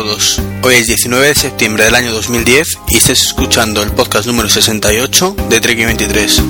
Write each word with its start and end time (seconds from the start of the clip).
Todos, 0.00 0.40
hoy 0.62 0.76
es 0.76 0.86
19 0.86 1.26
de 1.26 1.34
septiembre 1.34 1.84
del 1.84 1.94
año 1.94 2.10
2010 2.14 2.78
y 2.88 2.96
estás 2.96 3.20
escuchando 3.20 3.82
el 3.82 3.92
podcast 3.92 4.26
número 4.26 4.48
68 4.48 5.36
de 5.50 5.60
Trek 5.60 5.76
23. 5.76 6.42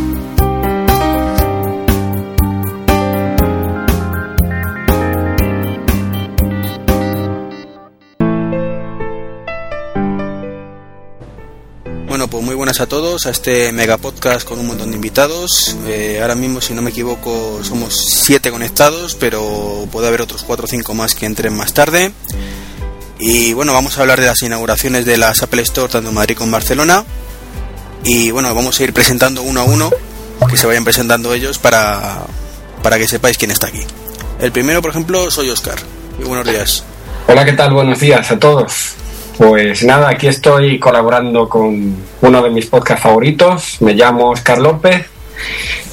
Bueno, 12.07 12.29
pues 12.29 12.44
muy 12.44 12.55
buenas 12.55 12.80
a 12.80 12.86
todos 12.86 13.27
a 13.27 13.30
este 13.30 13.72
mega 13.72 13.99
podcast 13.99 14.46
con 14.46 14.61
un 14.61 14.69
montón 14.69 14.91
de 14.91 14.96
invitados. 14.96 15.77
Eh, 15.86 16.21
ahora 16.22 16.36
mismo, 16.36 16.61
si 16.61 16.72
no 16.72 16.82
me 16.82 16.91
equivoco, 16.91 17.64
somos 17.64 17.96
siete 17.96 18.53
conectados, 18.53 19.17
pero 19.17 19.89
puede 19.91 20.07
haber 20.07 20.22
otros 20.22 20.44
cuatro 20.44 20.67
o 20.67 20.69
cinco 20.69 20.94
más 20.94 21.17
que 21.17 21.27
entren 21.27 21.57
más 21.57 21.75
tarde. 21.75 22.13
Y 23.20 23.52
bueno, 23.52 23.74
vamos 23.74 23.98
a 23.98 24.00
hablar 24.00 24.18
de 24.18 24.26
las 24.26 24.40
inauguraciones 24.40 25.04
de 25.04 25.18
las 25.18 25.42
Apple 25.42 25.60
Store 25.62 25.92
tanto 25.92 26.08
en 26.08 26.14
Madrid 26.14 26.36
como 26.36 26.46
en 26.46 26.52
Barcelona. 26.52 27.04
Y 28.02 28.30
bueno, 28.30 28.54
vamos 28.54 28.80
a 28.80 28.82
ir 28.82 28.94
presentando 28.94 29.43
uno 29.43 29.60
a 29.60 29.64
uno, 29.64 29.90
que 30.48 30.56
se 30.56 30.66
vayan 30.66 30.84
presentando 30.84 31.34
ellos 31.34 31.58
para, 31.58 32.22
para 32.83 32.96
que 32.96 33.06
sepáis 33.06 33.36
quién 33.36 33.50
está 33.50 33.66
aquí. 33.66 33.83
El 34.41 34.52
primero, 34.52 34.80
por 34.80 34.91
ejemplo, 34.91 35.30
soy 35.30 35.50
Oscar. 35.50 35.77
Buenos 36.24 36.46
días. 36.46 36.83
Hola, 37.28 37.44
¿qué 37.44 37.52
tal? 37.52 37.74
Buenos 37.74 38.00
días 38.00 38.30
a 38.30 38.38
todos. 38.38 38.94
Pues 39.36 39.84
nada, 39.84 40.08
aquí 40.08 40.27
estoy 40.27 40.78
colaborando 40.78 41.46
con 41.46 41.96
uno 42.22 42.42
de 42.42 42.50
mis 42.50 42.66
podcasts 42.66 43.02
favoritos. 43.02 43.77
Me 43.80 43.92
llamo 43.92 44.30
Oscar 44.30 44.58
López 44.58 45.06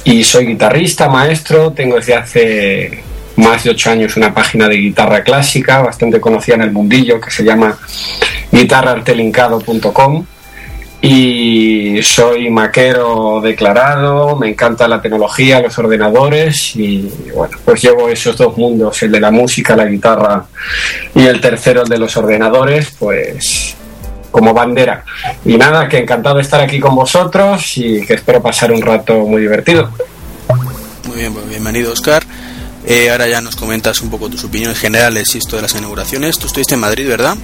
y 0.04 0.24
soy 0.24 0.46
guitarrista, 0.46 1.10
maestro. 1.10 1.72
Tengo 1.72 1.96
desde 1.96 2.14
hace 2.14 3.04
más 3.38 3.64
de 3.64 3.70
ocho 3.70 3.90
años 3.90 4.16
una 4.16 4.34
página 4.34 4.68
de 4.68 4.76
guitarra 4.76 5.22
clásica 5.22 5.80
bastante 5.82 6.20
conocida 6.20 6.56
en 6.56 6.62
el 6.62 6.72
mundillo 6.72 7.20
que 7.20 7.30
se 7.30 7.44
llama 7.44 7.78
guitarrartelincado.com 8.50 10.24
y 11.00 12.02
soy 12.02 12.50
maquero 12.50 13.40
declarado, 13.40 14.34
me 14.34 14.48
encanta 14.48 14.88
la 14.88 15.00
tecnología, 15.00 15.60
los 15.60 15.78
ordenadores 15.78 16.74
y 16.74 17.08
bueno, 17.34 17.56
pues 17.64 17.80
llevo 17.82 18.08
esos 18.08 18.36
dos 18.36 18.56
mundos, 18.58 19.00
el 19.04 19.12
de 19.12 19.20
la 19.20 19.30
música, 19.30 19.76
la 19.76 19.84
guitarra 19.84 20.44
y 21.14 21.24
el 21.24 21.40
tercero, 21.40 21.82
el 21.82 21.88
de 21.88 21.98
los 21.98 22.16
ordenadores, 22.16 22.96
pues 22.98 23.76
como 24.32 24.52
bandera. 24.52 25.04
Y 25.44 25.56
nada, 25.56 25.88
que 25.88 25.98
encantado 25.98 26.36
de 26.36 26.42
estar 26.42 26.60
aquí 26.60 26.80
con 26.80 26.96
vosotros 26.96 27.78
y 27.78 28.04
que 28.04 28.14
espero 28.14 28.42
pasar 28.42 28.72
un 28.72 28.82
rato 28.82 29.14
muy 29.20 29.42
divertido. 29.42 29.90
Muy 31.06 31.18
bien, 31.18 31.32
pues 31.32 31.48
bienvenido 31.48 31.92
Oscar. 31.92 32.24
Eh, 32.90 33.10
ahora 33.10 33.28
ya 33.28 33.42
nos 33.42 33.54
comentas 33.54 34.00
un 34.00 34.08
poco 34.08 34.30
tus 34.30 34.44
opiniones 34.44 34.78
generales 34.78 35.34
y 35.34 35.38
esto 35.38 35.56
de 35.56 35.62
las 35.62 35.74
inauguraciones. 35.74 36.38
Tú 36.38 36.46
estuviste 36.46 36.72
en 36.72 36.80
Madrid, 36.80 37.06
¿verdad? 37.06 37.36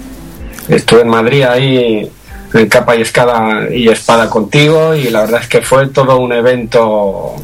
Estuve 0.69 1.03
en 1.03 1.09
Madrid 1.09 1.43
ahí 1.43 2.11
en 2.55 2.69
capa 2.69 2.97
y 2.97 3.03
espada 3.03 3.69
y 3.71 3.89
espada 3.89 4.31
contigo 4.31 4.95
y 4.95 5.11
la 5.11 5.21
verdad 5.21 5.43
es 5.43 5.49
que 5.49 5.61
fue 5.61 5.89
todo 5.89 6.17
un 6.17 6.33
evento 6.33 7.35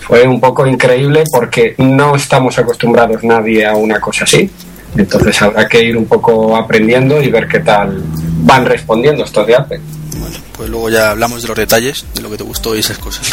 fue 0.00 0.28
un 0.28 0.40
poco 0.40 0.66
increíble 0.66 1.24
porque 1.32 1.74
no 1.78 2.14
estamos 2.14 2.58
acostumbrados 2.58 3.24
nadie 3.24 3.66
a 3.66 3.74
una 3.74 3.98
cosa 3.98 4.24
así 4.24 4.50
entonces 4.94 5.40
habrá 5.40 5.66
que 5.66 5.82
ir 5.82 5.96
un 5.96 6.04
poco 6.04 6.54
aprendiendo 6.54 7.22
y 7.22 7.30
ver 7.30 7.48
qué 7.48 7.60
tal 7.60 8.02
van 8.42 8.66
respondiendo 8.66 9.24
estos 9.24 9.46
de 9.46 9.56
Apple 9.56 9.80
bueno 10.18 10.36
pues 10.54 10.68
luego 10.68 10.90
ya 10.90 11.10
hablamos 11.10 11.40
de 11.40 11.48
los 11.48 11.56
detalles 11.56 12.04
de 12.14 12.20
lo 12.20 12.30
que 12.30 12.36
te 12.36 12.44
gustó 12.44 12.76
y 12.76 12.80
esas 12.80 12.98
cosas 12.98 13.26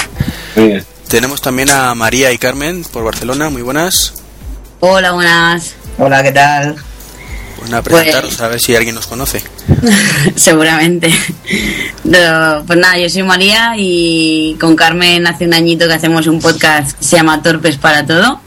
Muy 0.56 0.68
bien. 0.68 0.97
Tenemos 1.08 1.42
también 1.42 1.70
a 1.70 1.94
María 1.96 2.32
y 2.32 2.38
Carmen 2.38 2.84
por 2.92 3.04
Barcelona 3.04 3.50
muy 3.50 3.62
buenas 3.62 4.14
Hola, 4.80 5.14
buenas. 5.14 5.74
Hola, 5.98 6.22
¿qué 6.22 6.32
tal? 6.32 6.76
pues 7.58 7.72
nada 7.72 7.82
presentaros 7.82 8.40
a 8.40 8.48
ver 8.50 8.60
si 8.60 8.76
alguien 8.76 8.94
nos 8.94 9.08
conoce 9.08 9.42
Seguramente. 10.36 11.12
No, 12.04 12.64
pues 12.68 12.78
nada, 12.78 13.00
yo 13.00 13.10
soy 13.10 13.24
María 13.24 13.74
y 13.78 14.56
con 14.60 14.76
Carmen 14.76 15.26
hace 15.26 15.46
un 15.46 15.54
añito 15.56 15.88
que 15.88 15.94
hacemos 15.94 16.28
un 16.28 16.40
podcast 16.40 16.98
que 16.98 17.04
se 17.04 17.16
llama 17.16 17.42
Torpes 17.42 17.78
para 17.78 18.06
Todo. 18.06 18.40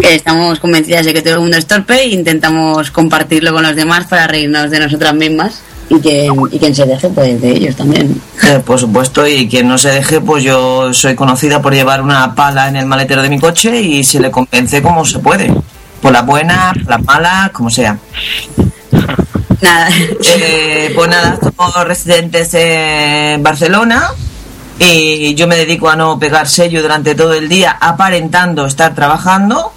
Que 0.00 0.14
estamos 0.14 0.58
convencidas 0.58 1.04
de 1.04 1.12
que 1.12 1.20
todo 1.22 1.34
el 1.34 1.40
mundo 1.40 1.56
es 1.58 1.66
torpe 1.66 2.00
e 2.00 2.08
intentamos 2.08 2.90
compartirlo 2.90 3.52
con 3.52 3.62
los 3.62 3.76
demás 3.76 4.06
para 4.06 4.26
reírnos 4.26 4.70
de 4.70 4.80
nosotras 4.80 5.14
mismas. 5.14 5.60
Y 5.92 6.00
quien, 6.00 6.32
y 6.50 6.58
quien 6.58 6.74
se 6.74 6.86
deje, 6.86 7.08
pues 7.10 7.38
de 7.38 7.50
ellos 7.50 7.76
también. 7.76 8.18
Eh, 8.44 8.60
por 8.64 8.78
supuesto, 8.78 9.26
y 9.26 9.46
quien 9.46 9.68
no 9.68 9.76
se 9.76 9.90
deje, 9.90 10.22
pues 10.22 10.42
yo 10.42 10.94
soy 10.94 11.14
conocida 11.14 11.60
por 11.60 11.74
llevar 11.74 12.00
una 12.00 12.34
pala 12.34 12.68
en 12.68 12.76
el 12.76 12.86
maletero 12.86 13.20
de 13.20 13.28
mi 13.28 13.38
coche 13.38 13.78
y 13.78 14.02
se 14.02 14.18
le 14.18 14.30
convence 14.30 14.80
como 14.80 15.04
se 15.04 15.18
puede. 15.18 15.54
Por 16.00 16.12
la 16.12 16.22
buena, 16.22 16.72
por 16.72 16.88
la 16.88 16.98
mala, 16.98 17.50
como 17.52 17.68
sea. 17.68 17.98
Nada. 19.60 19.90
Eh, 20.24 20.92
pues 20.94 21.10
nada, 21.10 21.38
somos 21.38 21.86
residentes 21.86 22.54
en 22.54 23.42
Barcelona 23.42 24.12
y 24.78 25.34
yo 25.34 25.46
me 25.46 25.56
dedico 25.56 25.90
a 25.90 25.96
no 25.96 26.18
pegar 26.18 26.48
sello 26.48 26.80
durante 26.80 27.14
todo 27.14 27.34
el 27.34 27.50
día, 27.50 27.76
aparentando 27.78 28.64
estar 28.64 28.94
trabajando. 28.94 29.72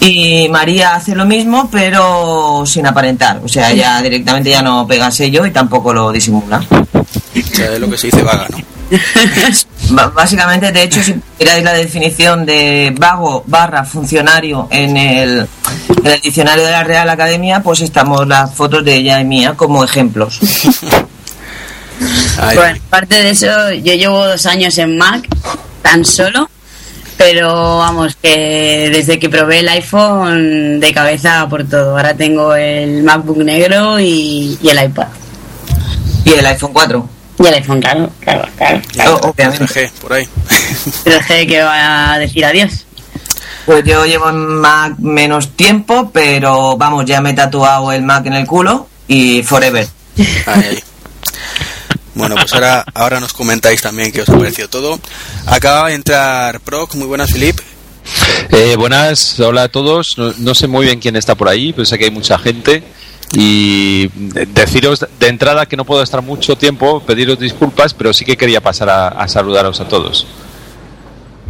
Y 0.00 0.48
María 0.48 0.94
hace 0.94 1.14
lo 1.14 1.24
mismo, 1.24 1.68
pero 1.70 2.64
sin 2.66 2.86
aparentar. 2.86 3.40
O 3.44 3.48
sea, 3.48 3.70
ella 3.70 4.00
directamente 4.02 4.50
ya 4.50 4.62
no 4.62 4.86
pega 4.86 5.10
sello 5.10 5.46
y 5.46 5.50
tampoco 5.50 5.92
lo 5.92 6.12
disimula. 6.12 6.58
o 6.58 7.54
sea 7.54 7.72
es 7.72 7.80
lo 7.80 7.90
que 7.90 7.98
se 7.98 8.08
dice 8.08 8.22
vaga 8.22 8.46
no 8.50 8.58
Básicamente, 10.14 10.72
de 10.72 10.82
hecho, 10.82 11.02
si 11.02 11.14
miráis 11.38 11.64
la 11.64 11.72
definición 11.72 12.44
de 12.46 12.94
vago 12.98 13.44
barra 13.46 13.84
funcionario 13.84 14.68
en 14.70 14.96
el, 14.96 15.46
en 16.04 16.06
el 16.06 16.20
diccionario 16.20 16.64
de 16.64 16.70
la 16.70 16.84
Real 16.84 17.08
Academia, 17.08 17.62
pues 17.62 17.80
estamos 17.80 18.26
las 18.26 18.54
fotos 18.54 18.84
de 18.84 18.96
ella 18.96 19.20
y 19.20 19.24
mía 19.24 19.54
como 19.56 19.84
ejemplos. 19.84 20.40
Ay, 22.38 22.56
Bueno, 22.56 22.78
aparte 22.86 23.14
de 23.22 23.30
eso, 23.30 23.72
yo 23.72 23.94
llevo 23.94 24.26
dos 24.26 24.46
años 24.46 24.76
en 24.78 24.96
Mac, 24.96 25.28
tan 25.82 26.04
solo, 26.04 26.50
pero 27.16 27.78
vamos, 27.78 28.16
que 28.20 28.90
desde 28.92 29.18
que 29.18 29.28
probé 29.28 29.60
el 29.60 29.68
iPhone 29.68 30.80
de 30.80 30.92
cabeza 30.92 31.46
por 31.48 31.64
todo. 31.68 31.96
Ahora 31.96 32.14
tengo 32.14 32.54
el 32.54 33.02
MacBook 33.02 33.38
negro 33.38 34.00
y, 34.00 34.58
y 34.60 34.68
el 34.68 34.84
iPad. 34.84 35.08
Y 36.24 36.32
el 36.32 36.46
iPhone 36.46 36.72
4. 36.72 37.08
Y 37.38 37.46
el 37.46 37.54
iPhone, 37.54 37.80
claro, 37.80 38.10
claro, 38.20 38.48
claro. 38.56 38.80
y 38.94 39.00
Oh, 39.00 39.14
obviamente. 39.28 39.64
otra 39.64 39.82
G, 39.82 39.90
por 40.00 40.12
ahí 40.12 40.28
Pero 41.04 41.16
es 41.16 41.26
que 41.26 41.46
que 41.46 41.62
va 41.62 42.12
a 42.12 42.18
decir 42.18 42.44
adiós. 42.44 42.86
Pues 43.66 43.84
yo 43.84 44.04
llevo 44.04 44.28
en 44.28 44.36
Mac 44.36 44.94
menos 44.98 45.50
tiempo, 45.56 46.10
pero 46.12 46.76
vamos, 46.76 47.04
ya 47.04 47.20
me 47.20 47.30
he 47.30 47.34
tatuado 47.34 47.92
el 47.92 48.02
Mac 48.02 48.26
en 48.26 48.34
el 48.34 48.46
culo 48.46 48.88
y 49.06 49.42
forever. 49.42 49.86
Ahí, 50.46 50.64
ahí. 50.70 50.82
Bueno, 52.14 52.34
pues 52.34 52.52
ahora, 52.52 52.84
ahora 52.94 53.20
nos 53.20 53.32
comentáis 53.32 53.80
también 53.80 54.12
qué 54.12 54.22
os 54.22 54.28
ha 54.28 54.36
parecido 54.36 54.68
todo. 54.68 55.00
Acaba 55.46 55.88
de 55.88 55.94
entrar 55.94 56.60
Proc, 56.60 56.94
muy 56.94 57.06
buenas, 57.06 57.30
Filip. 57.32 57.58
Eh, 58.50 58.76
buenas, 58.76 59.40
hola 59.40 59.64
a 59.64 59.68
todos. 59.68 60.16
No, 60.18 60.54
sé 60.54 60.66
muy 60.66 60.84
bien 60.84 61.00
quién 61.00 61.16
está 61.16 61.34
por 61.34 61.48
ahí, 61.48 61.72
pero 61.72 61.86
sé 61.86 61.98
que 61.98 62.04
hay 62.04 62.10
mucha 62.10 62.38
gente. 62.38 62.82
Y 63.32 64.08
de- 64.08 64.44
deciros 64.46 65.06
de 65.18 65.28
entrada 65.28 65.64
que 65.64 65.76
no 65.76 65.86
puedo 65.86 66.02
estar 66.02 66.20
mucho 66.20 66.56
tiempo, 66.56 67.00
pediros 67.00 67.38
disculpas, 67.38 67.94
pero 67.94 68.12
sí 68.12 68.26
que 68.26 68.36
quería 68.36 68.60
pasar 68.60 68.90
a 68.90 69.26
saludaros 69.28 69.80
a 69.80 69.88
todos. 69.88 70.26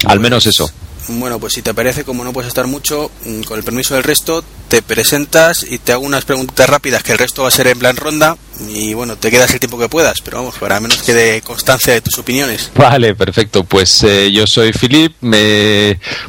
Al 0.04 0.20
menos 0.20 0.46
eso. 0.46 0.70
Bueno, 1.08 1.40
pues 1.40 1.54
si 1.54 1.62
te 1.62 1.74
parece, 1.74 2.04
como 2.04 2.22
no 2.24 2.32
puedes 2.32 2.48
estar 2.48 2.66
mucho, 2.66 3.10
mm, 3.24 3.42
con 3.42 3.58
el 3.58 3.64
permiso 3.64 3.94
del 3.94 4.04
resto, 4.04 4.44
te 4.68 4.82
presentas 4.82 5.66
y 5.68 5.78
te 5.78 5.92
hago 5.92 6.04
unas 6.04 6.24
preguntas 6.24 6.68
rápidas, 6.70 7.02
que 7.02 7.12
el 7.12 7.18
resto 7.18 7.42
va 7.42 7.48
a 7.48 7.50
ser 7.50 7.66
en 7.66 7.78
plan 7.78 7.96
ronda. 7.96 8.36
Y 8.68 8.94
bueno, 8.94 9.16
te 9.16 9.30
quedas 9.30 9.52
el 9.52 9.58
tiempo 9.58 9.78
que 9.78 9.88
puedas, 9.88 10.20
pero 10.20 10.38
vamos, 10.38 10.54
para 10.58 10.78
menos 10.78 11.02
que 11.02 11.12
de 11.12 11.42
constancia 11.42 11.92
de 11.92 12.00
tus 12.00 12.18
opiniones. 12.18 12.70
Vale, 12.76 13.14
perfecto. 13.16 13.64
Pues 13.64 14.02
eh, 14.04 14.30
yo 14.30 14.46
soy 14.46 14.72
Filip. 14.72 15.14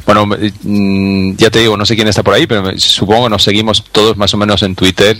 Bueno, 0.06 0.26
me- 0.26 0.52
mm, 0.62 1.36
ya 1.36 1.50
te 1.50 1.60
digo, 1.60 1.76
no 1.76 1.86
sé 1.86 1.94
quién 1.94 2.08
está 2.08 2.22
por 2.22 2.34
ahí, 2.34 2.46
pero 2.46 2.62
me- 2.62 2.78
supongo 2.78 3.28
nos 3.28 3.42
seguimos 3.44 3.84
todos 3.92 4.16
más 4.16 4.34
o 4.34 4.36
menos 4.36 4.62
en 4.62 4.74
Twitter. 4.74 5.16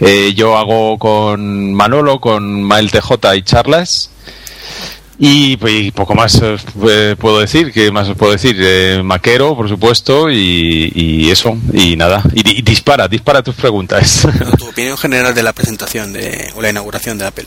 Eh, 0.00 0.32
yo 0.34 0.56
hago 0.56 0.98
con 0.98 1.74
Manolo, 1.74 2.20
con 2.20 2.62
Mael 2.62 2.90
TJ 2.90 3.36
y 3.36 3.42
charlas. 3.42 4.10
Y, 5.18 5.56
pues, 5.56 5.74
y 5.74 5.90
poco 5.92 6.14
más 6.14 6.40
eh, 6.42 6.56
eh, 6.88 7.16
puedo 7.18 7.38
decir, 7.38 7.72
¿qué 7.72 7.90
más 7.92 8.08
puedo 8.16 8.32
decir? 8.32 8.56
Eh, 8.58 9.00
maquero, 9.04 9.54
por 9.56 9.68
supuesto, 9.68 10.30
y, 10.30 10.92
y 10.94 11.30
eso, 11.30 11.56
y 11.72 11.96
nada. 11.96 12.22
Y, 12.34 12.58
y 12.58 12.62
dispara, 12.62 13.06
dispara 13.06 13.42
tus 13.42 13.54
preguntas. 13.54 14.26
Tu 14.58 14.66
opinión 14.66 14.96
general 14.96 15.34
de 15.34 15.42
la 15.42 15.52
presentación 15.52 16.12
de, 16.12 16.50
o 16.56 16.62
la 16.62 16.70
inauguración 16.70 17.18
de 17.18 17.26
Apple. 17.26 17.46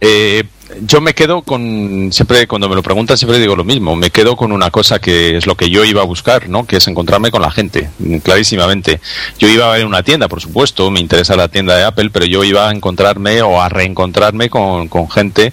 Eh, 0.00 0.44
yo 0.82 1.00
me 1.00 1.14
quedo 1.14 1.42
con, 1.42 2.10
siempre 2.12 2.46
cuando 2.46 2.68
me 2.68 2.74
lo 2.74 2.82
preguntan 2.82 3.16
siempre 3.16 3.38
digo 3.38 3.54
lo 3.54 3.64
mismo, 3.64 3.96
me 3.96 4.10
quedo 4.10 4.36
con 4.36 4.50
una 4.50 4.70
cosa 4.70 4.98
que 4.98 5.36
es 5.36 5.46
lo 5.46 5.54
que 5.54 5.70
yo 5.70 5.84
iba 5.84 6.02
a 6.02 6.04
buscar, 6.04 6.48
¿no? 6.48 6.66
Que 6.66 6.76
es 6.76 6.88
encontrarme 6.88 7.30
con 7.30 7.42
la 7.42 7.50
gente, 7.50 7.88
mm, 7.98 8.18
clarísimamente. 8.18 9.00
Yo 9.38 9.48
iba 9.48 9.72
a 9.72 9.76
ver 9.76 9.86
una 9.86 10.02
tienda, 10.02 10.28
por 10.28 10.40
supuesto, 10.40 10.90
me 10.90 11.00
interesa 11.00 11.36
la 11.36 11.48
tienda 11.48 11.76
de 11.76 11.84
Apple, 11.84 12.10
pero 12.10 12.26
yo 12.26 12.44
iba 12.44 12.68
a 12.68 12.72
encontrarme 12.72 13.40
o 13.42 13.62
a 13.62 13.68
reencontrarme 13.68 14.50
con, 14.50 14.88
con 14.88 15.08
gente 15.10 15.52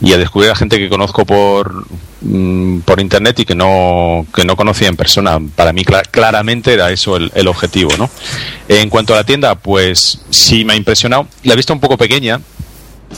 y 0.00 0.12
a 0.12 0.18
descubrir 0.18 0.50
a 0.50 0.54
gente 0.54 0.78
que 0.78 0.88
conozco 0.88 1.24
por, 1.24 1.84
mm, 2.20 2.80
por 2.80 3.00
internet 3.00 3.40
y 3.40 3.44
que 3.44 3.54
no, 3.54 4.26
que 4.34 4.44
no 4.44 4.56
conocía 4.56 4.88
en 4.88 4.96
persona. 4.96 5.38
Para 5.56 5.72
mí 5.72 5.84
claramente 5.84 6.72
era 6.72 6.90
eso 6.90 7.16
el, 7.16 7.48
objetivo. 7.48 7.90
¿no? 7.98 8.08
En 8.68 8.90
cuanto 8.90 9.14
a 9.14 9.16
la 9.16 9.24
tienda, 9.24 9.56
pues 9.56 10.20
sí 10.30 10.64
me 10.64 10.74
ha 10.74 10.76
impresionado. 10.76 11.26
La 11.42 11.54
he 11.54 11.56
visto 11.56 11.72
un 11.72 11.80
poco 11.80 11.96
pequeña, 11.96 12.40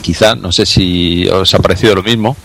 quizá, 0.03 0.35
no 0.35 0.53
sé 0.53 0.65
si 0.65 1.29
os 1.29 1.53
ha 1.55 1.59
parecido 1.59 1.95
lo 1.95 2.03
mismo. 2.03 2.37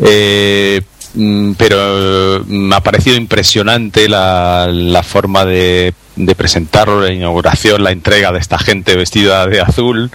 Eh, 0.00 0.82
mm, 1.14 1.52
pero 1.52 2.44
me 2.46 2.76
ha 2.76 2.80
parecido 2.80 3.16
impresionante 3.16 4.06
la, 4.06 4.68
la 4.70 5.02
forma 5.02 5.46
de, 5.46 5.94
de, 6.16 6.34
presentarlo, 6.34 7.00
la 7.00 7.12
inauguración, 7.12 7.82
la 7.82 7.92
entrega 7.92 8.32
de 8.32 8.38
esta 8.38 8.58
gente 8.58 8.96
vestida 8.96 9.46
de 9.46 9.60
azul. 9.62 10.10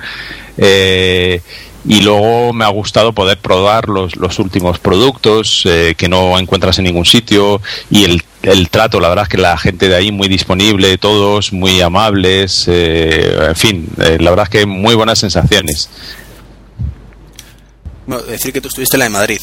Eh, 0.58 1.42
y 1.86 2.02
luego 2.02 2.54
me 2.54 2.66
ha 2.66 2.70
gustado 2.70 3.14
poder 3.14 3.38
probar 3.38 3.88
los, 3.90 4.16
los 4.16 4.40
últimos 4.40 4.80
productos 4.80 5.64
eh, 5.66 5.96
que 5.98 6.10
no 6.10 6.38
encuentras 6.38 6.78
en 6.80 6.86
ningún 6.86 7.06
sitio 7.06 7.62
y 7.90 8.04
el, 8.04 8.24
el, 8.44 8.70
trato, 8.70 9.00
la 9.00 9.10
verdad 9.10 9.24
es 9.24 9.30
que 9.30 9.38
la 9.38 9.58
gente 9.58 9.88
de 9.88 9.96
ahí 9.96 10.12
muy 10.12 10.28
disponible, 10.28 10.98
todos 10.98 11.54
muy 11.54 11.82
amables, 11.82 12.66
eh, 12.68 13.48
en 13.50 13.56
fin, 13.56 13.90
eh, 14.00 14.18
la 14.20 14.32
verdad 14.32 14.46
es 14.46 14.50
que 14.50 14.66
muy 14.66 14.96
buenas 14.96 15.20
sensaciones. 15.20 15.90
Bueno, 18.06 18.24
decir 18.24 18.54
que 18.54 18.62
tú 18.62 18.70
estuviste 18.70 18.96
en 18.96 19.00
la 19.00 19.06
de 19.06 19.12
Madrid. 19.12 19.42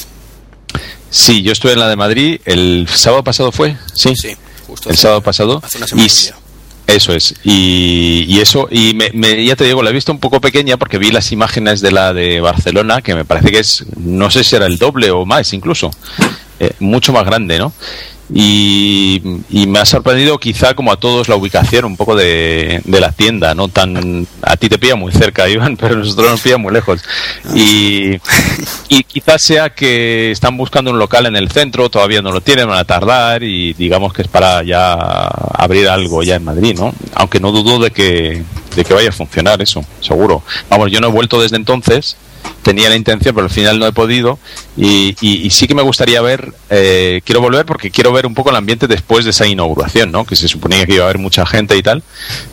Sí, 1.10 1.42
yo 1.42 1.52
estuve 1.52 1.72
en 1.72 1.80
la 1.80 1.88
de 1.88 1.96
Madrid, 1.96 2.40
el 2.44 2.88
sábado 2.92 3.22
pasado 3.22 3.52
fue, 3.52 3.76
sí, 3.94 4.14
sí 4.16 4.36
justo 4.64 4.90
el 4.90 4.96
sábado 4.96 5.20
pasado. 5.20 5.60
Hace 5.62 5.78
una 5.78 5.86
semana 5.86 6.06
y, 6.06 6.43
eso 6.86 7.12
es. 7.14 7.34
Y, 7.44 8.24
y 8.28 8.40
eso, 8.40 8.68
y 8.70 8.94
me, 8.94 9.10
me, 9.14 9.44
ya 9.44 9.56
te 9.56 9.64
digo, 9.64 9.82
la 9.82 9.90
he 9.90 9.92
visto 9.92 10.12
un 10.12 10.18
poco 10.18 10.40
pequeña 10.40 10.76
porque 10.76 10.98
vi 10.98 11.10
las 11.10 11.32
imágenes 11.32 11.80
de 11.80 11.92
la 11.92 12.12
de 12.12 12.40
Barcelona, 12.40 13.02
que 13.02 13.14
me 13.14 13.24
parece 13.24 13.50
que 13.50 13.58
es, 13.58 13.84
no 13.96 14.30
sé 14.30 14.44
si 14.44 14.56
era 14.56 14.66
el 14.66 14.78
doble 14.78 15.10
o 15.10 15.24
más 15.24 15.52
incluso, 15.52 15.90
eh, 16.60 16.72
mucho 16.80 17.12
más 17.12 17.24
grande, 17.24 17.58
¿no? 17.58 17.72
Y, 18.32 19.20
y, 19.50 19.66
me 19.66 19.80
ha 19.80 19.84
sorprendido 19.84 20.38
quizá 20.38 20.72
como 20.74 20.90
a 20.90 20.96
todos 20.96 21.28
la 21.28 21.36
ubicación 21.36 21.84
un 21.84 21.96
poco 21.96 22.16
de, 22.16 22.80
de, 22.84 23.00
la 23.00 23.12
tienda, 23.12 23.54
no 23.54 23.68
tan 23.68 24.26
a 24.40 24.56
ti 24.56 24.70
te 24.70 24.78
pilla 24.78 24.96
muy 24.96 25.12
cerca 25.12 25.46
Iván, 25.48 25.76
pero 25.76 25.94
a 25.94 25.98
nosotros 25.98 26.30
nos 26.30 26.40
pilla 26.40 26.56
muy 26.56 26.72
lejos 26.72 27.02
y, 27.54 28.18
y 28.88 29.04
quizás 29.04 29.42
sea 29.42 29.70
que 29.70 30.30
están 30.30 30.56
buscando 30.56 30.90
un 30.90 30.98
local 30.98 31.26
en 31.26 31.36
el 31.36 31.50
centro, 31.50 31.90
todavía 31.90 32.22
no 32.22 32.32
lo 32.32 32.40
tienen, 32.40 32.66
van 32.66 32.78
a 32.78 32.84
tardar 32.84 33.42
y 33.42 33.74
digamos 33.74 34.14
que 34.14 34.22
es 34.22 34.28
para 34.28 34.62
ya 34.62 34.94
abrir 34.94 35.86
algo 35.88 36.22
ya 36.22 36.36
en 36.36 36.44
Madrid, 36.44 36.74
¿no? 36.78 36.94
Aunque 37.14 37.40
no 37.40 37.52
dudo 37.52 37.78
de 37.78 37.90
que, 37.90 38.42
de 38.74 38.84
que 38.84 38.94
vaya 38.94 39.10
a 39.10 39.12
funcionar 39.12 39.60
eso, 39.60 39.84
seguro. 40.00 40.42
Vamos, 40.70 40.90
yo 40.90 41.00
no 41.00 41.08
he 41.08 41.10
vuelto 41.10 41.40
desde 41.42 41.56
entonces 41.56 42.16
tenía 42.62 42.88
la 42.88 42.96
intención, 42.96 43.34
pero 43.34 43.46
al 43.46 43.52
final 43.52 43.78
no 43.78 43.86
he 43.86 43.92
podido. 43.92 44.38
Y, 44.76 45.14
y, 45.20 45.46
y 45.46 45.50
sí 45.50 45.66
que 45.66 45.74
me 45.74 45.82
gustaría 45.82 46.20
ver, 46.22 46.52
eh, 46.70 47.20
quiero 47.24 47.40
volver 47.40 47.66
porque 47.66 47.90
quiero 47.90 48.12
ver 48.12 48.26
un 48.26 48.34
poco 48.34 48.50
el 48.50 48.56
ambiente 48.56 48.86
después 48.86 49.24
de 49.24 49.30
esa 49.32 49.46
inauguración, 49.46 50.10
¿no? 50.10 50.24
Que 50.24 50.36
se 50.36 50.48
suponía 50.48 50.86
que 50.86 50.94
iba 50.94 51.04
a 51.04 51.08
haber 51.08 51.18
mucha 51.18 51.44
gente 51.46 51.76
y 51.76 51.82
tal, 51.82 52.02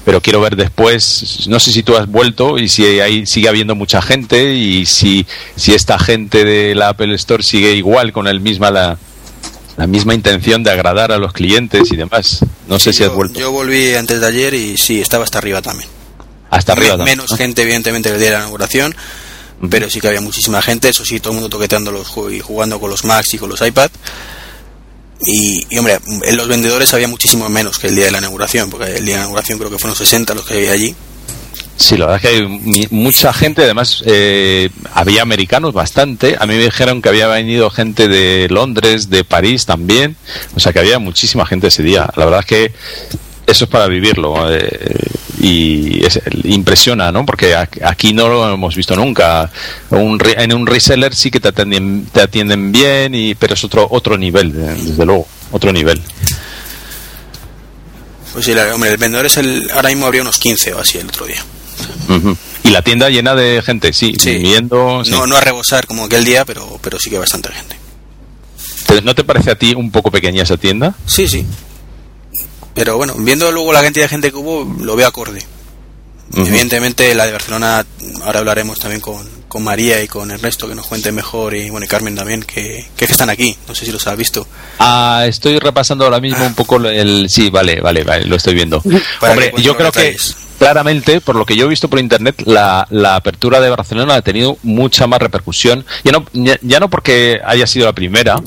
pero 0.05 0.21
quiero 0.21 0.41
ver 0.41 0.55
después, 0.55 1.45
no 1.47 1.59
sé 1.59 1.71
si 1.71 1.83
tú 1.83 1.95
has 1.95 2.07
vuelto 2.07 2.57
y 2.57 2.67
si 2.69 2.99
ahí 2.99 3.25
sigue 3.25 3.47
habiendo 3.49 3.75
mucha 3.75 4.01
gente 4.01 4.53
y 4.53 4.85
si, 4.85 5.25
si 5.55 5.73
esta 5.73 5.97
gente 5.97 6.43
de 6.43 6.75
la 6.75 6.89
Apple 6.89 7.13
Store 7.15 7.43
sigue 7.43 7.73
igual 7.73 8.11
con 8.11 8.27
el 8.27 8.39
misma 8.41 8.69
la, 8.71 8.97
la 9.77 9.87
misma 9.87 10.13
intención 10.13 10.63
de 10.63 10.71
agradar 10.71 11.11
a 11.11 11.17
los 11.17 11.31
clientes 11.33 11.91
y 11.91 11.95
demás. 11.95 12.45
No 12.67 12.77
sé 12.79 12.91
Sí, 12.91 12.97
si 12.99 13.03
has 13.03 13.09
yo, 13.11 13.15
vuelto. 13.15 13.39
yo 13.39 13.51
volví 13.51 13.95
antes 13.95 14.19
de 14.21 14.27
ayer 14.27 14.53
y 14.53 14.77
sí, 14.77 14.99
estaba 15.01 15.23
hasta 15.23 15.37
arriba 15.39 15.61
también. 15.61 15.89
Hasta 16.49 16.73
arriba. 16.73 16.97
También, 16.97 17.17
Menos 17.17 17.31
¿no? 17.31 17.37
gente, 17.37 17.61
evidentemente, 17.61 18.09
el 18.09 18.17
día 18.19 18.27
de 18.27 18.33
la 18.33 18.39
inauguración, 18.41 18.93
pero 19.69 19.89
sí 19.89 19.99
que 19.99 20.07
había 20.07 20.21
muchísima 20.21 20.61
gente. 20.61 20.89
Eso 20.89 21.05
sí, 21.05 21.19
todo 21.19 21.33
el 21.33 21.39
mundo 21.39 21.49
toqueteando 21.49 21.91
los 21.91 22.13
y 22.31 22.39
jugando 22.39 22.79
con 22.79 22.89
los 22.89 23.03
Macs 23.05 23.33
y 23.33 23.37
con 23.37 23.49
los 23.49 23.61
iPad. 23.61 23.89
Y, 25.23 25.65
y, 25.69 25.77
hombre, 25.77 25.99
en 26.23 26.37
los 26.37 26.47
vendedores 26.47 26.93
había 26.93 27.07
muchísimo 27.07 27.47
menos 27.49 27.77
que 27.77 27.87
el 27.87 27.95
día 27.95 28.05
de 28.05 28.11
la 28.11 28.17
inauguración, 28.17 28.69
porque 28.69 28.85
el 28.85 29.05
día 29.05 29.15
de 29.15 29.19
la 29.19 29.25
inauguración 29.25 29.59
creo 29.59 29.69
que 29.69 29.77
fueron 29.77 29.95
60 29.95 30.33
los 30.33 30.45
que 30.45 30.55
había 30.55 30.71
allí. 30.71 30.95
Sí, 31.81 31.97
la 31.97 32.05
verdad 32.05 32.21
es 32.23 32.29
que 32.29 32.37
hay 32.37 32.87
mucha 32.91 33.33
gente, 33.33 33.63
además 33.63 34.03
eh, 34.05 34.69
había 34.93 35.23
americanos 35.23 35.73
bastante, 35.73 36.35
a 36.39 36.45
mí 36.45 36.53
me 36.53 36.63
dijeron 36.63 37.01
que 37.01 37.09
había 37.09 37.27
venido 37.27 37.71
gente 37.71 38.07
de 38.07 38.47
Londres, 38.51 39.09
de 39.09 39.23
París 39.23 39.65
también, 39.65 40.15
o 40.55 40.59
sea 40.59 40.73
que 40.73 40.79
había 40.79 40.99
muchísima 40.99 41.43
gente 41.47 41.67
ese 41.67 41.81
día, 41.81 42.07
la 42.15 42.25
verdad 42.25 42.41
es 42.41 42.45
que 42.45 42.71
eso 43.47 43.65
es 43.65 43.69
para 43.69 43.87
vivirlo 43.87 44.35
eh, 44.53 44.95
y 45.39 46.05
es- 46.05 46.21
impresiona, 46.43 47.11
¿no? 47.11 47.25
Porque 47.25 47.55
aquí 47.55 48.13
no 48.13 48.27
lo 48.29 48.53
hemos 48.53 48.75
visto 48.75 48.95
nunca. 48.95 49.49
Un 49.89 50.19
en 50.37 50.53
un 50.53 50.65
reseller 50.67 51.13
sí 51.15 51.31
que 51.31 51.39
te 51.39 51.49
atienden, 51.49 52.05
te 52.11 52.21
atienden 52.21 52.71
bien, 52.71 53.15
y, 53.15 53.35
pero 53.35 53.53
es 53.55 53.63
otro 53.63 53.87
otro 53.89 54.17
nivel, 54.17 54.49
eh, 54.55 54.75
desde 54.83 55.05
luego, 55.05 55.27
otro 55.51 55.71
nivel. 55.73 56.01
Pues 58.33 58.45
sí, 58.45 58.53
la- 58.53 58.73
hombre, 58.73 58.91
el 58.91 58.97
vendedor 58.97 59.25
es 59.25 59.37
el. 59.37 59.69
Ahora 59.73 59.89
mismo 59.89 60.05
habría 60.05 60.21
unos 60.21 60.37
15 60.37 60.73
o 60.73 60.79
así 60.79 60.97
el 60.97 61.07
otro 61.07 61.25
día. 61.25 61.43
Y 62.63 62.69
la 62.69 62.81
tienda 62.81 63.09
llena 63.09 63.33
de 63.35 63.61
gente, 63.65 63.91
sí, 63.93 64.13
Sí. 64.19 64.37
viendo... 64.37 65.03
sí. 65.03 65.11
No, 65.11 65.25
no 65.25 65.35
a 65.35 65.41
rebosar 65.41 65.87
como 65.87 66.05
aquel 66.05 66.23
día, 66.25 66.45
pero, 66.45 66.77
pero 66.81 66.99
sí 66.99 67.09
que 67.09 67.17
bastante 67.17 67.49
gente. 67.51 67.75
¿Te- 68.85 69.01
¿No 69.01 69.15
te 69.15 69.23
parece 69.23 69.51
a 69.51 69.55
ti 69.55 69.73
un 69.75 69.89
poco 69.91 70.11
pequeña 70.11 70.43
esa 70.43 70.57
tienda? 70.57 70.93
Sí, 71.05 71.27
sí. 71.27 71.45
Pero 72.73 72.97
bueno, 72.97 73.13
viendo 73.17 73.51
luego 73.51 73.73
la 73.73 73.81
cantidad 73.81 74.05
de 74.05 74.09
gente 74.09 74.31
que 74.31 74.37
hubo, 74.37 74.63
lo 74.83 74.95
veo 74.95 75.07
acorde. 75.07 75.43
Evidentemente 76.33 77.13
la 77.13 77.25
de 77.25 77.33
Barcelona, 77.33 77.85
ahora 78.23 78.39
hablaremos 78.39 78.79
también 78.79 79.01
con, 79.01 79.27
con 79.49 79.63
María 79.63 80.01
y 80.01 80.07
con 80.07 80.31
Ernesto 80.31 80.65
que 80.69 80.75
nos 80.75 80.87
cuenten 80.87 81.13
mejor 81.13 81.53
y 81.53 81.69
bueno 81.69 81.85
y 81.85 81.89
Carmen 81.89 82.15
también 82.15 82.41
que, 82.43 82.87
que 82.95 83.03
están 83.05 83.29
aquí, 83.29 83.57
no 83.67 83.75
sé 83.75 83.85
si 83.85 83.91
los 83.91 84.07
has 84.07 84.15
visto. 84.15 84.47
Ah, 84.79 85.25
estoy 85.27 85.59
repasando 85.59 86.05
ahora 86.05 86.21
mismo 86.21 86.39
Ah. 86.45 86.47
un 86.47 86.55
poco 86.55 86.77
el... 86.77 87.29
Sí, 87.29 87.49
vale, 87.49 87.81
vale, 87.81 88.05
vale, 88.05 88.23
lo 88.25 88.37
estoy 88.37 88.53
viendo. 88.53 88.81
Hombre, 89.19 89.53
yo 89.57 89.75
creo 89.75 89.91
que 89.91 90.15
claramente, 90.57 91.19
por 91.19 91.35
lo 91.35 91.45
que 91.45 91.57
yo 91.57 91.65
he 91.65 91.69
visto 91.69 91.89
por 91.89 91.99
internet, 91.99 92.41
la, 92.45 92.87
la 92.91 93.15
apertura 93.15 93.59
de 93.59 93.69
Barcelona 93.69 94.15
ha 94.15 94.21
tenido 94.21 94.57
mucha 94.63 95.07
más 95.07 95.19
repercusión. 95.21 95.85
Ya 96.05 96.13
no, 96.13 96.25
ya, 96.31 96.57
ya 96.61 96.79
no 96.79 96.89
porque 96.89 97.41
haya 97.43 97.67
sido 97.67 97.87
la 97.87 97.93
primera, 97.93 98.39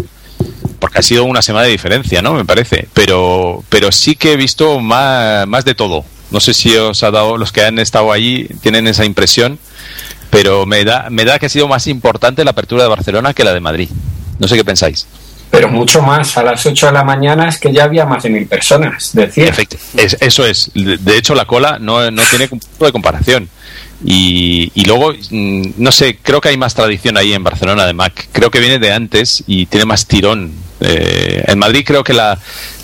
porque 0.84 0.98
ha 0.98 1.02
sido 1.02 1.24
una 1.24 1.40
semana 1.40 1.64
de 1.64 1.70
diferencia, 1.70 2.20
¿no? 2.20 2.34
Me 2.34 2.44
parece. 2.44 2.88
Pero, 2.92 3.64
pero 3.70 3.90
sí 3.90 4.16
que 4.16 4.32
he 4.32 4.36
visto 4.36 4.80
más, 4.80 5.46
más 5.48 5.64
de 5.64 5.74
todo. 5.74 6.04
No 6.30 6.40
sé 6.40 6.52
si 6.52 6.76
os 6.76 7.02
ha 7.02 7.10
dado, 7.10 7.38
los 7.38 7.52
que 7.52 7.64
han 7.64 7.78
estado 7.78 8.12
allí 8.12 8.46
tienen 8.60 8.86
esa 8.86 9.06
impresión, 9.06 9.58
pero 10.28 10.66
me 10.66 10.84
da, 10.84 11.06
me 11.08 11.24
da 11.24 11.38
que 11.38 11.46
ha 11.46 11.48
sido 11.48 11.68
más 11.68 11.86
importante 11.86 12.44
la 12.44 12.50
apertura 12.50 12.82
de 12.82 12.90
Barcelona 12.90 13.32
que 13.32 13.44
la 13.44 13.54
de 13.54 13.60
Madrid. 13.60 13.88
No 14.38 14.46
sé 14.46 14.56
qué 14.56 14.64
pensáis. 14.64 15.06
Pero 15.50 15.70
mucho 15.70 16.02
más, 16.02 16.36
a 16.36 16.42
las 16.42 16.66
8 16.66 16.86
de 16.88 16.92
la 16.92 17.02
mañana 17.02 17.48
es 17.48 17.56
que 17.58 17.72
ya 17.72 17.84
había 17.84 18.04
más 18.04 18.22
de 18.24 18.28
mil 18.28 18.46
personas, 18.46 19.08
decía. 19.14 19.46
Es- 19.96 20.18
eso 20.20 20.44
es. 20.44 20.70
De 20.74 20.98
de 20.98 21.16
hecho, 21.16 21.34
la 21.34 21.46
cola 21.46 21.78
no, 21.80 22.10
no 22.10 22.22
tiene 22.28 22.46
punto 22.48 22.66
de 22.84 22.92
comparación. 22.92 23.48
Y, 24.04 24.70
y 24.74 24.84
luego, 24.84 25.14
mm, 25.30 25.62
no 25.78 25.90
sé, 25.92 26.18
creo 26.20 26.42
que 26.42 26.50
hay 26.50 26.58
más 26.58 26.74
tradición 26.74 27.16
ahí 27.16 27.32
en 27.32 27.42
Barcelona 27.42 27.86
de 27.86 27.94
Mac. 27.94 28.28
Creo 28.32 28.50
que 28.50 28.60
viene 28.60 28.78
de 28.78 28.92
antes 28.92 29.42
y 29.46 29.64
tiene 29.64 29.86
más 29.86 30.06
tirón. 30.06 30.52
Eh, 30.80 31.44
en 31.46 31.58
Madrid 31.58 31.84
creo 31.86 32.02
que 32.04 32.12
la, 32.12 32.38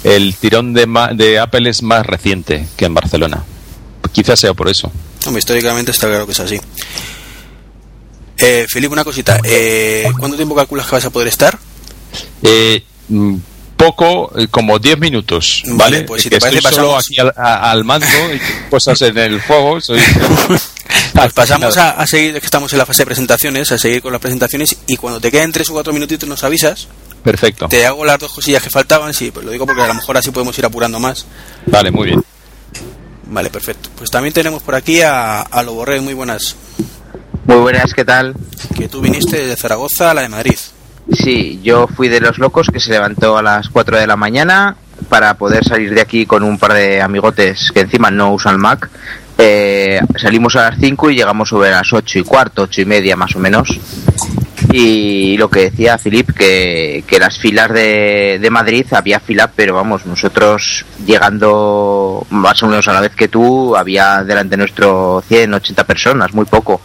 el 0.05 0.35
tirón 0.37 0.73
de, 0.73 0.87
de 1.15 1.39
Apple 1.39 1.69
es 1.69 1.83
más 1.83 2.07
reciente 2.07 2.67
que 2.77 2.85
en 2.87 2.95
Barcelona. 2.95 3.45
Quizás 4.13 4.41
sea 4.41 4.55
por 4.55 4.69
eso. 4.69 4.91
Hombre, 5.27 5.39
históricamente 5.41 5.91
está 5.91 6.07
claro 6.09 6.27
que 6.27 6.33
es 6.33 6.41
así. 6.41 6.61
Eh, 8.39 8.67
Felipe, 8.69 8.93
una 8.93 9.05
cosita. 9.05 9.39
Eh, 9.45 10.11
¿Cuánto 10.19 10.37
tiempo 10.37 10.55
calculas 10.55 10.87
que 10.87 10.93
vas 10.97 11.05
a 11.05 11.11
poder 11.11 11.29
estar? 11.29 11.59
Eh, 12.43 12.83
mm, 13.09 13.37
poco, 13.77 14.33
eh, 14.39 14.49
como 14.51 14.79
10 14.79 14.99
minutos, 14.99 15.63
Vale, 15.67 15.77
¿vale? 15.77 16.03
pues 16.03 16.23
si 16.23 16.31
Que 16.31 16.37
te 16.37 16.41
parece, 16.41 16.59
estoy 16.59 16.75
solo 16.75 16.89
pasamos- 16.95 17.05
aquí 17.07 17.21
al, 17.21 17.35
a- 17.37 17.71
al 17.71 17.85
mando 17.85 18.07
y 18.35 18.69
cosas 18.71 19.01
en 19.03 19.19
el 19.19 19.41
fuego. 19.43 19.81
Soy... 19.81 20.01
Pues 21.13 21.33
pasamos 21.33 21.77
a, 21.77 21.91
a 21.91 22.07
seguir, 22.07 22.33
que 22.41 22.45
estamos 22.47 22.73
en 22.73 22.79
la 22.79 22.87
fase 22.87 23.03
de 23.03 23.07
presentaciones, 23.07 23.71
a 23.73 23.79
seguir 23.79 24.01
con 24.01 24.13
las 24.13 24.21
presentaciones 24.21 24.77
y 24.87 24.97
cuando 24.97 25.21
te 25.21 25.31
queden 25.31 25.53
tres 25.53 25.69
o 25.71 25.73
cuatro 25.73 25.93
minutitos 25.93 26.29
nos 26.29 26.43
avisas. 26.45 26.89
Perfecto. 27.23 27.69
Te 27.69 27.87
hago 27.87 28.05
las 28.05 28.19
dos 28.19 28.33
cosillas 28.33 28.63
que 28.63 28.71
faltaban, 28.71 29.13
sí, 29.13 29.31
pues 29.31 29.45
lo 29.45 29.53
digo 29.53 29.67
porque 29.67 29.83
a 29.83 29.87
lo 29.87 29.95
mejor 29.95 30.17
así 30.17 30.31
podemos 30.31 30.59
ir 30.59 30.65
apurando 30.65 30.99
más. 30.99 31.27
Vale, 31.67 31.91
muy 31.91 32.09
bien. 32.09 32.25
Vale, 33.27 33.51
perfecto. 33.51 33.91
Pues 33.97 34.11
también 34.11 34.33
tenemos 34.33 34.63
por 34.63 34.75
aquí 34.75 35.03
a, 35.03 35.43
a 35.43 35.63
Loborré, 35.63 36.01
muy 36.01 36.15
buenas. 36.15 36.57
Muy 37.47 37.59
buenas, 37.59 37.95
¿qué 37.95 38.05
tal? 38.05 38.35
Que 38.77 38.89
tú 38.89 39.01
viniste 39.01 39.47
de 39.47 39.57
Zaragoza 39.57 40.11
a 40.11 40.15
la 40.15 40.23
de 40.23 40.29
Madrid. 40.29 40.57
Sí, 41.13 41.61
yo 41.63 41.87
fui 41.89 42.09
de 42.09 42.21
los 42.21 42.39
locos 42.39 42.69
que 42.73 42.81
se 42.81 42.91
levantó 42.91 43.37
a 43.37 43.43
las 43.43 43.69
4 43.69 43.99
de 43.99 44.07
la 44.07 44.17
mañana 44.17 44.77
para 45.09 45.35
poder 45.35 45.65
salir 45.65 45.95
de 45.95 46.01
aquí 46.01 46.27
con 46.27 46.43
un 46.43 46.59
par 46.59 46.73
de 46.73 47.03
amigotes 47.03 47.73
que 47.73 47.81
encima 47.81 48.11
no 48.11 48.33
usan 48.33 48.61
Mac. 48.61 48.89
Eh, 49.43 49.99
salimos 50.17 50.55
a 50.57 50.69
las 50.69 50.79
5 50.79 51.11
y 51.11 51.17
llegamos 51.17 51.49
sobre 51.49 51.71
las 51.71 51.91
8 51.91 52.19
y 52.19 52.23
cuarto, 52.25 52.63
8 52.63 52.83
y 52.83 52.85
media 52.85 53.17
más 53.17 53.35
o 53.35 53.39
menos. 53.39 53.71
Y 54.71 55.39
lo 55.39 55.49
que 55.49 55.71
decía 55.71 55.97
Filip, 55.97 56.31
que, 56.33 57.05
que 57.07 57.19
las 57.19 57.39
filas 57.39 57.73
de, 57.73 58.39
de 58.39 58.51
Madrid 58.51 58.85
había 58.91 59.19
fila, 59.19 59.51
pero 59.57 59.75
vamos, 59.75 60.05
nosotros 60.05 60.85
llegando 61.07 62.27
más 62.29 62.63
o 62.63 62.67
menos 62.67 62.87
a 62.89 62.93
la 62.93 63.01
vez 63.01 63.13
que 63.17 63.29
tú, 63.29 63.75
había 63.75 64.23
delante 64.25 64.59
nuestro 64.59 65.25
100, 65.27 65.55
80 65.55 65.85
personas, 65.85 66.35
muy 66.35 66.45
poco. 66.45 66.83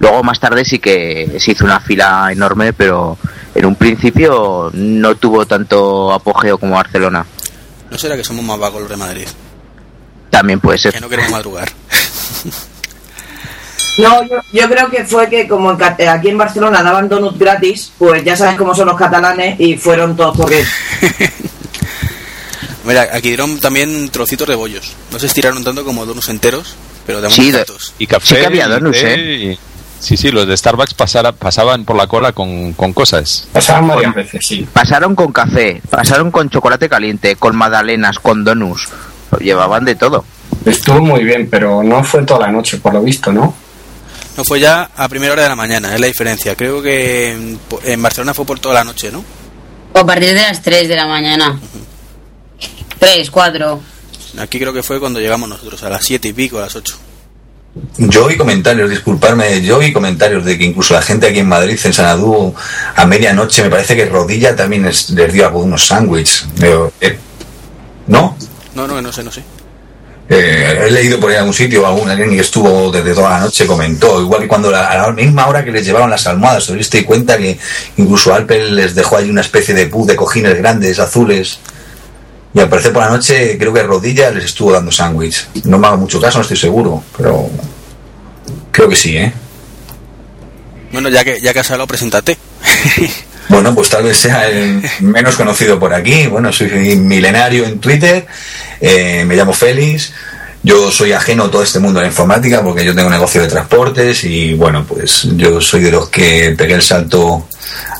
Luego 0.00 0.24
más 0.24 0.40
tarde 0.40 0.64
sí 0.64 0.80
que 0.80 1.36
se 1.38 1.52
hizo 1.52 1.64
una 1.64 1.78
fila 1.78 2.30
enorme, 2.32 2.72
pero 2.72 3.16
en 3.54 3.64
un 3.64 3.76
principio 3.76 4.70
no 4.74 5.14
tuvo 5.14 5.46
tanto 5.46 6.12
apogeo 6.12 6.58
como 6.58 6.74
Barcelona. 6.74 7.24
¿No 7.90 7.96
será 7.96 8.16
que 8.16 8.24
somos 8.24 8.44
más 8.44 8.58
vagos 8.58 8.80
los 8.80 8.90
de 8.90 8.96
Madrid? 8.96 9.26
También 10.30 10.60
puede 10.60 10.78
ser. 10.78 10.92
Que 10.94 11.00
no 11.00 11.08
queremos 11.08 11.30
madrugar. 11.32 11.70
No, 13.98 14.22
yo, 14.22 14.36
yo 14.52 14.68
creo 14.68 14.88
que 14.88 15.04
fue 15.04 15.28
que 15.28 15.46
como 15.46 15.72
en 15.72 16.08
aquí 16.08 16.28
en 16.28 16.38
Barcelona 16.38 16.82
daban 16.82 17.08
donuts 17.08 17.38
gratis, 17.38 17.92
pues 17.98 18.24
ya 18.24 18.34
sabes 18.36 18.56
cómo 18.56 18.74
son 18.74 18.86
los 18.86 18.96
catalanes 18.96 19.58
y 19.60 19.76
fueron 19.76 20.16
todos 20.16 20.36
corriendo. 20.36 20.70
Mira, 22.84 23.08
aquí 23.12 23.28
dieron 23.28 23.60
también 23.60 24.08
trocitos 24.08 24.48
de 24.48 24.54
bollos. 24.54 24.92
No 25.12 25.18
se 25.18 25.26
estiraron 25.26 25.62
tanto 25.64 25.84
como 25.84 26.06
donuts 26.06 26.30
enteros, 26.30 26.76
pero 27.06 27.20
de 27.20 27.30
Sí, 27.30 27.52
tantos. 27.52 27.92
Y 27.98 28.06
café. 28.06 28.26
Sí 28.26 28.34
que 28.36 28.46
había 28.46 28.66
y 28.66 28.70
donuts, 28.70 29.00
té, 29.00 29.14
¿eh? 29.14 29.34
y- 29.52 29.58
Sí, 30.00 30.16
sí, 30.16 30.30
los 30.30 30.46
de 30.46 30.56
Starbucks 30.56 30.94
pasara- 30.94 31.32
pasaban 31.32 31.84
por 31.84 31.94
la 31.94 32.06
cola 32.06 32.32
con, 32.32 32.72
con 32.72 32.94
cosas. 32.94 33.46
Pasaban 33.52 33.86
varias 33.86 34.14
veces, 34.14 34.46
sí. 34.46 34.66
Pasaron 34.72 35.14
con 35.14 35.30
café, 35.30 35.82
pasaron 35.90 36.30
con 36.30 36.48
chocolate 36.48 36.88
caliente, 36.88 37.36
con 37.36 37.54
magdalenas, 37.54 38.18
con 38.18 38.42
donuts. 38.42 38.88
Llevaban 39.38 39.84
de 39.84 39.94
todo. 39.94 40.24
Estuvo 40.64 41.00
muy 41.00 41.24
bien, 41.24 41.48
pero 41.50 41.82
no 41.82 42.02
fue 42.04 42.24
toda 42.24 42.40
la 42.46 42.52
noche, 42.52 42.78
por 42.78 42.92
lo 42.94 43.02
visto, 43.02 43.32
¿no? 43.32 43.54
No 44.36 44.44
fue 44.44 44.60
ya 44.60 44.90
a 44.96 45.08
primera 45.08 45.32
hora 45.32 45.42
de 45.44 45.48
la 45.48 45.56
mañana, 45.56 45.94
es 45.94 46.00
la 46.00 46.06
diferencia. 46.06 46.54
Creo 46.56 46.82
que 46.82 47.32
en, 47.32 47.58
en 47.84 48.02
Barcelona 48.02 48.34
fue 48.34 48.44
por 48.44 48.58
toda 48.60 48.74
la 48.74 48.84
noche, 48.84 49.10
¿no? 49.10 49.24
A 49.94 50.04
partir 50.04 50.28
de 50.34 50.42
las 50.42 50.62
3 50.62 50.88
de 50.88 50.96
la 50.96 51.06
mañana. 51.06 51.58
3, 52.98 53.30
4. 53.30 53.80
Aquí 54.38 54.58
creo 54.60 54.72
que 54.72 54.82
fue 54.82 55.00
cuando 55.00 55.18
llegamos 55.20 55.48
nosotros, 55.48 55.82
a 55.82 55.88
las 55.90 56.04
siete 56.04 56.28
y 56.28 56.32
pico, 56.32 56.58
a 56.58 56.62
las 56.62 56.76
8. 56.76 56.96
Yo 57.98 58.26
oí 58.26 58.36
comentarios, 58.36 58.90
disculparme, 58.90 59.62
yo 59.62 59.78
oí 59.78 59.92
comentarios 59.92 60.44
de 60.44 60.58
que 60.58 60.64
incluso 60.64 60.94
la 60.94 61.02
gente 61.02 61.28
aquí 61.28 61.38
en 61.38 61.48
Madrid, 61.48 61.78
en 61.84 61.92
Sanadú, 61.92 62.52
a 62.96 63.06
medianoche, 63.06 63.62
me 63.62 63.70
parece 63.70 63.96
que 63.96 64.06
Rodilla 64.06 64.54
también 64.56 64.86
es- 64.86 65.10
les 65.10 65.32
dio 65.32 65.46
algunos 65.46 65.86
sándwiches. 65.86 66.46
Eh, 67.00 67.18
¿No? 68.08 68.36
No, 68.80 68.86
no, 68.94 69.02
no 69.02 69.12
sé, 69.12 69.22
no 69.22 69.30
sé. 69.30 69.42
Eh, 70.28 70.84
he 70.86 70.90
leído 70.90 71.18
por 71.20 71.28
ahí 71.28 71.34
en 71.34 71.40
algún 71.40 71.52
sitio, 71.54 71.86
algún 71.86 72.08
alguien 72.08 72.30
que 72.30 72.40
estuvo 72.40 72.90
desde 72.90 73.12
toda 73.14 73.30
la 73.30 73.40
noche 73.40 73.66
comentó, 73.66 74.20
igual 74.22 74.40
que 74.42 74.48
cuando 74.48 74.70
la- 74.70 74.86
a 74.86 74.96
la 75.08 75.12
misma 75.12 75.46
hora 75.48 75.62
que 75.64 75.70
les 75.72 75.84
llevaban 75.84 76.08
las 76.08 76.26
almohadas, 76.26 76.70
¿os 76.70 76.76
diste 76.76 77.04
cuenta 77.04 77.36
que 77.36 77.58
incluso 77.96 78.32
Alpel 78.32 78.74
les 78.76 78.94
dejó 78.94 79.16
ahí 79.16 79.28
una 79.28 79.40
especie 79.42 79.74
de 79.74 79.86
puz 79.88 80.06
de 80.06 80.16
cojines 80.16 80.56
grandes, 80.56 80.98
azules? 80.98 81.58
Y 82.54 82.60
al 82.60 82.68
parecer 82.68 82.92
por 82.92 83.02
la 83.02 83.10
noche 83.10 83.58
creo 83.58 83.72
que 83.72 83.82
Rodilla 83.82 84.30
les 84.30 84.44
estuvo 84.46 84.72
dando 84.72 84.90
sándwich. 84.90 85.46
No 85.64 85.78
me 85.78 85.88
hago 85.88 85.96
mucho 85.98 86.20
caso, 86.20 86.38
no 86.38 86.42
estoy 86.42 86.56
seguro, 86.56 87.02
pero 87.16 87.50
creo 88.70 88.88
que 88.88 88.96
sí, 88.96 89.16
¿eh? 89.16 89.32
Bueno, 90.92 91.08
ya 91.08 91.22
que, 91.24 91.40
ya 91.40 91.52
que 91.52 91.58
has 91.58 91.70
hablado, 91.70 91.86
preséntate. 91.88 92.38
Bueno, 93.50 93.74
pues 93.74 93.90
tal 93.90 94.04
vez 94.04 94.16
sea 94.16 94.48
el 94.48 94.80
menos 95.00 95.34
conocido 95.34 95.76
por 95.76 95.92
aquí. 95.92 96.28
Bueno, 96.28 96.52
soy 96.52 96.68
milenario 96.94 97.64
en 97.64 97.80
Twitter, 97.80 98.24
eh, 98.80 99.24
me 99.26 99.34
llamo 99.34 99.52
Félix. 99.52 100.12
Yo 100.62 100.92
soy 100.92 101.10
ajeno 101.12 101.44
a 101.44 101.50
todo 101.50 101.64
este 101.64 101.80
mundo 101.80 101.98
de 101.98 102.04
la 102.04 102.10
informática 102.10 102.62
porque 102.62 102.84
yo 102.84 102.94
tengo 102.94 103.08
un 103.08 103.12
negocio 103.12 103.42
de 103.42 103.48
transportes 103.48 104.22
y 104.22 104.54
bueno, 104.54 104.84
pues 104.86 105.26
yo 105.34 105.60
soy 105.60 105.80
de 105.82 105.90
los 105.90 106.10
que 106.10 106.54
pegué 106.56 106.74
el 106.74 106.82
salto 106.82 107.48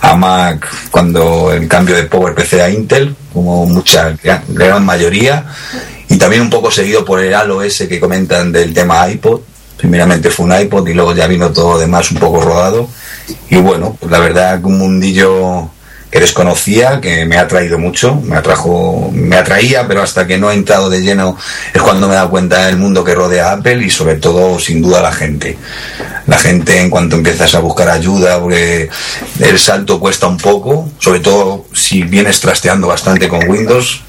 a 0.00 0.14
Mac 0.14 0.68
cuando 0.92 1.52
el 1.52 1.66
cambio 1.66 1.96
de 1.96 2.04
PowerPC 2.04 2.52
a 2.60 2.70
Intel, 2.70 3.16
como 3.32 3.66
mucha 3.66 4.14
gran, 4.52 4.84
mayoría, 4.84 5.46
y 6.08 6.16
también 6.16 6.42
un 6.42 6.50
poco 6.50 6.70
seguido 6.70 7.04
por 7.04 7.18
el 7.18 7.34
Halo 7.34 7.60
que 7.60 7.98
comentan 7.98 8.52
del 8.52 8.72
tema 8.72 9.08
iPod. 9.10 9.40
Primeramente 9.80 10.30
fue 10.30 10.46
un 10.46 10.60
iPod 10.60 10.86
y 10.88 10.94
luego 10.94 11.14
ya 11.14 11.26
vino 11.26 11.50
todo 11.50 11.78
demás 11.78 12.10
un 12.10 12.18
poco 12.18 12.42
rodado. 12.42 12.88
Y 13.48 13.56
bueno, 13.56 13.96
pues 13.98 14.12
la 14.12 14.18
verdad 14.18 14.62
un 14.64 14.78
mundillo 14.78 15.70
que 16.10 16.20
desconocía, 16.20 17.00
que 17.00 17.24
me 17.24 17.38
ha 17.38 17.42
atraído 17.42 17.78
mucho, 17.78 18.16
me 18.16 18.36
atrajo, 18.36 19.10
me 19.14 19.36
atraía, 19.36 19.86
pero 19.86 20.02
hasta 20.02 20.26
que 20.26 20.38
no 20.38 20.50
he 20.50 20.54
entrado 20.54 20.90
de 20.90 21.02
lleno 21.02 21.36
es 21.72 21.80
cuando 21.80 22.08
me 22.08 22.14
he 22.14 22.16
dado 22.16 22.30
cuenta 22.30 22.66
del 22.66 22.76
mundo 22.76 23.04
que 23.04 23.14
rodea 23.14 23.50
a 23.50 23.52
Apple 23.52 23.84
y 23.84 23.90
sobre 23.90 24.16
todo, 24.16 24.58
sin 24.58 24.82
duda, 24.82 25.00
la 25.00 25.12
gente. 25.12 25.56
La 26.26 26.36
gente 26.36 26.80
en 26.80 26.90
cuanto 26.90 27.16
empiezas 27.16 27.54
a 27.54 27.60
buscar 27.60 27.88
ayuda, 27.88 28.40
porque 28.40 28.88
el 29.38 29.58
salto 29.58 30.00
cuesta 30.00 30.26
un 30.26 30.36
poco, 30.36 30.90
sobre 30.98 31.20
todo 31.20 31.66
si 31.72 32.02
vienes 32.02 32.40
trasteando 32.40 32.88
bastante 32.88 33.28
con 33.28 33.48
Windows, 33.48 34.02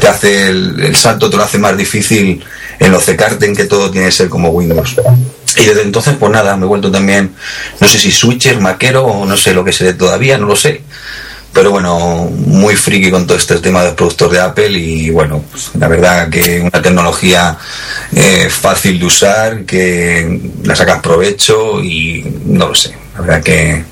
te 0.00 0.08
hace 0.08 0.48
el, 0.48 0.96
salto 0.96 1.30
te 1.30 1.36
lo 1.36 1.44
hace 1.44 1.58
más 1.58 1.76
difícil 1.76 2.44
enlocecarte 2.78 3.46
en 3.46 3.56
que 3.56 3.64
todo 3.64 3.90
tiene 3.90 4.08
que 4.08 4.12
ser 4.12 4.28
como 4.28 4.50
Windows. 4.50 4.96
Y 5.56 5.64
desde 5.64 5.82
entonces, 5.82 6.14
pues 6.18 6.32
nada, 6.32 6.56
me 6.56 6.64
he 6.64 6.68
vuelto 6.68 6.90
también, 6.90 7.34
no 7.80 7.86
sé 7.86 7.98
si 7.98 8.10
switcher, 8.10 8.60
maquero, 8.60 9.04
o 9.04 9.24
no 9.24 9.36
sé 9.36 9.54
lo 9.54 9.64
que 9.64 9.72
seré 9.72 9.94
todavía, 9.94 10.36
no 10.36 10.46
lo 10.46 10.56
sé. 10.56 10.82
Pero 11.52 11.70
bueno, 11.70 12.28
muy 12.32 12.74
friki 12.74 13.12
con 13.12 13.28
todo 13.28 13.38
este 13.38 13.60
tema 13.60 13.80
de 13.80 13.86
los 13.86 13.94
productos 13.94 14.32
de 14.32 14.40
Apple 14.40 14.70
y 14.70 15.10
bueno, 15.10 15.44
pues, 15.52 15.70
la 15.78 15.86
verdad 15.86 16.28
que 16.28 16.60
una 16.60 16.82
tecnología 16.82 17.56
eh, 18.14 18.48
fácil 18.50 18.98
de 18.98 19.04
usar, 19.06 19.64
que 19.64 20.40
la 20.64 20.74
sacas 20.74 21.00
provecho 21.00 21.80
y 21.80 22.24
no 22.46 22.66
lo 22.68 22.74
sé, 22.74 22.92
la 23.14 23.20
verdad 23.20 23.42
que 23.44 23.84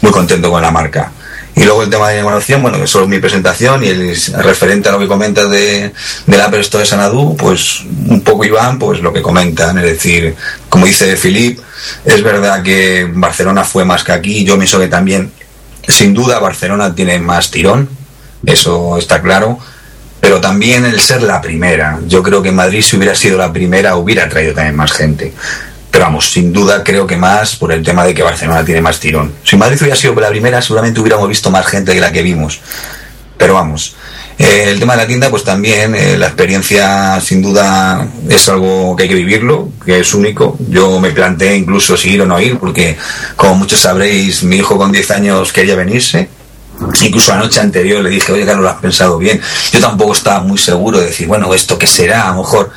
muy 0.00 0.10
contento 0.10 0.50
con 0.50 0.62
la 0.62 0.70
marca. 0.70 1.12
Y 1.54 1.64
luego 1.64 1.82
el 1.82 1.90
tema 1.90 2.08
de 2.08 2.20
evaluación, 2.20 2.62
bueno, 2.62 2.78
que 2.80 2.86
solo 2.86 3.04
es 3.04 3.10
mi 3.10 3.18
presentación 3.18 3.84
y 3.84 3.88
el 3.88 4.16
referente 4.38 4.88
a 4.88 4.92
lo 4.92 4.98
que 4.98 5.06
comentas 5.06 5.50
de, 5.50 5.92
del 6.26 6.40
Apple 6.40 6.60
Store 6.60 6.82
de 6.82 6.88
Sanadú, 6.88 7.36
pues 7.36 7.80
un 8.06 8.22
poco 8.22 8.44
Iván, 8.44 8.78
pues 8.78 9.00
lo 9.00 9.12
que 9.12 9.20
comentan, 9.20 9.76
es 9.78 9.84
decir, 9.84 10.34
como 10.70 10.86
dice 10.86 11.14
Filip, 11.16 11.60
es 12.06 12.22
verdad 12.22 12.62
que 12.62 13.06
Barcelona 13.12 13.64
fue 13.64 13.84
más 13.84 14.02
que 14.02 14.12
aquí, 14.12 14.44
yo 14.44 14.56
pienso 14.56 14.78
que 14.78 14.88
también, 14.88 15.30
sin 15.86 16.14
duda, 16.14 16.38
Barcelona 16.38 16.94
tiene 16.94 17.18
más 17.18 17.50
tirón, 17.50 17.88
eso 18.46 18.96
está 18.96 19.20
claro, 19.20 19.58
pero 20.20 20.40
también 20.40 20.86
el 20.86 21.00
ser 21.00 21.22
la 21.22 21.42
primera, 21.42 21.98
yo 22.06 22.22
creo 22.22 22.42
que 22.42 22.50
Madrid 22.50 22.80
si 22.80 22.96
hubiera 22.96 23.14
sido 23.14 23.36
la 23.36 23.52
primera 23.52 23.96
hubiera 23.96 24.26
traído 24.28 24.54
también 24.54 24.76
más 24.76 24.92
gente. 24.92 25.34
Pero 25.92 26.06
vamos, 26.06 26.32
sin 26.32 26.52
duda 26.54 26.82
creo 26.82 27.06
que 27.06 27.16
más 27.16 27.54
por 27.54 27.70
el 27.70 27.84
tema 27.84 28.04
de 28.04 28.14
que 28.14 28.22
Barcelona 28.22 28.64
tiene 28.64 28.80
más 28.80 28.98
tirón. 28.98 29.34
Si 29.44 29.56
Madrid 29.56 29.76
hubiera 29.82 29.94
sido 29.94 30.14
la 30.14 30.30
primera, 30.30 30.62
seguramente 30.62 30.98
hubiéramos 30.98 31.28
visto 31.28 31.50
más 31.50 31.66
gente 31.66 31.92
que 31.92 32.00
la 32.00 32.10
que 32.10 32.22
vimos. 32.22 32.60
Pero 33.36 33.54
vamos, 33.54 33.94
eh, 34.38 34.70
el 34.70 34.80
tema 34.80 34.94
de 34.94 35.02
la 35.02 35.06
tienda, 35.06 35.28
pues 35.28 35.44
también 35.44 35.94
eh, 35.94 36.16
la 36.16 36.26
experiencia 36.26 37.20
sin 37.20 37.42
duda 37.42 38.08
es 38.28 38.48
algo 38.48 38.96
que 38.96 39.02
hay 39.02 39.08
que 39.10 39.14
vivirlo, 39.14 39.68
que 39.84 40.00
es 40.00 40.14
único. 40.14 40.56
Yo 40.70 40.98
me 40.98 41.10
planteé 41.10 41.56
incluso 41.56 41.96
si 41.96 42.14
ir 42.14 42.22
o 42.22 42.26
no 42.26 42.40
ir, 42.40 42.58
porque 42.58 42.96
como 43.36 43.56
muchos 43.56 43.80
sabréis, 43.80 44.42
mi 44.44 44.56
hijo 44.56 44.78
con 44.78 44.90
10 44.92 45.10
años 45.10 45.52
quería 45.52 45.76
venirse. 45.76 46.28
Incluso 47.02 47.32
la 47.32 47.38
noche 47.38 47.60
anterior 47.60 48.02
le 48.02 48.10
dije, 48.10 48.32
oye, 48.32 48.46
Carlos, 48.46 48.64
lo 48.64 48.70
has 48.70 48.80
pensado 48.80 49.18
bien. 49.18 49.40
Yo 49.70 49.78
tampoco 49.78 50.14
estaba 50.14 50.40
muy 50.40 50.58
seguro 50.58 50.98
de 50.98 51.06
decir, 51.06 51.28
bueno, 51.28 51.52
¿esto 51.52 51.78
qué 51.78 51.86
será? 51.86 52.28
A 52.28 52.30
lo 52.30 52.38
mejor 52.38 52.72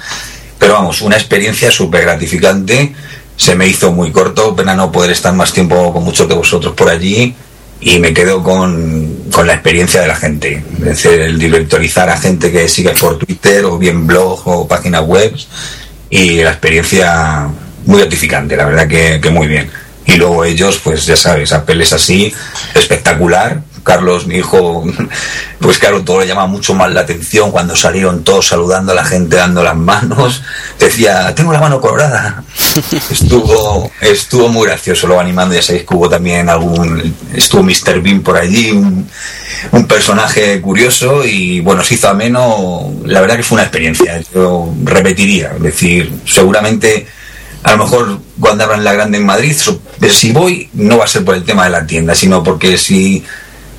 pero 0.60 0.74
vamos, 0.74 1.02
una 1.02 1.16
experiencia 1.16 1.72
súper 1.72 2.04
gratificante. 2.04 2.94
Se 3.38 3.56
me 3.56 3.68
hizo 3.68 3.92
muy 3.92 4.12
corto, 4.12 4.56
pena 4.56 4.76
no 4.76 4.92
poder 4.92 5.12
estar 5.12 5.34
más 5.34 5.52
tiempo 5.52 5.94
con 5.94 6.04
muchos 6.04 6.28
de 6.28 6.36
vosotros 6.36 6.74
por 6.74 6.90
allí. 6.90 7.36
Y 7.82 8.00
me 8.00 8.14
quedo 8.14 8.42
con, 8.42 9.26
con 9.32 9.46
la 9.46 9.54
experiencia 9.54 10.02
de 10.02 10.08
la 10.08 10.16
gente. 10.16 10.64
Es 10.80 10.86
decir, 10.86 11.20
el 11.20 11.38
directorizar 11.38 12.10
a 12.10 12.18
gente 12.18 12.52
que 12.52 12.70
sigue 12.70 12.92
por 12.92 13.18
Twitter 13.20 13.66
o 13.66 13.78
bien 13.78 14.08
blog 14.08 14.48
o 14.48 14.68
páginas 14.68 15.04
web. 15.04 15.36
Y 16.10 16.42
la 16.42 16.52
experiencia 16.52 17.50
muy 17.86 18.00
gratificante, 18.00 18.58
la 18.58 18.66
verdad 18.66 18.88
que, 18.88 19.30
muy 19.30 19.48
bien. 19.48 19.70
Y 20.06 20.16
luego 20.16 20.46
ellos, 20.46 20.80
pues 20.84 21.06
ya 21.06 21.16
sabes, 21.16 21.52
Apple 21.52 21.84
es 21.84 21.94
así, 21.94 22.34
espectacular. 22.74 23.62
Carlos, 23.86 24.26
mi 24.26 24.38
hijo, 24.38 24.84
pues 25.60 25.78
claro, 25.78 26.04
todo 26.04 26.20
le 26.20 26.28
llama 26.28 26.48
mucho 26.48 26.74
más 26.74 26.92
la 26.92 27.02
atención 27.02 27.52
cuando 27.52 27.76
salieron 27.76 28.24
todos 28.24 28.48
saludando 28.48 28.92
a 28.92 28.96
la 28.96 29.06
gente, 29.06 29.36
dando 29.36 29.64
las 29.64 29.76
manos. 29.76 30.42
Decía, 30.80 31.34
tengo 31.36 31.54
la 31.54 31.60
mano 31.60 31.80
colorada. 31.80 32.44
Estuvo, 33.12 33.92
estuvo 34.02 34.50
muy 34.50 34.68
gracioso, 34.68 35.06
luego 35.06 35.22
animando, 35.22 35.54
ya 35.54 35.62
sabéis 35.62 35.86
que 35.86 35.94
hubo 35.94 36.10
también 36.10 36.50
algún, 36.50 37.16
estuvo 37.34 37.62
Mr. 37.62 38.02
Bean 38.02 38.22
por 38.22 38.38
allí, 38.38 38.72
un, 38.72 39.08
personaje 39.88 40.60
curioso 40.62 41.24
y 41.24 41.60
bueno, 41.62 41.84
se 41.84 41.94
hizo 41.94 42.10
ameno. 42.10 42.92
La 43.06 43.22
verdad 43.22 43.38
que 43.38 43.44
fue 43.44 43.58
una 43.58 43.64
experiencia, 43.64 44.20
yo 44.34 44.74
repetiría, 44.84 45.54
es 45.58 45.62
decir, 45.62 46.12
seguramente 46.26 47.06
a 47.62 47.72
lo 47.72 47.84
mejor 47.84 48.20
cuando 48.40 48.64
abran 48.64 48.84
la 48.84 48.94
grande 48.94 49.20
en 49.20 49.26
Madrid, 49.26 49.56
si 50.10 50.32
voy, 50.32 50.70
no 50.74 50.98
va 50.98 51.06
a 51.06 51.08
ser 51.08 51.24
por 51.24 51.36
el 51.36 51.44
tema 51.44 51.66
de 51.66 51.72
la 51.72 51.86
tienda, 51.86 52.14
sino 52.14 52.44
porque 52.44 52.78
si 52.78 53.24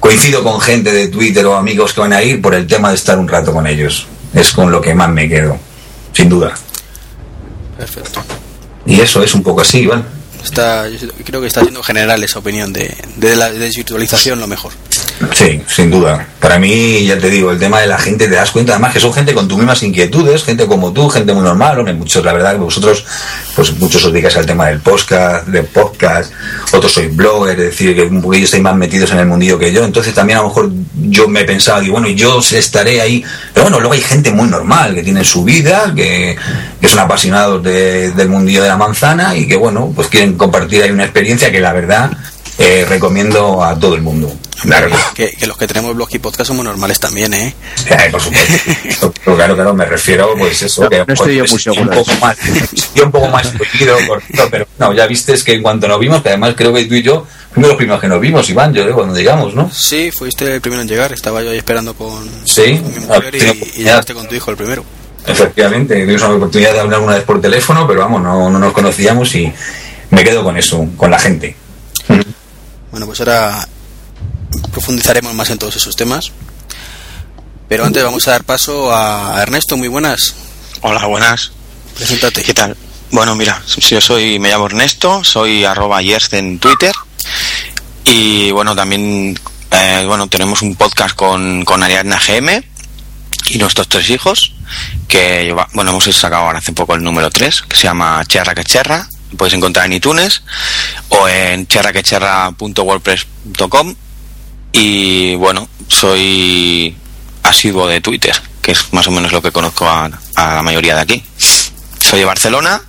coincido 0.06 0.44
con 0.44 0.60
gente 0.60 0.92
de 0.92 1.08
Twitter 1.08 1.44
o 1.46 1.56
amigos 1.56 1.92
que 1.92 2.00
van 2.00 2.12
a 2.12 2.22
ir, 2.22 2.40
por 2.40 2.54
el 2.54 2.66
tema 2.66 2.90
de 2.90 2.94
estar 2.94 3.18
un 3.18 3.26
rato 3.26 3.52
con 3.52 3.66
ellos. 3.66 4.06
Es 4.32 4.52
con 4.52 4.70
lo 4.70 4.80
que 4.80 4.94
más 4.94 5.10
me 5.10 5.28
quedo, 5.28 5.58
sin 6.12 6.28
duda. 6.28 6.54
Perfecto. 7.76 8.22
Y 8.86 9.00
eso 9.00 9.22
es 9.22 9.34
un 9.34 9.42
poco 9.42 9.62
así, 9.62 9.80
Iván. 9.80 10.04
Está, 10.44 10.88
yo 10.88 11.08
creo 11.24 11.40
que 11.40 11.48
está 11.48 11.62
siendo 11.62 11.82
general 11.82 12.22
esa 12.22 12.38
opinión 12.38 12.72
de, 12.72 12.96
de 13.16 13.34
la 13.34 13.50
desvirtualización 13.50 14.38
lo 14.38 14.46
mejor. 14.46 14.72
Sí, 15.32 15.62
sin 15.66 15.90
duda. 15.90 16.26
Para 16.40 16.58
mí, 16.58 17.04
ya 17.06 17.18
te 17.18 17.30
digo, 17.30 17.50
el 17.50 17.58
tema 17.58 17.80
de 17.80 17.86
la 17.86 17.98
gente, 17.98 18.28
te 18.28 18.34
das 18.34 18.50
cuenta 18.50 18.72
además 18.72 18.92
que 18.92 19.00
son 19.00 19.12
gente 19.12 19.32
con 19.34 19.48
tus 19.48 19.56
mismas 19.56 19.82
inquietudes, 19.82 20.44
gente 20.44 20.66
como 20.66 20.92
tú, 20.92 21.08
gente 21.08 21.32
muy 21.32 21.42
normal, 21.42 21.78
hombre, 21.78 21.94
muchos, 21.94 22.24
la 22.24 22.32
verdad 22.32 22.52
que 22.52 22.58
vosotros, 22.58 23.04
pues 23.54 23.72
muchos 23.78 24.04
os 24.04 24.12
dedicáis 24.12 24.36
al 24.36 24.46
tema 24.46 24.66
del 24.66 24.80
podcast, 24.80 25.46
del 25.48 25.64
podcast, 25.64 26.32
otros 26.72 26.92
sois 26.92 27.14
bloggers, 27.16 27.58
es 27.58 27.70
decir, 27.70 27.94
que 27.96 28.02
un 28.02 28.20
poquillo 28.22 28.44
estáis 28.44 28.62
más 28.62 28.76
metidos 28.76 29.10
en 29.12 29.18
el 29.20 29.26
mundillo 29.26 29.58
que 29.58 29.72
yo, 29.72 29.84
entonces 29.84 30.12
también 30.14 30.38
a 30.38 30.42
lo 30.42 30.48
mejor 30.48 30.70
yo 31.08 31.26
me 31.28 31.40
he 31.40 31.44
pensado, 31.44 31.80
digo, 31.80 31.94
bueno, 31.94 32.08
yo 32.08 32.38
estaré 32.52 33.00
ahí, 33.00 33.24
pero 33.54 33.64
bueno, 33.64 33.78
luego 33.80 33.94
hay 33.94 34.02
gente 34.02 34.30
muy 34.30 34.48
normal, 34.48 34.94
que 34.94 35.02
tiene 35.02 35.24
su 35.24 35.42
vida, 35.44 35.92
que, 35.96 36.36
que 36.80 36.88
son 36.88 36.98
apasionados 37.00 37.62
de- 37.62 38.10
del 38.12 38.28
mundillo 38.28 38.62
de 38.62 38.68
la 38.68 38.76
manzana 38.76 39.34
y 39.34 39.48
que, 39.48 39.56
bueno, 39.56 39.92
pues 39.96 40.08
quieren 40.08 40.34
compartir 40.36 40.82
ahí 40.82 40.90
una 40.90 41.04
experiencia 41.04 41.50
que 41.50 41.60
la 41.60 41.72
verdad 41.72 42.10
eh, 42.58 42.86
recomiendo 42.88 43.62
a 43.62 43.78
todo 43.78 43.94
el 43.94 44.02
mundo. 44.02 44.32
Claro, 44.62 44.88
Que, 45.14 45.32
que 45.32 45.46
los 45.46 45.58
que 45.58 45.66
tenemos 45.66 45.94
blog 45.94 46.08
y 46.12 46.18
podcast 46.18 46.48
somos 46.48 46.64
normales 46.64 46.98
también, 46.98 47.34
¿eh? 47.34 47.54
Eh, 47.90 48.08
por 48.10 48.20
supuesto. 48.22 49.12
Claro, 49.36 49.54
claro, 49.54 49.74
me 49.74 49.84
refiero, 49.84 50.34
pues 50.38 50.62
eso. 50.62 50.88
que 50.88 51.04
no 51.06 51.12
estoy 51.12 51.36
yo 51.36 51.42
muy 51.42 51.50
pues, 51.50 51.62
seguro 51.62 51.82
Un 51.90 51.96
poco 52.04 52.12
más, 52.20 52.36
sí, 52.38 53.00
un 53.02 53.10
poco 53.12 53.28
más 53.28 53.48
fluido, 53.52 53.96
pero 54.50 54.66
no, 54.78 54.94
ya 54.94 55.06
viste 55.06 55.34
que 55.44 55.54
en 55.54 55.62
cuanto 55.62 55.86
nos 55.86 56.00
vimos, 56.00 56.22
que 56.22 56.30
además 56.30 56.54
creo 56.56 56.72
que 56.72 56.84
tú 56.86 56.94
y 56.94 57.02
yo 57.02 57.26
fuimos 57.52 57.68
los 57.68 57.76
primeros 57.76 58.00
que 58.00 58.08
nos 58.08 58.20
vimos, 58.20 58.48
Iván, 58.48 58.72
yo, 58.72 58.88
eh, 58.88 58.92
cuando 58.92 59.14
llegamos, 59.14 59.54
¿no? 59.54 59.70
Sí, 59.70 60.10
fuiste 60.10 60.54
el 60.54 60.60
primero 60.62 60.80
en 60.82 60.88
llegar. 60.88 61.12
Estaba 61.12 61.42
yo 61.42 61.50
ahí 61.50 61.58
esperando 61.58 61.92
con, 61.94 62.28
Sí, 62.46 62.78
con 62.78 62.94
mi 62.94 63.00
mujer 63.00 63.34
Ah, 63.34 63.36
y, 63.36 63.80
y 63.80 63.84
llegaste 63.84 64.14
con 64.14 64.26
tu 64.26 64.34
hijo 64.34 64.50
el 64.50 64.56
primero. 64.56 64.84
Efectivamente, 65.26 66.02
tuvimos 66.04 66.22
una 66.22 66.34
oportunidad 66.34 66.72
de 66.72 66.80
hablar 66.80 67.00
una 67.00 67.14
vez 67.16 67.24
por 67.24 67.40
teléfono, 67.40 67.86
pero 67.86 68.00
vamos, 68.00 68.22
no, 68.22 68.48
no 68.48 68.58
nos 68.58 68.72
conocíamos 68.72 69.34
y 69.34 69.52
me 70.10 70.24
quedo 70.24 70.42
con 70.44 70.56
eso, 70.56 70.86
con 70.96 71.10
la 71.10 71.18
gente. 71.18 71.56
Bueno, 72.96 73.08
pues 73.08 73.20
ahora 73.20 73.68
profundizaremos 74.72 75.34
más 75.34 75.50
en 75.50 75.58
todos 75.58 75.76
esos 75.76 75.94
temas. 75.96 76.32
Pero 77.68 77.84
antes 77.84 78.02
vamos 78.02 78.26
a 78.26 78.30
dar 78.30 78.44
paso 78.44 78.90
a 78.90 79.38
Ernesto. 79.42 79.76
Muy 79.76 79.88
buenas. 79.88 80.34
Hola, 80.80 81.04
buenas. 81.04 81.52
Preséntate. 81.94 82.42
¿Qué 82.42 82.54
tal? 82.54 82.74
Bueno, 83.10 83.34
mira, 83.34 83.62
yo 83.66 84.00
soy, 84.00 84.38
me 84.38 84.48
llamo 84.48 84.64
Ernesto, 84.64 85.22
soy 85.22 85.66
arroba 85.66 86.00
en 86.00 86.58
Twitter 86.58 86.94
y 88.06 88.50
bueno, 88.52 88.74
también 88.74 89.38
eh, 89.72 90.04
bueno, 90.06 90.26
tenemos 90.28 90.62
un 90.62 90.74
podcast 90.74 91.14
con, 91.14 91.66
con 91.66 91.82
Ariadna 91.82 92.18
GM 92.18 92.64
y 93.50 93.58
nuestros 93.58 93.88
tres 93.88 94.08
hijos 94.08 94.54
que 95.06 95.54
bueno, 95.74 95.90
hemos 95.90 96.04
sacado 96.16 96.46
ahora 96.46 96.60
hace 96.60 96.72
poco 96.72 96.94
el 96.94 97.02
número 97.02 97.28
3 97.28 97.60
que 97.68 97.76
se 97.76 97.82
llama 97.88 98.24
Cherra 98.26 98.54
que 98.54 98.64
Cherra, 98.64 99.06
lo 99.30 99.36
puedes 99.36 99.54
encontrar 99.54 99.86
en 99.86 99.94
iTunes 99.94 100.42
o 101.08 101.28
en 101.28 101.66
cherraquecherra.wordpress.com 101.66 103.94
y 104.72 105.34
bueno, 105.36 105.68
soy 105.88 106.94
asiduo 107.42 107.86
de 107.86 108.00
Twitter, 108.00 108.34
que 108.62 108.72
es 108.72 108.92
más 108.92 109.06
o 109.08 109.10
menos 109.10 109.32
lo 109.32 109.40
que 109.40 109.52
conozco 109.52 109.88
a, 109.88 110.10
a 110.34 110.54
la 110.54 110.62
mayoría 110.62 110.94
de 110.94 111.00
aquí. 111.00 111.22
Soy 112.00 112.20
de 112.20 112.24
Barcelona 112.24 112.80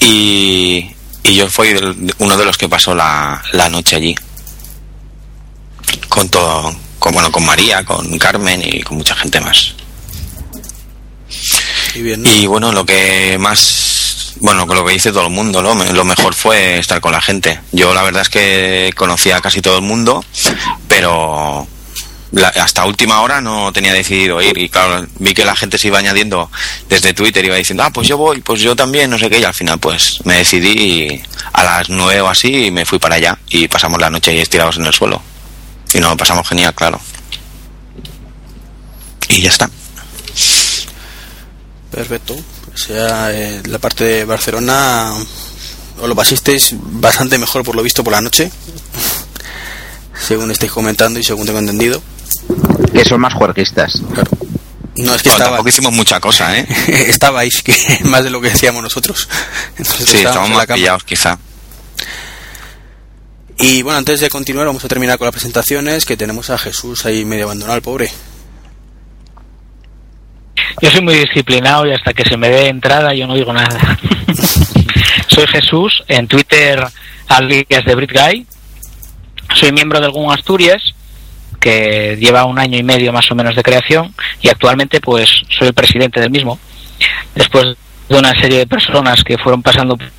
y, 0.00 0.90
y 1.22 1.34
yo 1.34 1.48
fui 1.48 1.74
uno 2.18 2.36
de 2.36 2.44
los 2.44 2.58
que 2.58 2.68
pasó 2.68 2.94
la, 2.94 3.42
la 3.52 3.68
noche 3.68 3.96
allí. 3.96 4.14
Con 6.08 6.28
todo, 6.28 6.74
con, 6.98 7.12
bueno, 7.12 7.30
con 7.30 7.44
María, 7.44 7.84
con 7.84 8.18
Carmen 8.18 8.62
y 8.64 8.82
con 8.82 8.98
mucha 8.98 9.14
gente 9.14 9.40
más. 9.40 9.74
Y 11.94 12.02
bien, 12.02 12.22
¿no? 12.22 12.32
Y 12.32 12.46
bueno, 12.46 12.72
lo 12.72 12.86
que 12.86 13.36
más, 13.38 13.58
bueno, 14.42 14.66
con 14.66 14.76
lo 14.76 14.84
que 14.84 14.92
dice 14.92 15.12
todo 15.12 15.26
el 15.26 15.32
mundo, 15.32 15.62
lo 15.62 16.04
mejor 16.04 16.34
fue 16.34 16.78
estar 16.78 17.00
con 17.00 17.12
la 17.12 17.22
gente. 17.22 17.60
Yo 17.70 17.94
la 17.94 18.02
verdad 18.02 18.22
es 18.22 18.28
que 18.28 18.92
conocía 18.96 19.36
a 19.36 19.40
casi 19.40 19.62
todo 19.62 19.76
el 19.76 19.82
mundo, 19.82 20.24
pero 20.88 21.66
la- 22.32 22.48
hasta 22.48 22.84
última 22.84 23.20
hora 23.22 23.40
no 23.40 23.72
tenía 23.72 23.92
decidido 23.92 24.42
ir. 24.42 24.58
Y 24.58 24.68
claro, 24.68 25.06
vi 25.20 25.32
que 25.32 25.44
la 25.44 25.54
gente 25.54 25.78
se 25.78 25.86
iba 25.86 25.98
añadiendo 26.00 26.50
desde 26.88 27.14
Twitter, 27.14 27.44
iba 27.44 27.54
diciendo, 27.54 27.84
ah, 27.84 27.90
pues 27.90 28.08
yo 28.08 28.16
voy, 28.18 28.40
pues 28.40 28.60
yo 28.60 28.74
también, 28.74 29.10
no 29.10 29.18
sé 29.18 29.30
qué. 29.30 29.38
Y 29.38 29.44
al 29.44 29.54
final, 29.54 29.78
pues 29.78 30.18
me 30.24 30.34
decidí 30.38 31.22
a 31.52 31.62
las 31.62 31.88
nueve 31.88 32.20
o 32.22 32.28
así 32.28 32.66
y 32.66 32.70
me 32.72 32.84
fui 32.84 32.98
para 32.98 33.14
allá 33.14 33.38
y 33.48 33.68
pasamos 33.68 34.00
la 34.00 34.10
noche 34.10 34.32
ahí 34.32 34.40
estirados 34.40 34.76
en 34.76 34.86
el 34.86 34.92
suelo. 34.92 35.22
Y 35.94 36.00
nos 36.00 36.16
pasamos 36.16 36.48
genial, 36.48 36.74
claro. 36.74 36.98
Y 39.28 39.40
ya 39.40 39.50
está. 39.50 39.70
Perfecto. 41.92 42.34
Pues 42.68 42.88
ya 42.88 43.32
eh, 43.32 43.62
la 43.66 43.78
parte 43.78 44.04
de 44.04 44.24
Barcelona 44.24 45.12
os 46.00 46.08
lo 46.08 46.16
pasasteis 46.16 46.74
bastante 46.74 47.38
mejor 47.38 47.62
por 47.62 47.76
lo 47.76 47.82
visto 47.82 48.02
por 48.02 48.12
la 48.12 48.20
noche. 48.20 48.50
Según 50.26 50.50
estáis 50.50 50.72
comentando 50.72 51.18
y 51.18 51.24
según 51.24 51.46
tengo 51.46 51.58
entendido. 51.58 52.00
Que 52.92 53.04
son 53.04 53.20
más 53.20 53.34
juerguistas. 53.34 54.00
Claro. 54.14 54.30
No, 54.96 55.14
es 55.14 55.22
que 55.22 55.30
Bueno, 55.30 55.36
estaba, 55.38 55.50
tampoco 55.50 55.68
hicimos 55.70 55.92
mucha 55.92 56.20
cosa, 56.20 56.56
¿eh? 56.56 56.66
estabais 57.08 57.62
que 57.62 57.74
más 58.04 58.22
de 58.22 58.30
lo 58.30 58.40
que 58.40 58.50
decíamos 58.50 58.82
nosotros. 58.82 59.28
Entonces 59.76 60.08
Sí, 60.08 60.18
estábamos 60.18 60.50
más 60.50 60.66
pillados 60.66 61.04
quizá. 61.04 61.38
Y 63.58 63.82
bueno, 63.82 63.98
antes 63.98 64.20
de 64.20 64.28
continuar 64.28 64.66
vamos 64.66 64.84
a 64.84 64.88
terminar 64.88 65.18
con 65.18 65.26
las 65.26 65.32
presentaciones 65.32 66.04
que 66.04 66.16
tenemos 66.16 66.50
a 66.50 66.58
Jesús 66.58 67.04
ahí 67.06 67.24
medio 67.24 67.44
abandonado, 67.44 67.76
el 67.76 67.82
pobre. 67.82 68.12
Yo 70.80 70.90
soy 70.90 71.00
muy 71.00 71.14
disciplinado 71.14 71.86
y 71.86 71.92
hasta 71.92 72.12
que 72.12 72.24
se 72.24 72.36
me 72.36 72.48
dé 72.48 72.68
entrada 72.68 73.14
yo 73.14 73.26
no 73.26 73.34
digo 73.34 73.52
nada. 73.52 73.98
soy 75.28 75.46
Jesús, 75.46 76.02
en 76.08 76.26
Twitter 76.28 76.84
alias 77.28 77.84
de 77.84 77.94
Brit 77.94 78.12
Guy. 78.12 78.46
Soy 79.54 79.72
miembro 79.72 80.00
del 80.00 80.10
GUN 80.10 80.32
Asturias, 80.32 80.82
que 81.60 82.16
lleva 82.18 82.44
un 82.44 82.58
año 82.58 82.78
y 82.78 82.82
medio 82.82 83.12
más 83.12 83.30
o 83.30 83.34
menos 83.34 83.54
de 83.54 83.62
creación 83.62 84.14
y 84.40 84.48
actualmente 84.48 85.00
pues 85.00 85.28
soy 85.56 85.68
el 85.68 85.74
presidente 85.74 86.20
del 86.20 86.30
mismo. 86.30 86.58
Después 87.34 87.76
de 88.08 88.18
una 88.18 88.32
serie 88.40 88.58
de 88.58 88.66
personas 88.66 89.22
que 89.24 89.38
fueron 89.38 89.62
pasando 89.62 89.96
por 89.96 90.10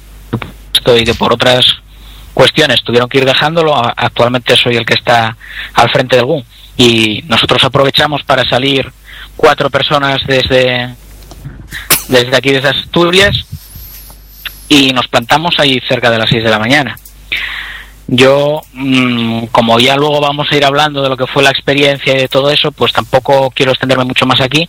esto 0.73 0.97
y 0.97 1.03
que 1.03 1.13
por 1.13 1.34
otras 1.34 1.65
cuestiones 2.34 2.84
tuvieron 2.84 3.10
que 3.10 3.19
ir 3.19 3.25
dejándolo, 3.25 3.75
actualmente 3.75 4.56
soy 4.56 4.77
el 4.77 4.86
que 4.86 4.95
está 4.95 5.36
al 5.73 5.89
frente 5.89 6.15
del 6.15 6.25
GUN. 6.25 6.43
Y 6.77 7.23
nosotros 7.27 7.63
aprovechamos 7.63 8.23
para 8.23 8.43
salir 8.49 8.91
cuatro 9.36 9.69
personas 9.69 10.22
desde, 10.28 10.96
desde 12.08 12.36
aquí, 12.36 12.52
desde 12.52 12.69
Asturias, 12.69 13.46
y 14.69 14.91
nos 14.91 15.08
plantamos 15.08 15.56
ahí 15.60 15.80
cerca 15.88 16.10
de 16.10 16.17
las 16.17 16.30
6 16.30 16.43
de 16.43 16.50
la 16.50 16.60
mañana. 16.60 16.98
Yo, 18.08 18.62
mm, 18.74 19.46
como 19.46 19.80
ya 19.80 19.96
luego 19.96 20.19
vamos 20.19 20.48
a 20.52 20.56
ir 20.56 20.65
hablando 20.65 21.02
de 21.02 21.10
lo 21.10 21.17
que 21.17 21.28
fue 21.28 21.43
la 21.43 21.52
experiencia 21.52 22.13
y 22.13 22.22
de 22.22 22.28
todo 22.28 22.50
eso, 22.52 22.72
pues 22.72 22.91
tampoco 22.91 23.50
quiero 23.52 23.72
extenderme 23.72 24.04
mucho 24.04 24.26
más 24.26 24.41
aquí, 24.41 24.67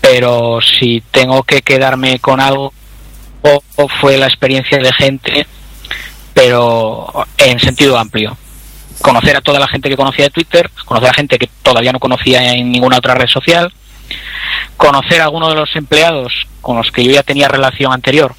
pero 0.00 0.60
si 0.60 1.02
tengo 1.10 1.42
que 1.42 1.62
quedarme 1.62 2.18
con 2.20 2.40
algo, 2.40 2.72
fue 4.00 4.16
la 4.16 4.26
experiencia 4.26 4.78
de 4.78 4.92
gente, 4.92 5.46
pero 6.34 7.26
en 7.36 7.58
sentido 7.58 7.98
amplio. 7.98 8.36
Conocer 9.00 9.36
a 9.36 9.40
toda 9.40 9.58
la 9.58 9.66
gente 9.66 9.88
que 9.88 9.96
conocía 9.96 10.26
de 10.26 10.30
Twitter, 10.30 10.70
conocer 10.84 11.10
a 11.10 11.14
gente 11.14 11.38
que 11.38 11.48
todavía 11.62 11.92
no 11.92 11.98
conocía 11.98 12.52
en 12.52 12.70
ninguna 12.70 12.98
otra 12.98 13.14
red 13.14 13.28
social, 13.28 13.72
conocer 14.76 15.20
a 15.20 15.24
algunos 15.24 15.50
de 15.50 15.54
los 15.56 15.74
empleados 15.76 16.46
con 16.60 16.76
los 16.76 16.90
que 16.90 17.04
yo 17.04 17.12
ya 17.12 17.22
tenía 17.22 17.48
relación 17.48 17.92
anterior 17.92 18.34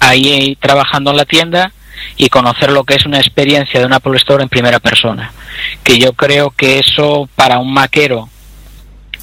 ahí 0.00 0.56
trabajando 0.60 1.10
en 1.10 1.18
la 1.18 1.24
tienda 1.24 1.72
y 2.16 2.28
conocer 2.28 2.72
lo 2.72 2.84
que 2.84 2.94
es 2.94 3.06
una 3.06 3.18
experiencia 3.18 3.78
de 3.78 3.86
un 3.86 3.92
Apple 3.92 4.16
Store 4.16 4.42
en 4.42 4.48
primera 4.48 4.80
persona. 4.80 5.32
Que 5.84 5.98
yo 5.98 6.14
creo 6.14 6.50
que 6.50 6.78
eso 6.78 7.28
para 7.36 7.58
un 7.58 7.72
maquero, 7.72 8.28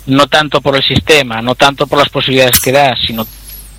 no 0.06 0.28
tanto 0.28 0.62
por 0.62 0.76
el 0.76 0.84
sistema, 0.84 1.41
no 1.41 1.56
tanto 1.56 1.88
por 1.88 2.00
las 2.00 2.10
posibilidades 2.10 2.60
que 2.60 2.71
da, 2.71 2.95
sino 2.95 3.28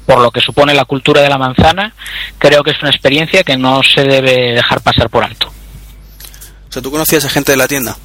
por 0.05 0.21
lo 0.21 0.31
que 0.31 0.41
supone 0.41 0.75
la 0.75 0.85
cultura 0.85 1.23
de 1.23 1.29
la 1.29 1.39
manzana, 1.39 1.95
creo 2.39 2.63
que 2.63 2.73
es 2.73 2.81
una 2.81 2.91
experiencia 2.91 3.45
que 3.45 3.57
no 3.57 3.83
se 3.83 4.03
debe 4.05 4.53
dejar 4.55 4.81
pasar 4.81 5.09
por 5.09 5.23
alto. 5.23 5.49
O 5.49 6.73
sea, 6.73 6.83
¿tú 6.83 6.91
conocías 6.91 7.25
a 7.25 7.31
gente 7.31 7.53
de 7.53 7.59
la 7.59 7.69
tienda? 7.69 7.97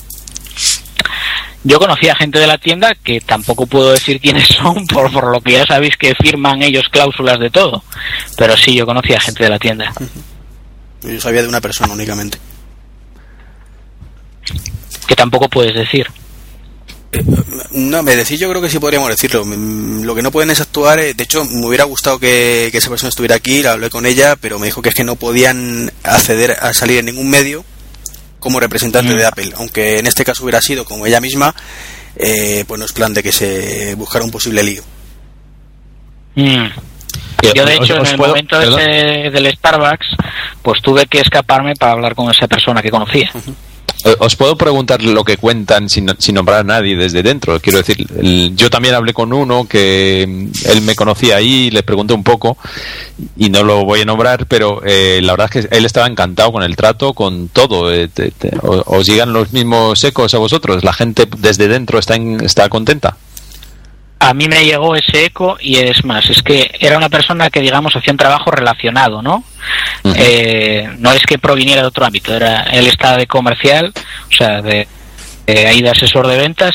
Yo 1.66 1.80
conocí 1.80 2.10
a 2.10 2.16
gente 2.16 2.40
de 2.40 2.48
la 2.48 2.58
tienda 2.58 2.94
que 3.04 3.22
tampoco 3.22 3.66
puedo 3.66 3.92
decir 3.94 4.20
quiénes 4.20 4.48
son, 4.62 4.86
por, 4.88 5.12
por 5.12 5.32
lo 5.32 5.40
que 5.42 5.54
ya 5.54 5.66
sabéis 5.66 5.96
que 5.98 6.14
firman 6.16 6.62
ellos 6.62 6.84
cláusulas 6.92 7.40
de 7.40 7.50
todo. 7.50 7.84
Pero 8.38 8.58
sí, 8.58 8.76
yo 8.76 8.86
conocí 8.86 9.14
a 9.14 9.20
gente 9.20 9.44
de 9.44 9.50
la 9.50 9.60
tienda. 9.60 9.94
Yo 11.04 11.20
sabía 11.22 11.42
de 11.42 11.48
una 11.48 11.62
persona 11.62 11.94
únicamente. 11.94 12.38
Que 15.08 15.16
tampoco 15.16 15.48
puedes 15.50 15.74
decir. 15.74 16.08
No, 17.72 18.02
me 18.02 18.16
decís, 18.16 18.40
yo 18.40 18.50
creo 18.50 18.62
que 18.62 18.70
sí 18.70 18.80
podríamos 18.80 19.10
decirlo. 19.10 19.46
Mm, 19.46 20.04
Lo 20.04 20.16
que 20.16 20.22
no 20.24 20.32
pueden 20.32 20.50
es 20.50 20.62
actuar. 20.62 21.00
eh, 21.00 21.14
De 21.14 21.24
hecho, 21.24 21.46
me 21.46 21.66
hubiera 21.68 21.84
gustado 21.84 22.18
que, 22.20 22.70
que 22.72 22.78
esa 22.80 22.90
persona 22.90 23.10
estuviera 23.10 23.36
aquí, 23.36 23.62
la 23.62 23.74
hablé 23.74 23.90
con 23.90 24.06
ella, 24.06 24.36
pero 24.36 24.58
me 24.60 24.66
dijo 24.66 24.82
que 24.82 24.90
es 24.90 24.96
que 24.96 25.04
no 25.04 25.16
podían 25.16 25.92
acceder 26.04 26.52
a 26.60 26.74
salir 26.74 27.00
en 27.00 27.06
ningún 27.06 27.30
medio 27.30 27.64
como 28.44 28.60
representante 28.60 29.14
Mm. 29.14 29.18
de 29.18 29.26
Apple. 29.26 29.54
Aunque 29.58 30.00
en 30.00 30.06
este 30.06 30.26
caso 30.26 30.44
hubiera 30.44 30.62
sido 30.62 30.84
como 30.86 31.08
ella 31.08 31.22
misma, 31.22 31.56
eh, 32.18 32.66
pues 32.68 32.78
no 32.78 32.86
es 32.86 32.92
plan 32.92 33.14
de 33.14 33.24
que 33.24 33.32
se 33.32 33.96
buscara 33.96 34.26
un 34.26 34.32
posible 34.32 34.62
lío. 34.64 34.84
Mm. 36.36 36.66
Yo, 37.56 37.66
de 37.66 37.76
hecho, 37.76 37.98
en 37.98 38.06
el 38.06 38.18
momento 38.18 38.60
ese 38.62 39.30
del 39.30 39.54
Starbucks, 39.56 40.08
pues 40.62 40.82
tuve 40.82 41.06
que 41.08 41.20
escaparme 41.20 41.74
para 41.76 41.92
hablar 41.94 42.16
con 42.16 42.30
esa 42.32 42.48
persona 42.48 42.82
que 42.82 42.90
conocía. 42.92 43.32
Os 44.20 44.36
puedo 44.36 44.58
preguntar 44.58 45.02
lo 45.02 45.24
que 45.24 45.38
cuentan 45.38 45.88
sin, 45.90 46.12
sin 46.20 46.36
nombrar 46.36 46.60
a 46.60 46.64
nadie 46.64 46.96
desde 46.98 47.24
dentro. 47.24 47.60
Quiero 47.62 47.78
decir, 47.80 48.06
yo 48.56 48.70
también 48.70 48.96
hablé 48.96 49.14
con 49.14 49.32
uno 49.32 49.66
que 49.68 50.26
mm, 50.28 50.70
él 50.72 50.82
me 50.82 50.94
conocía 50.96 51.38
ahí, 51.38 51.72
le 51.72 51.84
pregunté 51.84 52.14
un 52.14 52.24
poco 52.24 52.58
y 53.38 53.50
no 53.50 53.64
lo 53.64 53.86
voy 53.86 54.02
a 54.02 54.06
nombrar, 54.06 54.46
pero 54.48 54.82
eh, 54.86 55.22
la 55.24 55.34
verdad 55.34 55.50
es 55.54 55.68
que 55.68 55.78
él 55.78 55.86
estaba 55.86 56.08
encantado 56.08 56.52
con 56.52 56.64
el 56.64 56.76
trato, 56.76 57.14
con 57.14 57.48
todo. 57.48 57.94
Eh, 57.94 58.10
te- 58.10 58.32
te- 58.32 58.52
¿Os 58.62 59.06
llegan 59.06 59.32
los 59.32 59.54
mismos 59.54 60.04
ecos 60.04 60.34
a 60.34 60.38
vosotros? 60.38 60.84
¿La 60.84 60.92
gente 60.94 61.26
desde 61.38 61.68
dentro 61.70 61.98
está, 61.98 62.16
en- 62.16 62.44
está 62.44 62.68
contenta? 62.68 63.16
A 64.24 64.34
mí 64.34 64.48
me 64.48 64.64
llegó 64.64 64.96
ese 64.96 65.26
eco 65.26 65.58
y 65.60 65.76
es 65.78 66.06
más, 66.06 66.30
es 66.30 66.42
que 66.42 66.72
era 66.80 66.98
una 66.98 67.10
persona 67.10 67.50
que, 67.50 67.60
digamos, 67.60 67.94
hacía 67.96 68.14
un 68.14 68.18
trabajo 68.18 68.52
relacionado, 68.52 69.22
¿no? 69.22 69.44
Eh, 70.16 70.90
no 71.00 71.12
es 71.12 71.24
que 71.24 71.38
proviniera 71.38 71.82
de 71.82 71.88
otro 71.88 72.06
ámbito, 72.06 72.34
era 72.34 72.62
él 72.64 72.88
estaba 72.88 73.18
de 73.18 73.28
comercial, 73.28 73.92
o 74.30 74.34
sea, 74.34 74.62
de, 74.62 74.88
de 75.46 75.68
ahí 75.68 75.82
de 75.82 75.90
asesor 75.90 76.28
de 76.28 76.38
ventas 76.38 76.74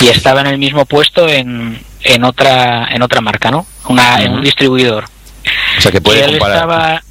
y 0.00 0.06
estaba 0.06 0.40
en 0.42 0.46
el 0.46 0.58
mismo 0.58 0.84
puesto 0.86 1.28
en, 1.28 1.80
en 2.02 2.24
otra 2.24 2.86
en 2.90 3.02
otra 3.02 3.20
marca, 3.20 3.50
¿no? 3.50 3.66
Una, 3.88 4.22
En 4.22 4.32
un 4.32 4.42
distribuidor. 4.42 5.04
O 5.78 5.80
sea, 5.80 5.90
que 5.90 5.98
y 5.98 6.00
puede 6.00 6.24
él 6.24 6.38
comparar. 6.38 6.56
estaba 6.56 7.02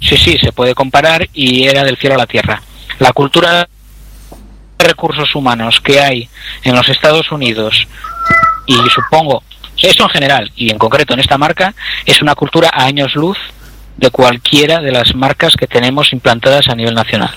sí 0.00 0.16
sí 0.16 0.38
se 0.42 0.52
puede 0.52 0.74
comparar 0.74 1.28
y 1.32 1.66
era 1.66 1.84
del 1.84 1.96
cielo 1.98 2.16
a 2.16 2.18
la 2.18 2.26
tierra 2.26 2.62
la 2.98 3.12
cultura 3.12 3.68
de 4.78 4.84
recursos 4.84 5.34
humanos 5.34 5.80
que 5.80 6.00
hay 6.00 6.28
en 6.62 6.74
los 6.74 6.88
Estados 6.88 7.30
Unidos 7.32 7.86
y 8.68 8.90
supongo 8.90 9.42
esto 9.82 10.04
en 10.04 10.10
general 10.10 10.52
y 10.54 10.70
en 10.70 10.78
concreto 10.78 11.14
en 11.14 11.20
esta 11.20 11.38
marca 11.38 11.74
es 12.04 12.20
una 12.20 12.34
cultura 12.34 12.70
a 12.72 12.84
años 12.84 13.14
luz 13.14 13.38
de 13.96 14.10
cualquiera 14.10 14.80
de 14.80 14.92
las 14.92 15.14
marcas 15.14 15.54
que 15.56 15.66
tenemos 15.66 16.12
implantadas 16.12 16.68
a 16.68 16.74
nivel 16.74 16.94
nacional 16.94 17.34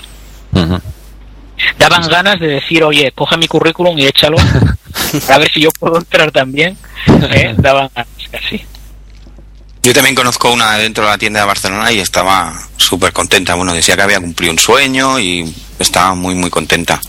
daban 1.78 2.08
ganas 2.08 2.38
de 2.38 2.48
decir 2.48 2.84
oye 2.84 3.12
coge 3.12 3.36
mi 3.36 3.48
currículum 3.48 3.98
y 3.98 4.06
échalo 4.06 4.36
a 5.28 5.38
ver 5.38 5.50
si 5.50 5.60
yo 5.62 5.70
puedo 5.72 5.98
entrar 5.98 6.30
también 6.30 6.76
¿eh? 7.06 7.54
daban 7.58 7.90
ganas 7.94 8.08
casi 8.30 8.64
Yo 9.82 9.92
también 9.92 10.14
conozco 10.14 10.52
una 10.52 10.76
dentro 10.76 11.04
de 11.04 11.10
la 11.10 11.18
tienda 11.18 11.40
de 11.40 11.46
Barcelona 11.46 11.90
y 11.90 11.98
estaba 11.98 12.54
súper 12.76 13.12
contenta. 13.12 13.56
Bueno, 13.56 13.74
decía 13.74 13.96
que 13.96 14.02
había 14.02 14.20
cumplido 14.20 14.52
un 14.52 14.58
sueño 14.58 15.18
y 15.18 15.52
estaba 15.80 16.14
muy, 16.14 16.36
muy 16.36 16.50
contenta. 16.50 17.00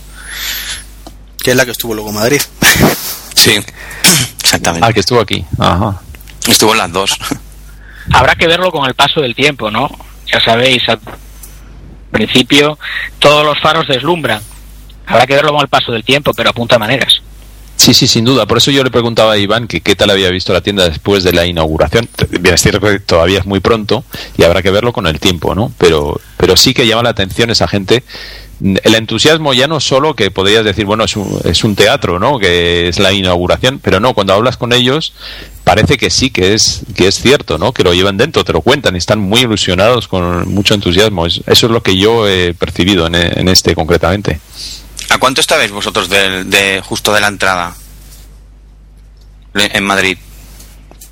Que 1.42 1.52
es 1.52 1.56
la 1.56 1.64
que 1.64 1.70
estuvo 1.70 1.94
luego 1.94 2.10
en 2.10 2.16
Madrid. 2.16 2.42
Sí, 3.34 3.52
exactamente. 4.54 4.86
Ah, 4.86 4.92
que 4.92 5.00
estuvo 5.00 5.20
aquí. 5.20 5.44
Ajá. 5.58 6.00
Estuvo 6.46 6.72
en 6.72 6.78
las 6.78 6.92
dos. 6.92 7.16
habrá 8.12 8.34
que 8.34 8.46
verlo 8.46 8.70
con 8.70 8.86
el 8.86 8.94
paso 8.94 9.20
del 9.20 9.34
tiempo, 9.34 9.70
¿no? 9.70 9.90
Ya 10.32 10.40
sabéis, 10.40 10.88
al 10.88 11.00
principio 12.10 12.78
todos 13.18 13.44
los 13.44 13.60
faros 13.60 13.86
deslumbran. 13.88 14.42
Habrá 15.06 15.26
que 15.26 15.34
verlo 15.34 15.52
con 15.52 15.60
el 15.60 15.68
paso 15.68 15.92
del 15.92 16.04
tiempo, 16.04 16.32
pero 16.34 16.50
apunta 16.50 16.78
maneras. 16.78 17.20
Sí, 17.76 17.92
sí, 17.92 18.06
sin 18.06 18.24
duda. 18.24 18.46
Por 18.46 18.58
eso 18.58 18.70
yo 18.70 18.82
le 18.82 18.90
preguntaba 18.90 19.32
a 19.32 19.36
Iván 19.36 19.66
que 19.66 19.80
qué 19.80 19.94
tal 19.96 20.10
había 20.10 20.30
visto 20.30 20.52
la 20.52 20.62
tienda 20.62 20.88
después 20.88 21.24
de 21.24 21.32
la 21.32 21.44
inauguración. 21.44 22.08
Bien, 22.40 22.54
es 22.54 22.62
cierto 22.62 22.80
que 22.80 23.00
todavía 23.00 23.40
es 23.40 23.46
muy 23.46 23.60
pronto 23.60 24.04
y 24.38 24.44
habrá 24.44 24.62
que 24.62 24.70
verlo 24.70 24.92
con 24.92 25.06
el 25.06 25.20
tiempo, 25.20 25.54
¿no? 25.54 25.72
Pero, 25.76 26.20
pero 26.36 26.56
sí 26.56 26.72
que 26.72 26.86
llama 26.86 27.02
la 27.02 27.10
atención 27.10 27.50
esa 27.50 27.68
gente. 27.68 28.04
El 28.62 28.94
entusiasmo 28.94 29.52
ya 29.52 29.66
no 29.66 29.80
solo 29.80 30.14
que 30.14 30.30
podrías 30.30 30.64
decir, 30.64 30.84
bueno, 30.86 31.04
es 31.04 31.16
un, 31.16 31.40
es 31.44 31.64
un 31.64 31.74
teatro, 31.74 32.18
¿no? 32.20 32.38
Que 32.38 32.88
es 32.88 32.98
la 32.98 33.12
inauguración, 33.12 33.80
pero 33.80 33.98
no, 34.00 34.14
cuando 34.14 34.32
hablas 34.32 34.56
con 34.56 34.72
ellos 34.72 35.12
parece 35.64 35.96
que 35.98 36.08
sí, 36.10 36.30
que 36.30 36.54
es, 36.54 36.82
que 36.94 37.08
es 37.08 37.16
cierto, 37.20 37.58
¿no? 37.58 37.72
Que 37.72 37.82
lo 37.82 37.92
llevan 37.94 38.16
dentro, 38.16 38.44
te 38.44 38.52
lo 38.52 38.60
cuentan 38.60 38.94
y 38.94 38.98
están 38.98 39.18
muy 39.18 39.40
ilusionados 39.40 40.06
con 40.08 40.48
mucho 40.54 40.74
entusiasmo. 40.74 41.26
Es- 41.26 41.40
eso 41.46 41.66
es 41.66 41.72
lo 41.72 41.82
que 41.82 41.96
yo 41.98 42.28
he 42.28 42.54
percibido 42.54 43.06
en, 43.08 43.14
en 43.16 43.48
este 43.48 43.74
concretamente. 43.74 44.38
¿A 45.10 45.18
cuánto 45.18 45.40
estabais 45.40 45.70
vosotros 45.72 46.08
de, 46.08 46.44
de 46.44 46.80
justo 46.82 47.12
de 47.12 47.20
la 47.20 47.28
entrada? 47.28 47.74
En 49.54 49.84
Madrid. 49.84 50.18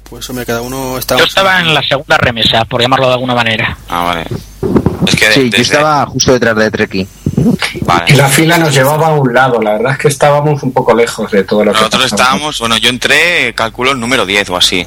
Pues 0.09 0.29
hombre, 0.31 0.45
cada 0.45 0.61
uno 0.63 0.99
está... 0.99 1.17
Yo 1.17 1.25
estaba 1.25 1.61
en 1.61 1.73
la 1.73 1.83
segunda 1.83 2.19
remesa, 2.19 2.65
por 2.67 2.81
llamarlo 2.83 3.07
de 3.07 3.13
alguna 3.15 3.35
manera. 3.35 3.79
Ah, 3.89 4.03
vale. 4.05 4.27
Es 5.07 5.17
que 5.17 5.29
de- 5.29 5.35
Sí, 5.35 5.51
yo 5.51 5.59
estaba 5.63 6.05
justo 6.07 6.33
detrás 6.33 6.57
de 6.57 6.71
Treki. 6.71 7.07
Vale. 7.83 8.05
Y 8.09 8.13
la 8.17 8.29
fila 8.29 8.59
nos 8.59 8.75
llevaba 8.75 9.09
a 9.09 9.13
un 9.15 9.33
lado, 9.33 9.61
la 9.61 9.73
verdad 9.73 9.93
es 9.93 9.99
que 9.99 10.09
estábamos 10.09 10.63
un 10.63 10.73
poco 10.73 10.95
lejos 10.95 11.31
de 11.31 11.45
todo 11.45 11.65
lo 11.65 11.73
que 11.73 11.79
Nosotros 11.79 12.03
pasaba. 12.11 12.23
estábamos, 12.23 12.59
bueno, 12.59 12.77
yo 12.77 12.89
entré, 12.91 13.53
calculo 13.55 13.93
el 13.93 14.01
número 14.01 14.27
10 14.27 14.51
o 14.51 14.57
así. 14.57 14.87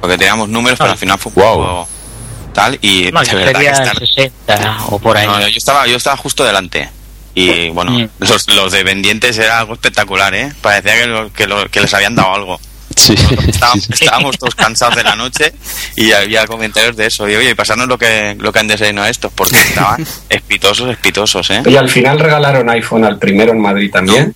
Porque 0.00 0.16
teníamos 0.16 0.48
números, 0.48 0.78
pero 0.78 0.92
al 0.92 0.98
final 0.98 1.18
fue 1.18 1.32
un 1.36 1.42
Wow. 1.42 1.56
poco 1.56 1.88
tal 2.54 2.78
y 2.82 3.10
No, 3.12 3.20
de 3.20 3.26
yo 3.26 3.36
verdad 3.36 3.60
que 3.60 3.66
estar- 3.68 4.02
el 4.02 4.06
60 4.08 4.76
o 4.88 4.98
por 4.98 5.16
ahí. 5.16 5.26
No, 5.26 5.38
yo 5.40 5.46
estaba, 5.56 5.86
yo 5.86 5.96
estaba 5.96 6.16
justo 6.16 6.44
delante. 6.44 6.88
Y 7.34 7.68
bueno, 7.70 7.92
Mm. 7.92 8.08
los, 8.18 8.48
los 8.48 8.72
dependientes 8.72 9.38
era 9.38 9.60
algo 9.60 9.74
espectacular, 9.74 10.34
¿eh? 10.34 10.52
Parecía 10.60 10.94
que, 10.94 11.06
lo- 11.06 11.32
que, 11.32 11.46
lo- 11.46 11.68
que 11.70 11.80
les 11.80 11.94
habían 11.94 12.14
dado 12.16 12.34
algo. 12.34 12.60
Sí, 12.96 13.14
Estábamos, 13.14 13.84
sí, 13.84 13.92
sí. 13.94 14.04
estábamos 14.04 14.38
todos 14.38 14.54
cansados 14.54 14.96
de 14.96 15.04
la 15.04 15.14
noche 15.16 15.52
y 15.96 16.12
había 16.12 16.46
comentarios 16.46 16.96
de 16.96 17.06
eso. 17.06 17.28
Y 17.28 17.34
oye, 17.36 17.54
pasarnos 17.54 17.86
lo 17.88 17.96
que, 17.96 18.34
lo 18.38 18.52
que 18.52 18.58
han 18.58 18.66
desayunado 18.68 19.06
estos, 19.08 19.32
porque 19.32 19.56
estaban 19.56 20.04
espitosos, 20.28 20.90
espitosos, 20.90 21.48
¿eh? 21.50 21.62
Y 21.66 21.76
al 21.76 21.88
final 21.88 22.18
regalaron 22.18 22.68
iPhone 22.70 23.04
al 23.04 23.18
primero 23.18 23.52
en 23.52 23.60
Madrid 23.60 23.90
también. 23.92 24.34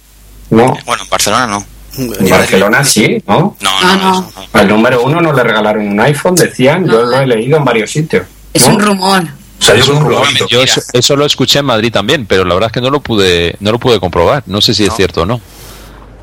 No, 0.50 0.76
Bueno, 0.86 1.02
en 1.02 1.10
Barcelona 1.10 1.46
no. 1.46 1.66
en 1.98 2.30
Barcelona 2.30 2.84
sí, 2.84 3.22
¿no? 3.26 3.56
No, 3.60 3.70
Ah, 3.82 3.96
no, 4.00 4.10
no. 4.12 4.20
no. 4.20 4.32
Al 4.52 4.68
número 4.68 5.02
uno 5.02 5.20
no 5.20 5.32
le 5.32 5.42
regalaron 5.42 5.86
un 5.88 6.00
iPhone, 6.00 6.34
decían, 6.36 6.86
yo 6.86 6.92
No. 7.02 7.06
lo 7.10 7.20
he 7.20 7.26
leído 7.26 7.56
en 7.58 7.64
varios 7.64 7.90
sitios. 7.90 8.26
Es 8.52 8.68
¿no? 8.68 8.74
un 8.74 8.80
rumor. 8.80 9.24
O 9.60 9.64
sea, 9.64 9.80
con 9.80 10.04
un. 10.04 10.14
Yo 10.48 10.62
eso, 10.62 10.80
eso 10.92 11.16
lo 11.16 11.24
escuché 11.24 11.60
en 11.60 11.64
Madrid 11.66 11.90
también, 11.92 12.26
pero 12.26 12.44
la 12.44 12.54
verdad 12.54 12.68
es 12.68 12.72
que 12.74 12.80
no 12.80 12.90
lo 12.90 13.00
pude, 13.00 13.56
no 13.60 13.72
lo 13.72 13.78
pude 13.78 13.98
comprobar. 13.98 14.42
No 14.46 14.60
sé 14.60 14.74
si 14.74 14.82
es 14.84 14.90
No. 14.90 14.96
cierto 14.96 15.22
o 15.22 15.26
no. 15.26 15.40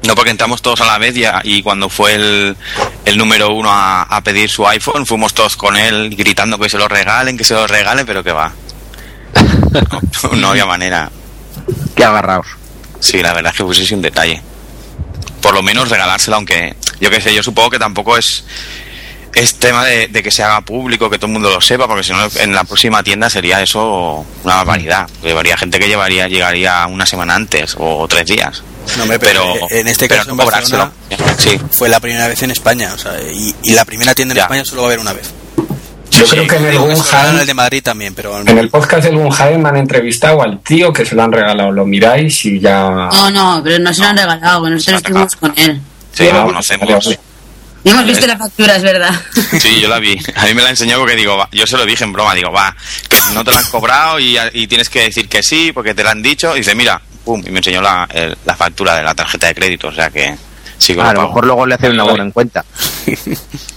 No, 0.04 0.16
porque 0.16 0.32
entramos 0.32 0.62
todos 0.62 0.82
a 0.82 0.86
la 0.86 0.98
vez 0.98 1.16
y, 1.44 1.62
cuando 1.62 1.88
fue 1.88 2.16
el, 2.16 2.58
el 3.06 3.18
número 3.18 3.54
uno 3.54 3.70
a, 3.72 4.04
a 4.04 4.22
pedir 4.22 4.50
su 4.50 4.68
iPhone, 4.68 5.06
fuimos 5.06 5.34
todos 5.34 5.56
con 5.56 5.78
él 5.78 6.16
gritando 6.16 6.58
que 6.58 6.70
se 6.70 6.78
lo 6.78 6.88
regalen, 6.88 7.38
que 7.38 7.44
se 7.44 7.54
lo 7.54 7.68
regalen, 7.68 8.06
pero 8.06 8.24
que 8.24 8.32
va. 8.32 8.52
No, 9.72 10.30
no 10.36 10.50
había 10.50 10.66
manera. 10.66 11.12
Qué 11.96 12.04
agarraos. 12.04 12.48
Sí, 13.00 13.22
la 13.22 13.34
verdad 13.34 13.52
es 13.52 13.58
que 13.58 13.64
fuese 13.64 13.96
un 13.96 14.02
detalle. 14.02 14.42
Por 15.42 15.54
lo 15.54 15.62
menos 15.64 15.90
regalárselo, 15.90 16.38
aunque 16.38 16.76
yo 17.00 17.10
qué 17.10 17.22
sé, 17.22 17.34
yo 17.34 17.44
supongo 17.44 17.72
que 17.72 17.80
tampoco 17.80 18.18
es 18.18 18.44
es 19.34 19.56
tema 19.56 19.86
de, 19.86 20.08
de 20.08 20.24
que 20.24 20.32
se 20.32 20.44
haga 20.44 20.62
público, 20.62 21.10
que 21.10 21.18
todo 21.18 21.28
el 21.28 21.34
mundo 21.34 21.50
lo 21.50 21.62
sepa, 21.62 21.88
porque 21.88 22.04
si 22.04 22.12
no 22.14 22.28
en 22.38 22.54
la 22.54 22.64
próxima 22.64 23.02
tienda 23.04 23.30
sería 23.30 23.62
eso 23.62 24.26
una 24.44 24.56
barbaridad. 24.58 25.10
Habría 25.24 25.58
gente 25.58 25.80
que 25.80 25.88
llevaría 25.88 26.28
llegaría 26.28 26.86
una 26.88 27.06
semana 27.06 27.36
antes 27.36 27.76
o 27.78 28.08
tres 28.08 28.26
días. 28.28 28.64
No, 28.98 29.04
hombre, 29.04 29.20
pero, 29.20 29.44
Pero, 29.54 29.68
en 29.70 29.88
este 29.88 30.08
pero 30.08 30.24
caso 30.38 30.78
no 30.78 30.92
en. 31.10 31.38
Sí, 31.38 31.60
fue 31.72 31.88
la 31.88 32.00
primera 32.00 32.28
vez 32.28 32.42
en 32.44 32.52
España. 32.52 32.92
O 32.94 32.98
sea, 32.98 33.14
y, 33.22 33.54
y 33.64 33.74
la 33.74 33.86
primera 33.86 34.14
tienda 34.16 34.34
en 34.34 34.38
Ya. 34.38 34.44
España 34.44 34.66
solo 34.66 34.82
va 34.82 34.88
a 34.88 34.90
haber 34.90 35.00
una 35.00 35.14
vez. 35.14 35.30
Yo 36.12 36.26
creo 36.26 36.46
que 36.46 36.56
en 36.58 36.66
el 37.40 37.48
de 37.48 37.54
Madrid 37.54 37.82
también, 37.82 38.14
pero 38.14 38.42
en 38.42 38.58
el 38.58 38.70
podcast 38.70 39.06
del 39.06 39.18
Guggenheim 39.18 39.62
me 39.62 39.70
han 39.70 39.78
entrevistado 39.78 40.42
al 40.42 40.60
tío 40.60 40.92
que 40.92 41.06
se 41.06 41.16
lo 41.16 41.24
han 41.24 41.32
regalado. 41.32 41.72
Lo 41.72 41.86
miráis 41.86 42.44
y 42.46 42.60
ya... 42.60 43.08
No, 43.14 43.30
no, 43.32 43.62
pero 43.64 43.80
no 43.80 43.94
se 43.94 44.02
lo 44.02 44.08
han 44.08 44.18
regalado, 44.18 44.70
nosotros 44.70 45.02
Se 45.04 45.10
lo 45.10 45.20
han 45.20 45.24
estuvimos 45.28 45.36
con 45.38 45.54
él. 45.56 45.82
sí, 46.12 46.24
Ah, 46.24 46.26
lo 46.26 46.34
vale, 46.34 46.46
conocemos. 46.48 47.18
Vale. 47.84 47.90
Y 47.90 47.90
hemos 47.90 48.06
visto 48.06 48.28
la 48.28 48.38
factura, 48.38 48.76
es 48.76 48.84
verdad. 48.84 49.14
Sí, 49.60 49.82
yo 49.82 49.88
la 49.90 50.00
vi. 50.00 50.18
A 50.36 50.46
mí 50.46 50.54
me 50.54 50.62
la 50.64 50.70
enseñó 50.70 50.98
porque 51.00 51.16
digo, 51.16 51.38
va, 51.38 51.50
yo 51.52 51.66
se 51.68 51.78
lo 51.78 51.86
dije 51.86 52.04
en 52.04 52.14
broma, 52.14 52.34
digo, 52.36 52.52
va, 52.52 52.76
que 53.10 53.18
no 53.34 53.44
te 53.44 53.52
la 53.52 53.60
han 53.60 53.70
cobrado 53.70 54.20
y, 54.20 54.38
y 54.54 54.68
tienes 54.68 54.90
que 54.90 55.02
decir 55.04 55.28
que 55.28 55.42
sí 55.44 55.72
porque 55.74 55.94
te 55.94 56.04
la 56.04 56.12
han 56.12 56.22
dicho. 56.22 56.56
Y 56.56 56.60
dice, 56.60 56.76
mira, 56.76 57.02
pum, 57.26 57.42
y 57.46 57.50
me 57.52 57.60
enseñó 57.60 57.82
la, 57.82 58.08
el- 58.14 58.38
la 58.46 58.56
factura 58.56 58.96
de 58.96 59.04
la 59.04 59.14
tarjeta 59.16 59.48
de 59.48 59.56
crédito, 59.56 59.88
o 59.90 59.94
sea 59.94 60.10
que 60.10 60.36
sí 60.78 60.94
que 60.96 61.02
A 61.02 61.06
lo 61.06 61.10
lo 61.14 61.16
pago. 61.18 61.28
mejor 61.30 61.46
luego 61.46 61.66
le 61.66 61.76
hacen 61.76 61.92
una 61.92 62.04
buena 62.04 62.24
en 62.24 62.32
cuenta. 62.32 62.64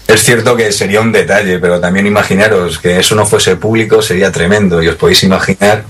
Es 0.07 0.23
cierto 0.23 0.55
que 0.55 0.71
sería 0.71 1.01
un 1.01 1.11
detalle, 1.13 1.59
pero 1.59 1.81
también 1.81 2.07
imaginaros 2.07 2.79
que 2.79 2.99
eso 3.01 3.15
no 3.15 3.25
fuese 3.27 3.57
público 3.57 4.03
sería 4.03 4.31
tremendo. 4.31 4.83
Y 4.83 4.89
os 4.89 4.97
podéis 4.97 5.23
imaginar, 5.25 5.83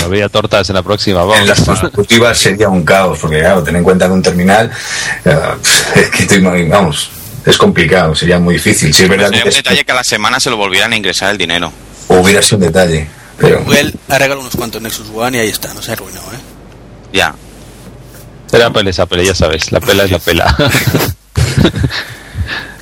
No 0.00 0.06
había 0.06 0.28
tortas 0.28 0.68
en 0.70 0.74
la 0.76 0.82
próxima, 0.82 1.22
en 1.36 1.46
las 1.46 1.64
vamos. 1.66 1.82
ejecutivas 1.84 2.38
sería 2.38 2.68
un 2.68 2.84
caos, 2.84 3.18
porque 3.20 3.38
claro, 3.40 3.62
ten 3.62 3.76
en 3.76 3.84
cuenta 3.84 4.06
que 4.06 4.12
un 4.12 4.22
terminal, 4.22 4.70
eh, 5.24 5.38
es 5.94 6.10
que 6.10 6.40
imag- 6.40 6.70
vamos, 6.70 7.10
es 7.44 7.56
complicado, 7.56 8.14
sería 8.14 8.38
muy 8.38 8.54
difícil. 8.54 8.92
Si 8.94 9.02
es 9.04 9.08
verdad 9.08 9.26
Sería 9.28 9.42
que 9.42 9.48
un 9.48 9.54
detalle 9.54 9.84
que 9.84 9.92
a 9.92 9.96
la 9.96 10.04
semana 10.04 10.38
se 10.40 10.50
lo 10.50 10.56
volvieran 10.56 10.92
a 10.92 10.96
ingresar 10.96 11.30
el 11.30 11.38
dinero. 11.38 11.72
hubiera 12.08 12.42
sido 12.42 12.58
un 12.58 12.64
detalle, 12.64 13.06
pero 13.38 13.60
Google 13.64 13.94
ha 14.08 14.18
regalado 14.18 14.40
unos 14.40 14.54
cuantos 14.56 14.80
Nexus 14.82 15.08
One 15.14 15.36
y 15.38 15.40
ahí 15.40 15.48
está, 15.48 15.72
no 15.74 15.82
se 15.82 15.90
ha 15.90 15.94
arruinado, 15.94 16.26
¿eh? 16.32 16.38
Ya. 17.12 17.34
Era 18.52 18.66
Apple 18.66 18.88
esa 18.90 19.06
pela, 19.06 19.22
ya 19.22 19.34
sabes. 19.34 19.72
La 19.72 19.80
pela 19.80 20.04
es 20.04 20.10
la 20.10 20.18
pela. 20.20 20.56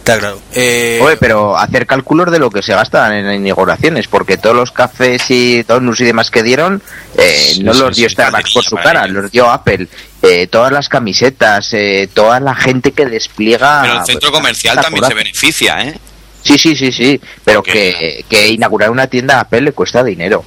Está 0.00 0.18
claro. 0.18 0.40
Eh, 0.54 0.98
Oye, 1.02 1.18
pero 1.18 1.56
hacer 1.58 1.86
cálculos 1.86 2.30
de 2.30 2.38
lo 2.38 2.50
que 2.50 2.62
se 2.62 2.72
gasta 2.72 3.16
en 3.16 3.44
inauguraciones, 3.44 4.08
porque 4.08 4.38
todos 4.38 4.56
los 4.56 4.72
cafés 4.72 5.30
y 5.30 5.62
donuts 5.62 6.00
y 6.00 6.04
demás 6.04 6.30
que 6.30 6.42
dieron, 6.42 6.82
eh, 7.18 7.50
Sí, 7.52 7.62
no 7.62 7.74
sí, 7.74 7.80
los 7.80 7.96
dio 7.96 8.08
sí, 8.08 8.14
Starbucks 8.14 8.52
por 8.52 8.64
su 8.64 8.76
cara, 8.76 9.06
los 9.06 9.30
dio 9.30 9.50
Apple. 9.50 9.88
Eh, 10.22 10.46
todas 10.46 10.72
las 10.72 10.88
camisetas, 10.88 11.72
eh, 11.74 12.08
toda 12.12 12.40
la 12.40 12.54
gente 12.54 12.92
que 12.92 13.06
despliega. 13.06 13.82
Pero 13.82 13.98
el 14.00 14.06
centro 14.06 14.30
pues, 14.30 14.40
comercial 14.40 14.80
también 14.80 15.04
se 15.04 15.14
beneficia, 15.14 15.82
¿eh? 15.82 15.98
Sí, 16.42 16.58
sí, 16.58 16.74
sí, 16.74 16.90
sí, 16.90 17.20
pero 17.44 17.62
que, 17.62 18.24
que 18.26 18.48
inaugurar 18.48 18.90
una 18.90 19.06
tienda 19.06 19.40
Apple 19.40 19.60
le 19.60 19.72
cuesta 19.72 20.02
dinero. 20.02 20.42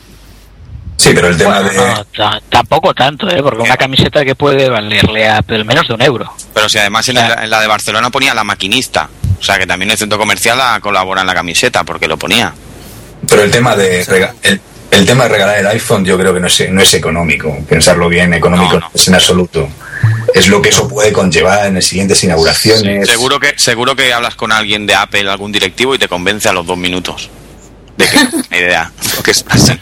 Sí, 0.97 1.11
pero 1.13 1.27
el 1.27 1.37
tema 1.37 1.61
de... 1.61 1.77
No, 2.17 2.41
tampoco 2.49 2.93
tanto, 2.93 3.29
¿eh? 3.29 3.41
porque 3.43 3.61
una 3.61 3.77
camiseta 3.77 4.23
que 4.23 4.35
puede 4.35 4.69
valerle 4.69 5.27
a 5.27 5.37
Apple 5.37 5.63
menos 5.63 5.87
de 5.87 5.93
un 5.93 6.01
euro. 6.01 6.33
Pero 6.53 6.69
si 6.69 6.79
además 6.79 7.07
en 7.09 7.15
la, 7.15 7.43
en 7.43 7.49
la 7.49 7.61
de 7.61 7.67
Barcelona 7.67 8.09
ponía 8.09 8.33
la 8.33 8.43
maquinista. 8.43 9.09
O 9.43 9.45
sea 9.45 9.59
que 9.59 9.67
también 9.67 9.91
el 9.91 9.97
centro 9.97 10.17
comercial 10.17 10.57
la 10.57 10.79
colabora 10.79 11.19
en 11.19 11.27
la 11.27 11.33
camiseta 11.33 11.83
porque 11.83 12.07
lo 12.07 12.15
ponía. 12.17 12.53
Pero 13.27 13.41
el 13.43 13.51
tema 13.51 13.75
de 13.75 13.99
el, 14.43 14.61
el 14.89 15.05
tema 15.05 15.23
de 15.25 15.29
regalar 15.31 15.57
el 15.59 15.67
iPhone 15.67 16.05
yo 16.05 16.17
creo 16.17 16.33
que 16.33 16.39
no 16.39 16.47
es, 16.47 16.63
no 16.71 16.81
es 16.81 16.93
económico. 16.93 17.53
Pensarlo 17.67 18.07
bien, 18.07 18.33
económico 18.33 18.75
No, 18.75 18.79
no. 18.79 18.91
es 18.93 19.05
en 19.09 19.15
absoluto. 19.15 19.67
Es 20.33 20.47
lo 20.47 20.61
que 20.61 20.69
eso 20.69 20.87
puede 20.87 21.11
conllevar 21.11 21.65
en 21.65 21.73
las 21.75 21.83
siguientes 21.83 22.23
inauguraciones. 22.23 23.09
Seguro 23.09 23.37
que 23.37 23.53
seguro 23.57 23.97
que 23.97 24.13
hablas 24.13 24.35
con 24.35 24.53
alguien 24.53 24.87
de 24.87 24.95
Apple, 24.95 25.29
algún 25.29 25.51
directivo 25.51 25.93
y 25.93 25.97
te 25.99 26.07
convence 26.07 26.47
a 26.47 26.53
los 26.53 26.65
dos 26.65 26.77
minutos. 26.77 27.29
De 27.97 28.07
que 28.07 28.17
no 28.23 28.57
idea. 28.57 28.93
lo 29.17 29.23
que 29.23 29.31
estás- 29.31 29.77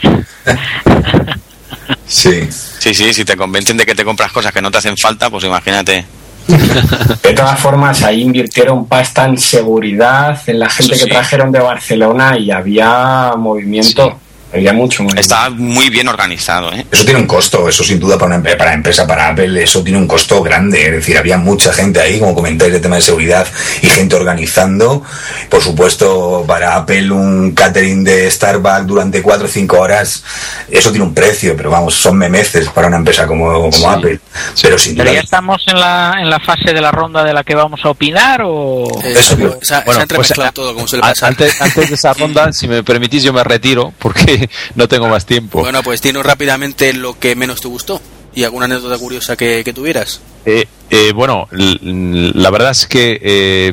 Sí. 2.07 2.49
Sí, 2.79 2.93
sí, 2.95 3.13
si 3.13 3.23
te 3.25 3.37
convencen 3.37 3.77
de 3.77 3.85
que 3.85 3.93
te 3.93 4.03
compras 4.03 4.31
cosas 4.31 4.51
que 4.51 4.61
no 4.63 4.71
te 4.71 4.79
hacen 4.79 4.97
falta, 4.97 5.29
pues 5.29 5.43
imagínate. 5.43 6.03
De 7.23 7.33
todas 7.33 7.59
formas, 7.59 8.03
ahí 8.03 8.21
invirtieron 8.21 8.85
pasta 8.85 9.25
en 9.25 9.37
seguridad, 9.37 10.39
en 10.47 10.59
la 10.59 10.69
gente 10.69 10.93
que 10.93 10.99
sí. 10.99 11.09
trajeron 11.09 11.51
de 11.51 11.59
Barcelona 11.59 12.37
y 12.37 12.51
había 12.51 13.33
movimiento, 13.37 14.19
había 14.53 14.73
mucho 14.73 15.03
movimiento. 15.03 15.21
Está 15.21 15.49
muy 15.49 15.89
bien 15.89 16.07
organizado, 16.07 16.71
¿eh? 16.73 16.85
Eso 16.91 17.05
tiene 17.05 17.19
un 17.19 17.27
costo, 17.27 17.67
eso 17.69 17.83
sin 17.83 17.99
duda 17.99 18.17
para 18.17 18.35
una 18.37 18.57
para 18.57 18.73
empresa, 18.73 19.05
para 19.07 19.29
Apple, 19.29 19.61
eso 19.63 19.83
tiene 19.83 19.97
un 19.99 20.07
costo 20.07 20.41
grande. 20.43 20.85
Es 20.87 20.91
decir, 20.93 21.17
había 21.17 21.37
mucha 21.37 21.73
gente 21.73 21.99
ahí, 22.01 22.19
como 22.19 22.35
comentáis, 22.35 22.73
de 22.73 22.79
tema 22.79 22.95
de 22.97 23.01
seguridad 23.01 23.47
y 23.81 23.87
gente 23.87 24.15
organizando. 24.15 25.03
Por 25.49 25.61
supuesto, 25.61 26.43
para 26.47 26.75
Apple 26.75 27.11
un 27.11 27.51
catering 27.53 28.03
de 28.03 28.29
Starbucks 28.29 28.87
durante 28.87 29.21
cuatro 29.21 29.45
o 29.45 29.49
cinco 29.49 29.79
horas, 29.79 30.23
eso 30.69 30.91
tiene 30.91 31.05
un 31.05 31.13
precio, 31.13 31.55
pero 31.55 31.69
vamos, 31.69 31.95
son 31.95 32.17
memeces 32.17 32.67
para 32.69 32.87
una 32.87 32.97
empresa 32.97 33.27
como, 33.27 33.69
como 33.69 33.89
Apple. 33.91 34.19
Pero 34.61 34.77
sin 34.77 34.95
¿Pero 34.95 35.09
duda... 35.09 35.15
ya 35.19 35.23
estamos 35.23 35.63
en 35.67 35.79
la, 35.79 36.15
en 36.19 36.29
la 36.29 36.39
fase 36.39 36.73
de 36.73 36.81
la 36.81 36.91
ronda 36.91 37.23
de 37.23 37.33
la 37.33 37.43
que 37.43 37.55
vamos 37.55 37.79
a 37.83 37.89
opinar 37.89 38.41
o...? 38.43 38.87
Eso, 39.03 39.35
se, 39.35 39.65
se 39.65 39.75
ha- 39.75 39.83
se 39.83 39.91
ha 39.99 40.01
entremezclado 40.01 40.49
a- 40.49 40.53
todo, 40.53 40.73
como 40.73 40.87
suele 40.87 41.01
pasar. 41.01 41.29
antes, 41.29 41.61
antes 41.61 41.89
de 41.89 41.95
esa 41.95 42.13
ronda, 42.13 42.51
si 42.53 42.67
me 42.67 42.83
permitís, 42.83 43.23
yo 43.23 43.33
me 43.33 43.43
retiro 43.43 43.93
porque 43.99 44.40
no 44.75 44.87
tengo 44.87 45.07
más 45.07 45.25
tiempo. 45.25 45.59
Bueno, 45.59 45.83
pues 45.83 46.01
dinos 46.01 46.25
rápidamente 46.25 46.93
lo 46.93 47.17
que 47.19 47.35
menos 47.35 47.61
te 47.61 47.67
gustó 47.67 48.01
y 48.33 48.43
alguna 48.43 48.65
anécdota 48.65 48.97
curiosa 48.97 49.35
que, 49.35 49.63
que 49.63 49.73
tuvieras. 49.73 50.21
Eh, 50.45 50.65
eh, 50.89 51.11
bueno, 51.13 51.47
la 51.51 52.49
verdad 52.49 52.71
es 52.71 52.87
que 52.87 53.19
eh, 53.21 53.71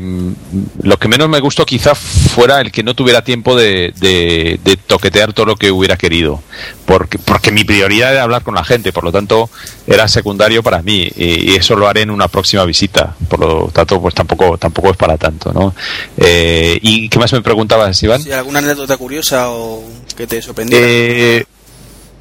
lo 0.82 0.98
que 0.98 1.08
menos 1.08 1.28
me 1.28 1.40
gustó 1.40 1.64
quizá 1.64 1.94
fuera 1.94 2.60
el 2.60 2.70
que 2.70 2.82
no 2.82 2.94
tuviera 2.94 3.24
tiempo 3.24 3.56
de, 3.56 3.92
de- 3.98 4.60
de 4.62 4.76
toquetear 4.76 5.32
todo 5.32 5.46
lo 5.46 5.56
que 5.56 5.70
hubiera 5.72 5.96
querido, 5.96 6.42
porque, 6.84 7.18
porque 7.18 7.50
mi 7.52 7.64
prioridad 7.64 8.12
era 8.12 8.22
hablar 8.22 8.42
con 8.42 8.54
la 8.54 8.64
gente, 8.64 8.92
por 8.92 9.02
lo 9.02 9.10
tanto 9.10 9.48
era 9.86 10.06
secundario 10.08 10.62
para 10.62 10.82
mí 10.82 11.10
y, 11.16 11.54
eso 11.56 11.74
lo 11.74 11.88
haré 11.88 12.02
en 12.02 12.10
una 12.10 12.28
próxima 12.28 12.64
visita, 12.66 13.16
por 13.28 13.40
lo 13.40 13.70
tanto 13.72 14.00
pues 14.00 14.14
tampoco 14.14 14.58
tampoco 14.58 14.90
es 14.90 14.96
para 14.96 15.16
tanto, 15.16 15.52
¿no? 15.52 15.74
Eh, 16.18 16.78
¿Y 16.82 17.08
qué 17.08 17.18
más 17.18 17.32
me 17.32 17.40
preguntabas, 17.40 18.00
Iván? 18.02 18.22
¿Sí, 18.22 18.30
¿Alguna 18.30 18.58
anécdota 18.60 18.96
curiosa 18.98 19.48
o 19.50 19.82
que 20.16 20.26
te 20.26 20.42
sorprendiera? 20.42 20.86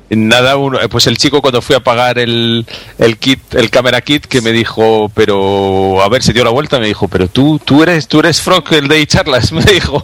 Nada, 0.10 0.56
uno- 0.56 0.80
eh, 0.80 0.88
pues 0.88 1.06
el 1.08 1.17
chico 1.17 1.41
cuando 1.41 1.62
fui 1.62 1.76
a 1.76 1.82
pagar 1.82 2.17
el, 2.17 2.65
el 2.98 3.17
kit, 3.17 3.54
el 3.56 3.70
camera 3.70 4.00
kit, 4.00 4.26
que 4.26 4.39
me 4.41 4.54
dijo, 4.54 5.12
pero 5.13 6.02
a 6.02 6.08
ver, 6.08 6.24
se 6.24 6.32
dio 6.32 6.46
la 6.46 6.50
vuelta, 6.50 6.80
me 6.80 6.88
dijo, 6.88 7.10
pero 7.10 7.28
tú, 7.28 7.60
tú 7.63 7.84
eres, 7.84 8.08
tú 8.08 8.20
eres 8.22 8.41
Frog, 8.41 8.63
el 8.72 8.88
de 8.88 9.06
charlas, 9.06 9.52
me 9.52 9.62
dijo, 9.63 10.02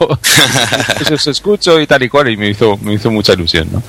eso 0.99 1.17
se 1.17 1.31
escucho 1.31 1.79
y 1.79 1.87
tal 1.87 2.03
y 2.03 2.09
cual, 2.09 2.29
y 2.29 2.35
me 2.35 2.49
hizo, 2.49 2.77
me 2.81 2.93
hizo 2.95 3.11
mucha 3.11 3.31
ilusión, 3.31 3.69
¿no? 3.71 3.81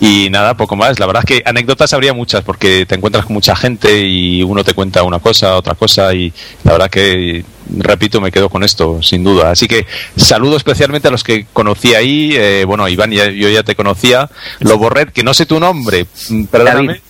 Y 0.00 0.30
nada, 0.30 0.56
poco 0.56 0.74
más, 0.74 0.98
la 0.98 1.04
verdad 1.06 1.22
es 1.28 1.36
que 1.36 1.42
anécdotas 1.46 1.92
habría 1.92 2.14
muchas, 2.14 2.42
porque 2.44 2.86
te 2.86 2.94
encuentras 2.94 3.26
con 3.26 3.34
mucha 3.34 3.54
gente 3.54 4.00
y 4.06 4.42
uno 4.42 4.64
te 4.64 4.72
cuenta 4.72 5.02
una 5.02 5.18
cosa, 5.18 5.54
otra 5.56 5.74
cosa, 5.74 6.14
y 6.14 6.32
la 6.64 6.72
verdad 6.72 6.88
que 6.90 7.44
repito, 7.76 8.20
me 8.20 8.30
quedo 8.32 8.48
con 8.48 8.64
esto, 8.64 9.02
sin 9.02 9.24
duda. 9.24 9.50
Así 9.50 9.66
que 9.68 9.86
saludo 10.16 10.56
especialmente 10.56 11.08
a 11.08 11.10
los 11.10 11.24
que 11.24 11.46
conocí 11.52 11.94
ahí. 11.94 12.32
eh, 12.36 12.64
bueno, 12.66 12.88
Iván, 12.88 13.10
ya- 13.10 13.30
yo 13.30 13.48
ya 13.48 13.62
te 13.62 13.74
conocía. 13.74 14.28
Lobo 14.60 14.88
Red, 14.90 15.08
que 15.10 15.22
no 15.22 15.34
sé 15.34 15.46
tu 15.46 15.58
nombre, 15.60 16.06
perdóname. 16.50 16.86
David. 16.88 17.00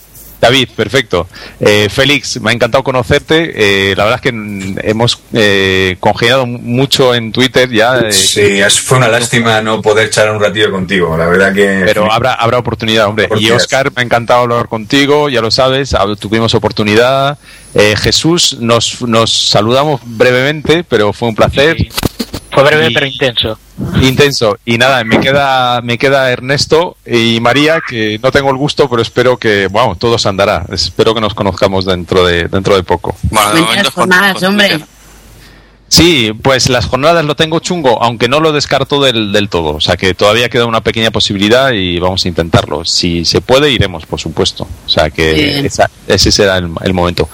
David, 0.40 0.68
perfecto. 0.76 1.26
Eh, 1.58 1.88
Félix, 1.90 2.40
me 2.40 2.50
ha 2.50 2.52
encantado 2.54 2.84
conocerte. 2.84 3.90
Eh, 3.90 3.94
la 3.96 4.04
verdad 4.04 4.20
es 4.24 4.30
que 4.30 4.88
hemos 4.88 5.20
eh, 5.32 5.96
congeniado 5.98 6.46
mucho 6.46 7.14
en 7.14 7.32
Twitter 7.32 7.68
ya. 7.70 7.98
eh, 7.98 8.12
Sí, 8.12 8.40
es- 8.60 8.80
fue 8.80 8.98
una 8.98 9.08
lástima 9.08 9.60
no 9.62 9.82
poder 9.82 10.06
echar 10.06 10.30
un 10.30 10.40
ratillo 10.40 10.70
contigo, 10.70 11.16
la 11.16 11.26
verdad 11.26 11.52
que... 11.52 11.82
Pero 11.86 12.10
habrá, 12.12 12.34
habrá 12.34 12.58
oportunidad, 12.58 13.06
hombre. 13.06 13.28
Y. 13.38 13.50
Oscar, 13.50 13.90
me 13.96 14.02
ha 14.02 14.04
encantado 14.04 14.42
hablar 14.42 14.68
contigo, 14.68 15.28
ya 15.28 15.40
lo 15.40 15.50
sabes, 15.50 15.94
tuvimos 16.20 16.54
oportunidad. 16.54 17.38
Eh, 17.74 17.94
Jesús, 18.00 18.56
nos, 18.60 19.02
nos 19.02 19.32
saludamos 19.50 20.00
brevemente, 20.04 20.84
pero 20.84 21.12
fue 21.12 21.28
un 21.28 21.34
placer. 21.34 21.76
Sí. 21.78 21.88
Fue 22.60 22.70
breve 22.70 22.90
Y- 22.90 22.94
pero 22.94 23.06
intenso. 23.06 23.58
Intenso. 24.02 24.58
Y 24.64 24.78
nada, 24.78 25.04
me 25.04 25.20
queda, 25.20 25.80
me 25.82 25.96
queda 25.98 26.30
Ernesto 26.30 26.96
y 27.06 27.38
María, 27.40 27.80
que 27.86 28.18
no 28.22 28.32
tengo 28.32 28.50
el 28.50 28.56
gusto, 28.56 28.88
pero 28.88 29.00
espero 29.02 29.36
que, 29.36 29.68
bueno, 29.68 29.96
todo 29.96 30.18
se 30.18 30.28
andará. 30.28 30.64
Espero 30.72 31.14
que 31.14 31.20
nos 31.20 31.34
conozcamos 31.34 31.84
dentro 31.84 32.26
de, 32.26 32.48
dentro 32.48 32.74
de 32.74 32.82
poco. 32.82 33.16
Bueno, 33.30 33.46
de 33.48 33.60
Buenas 33.60 33.68
momento 33.68 33.90
jornadas, 33.92 34.34
con 34.34 34.44
hombre. 34.44 34.80
Sí, 35.88 36.32
pues 36.42 36.68
las 36.68 36.84
jornadas 36.86 37.24
lo 37.24 37.34
tengo 37.34 37.60
chungo, 37.60 38.02
aunque 38.02 38.28
no 38.28 38.40
lo 38.40 38.52
descarto 38.52 39.00
del, 39.02 39.32
del 39.32 39.48
todo. 39.48 39.70
O 39.76 39.80
sea 39.80 39.96
que 39.96 40.12
todavía 40.14 40.48
queda 40.50 40.66
una 40.66 40.82
pequeña 40.82 41.10
posibilidad 41.10 41.72
y 41.72 41.98
vamos 41.98 42.24
a 42.24 42.28
intentarlo. 42.28 42.84
Si 42.84 43.24
se 43.24 43.40
puede, 43.40 43.70
iremos, 43.70 44.04
por 44.04 44.20
supuesto. 44.20 44.68
O 44.86 44.88
sea 44.88 45.08
que 45.10 45.32
Bien. 45.32 45.66
esa- 45.66 45.90
ese 46.06 46.30
será 46.30 46.58
el, 46.58 46.68
el 46.84 46.92
momento. 46.94 47.28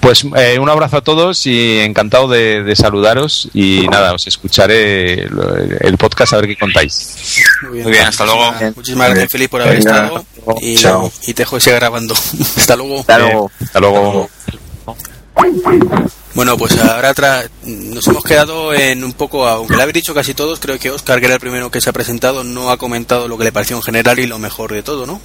Pues 0.00 0.24
eh, 0.36 0.58
un 0.58 0.68
abrazo 0.68 0.96
a 0.98 1.00
todos 1.02 1.46
y 1.46 1.78
encantado 1.78 2.26
de, 2.28 2.62
de 2.64 2.74
saludaros. 2.76 3.48
Y 3.54 3.86
nada, 3.88 4.12
os 4.12 4.26
escucharé 4.26 5.14
el, 5.22 5.78
el 5.80 5.96
podcast 5.96 6.32
a 6.32 6.36
ver 6.38 6.46
qué 6.48 6.56
contáis. 6.56 7.16
Muy 7.62 7.82
Muy 7.82 7.92
bien, 7.92 8.06
hasta 8.06 8.24
luego. 8.24 8.40
Muchísimas, 8.46 8.76
muchísimas 8.76 9.08
gracias, 9.10 9.30
Felipe, 9.30 9.50
por 9.50 9.62
haber 9.62 9.76
Venga, 9.78 9.90
estado. 10.06 10.24
Y, 10.60 10.74
Chao. 10.76 11.12
y 11.28 11.34
te 11.34 11.42
dejo 11.42 11.58
grabando. 11.64 12.14
hasta 12.56 12.74
luego. 12.76 13.00
Hasta 13.00 13.18
luego. 13.18 13.50
Hasta 13.60 13.80
luego. 13.80 14.28
Bueno, 16.34 16.56
pues 16.56 16.78
ahora 16.78 17.12
nos 17.64 18.06
hemos 18.06 18.22
quedado 18.22 18.72
en 18.72 19.02
un 19.02 19.12
poco, 19.12 19.46
aunque 19.48 19.76
le 19.76 19.82
habéis 19.82 19.94
dicho 19.94 20.14
casi 20.14 20.32
todos, 20.32 20.60
creo 20.60 20.78
que 20.78 20.90
Oscar, 20.90 21.18
que 21.18 21.26
era 21.26 21.34
el 21.34 21.40
primero 21.40 21.70
que 21.70 21.80
se 21.80 21.90
ha 21.90 21.92
presentado, 21.92 22.44
no 22.44 22.70
ha 22.70 22.76
comentado 22.76 23.26
lo 23.26 23.36
que 23.36 23.44
le 23.44 23.52
pareció 23.52 23.76
en 23.76 23.82
general 23.82 24.18
y 24.20 24.26
lo 24.26 24.38
mejor 24.38 24.72
de 24.72 24.82
todo, 24.82 25.06
¿no? 25.06 25.20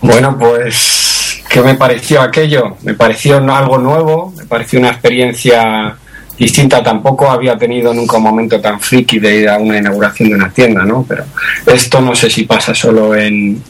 Bueno, 0.00 0.36
pues, 0.36 1.40
¿qué 1.48 1.60
me 1.62 1.74
pareció 1.74 2.20
aquello? 2.20 2.76
Me 2.82 2.94
pareció 2.94 3.36
algo 3.36 3.78
nuevo, 3.78 4.34
me 4.36 4.44
pareció 4.44 4.80
una 4.80 4.90
experiencia 4.90 5.96
distinta. 6.36 6.82
Tampoco 6.82 7.30
había 7.30 7.56
tenido 7.56 7.94
nunca 7.94 8.16
un 8.16 8.24
momento 8.24 8.60
tan 8.60 8.80
friki 8.80 9.20
de 9.20 9.36
ir 9.36 9.48
a 9.48 9.58
una 9.58 9.78
inauguración 9.78 10.30
de 10.30 10.34
una 10.34 10.50
tienda, 10.50 10.84
¿no? 10.84 11.06
Pero 11.08 11.24
esto 11.66 12.00
no 12.00 12.16
sé 12.16 12.28
si 12.28 12.44
pasa 12.44 12.74
solo 12.74 13.14
en 13.14 13.62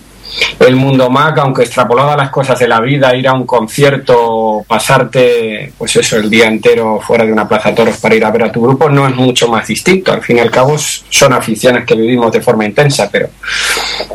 el 0.59 0.77
mundo 0.77 1.11
Mac, 1.11 1.39
aunque 1.39 1.63
extrapolado 1.63 2.13
a 2.13 2.17
las 2.17 2.31
cosas 2.31 2.59
de 2.59 2.69
la 2.69 2.81
vida, 2.81 3.15
ir 3.17 3.29
a 3.29 3.33
un 3.33 3.47
concierto, 3.47 4.65
pasarte, 4.67 5.73
pues 5.77 5.97
eso, 5.97 6.17
el 6.17 6.31
día 6.31 6.47
entero 6.47 7.01
fuera 7.01 7.25
de 7.25 7.33
una 7.33 7.49
plaza 7.49 7.75
toros 7.75 7.99
para 7.99 8.15
ir 8.15 8.25
a 8.25 8.31
ver 8.31 8.45
a 8.45 8.53
tu 8.53 8.63
grupo, 8.63 8.89
no 8.89 9.07
es 9.07 9.15
mucho 9.15 9.49
más 9.49 9.67
distinto. 9.67 10.13
Al 10.13 10.23
fin 10.23 10.39
y 10.39 10.41
al 10.41 10.51
cabo, 10.51 10.77
son 10.79 11.33
aficiones 11.33 11.85
que 11.85 11.95
vivimos 11.95 12.33
de 12.33 12.41
forma 12.41 12.65
intensa, 12.65 13.09
pero 13.11 13.29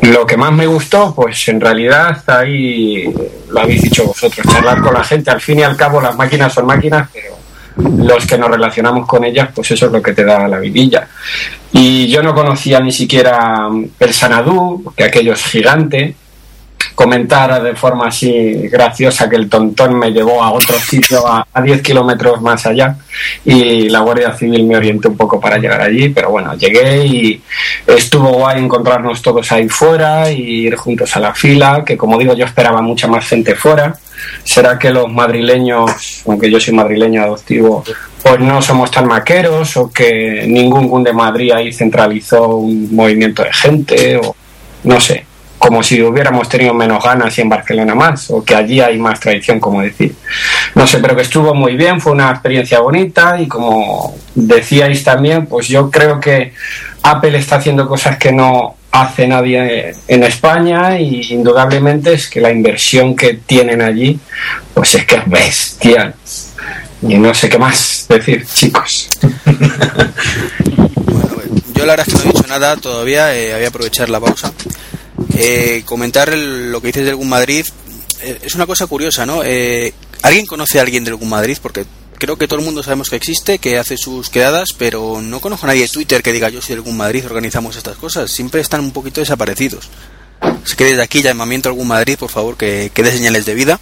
lo 0.01 0.25
que 0.25 0.38
más 0.38 0.51
me 0.51 0.67
gustó, 0.67 1.13
pues 1.15 1.47
en 1.49 1.60
realidad 1.62 2.23
ahí 2.27 3.03
lo 3.49 3.60
habéis 3.60 3.84
dicho 3.84 4.06
vosotros, 4.06 4.45
charlar 4.47 4.82
con 4.82 4.93
la 4.93 5.03
gente. 5.03 5.32
Al 5.32 5.41
fin 5.41 5.60
y 5.60 5.63
al 5.63 5.75
cabo 5.75 6.01
las 6.01 6.15
máquinas 6.15 6.53
son 6.53 6.65
máquinas, 6.65 7.10
pero 7.13 7.37
los 7.77 8.25
que 8.25 8.37
nos 8.37 8.49
relacionamos 8.49 9.07
con 9.07 9.23
ellas, 9.23 9.49
pues 9.53 9.71
eso 9.71 9.87
es 9.87 9.91
lo 9.91 10.01
que 10.01 10.13
te 10.13 10.23
da 10.23 10.47
la 10.47 10.59
vidilla. 10.59 11.07
Y 11.73 12.07
yo 12.07 12.23
no 12.23 12.33
conocía 12.33 12.79
ni 12.79 12.91
siquiera 12.91 13.67
el 13.99 14.13
Sanadú, 14.13 14.93
que 14.95 15.03
aquello 15.03 15.33
es 15.33 15.43
gigante. 15.43 16.15
Comentar 16.93 17.61
de 17.61 17.75
forma 17.75 18.07
así 18.07 18.67
graciosa 18.69 19.29
que 19.29 19.35
el 19.35 19.49
tontón 19.49 19.97
me 19.97 20.11
llevó 20.11 20.43
a 20.43 20.51
otro 20.51 20.79
sitio 20.79 21.27
a, 21.27 21.45
a 21.53 21.61
10 21.61 21.81
kilómetros 21.81 22.41
más 22.41 22.65
allá 22.65 22.95
y 23.45 23.89
la 23.89 23.99
Guardia 23.99 24.33
Civil 24.35 24.63
me 24.65 24.77
orientó 24.77 25.09
un 25.09 25.17
poco 25.17 25.39
para 25.39 25.57
llegar 25.57 25.81
allí, 25.81 26.09
pero 26.09 26.31
bueno, 26.31 26.55
llegué 26.55 27.05
y 27.05 27.41
estuvo 27.85 28.29
guay 28.29 28.63
encontrarnos 28.63 29.21
todos 29.21 29.51
ahí 29.51 29.69
fuera 29.69 30.31
y 30.31 30.67
ir 30.67 30.75
juntos 30.75 31.15
a 31.15 31.19
la 31.19 31.33
fila, 31.33 31.83
que 31.85 31.97
como 31.97 32.17
digo 32.17 32.33
yo 32.33 32.45
esperaba 32.45 32.81
mucha 32.81 33.07
más 33.07 33.27
gente 33.27 33.53
fuera. 33.55 33.95
¿Será 34.43 34.77
que 34.77 34.91
los 34.91 35.12
madrileños, 35.12 36.23
aunque 36.25 36.49
yo 36.49 36.60
soy 36.60 36.73
madrileño 36.73 37.23
adoptivo, 37.23 37.84
pues 38.21 38.39
no 38.39 38.62
somos 38.62 38.91
tan 38.91 39.08
maqueros 39.08 39.77
o 39.77 39.91
que 39.91 40.45
ningún 40.47 40.88
gun 40.88 41.03
de 41.03 41.13
Madrid 41.13 41.51
ahí 41.51 41.71
centralizó 41.71 42.58
un 42.58 42.93
movimiento 42.95 43.43
de 43.43 43.53
gente 43.53 44.17
o 44.17 44.36
no 44.84 44.99
sé, 44.99 45.25
como 45.58 45.84
si 45.84 46.01
hubiéramos 46.01 46.47
tenido 46.47 46.73
menos 46.73 47.03
ganas 47.03 47.38
y 47.38 47.41
en 47.41 47.49
Barcelona 47.49 47.95
más 47.95 48.30
o 48.32 48.43
que 48.43 48.56
allí 48.56 48.80
hay 48.80 48.97
más 48.97 49.19
tradición, 49.19 49.60
como 49.60 49.82
decir. 49.82 50.15
No 50.75 50.88
sé, 50.88 50.99
pero 50.99 51.15
que 51.15 51.23
estuvo 51.23 51.53
muy 51.53 51.75
bien, 51.75 51.99
fue 51.99 52.13
una 52.13 52.32
experiencia 52.32 52.80
bonita 52.80 53.39
y 53.39 53.47
como 53.47 54.15
decíais 54.34 55.03
también, 55.03 55.45
pues 55.45 55.67
yo 55.67 55.91
creo 55.91 56.19
que 56.19 56.53
Apple 57.03 57.38
está 57.38 57.58
haciendo 57.58 57.88
cosas 57.88 58.17
que 58.17 58.32
no 58.32 58.76
hace 59.01 59.27
nadie 59.27 59.93
en 60.07 60.23
España 60.23 60.99
y 60.99 61.21
indudablemente 61.33 62.13
es 62.13 62.27
que 62.27 62.41
la 62.41 62.51
inversión 62.51 63.15
que 63.15 63.36
tienen 63.45 63.81
allí 63.81 64.19
pues 64.73 64.95
es 64.95 65.05
que 65.05 65.15
es 65.15 65.29
bestial 65.29 66.13
y 67.01 67.15
no 67.15 67.33
sé 67.33 67.47
qué 67.49 67.57
más 67.60 68.05
decir 68.10 68.45
chicos 68.45 69.10
yo 71.75 71.86
la 71.86 71.93
verdad 71.95 72.07
es 72.07 72.13
que 72.13 72.19
no 72.19 72.29
he 72.29 72.33
dicho 72.33 72.47
nada 72.47 72.75
todavía 72.77 73.36
eh, 73.36 73.53
voy 73.53 73.63
a 73.65 73.67
aprovechar 73.67 74.10
la 74.10 74.19
pausa 74.19 74.51
eh, 75.38 75.83
comentar 75.86 76.29
el- 76.29 76.71
lo 76.71 76.81
que 76.81 76.88
dices 76.88 77.05
del 77.05 77.15
Gun 77.15 77.29
Madrid 77.29 77.65
eh, 78.21 78.39
es 78.43 78.55
una 78.55 78.65
cosa 78.65 78.88
curiosa 78.88 79.25
¿no? 79.25 79.43
Eh, 79.43 79.93
¿alguien 80.23 80.45
conoce 80.45 80.79
a 80.79 80.81
alguien 80.81 81.03
del 81.03 81.15
Gun 81.15 81.29
Madrid? 81.29 81.57
porque 81.62 81.86
creo 82.17 82.38
que 82.38 82.47
todo 82.47 82.60
el 82.60 82.65
mundo 82.65 82.84
sabemos 82.84 83.10
que 83.10 83.15
existe, 83.15 83.60
que 83.60 83.77
hace 83.77 83.97
sus 83.97 84.30
quedadas, 84.30 84.73
pero 84.77 85.21
no 85.21 85.39
conozco 85.39 85.65
a 85.65 85.69
nadie 85.69 85.84
de 85.84 85.89
Twitter 85.89 86.21
que 86.23 86.34
diga 86.34 86.49
yo 86.49 86.62
soy 86.62 86.75
del 86.75 86.84
Gun 86.84 86.97
Madrid, 86.97 87.25
organizamos 87.25 87.75
estas 87.75 87.97
cosas. 87.97 88.32
Siempre 88.32 88.62
están 88.62 88.82
un 88.82 88.91
poquito 88.91 89.21
desaparecidos. 89.21 89.89
Así 90.39 90.75
que 90.75 90.86
desde 90.86 91.01
aquí 91.01 91.21
llamamiento 91.21 91.69
al 91.69 91.75
Gun 91.75 91.88
Madrid, 91.88 92.17
por 92.17 92.30
favor, 92.30 92.58
que, 92.58 92.91
que 92.93 93.03
dé 93.03 93.12
señales 93.12 93.45
de 93.45 93.53
vida. 93.53 93.80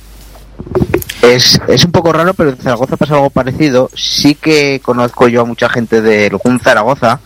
Es, 1.21 1.59
es 1.67 1.83
un 1.83 1.91
poco 1.91 2.13
raro, 2.13 2.33
pero 2.33 2.51
en 2.51 2.57
Zaragoza 2.57 2.97
pasa 2.97 3.15
algo 3.15 3.29
parecido. 3.29 3.89
Sí 3.95 4.35
que 4.35 4.79
conozco 4.83 5.27
yo 5.27 5.41
a 5.41 5.45
mucha 5.45 5.69
gente 5.69 6.01
del 6.01 6.37
GUM 6.37 6.59
Zaragoza, 6.59 7.19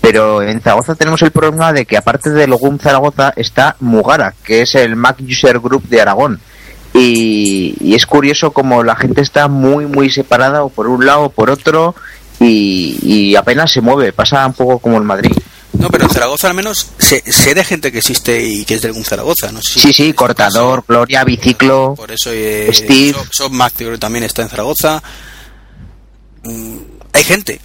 pero 0.00 0.42
en 0.42 0.60
Zaragoza 0.60 0.94
tenemos 0.94 1.20
el 1.22 1.32
problema 1.32 1.72
de 1.72 1.84
que 1.84 1.96
aparte 1.96 2.30
del 2.30 2.54
GUM 2.54 2.78
Zaragoza 2.78 3.32
está 3.36 3.76
Mugara, 3.80 4.34
que 4.44 4.62
es 4.62 4.74
el 4.76 4.94
Mac 4.94 5.18
User 5.20 5.58
Group 5.58 5.88
de 5.88 6.00
Aragón. 6.00 6.40
Y, 6.94 7.76
y 7.80 7.94
es 7.94 8.04
curioso 8.06 8.52
como 8.52 8.82
la 8.82 8.96
gente 8.96 9.20
está 9.20 9.46
muy, 9.48 9.86
muy 9.86 10.10
separada, 10.10 10.64
o 10.64 10.68
por 10.70 10.88
un 10.88 11.06
lado 11.06 11.22
o 11.24 11.30
por 11.30 11.50
otro, 11.50 11.94
y, 12.40 12.98
y 13.02 13.36
apenas 13.36 13.70
se 13.72 13.80
mueve. 13.80 14.12
Pasa 14.12 14.44
un 14.46 14.54
poco 14.54 14.78
como 14.80 14.96
en 14.96 15.04
Madrid. 15.04 15.32
No, 15.72 15.88
pero 15.88 16.04
en 16.04 16.10
Zaragoza 16.10 16.48
al 16.48 16.54
menos 16.54 16.88
sé, 16.98 17.22
sé 17.24 17.54
de 17.54 17.64
gente 17.64 17.92
que 17.92 17.98
existe 17.98 18.42
y 18.44 18.64
que 18.64 18.74
es 18.74 18.82
del 18.82 18.92
Zaragoza. 19.04 19.52
No 19.52 19.62
si- 19.62 19.78
Sí, 19.80 19.92
sí, 19.92 20.12
Cortador, 20.12 20.84
Gloria, 20.86 21.22
Biciclo. 21.24 21.94
Por 21.96 22.10
eso 22.10 22.30
eh, 22.32 22.68
Steve. 22.72 23.14
Sob- 23.30 23.70
creo 23.76 23.92
que 23.92 23.98
también 23.98 24.24
está 24.24 24.42
en 24.42 24.48
Zaragoza. 24.48 25.00
Mm, 26.42 26.76
hay 27.12 27.24
gente, 27.24 27.60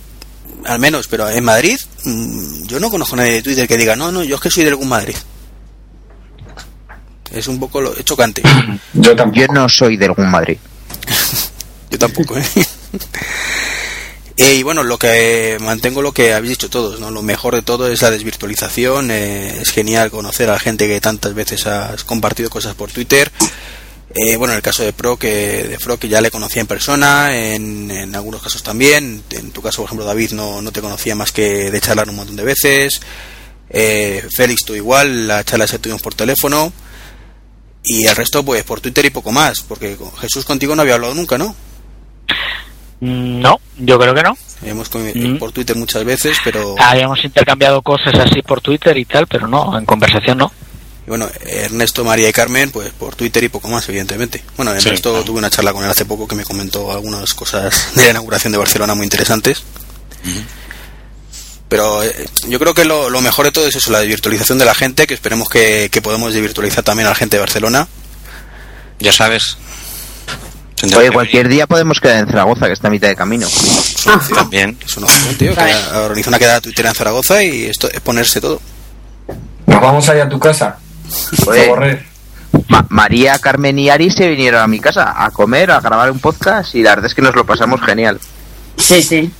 al 0.65 0.79
menos, 0.79 1.07
pero 1.07 1.27
en 1.29 1.43
Madrid 1.43 1.79
mm, 2.03 2.63
yo 2.67 2.79
no 2.79 2.89
conozco 2.91 3.15
a 3.15 3.17
nadie 3.17 3.31
de 3.33 3.41
Twitter 3.41 3.67
que 3.67 3.77
diga, 3.77 3.95
no, 3.95 4.11
no, 4.11 4.23
yo 4.23 4.35
es 4.35 4.41
que 4.41 4.51
soy 4.51 4.63
del 4.63 4.75
Gun 4.75 4.87
Madrid. 4.89 5.15
Es 7.31 7.47
un 7.47 7.59
poco 7.59 7.81
lo, 7.81 7.95
es 7.95 8.05
chocante. 8.05 8.41
Yo. 8.93 9.13
Yo 9.31 9.47
no 9.47 9.67
soy 9.69 9.97
del 9.97 10.13
GUM 10.13 10.29
Madrid. 10.29 10.57
Yo 11.91 11.97
tampoco, 11.99 12.37
¿eh? 12.37 12.43
Eh, 14.37 14.55
y 14.55 14.63
bueno, 14.63 14.83
lo 14.83 14.99
que 14.99 15.57
mantengo 15.61 16.01
lo 16.01 16.11
que 16.11 16.33
habéis 16.33 16.49
dicho 16.49 16.69
todos, 16.69 16.99
¿no? 16.99 17.09
Lo 17.09 17.21
mejor 17.21 17.55
de 17.55 17.61
todo 17.61 17.87
es 17.89 18.01
la 18.01 18.11
desvirtualización. 18.11 19.09
eh, 19.09 19.61
es 19.61 19.71
genial 19.71 20.11
conocer 20.11 20.49
a 20.49 20.53
la 20.53 20.59
gente 20.59 20.87
que 20.89 20.99
tantas 20.99 21.33
veces 21.33 21.65
has 21.67 22.03
compartido 22.03 22.49
cosas 22.49 22.75
por 22.75 22.91
Twitter. 22.91 23.31
Eh, 24.13 24.35
bueno, 24.35 24.51
en 24.53 24.57
el 24.57 24.61
caso 24.61 24.83
de 24.83 24.91
Pro, 24.91 25.17
que 25.17 25.29
de 25.69 25.79
Fro, 25.79 25.97
que 25.97 26.09
ya 26.09 26.19
le 26.19 26.31
conocía 26.31 26.59
en 26.61 26.67
persona, 26.67 27.33
en, 27.33 27.89
en 27.89 28.13
algunos 28.13 28.41
casos 28.41 28.61
también. 28.61 29.23
En 29.29 29.51
tu 29.51 29.61
caso, 29.61 29.77
por 29.77 29.85
ejemplo, 29.85 30.05
David, 30.05 30.31
no, 30.31 30.61
no 30.61 30.71
te 30.73 30.81
conocía 30.81 31.15
más 31.15 31.31
que 31.31 31.71
de 31.71 31.81
charlar 31.81 32.09
un 32.09 32.17
montón 32.17 32.35
de 32.35 32.43
veces. 32.43 32.99
Eh, 33.69 34.25
Félix, 34.35 34.65
tú 34.65 34.75
igual, 34.75 35.27
la 35.27 35.43
charla 35.45 35.65
se 35.65 35.79
tuvimos 35.79 36.01
por 36.01 36.13
teléfono. 36.13 36.73
Y 37.87 38.05
el 38.07 38.15
resto, 38.15 38.43
pues 38.43 38.63
por 38.63 38.81
Twitter 38.81 39.05
y 39.05 39.09
poco 39.11 39.31
más, 39.31 39.61
porque 39.61 39.95
con 39.95 40.11
Jesús 40.17 40.43
contigo 40.45 40.75
no 40.75 40.81
había 40.81 40.95
hablado 40.95 41.13
nunca, 41.13 41.37
¿no? 41.37 41.55
Mm, 42.99 43.41
No, 43.41 43.59
yo 43.77 43.99
creo 43.99 44.13
que 44.13 44.23
no. 44.23 44.37
Hemos 44.63 44.89
Mm. 44.93 45.37
por 45.37 45.51
Twitter 45.51 45.75
muchas 45.75 46.03
veces, 46.05 46.37
pero 46.43 46.75
Habíamos 46.79 47.23
intercambiado 47.23 47.81
cosas 47.81 48.15
así 48.15 48.41
por 48.41 48.61
Twitter 48.61 48.97
y 48.97 49.05
tal, 49.05 49.27
pero 49.27 49.47
no, 49.47 49.77
en 49.77 49.85
conversación 49.85 50.37
no. 50.39 50.51
y 51.05 51.09
bueno, 51.09 51.27
Ernesto, 51.45 52.03
María 52.03 52.27
y 52.29 52.33
Carmen, 52.33 52.71
pues 52.71 52.91
por 52.93 53.15
Twitter 53.15 53.43
y 53.43 53.49
poco 53.49 53.67
más, 53.67 53.87
evidentemente. 53.89 54.43
Bueno, 54.57 54.71
Sí, 54.79 54.87
Ernesto 54.87 55.11
claro. 55.11 55.25
tuve 55.25 55.37
una 55.39 55.49
charla 55.51 55.71
con 55.73 55.83
él 55.83 55.91
hace 55.91 56.05
poco 56.05 56.27
que 56.27 56.35
me 56.35 56.43
comentó 56.45 56.91
algunas 56.91 57.33
cosas 57.35 57.89
de 57.95 58.05
la 58.05 58.09
inauguración 58.11 58.51
de 58.53 58.57
Barcelona 58.57 58.95
muy 58.95 59.03
interesantes. 59.03 59.61
Pero 61.67 62.03
eh, 62.03 62.25
yo 62.47 62.59
creo 62.59 62.73
que 62.73 62.85
lo, 62.85 63.09
lo 63.09 63.21
mejor 63.21 63.45
de 63.45 63.51
todo 63.51 63.67
es 63.67 63.75
eso, 63.75 63.91
la 63.91 63.99
desvirtualización 63.99 64.59
de 64.59 64.65
la 64.65 64.75
gente, 64.75 65.07
que 65.07 65.13
esperemos 65.15 65.49
que, 65.49 65.89
que 65.91 66.01
podamos 66.01 66.33
desvirtualizar 66.33 66.83
también 66.83 67.07
a 67.07 67.09
la 67.09 67.15
gente 67.15 67.37
de 67.37 67.41
Barcelona. 67.41 67.87
Ya 68.99 69.11
sabes. 69.11 69.57
Oye, 70.95 71.09
cualquier 71.11 71.47
día 71.47 71.65
podemos 71.65 71.99
quedar 71.99 72.19
en 72.19 72.27
Zaragoza, 72.27 72.67
que 72.67 72.73
está 72.73 72.89
a 72.89 72.91
mitad 72.91 73.07
de 73.07 73.15
camino. 73.15 73.47
También. 74.35 74.77
Es 74.85 74.95
una 74.97 75.07
opción, 75.07 75.35
tío, 75.35 75.55
que 75.55 75.73
organiza 75.97 76.29
una 76.29 76.37
quedada 76.39 76.61
Twitter 76.61 76.85
en 76.85 76.93
Zaragoza 76.93 77.41
y 77.43 77.65
esto 77.65 77.89
es 77.91 77.99
ponerse 78.01 78.39
todo. 78.39 78.61
Nos 79.65 79.81
vamos 79.81 80.07
allá 80.09 80.25
a 80.25 80.29
tu 80.29 80.39
casa. 80.39 80.77
Oye. 81.47 82.05
Ma- 82.67 82.85
María, 82.89 83.39
Carmen 83.39 83.77
y 83.79 83.89
Ari 83.89 84.11
se 84.11 84.27
vinieron 84.29 84.61
a 84.61 84.67
mi 84.67 84.79
casa 84.79 85.13
a 85.17 85.31
comer, 85.31 85.71
a 85.71 85.79
grabar 85.81 86.11
un 86.11 86.19
podcast 86.19 86.75
y 86.75 86.83
la 86.83 86.91
verdad 86.91 87.07
es 87.07 87.15
que 87.15 87.21
nos 87.21 87.35
lo 87.35 87.45
pasamos 87.45 87.81
genial. 87.81 88.19
Sí, 88.77 89.01
sí. 89.01 89.31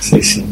Sí, 0.00 0.22
sí. 0.22 0.44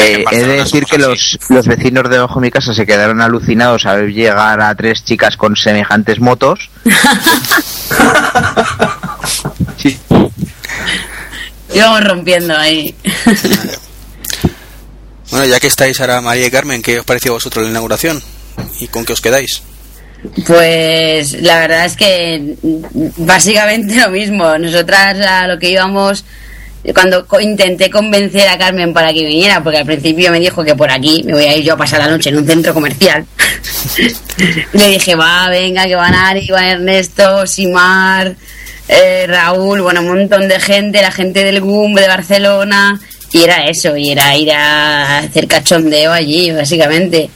Eh, 0.00 0.24
he 0.30 0.38
de 0.38 0.56
decir 0.56 0.84
que 0.86 0.98
los, 0.98 1.38
los 1.48 1.66
vecinos 1.66 2.04
de 2.04 2.10
debajo 2.10 2.40
de 2.40 2.46
mi 2.46 2.50
casa 2.50 2.72
se 2.72 2.86
quedaron 2.86 3.20
alucinados 3.20 3.86
a 3.86 3.94
ver 3.94 4.10
llegar 4.12 4.60
a 4.60 4.74
tres 4.74 5.04
chicas 5.04 5.36
con 5.36 5.56
semejantes 5.56 6.20
motos. 6.20 6.70
Sí. 9.76 9.98
Íbamos 11.72 12.04
rompiendo 12.04 12.54
ahí. 12.54 12.94
Bueno, 15.30 15.46
ya 15.46 15.60
que 15.60 15.68
estáis 15.68 16.00
ahora 16.00 16.20
María 16.20 16.46
y 16.46 16.50
Carmen, 16.50 16.82
¿qué 16.82 16.98
os 16.98 17.04
pareció 17.04 17.32
a 17.32 17.34
vosotros 17.34 17.64
la 17.64 17.70
inauguración? 17.70 18.20
¿Y 18.80 18.88
con 18.88 19.04
qué 19.04 19.12
os 19.12 19.20
quedáis? 19.20 19.62
Pues 20.46 21.40
la 21.40 21.60
verdad 21.60 21.84
es 21.86 21.96
que 21.96 22.56
básicamente 23.16 23.94
lo 23.94 24.10
mismo. 24.10 24.58
Nosotras 24.58 25.18
a 25.24 25.46
lo 25.46 25.58
que 25.58 25.70
íbamos, 25.70 26.24
cuando 26.94 27.26
intenté 27.40 27.90
convencer 27.90 28.48
a 28.48 28.56
Carmen 28.56 28.92
para 28.92 29.12
que 29.12 29.24
viniera, 29.24 29.62
porque 29.62 29.78
al 29.78 29.86
principio 29.86 30.30
me 30.30 30.40
dijo 30.40 30.64
que 30.64 30.74
por 30.74 30.90
aquí 30.90 31.22
me 31.24 31.34
voy 31.34 31.44
a 31.44 31.56
ir 31.56 31.64
yo 31.64 31.74
a 31.74 31.76
pasar 31.76 32.00
la 32.00 32.08
noche 32.08 32.30
en 32.30 32.38
un 32.38 32.46
centro 32.46 32.72
comercial. 32.72 33.26
Le 34.72 34.88
dije, 34.88 35.14
va, 35.14 35.48
venga, 35.50 35.86
que 35.86 35.94
van 35.94 36.14
Ari, 36.14 36.46
van 36.48 36.64
Ernesto, 36.64 37.46
Simar, 37.46 38.34
eh, 38.88 39.26
Raúl, 39.28 39.82
bueno, 39.82 40.00
un 40.00 40.08
montón 40.08 40.48
de 40.48 40.58
gente, 40.58 41.02
la 41.02 41.12
gente 41.12 41.44
del 41.44 41.60
GUM 41.60 41.94
de 41.94 42.08
Barcelona. 42.08 43.00
Y 43.32 43.44
era 43.44 43.68
eso, 43.68 43.96
y 43.96 44.10
era 44.10 44.36
ir 44.36 44.50
a 44.50 45.18
hacer 45.18 45.46
cachondeo 45.46 46.12
allí, 46.12 46.50
básicamente. 46.50 47.30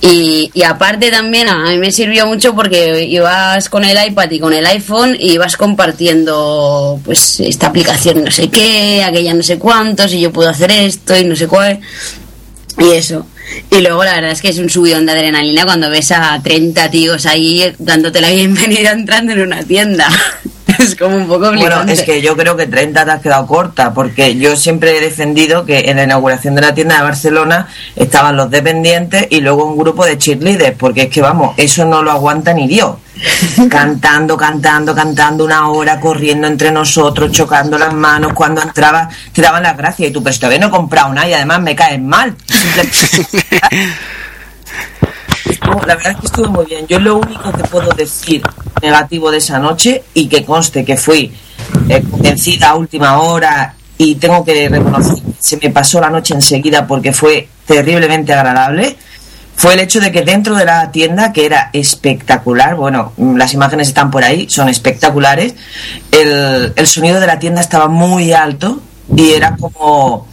Y, 0.00 0.50
y 0.52 0.62
aparte 0.62 1.10
también 1.10 1.48
a 1.48 1.70
mí 1.70 1.78
me 1.78 1.90
sirvió 1.90 2.26
mucho 2.26 2.54
porque 2.54 3.04
ibas 3.04 3.68
con 3.70 3.82
el 3.82 3.96
iPad 4.08 4.30
y 4.30 4.38
con 4.38 4.52
el 4.52 4.66
iPhone 4.66 5.16
y 5.18 5.32
ibas 5.32 5.56
compartiendo 5.56 7.00
pues 7.02 7.40
esta 7.40 7.68
aplicación 7.68 8.22
no 8.22 8.30
sé 8.30 8.48
qué, 8.48 9.02
aquella 9.02 9.32
no 9.32 9.42
sé 9.42 9.58
cuántos 9.58 10.12
y 10.12 10.20
yo 10.20 10.30
puedo 10.30 10.50
hacer 10.50 10.70
esto 10.70 11.16
y 11.16 11.24
no 11.24 11.34
sé 11.34 11.48
cuál 11.48 11.80
y 12.78 12.92
eso. 12.92 13.26
Y 13.70 13.80
luego 13.80 14.04
la 14.04 14.14
verdad 14.14 14.32
es 14.32 14.42
que 14.42 14.48
es 14.48 14.58
un 14.58 14.68
subidón 14.68 15.06
de 15.06 15.12
adrenalina 15.12 15.64
cuando 15.64 15.88
ves 15.88 16.12
a 16.12 16.40
30 16.42 16.90
tíos 16.90 17.26
ahí 17.26 17.74
dándote 17.78 18.20
la 18.20 18.30
bienvenida 18.32 18.92
entrando 18.92 19.32
en 19.32 19.40
una 19.42 19.62
tienda. 19.62 20.08
es 20.78 20.96
como 20.96 21.16
un 21.16 21.26
poco 21.26 21.52
Bueno, 21.52 21.82
es 21.82 22.02
que 22.02 22.20
yo 22.20 22.36
creo 22.36 22.56
que 22.56 22.66
30 22.66 23.04
te 23.04 23.10
has 23.10 23.22
quedado 23.22 23.46
corta, 23.46 23.94
porque 23.94 24.36
yo 24.36 24.56
siempre 24.56 24.96
he 24.96 25.00
defendido 25.00 25.64
que 25.64 25.90
en 25.90 25.96
la 25.96 26.04
inauguración 26.04 26.54
de 26.54 26.62
la 26.62 26.74
tienda 26.74 26.96
de 26.96 27.02
Barcelona 27.02 27.68
estaban 27.94 28.36
los 28.36 28.50
dependientes 28.50 29.26
y 29.30 29.40
luego 29.40 29.64
un 29.64 29.78
grupo 29.78 30.04
de 30.04 30.18
cheerleaders, 30.18 30.76
porque 30.76 31.02
es 31.02 31.08
que 31.08 31.22
vamos, 31.22 31.54
eso 31.56 31.84
no 31.84 32.02
lo 32.02 32.10
aguanta 32.10 32.52
ni 32.52 32.66
Dios. 32.66 32.96
Cantando, 33.70 34.36
cantando, 34.36 34.94
cantando 34.94 35.44
una 35.44 35.68
hora, 35.68 35.98
corriendo 35.98 36.46
entre 36.46 36.70
nosotros, 36.70 37.32
chocando 37.32 37.78
las 37.78 37.94
manos, 37.94 38.32
cuando 38.34 38.62
entraba 38.62 39.08
te 39.32 39.42
daban 39.42 39.62
las 39.62 39.76
gracias 39.76 40.10
y 40.10 40.12
tú, 40.12 40.22
pero 40.22 40.36
todavía 40.36 40.58
no 40.58 40.66
he 40.68 40.70
comprado 40.70 41.12
nada 41.12 41.28
y 41.28 41.32
además 41.32 41.62
me 41.62 41.74
caes 41.74 42.00
mal. 42.00 42.34
La 45.86 45.94
verdad 45.94 46.12
es 46.12 46.16
que 46.18 46.26
estuvo 46.26 46.48
muy 46.48 46.66
bien. 46.66 46.86
Yo 46.86 46.98
lo 46.98 47.16
único 47.16 47.52
que 47.52 47.62
puedo 47.64 47.90
decir 47.92 48.42
negativo 48.82 49.30
de 49.30 49.38
esa 49.38 49.58
noche 49.58 50.02
y 50.14 50.28
que 50.28 50.44
conste 50.44 50.84
que 50.84 50.96
fui 50.96 51.32
eh, 51.88 52.02
convencida 52.10 52.70
a 52.70 52.74
última 52.74 53.20
hora 53.20 53.74
y 53.98 54.16
tengo 54.16 54.44
que 54.44 54.68
reconocer 54.68 55.22
que 55.22 55.32
se 55.38 55.56
me 55.56 55.70
pasó 55.70 56.00
la 56.00 56.10
noche 56.10 56.34
enseguida 56.34 56.86
porque 56.86 57.12
fue 57.12 57.48
terriblemente 57.66 58.32
agradable 58.32 58.96
fue 59.56 59.72
el 59.74 59.80
hecho 59.80 60.00
de 60.00 60.12
que 60.12 60.22
dentro 60.22 60.54
de 60.54 60.64
la 60.66 60.92
tienda, 60.92 61.32
que 61.32 61.46
era 61.46 61.70
espectacular, 61.72 62.76
bueno, 62.76 63.12
mm, 63.16 63.36
las 63.36 63.54
imágenes 63.54 63.88
están 63.88 64.10
por 64.10 64.22
ahí, 64.22 64.48
son 64.50 64.68
espectaculares, 64.68 65.54
el, 66.12 66.72
el 66.76 66.86
sonido 66.86 67.20
de 67.20 67.26
la 67.26 67.38
tienda 67.38 67.60
estaba 67.62 67.88
muy 67.88 68.32
alto 68.32 68.80
y 69.14 69.32
era 69.32 69.56
como... 69.56 70.26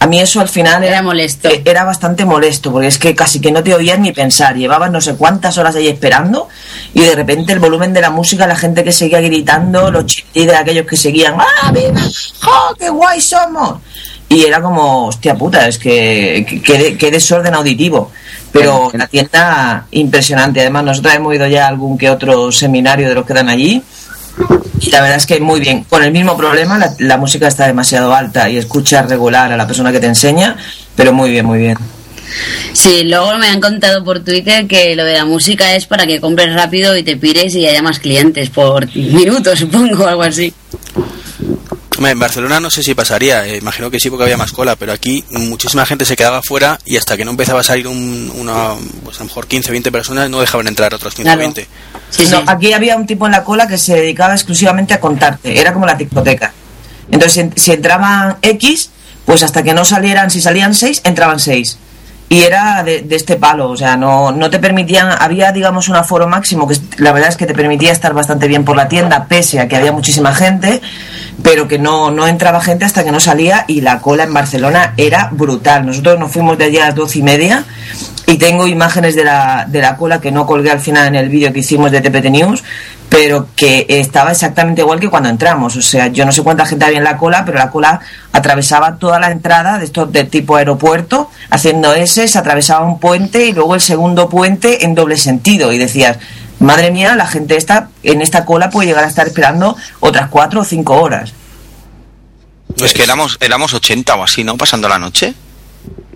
A 0.00 0.06
mí 0.06 0.20
eso 0.20 0.40
al 0.40 0.48
final 0.48 0.84
Era 0.84 1.02
molesto. 1.02 1.48
eh, 1.48 1.60
Era 1.64 1.82
bastante 1.82 2.24
molesto, 2.24 2.70
porque 2.70 2.86
es 2.86 2.98
que 2.98 3.16
casi 3.16 3.40
que 3.40 3.50
no 3.50 3.64
te 3.64 3.74
oías 3.74 3.98
ni 3.98 4.12
pensar. 4.12 4.54
Llevabas 4.54 4.92
no 4.92 5.00
sé 5.00 5.16
cuántas 5.16 5.58
horas 5.58 5.74
ahí 5.74 5.88
esperando 5.88 6.48
y 6.94 7.00
de 7.00 7.16
repente 7.16 7.52
el 7.52 7.58
volumen 7.58 7.92
de 7.92 8.00
la 8.00 8.10
música, 8.10 8.46
la 8.46 8.54
gente 8.54 8.84
que 8.84 8.92
seguía 8.92 9.20
gritando, 9.20 9.90
los 9.90 10.06
de 10.32 10.54
aquellos 10.54 10.86
que 10.86 10.96
seguían, 10.96 11.34
¡ah, 11.36 11.72
viva! 11.72 12.00
¡Oh, 12.46 12.74
qué 12.78 12.88
guay 12.90 13.20
somos! 13.20 13.80
Y 14.28 14.44
era 14.44 14.60
como, 14.62 15.08
hostia 15.08 15.34
puta, 15.34 15.66
es 15.66 15.78
que 15.78 16.62
qué 16.96 17.10
desorden 17.10 17.54
auditivo. 17.54 18.12
Pero 18.52 18.90
la 18.94 19.06
tienda 19.06 19.86
impresionante. 19.90 20.60
Además, 20.60 20.84
nosotros 20.84 21.14
hemos 21.14 21.34
ido 21.34 21.46
ya 21.46 21.66
a 21.66 21.68
algún 21.68 21.98
que 21.98 22.10
otro 22.10 22.50
seminario 22.50 23.08
de 23.08 23.14
los 23.14 23.26
que 23.26 23.34
dan 23.34 23.48
allí. 23.48 23.82
Y 24.80 24.90
la 24.90 25.00
verdad 25.00 25.16
es 25.16 25.26
que 25.26 25.40
muy 25.40 25.60
bien. 25.60 25.84
Con 25.84 26.02
el 26.02 26.12
mismo 26.12 26.36
problema, 26.36 26.78
la, 26.78 26.94
la 26.98 27.16
música 27.16 27.48
está 27.48 27.66
demasiado 27.66 28.14
alta 28.14 28.48
y 28.48 28.56
escuchas 28.56 29.08
regular 29.08 29.52
a 29.52 29.56
la 29.56 29.66
persona 29.66 29.92
que 29.92 30.00
te 30.00 30.06
enseña, 30.06 30.56
pero 30.94 31.12
muy 31.12 31.30
bien, 31.30 31.44
muy 31.44 31.58
bien. 31.58 31.76
Sí, 32.72 33.04
luego 33.04 33.36
me 33.38 33.48
han 33.48 33.60
contado 33.60 34.04
por 34.04 34.20
Twitter 34.20 34.66
que 34.66 34.94
lo 34.94 35.04
de 35.04 35.14
la 35.14 35.24
música 35.24 35.74
es 35.74 35.86
para 35.86 36.06
que 36.06 36.20
compres 36.20 36.54
rápido 36.54 36.96
y 36.96 37.02
te 37.02 37.16
pires 37.16 37.54
y 37.54 37.66
haya 37.66 37.82
más 37.82 37.98
clientes 37.98 38.50
por 38.50 38.94
minuto, 38.94 39.56
supongo, 39.56 40.06
algo 40.06 40.22
así. 40.22 40.52
En 41.98 42.18
Barcelona 42.18 42.60
no 42.60 42.70
sé 42.70 42.82
si 42.82 42.94
pasaría, 42.94 43.44
eh, 43.46 43.56
imagino 43.56 43.90
que 43.90 43.98
sí 43.98 44.08
porque 44.08 44.22
había 44.24 44.36
más 44.36 44.52
cola, 44.52 44.76
pero 44.76 44.92
aquí 44.92 45.24
muchísima 45.30 45.84
gente 45.84 46.04
se 46.04 46.16
quedaba 46.16 46.40
fuera 46.42 46.78
y 46.84 46.96
hasta 46.96 47.16
que 47.16 47.24
no 47.24 47.32
empezaba 47.32 47.60
a 47.60 47.64
salir 47.64 47.88
un, 47.88 48.32
una, 48.36 48.74
pues 49.04 49.16
a 49.16 49.20
lo 49.20 49.24
mejor 49.26 49.46
15, 49.48 49.70
20 49.72 49.90
personas 49.90 50.30
no 50.30 50.40
dejaban 50.40 50.68
entrar 50.68 50.94
otros 50.94 51.12
15, 51.14 51.22
Claro. 51.24 51.40
20. 51.40 51.66
Sí, 52.10 52.24
sí. 52.24 52.30
No, 52.32 52.44
aquí 52.46 52.72
había 52.72 52.96
un 52.96 53.06
tipo 53.06 53.26
en 53.26 53.32
la 53.32 53.42
cola 53.42 53.66
que 53.66 53.76
se 53.78 53.96
dedicaba 53.96 54.34
exclusivamente 54.34 54.94
a 54.94 55.00
contarte, 55.00 55.60
era 55.60 55.72
como 55.72 55.86
la 55.86 55.94
discoteca. 55.94 56.52
Entonces, 57.10 57.38
en- 57.38 57.52
si 57.56 57.72
entraban 57.72 58.36
X, 58.42 58.90
pues 59.24 59.42
hasta 59.42 59.62
que 59.62 59.74
no 59.74 59.84
salieran, 59.84 60.30
si 60.30 60.40
salían 60.40 60.74
6, 60.74 61.00
entraban 61.04 61.40
6. 61.40 61.78
Y 62.30 62.42
era 62.42 62.82
de, 62.82 63.00
de 63.02 63.16
este 63.16 63.36
palo, 63.36 63.70
o 63.70 63.76
sea, 63.76 63.96
no, 63.96 64.32
no 64.32 64.50
te 64.50 64.58
permitían, 64.58 65.08
había 65.18 65.50
digamos 65.50 65.88
un 65.88 65.96
aforo 65.96 66.28
máximo, 66.28 66.68
que 66.68 66.76
la 66.98 67.12
verdad 67.12 67.30
es 67.30 67.36
que 67.38 67.46
te 67.46 67.54
permitía 67.54 67.90
estar 67.90 68.12
bastante 68.12 68.48
bien 68.48 68.66
por 68.66 68.76
la 68.76 68.86
tienda, 68.86 69.24
pese 69.26 69.60
a 69.60 69.66
que 69.66 69.76
había 69.76 69.92
muchísima 69.92 70.34
gente, 70.34 70.82
pero 71.42 71.66
que 71.66 71.78
no, 71.78 72.10
no 72.10 72.26
entraba 72.26 72.60
gente 72.60 72.84
hasta 72.84 73.02
que 73.02 73.12
no 73.12 73.20
salía 73.20 73.64
y 73.66 73.80
la 73.80 74.00
cola 74.00 74.24
en 74.24 74.34
Barcelona 74.34 74.92
era 74.98 75.30
brutal. 75.32 75.86
Nosotros 75.86 76.18
nos 76.18 76.30
fuimos 76.30 76.58
de 76.58 76.64
allí 76.64 76.76
a 76.76 76.86
las 76.86 76.94
doce 76.94 77.20
y 77.20 77.22
media 77.22 77.64
y 78.26 78.36
tengo 78.36 78.66
imágenes 78.66 79.14
de 79.14 79.24
la, 79.24 79.64
de 79.66 79.80
la 79.80 79.96
cola 79.96 80.20
que 80.20 80.30
no 80.30 80.46
colgué 80.46 80.70
al 80.70 80.80
final 80.80 81.08
en 81.08 81.14
el 81.14 81.30
vídeo 81.30 81.50
que 81.50 81.60
hicimos 81.60 81.90
de 81.90 82.02
TPT 82.02 82.26
News, 82.26 82.62
pero 83.08 83.48
que 83.56 83.86
estaba 83.88 84.32
exactamente 84.32 84.82
igual 84.82 85.00
que 85.00 85.08
cuando 85.08 85.28
entramos. 85.28 85.76
O 85.76 85.82
sea, 85.82 86.08
yo 86.08 86.24
no 86.24 86.32
sé 86.32 86.42
cuánta 86.42 86.66
gente 86.66 86.84
había 86.84 86.98
en 86.98 87.04
la 87.04 87.16
cola, 87.16 87.44
pero 87.44 87.58
la 87.58 87.70
cola 87.70 88.00
atravesaba 88.32 88.96
toda 88.96 89.18
la 89.18 89.30
entrada 89.30 89.78
de 89.78 89.84
estos 89.84 90.12
de 90.12 90.24
tipo 90.24 90.56
aeropuerto, 90.56 91.30
haciendo 91.50 91.94
ese, 91.94 92.28
se 92.28 92.38
atravesaba 92.38 92.86
un 92.86 92.98
puente 92.98 93.46
y 93.46 93.52
luego 93.52 93.74
el 93.74 93.80
segundo 93.80 94.28
puente 94.28 94.84
en 94.84 94.94
doble 94.94 95.16
sentido. 95.16 95.72
Y 95.72 95.78
decías, 95.78 96.18
madre 96.60 96.90
mía, 96.90 97.16
la 97.16 97.26
gente 97.26 97.56
está 97.56 97.88
en 98.02 98.20
esta 98.20 98.44
cola 98.44 98.70
puede 98.70 98.88
llegar 98.88 99.04
a 99.04 99.08
estar 99.08 99.26
esperando 99.26 99.76
otras 100.00 100.28
cuatro 100.28 100.60
o 100.60 100.64
cinco 100.64 101.00
horas. 101.00 101.32
Es 102.76 102.92
que 102.92 103.02
éramos, 103.02 103.38
éramos 103.40 103.74
80 103.74 104.14
o 104.14 104.22
así, 104.22 104.44
¿no? 104.44 104.56
Pasando 104.56 104.88
la 104.88 104.98
noche. 104.98 105.34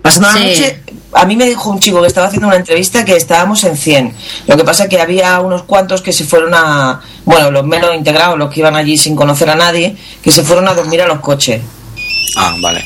Pasando 0.01 0.27
la 0.29 0.45
noche, 0.45 0.81
a 1.13 1.25
mí 1.25 1.35
me 1.35 1.45
dijo 1.45 1.69
un 1.69 1.79
chico 1.79 2.01
que 2.01 2.07
estaba 2.07 2.27
haciendo 2.27 2.47
una 2.47 2.57
entrevista 2.57 3.03
que 3.05 3.15
estábamos 3.15 3.63
en 3.63 3.77
100. 3.77 4.13
Lo 4.47 4.57
que 4.57 4.63
pasa 4.63 4.87
que 4.89 4.99
había 4.99 5.39
unos 5.39 5.63
cuantos 5.63 6.01
que 6.01 6.13
se 6.13 6.23
fueron 6.23 6.53
a, 6.53 7.01
bueno, 7.25 7.51
los 7.51 7.65
menos 7.65 7.93
integrados, 7.95 8.37
los 8.37 8.51
que 8.51 8.59
iban 8.61 8.75
allí 8.75 8.97
sin 8.97 9.15
conocer 9.15 9.49
a 9.49 9.55
nadie, 9.55 9.95
que 10.21 10.31
se 10.31 10.43
fueron 10.43 10.67
a 10.67 10.73
dormir 10.73 11.01
a 11.01 11.07
los 11.07 11.19
coches. 11.19 11.61
Ah, 12.35 12.55
vale. 12.61 12.83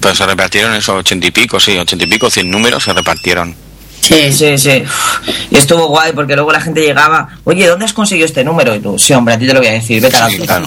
Pues 0.00 0.18
se 0.18 0.26
repartieron 0.26 0.74
esos 0.74 0.96
ochenta 0.96 1.26
y 1.26 1.30
pico, 1.30 1.58
sí, 1.58 1.78
ochenta 1.78 2.04
y 2.04 2.08
pico, 2.08 2.30
cien 2.30 2.50
números 2.50 2.84
se 2.84 2.92
repartieron. 2.92 3.54
Sí, 4.00 4.32
Sí, 4.32 4.58
sí. 4.58 4.82
Y 5.50 5.56
estuvo 5.56 5.86
guay 5.86 6.12
porque 6.12 6.34
luego 6.34 6.52
la 6.52 6.60
gente 6.60 6.80
llegaba, 6.82 7.28
oye, 7.44 7.66
¿dónde 7.66 7.84
has 7.84 7.92
conseguido 7.92 8.26
este 8.26 8.42
número? 8.44 8.74
Y 8.74 8.80
tú, 8.80 8.98
sí, 8.98 9.12
hombre, 9.14 9.34
a 9.34 9.38
ti 9.38 9.46
te 9.46 9.54
lo 9.54 9.60
voy 9.60 9.68
a 9.68 9.72
decir, 9.72 10.02
vete 10.02 10.16
a 10.16 10.20
la 10.20 10.30
Sí, 10.30 10.38
puta". 10.38 10.62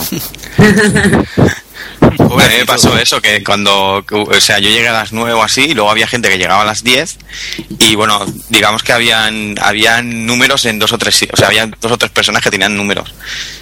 claro. 2.35 2.49
A 2.49 2.53
mí 2.53 2.59
me 2.59 2.65
pasó 2.65 2.97
eso, 2.97 3.21
que 3.21 3.43
cuando, 3.43 4.05
o 4.09 4.39
sea, 4.41 4.59
yo 4.59 4.69
llegué 4.69 4.87
a 4.89 4.93
las 4.93 5.11
9 5.11 5.33
o 5.33 5.43
así, 5.43 5.61
y 5.65 5.73
luego 5.73 5.89
había 5.91 6.07
gente 6.07 6.29
que 6.29 6.37
llegaba 6.37 6.61
a 6.61 6.65
las 6.65 6.83
10, 6.83 7.17
y 7.79 7.95
bueno, 7.95 8.25
digamos 8.49 8.83
que 8.83 8.93
habían, 8.93 9.55
habían 9.61 10.25
números 10.25 10.65
en 10.65 10.79
dos 10.79 10.93
o 10.93 10.97
tres, 10.97 11.25
o 11.31 11.37
sea, 11.37 11.47
había 11.47 11.65
dos 11.67 11.91
o 11.91 11.97
tres 11.97 12.11
personas 12.11 12.41
que 12.43 12.51
tenían 12.51 12.75
números. 12.75 13.13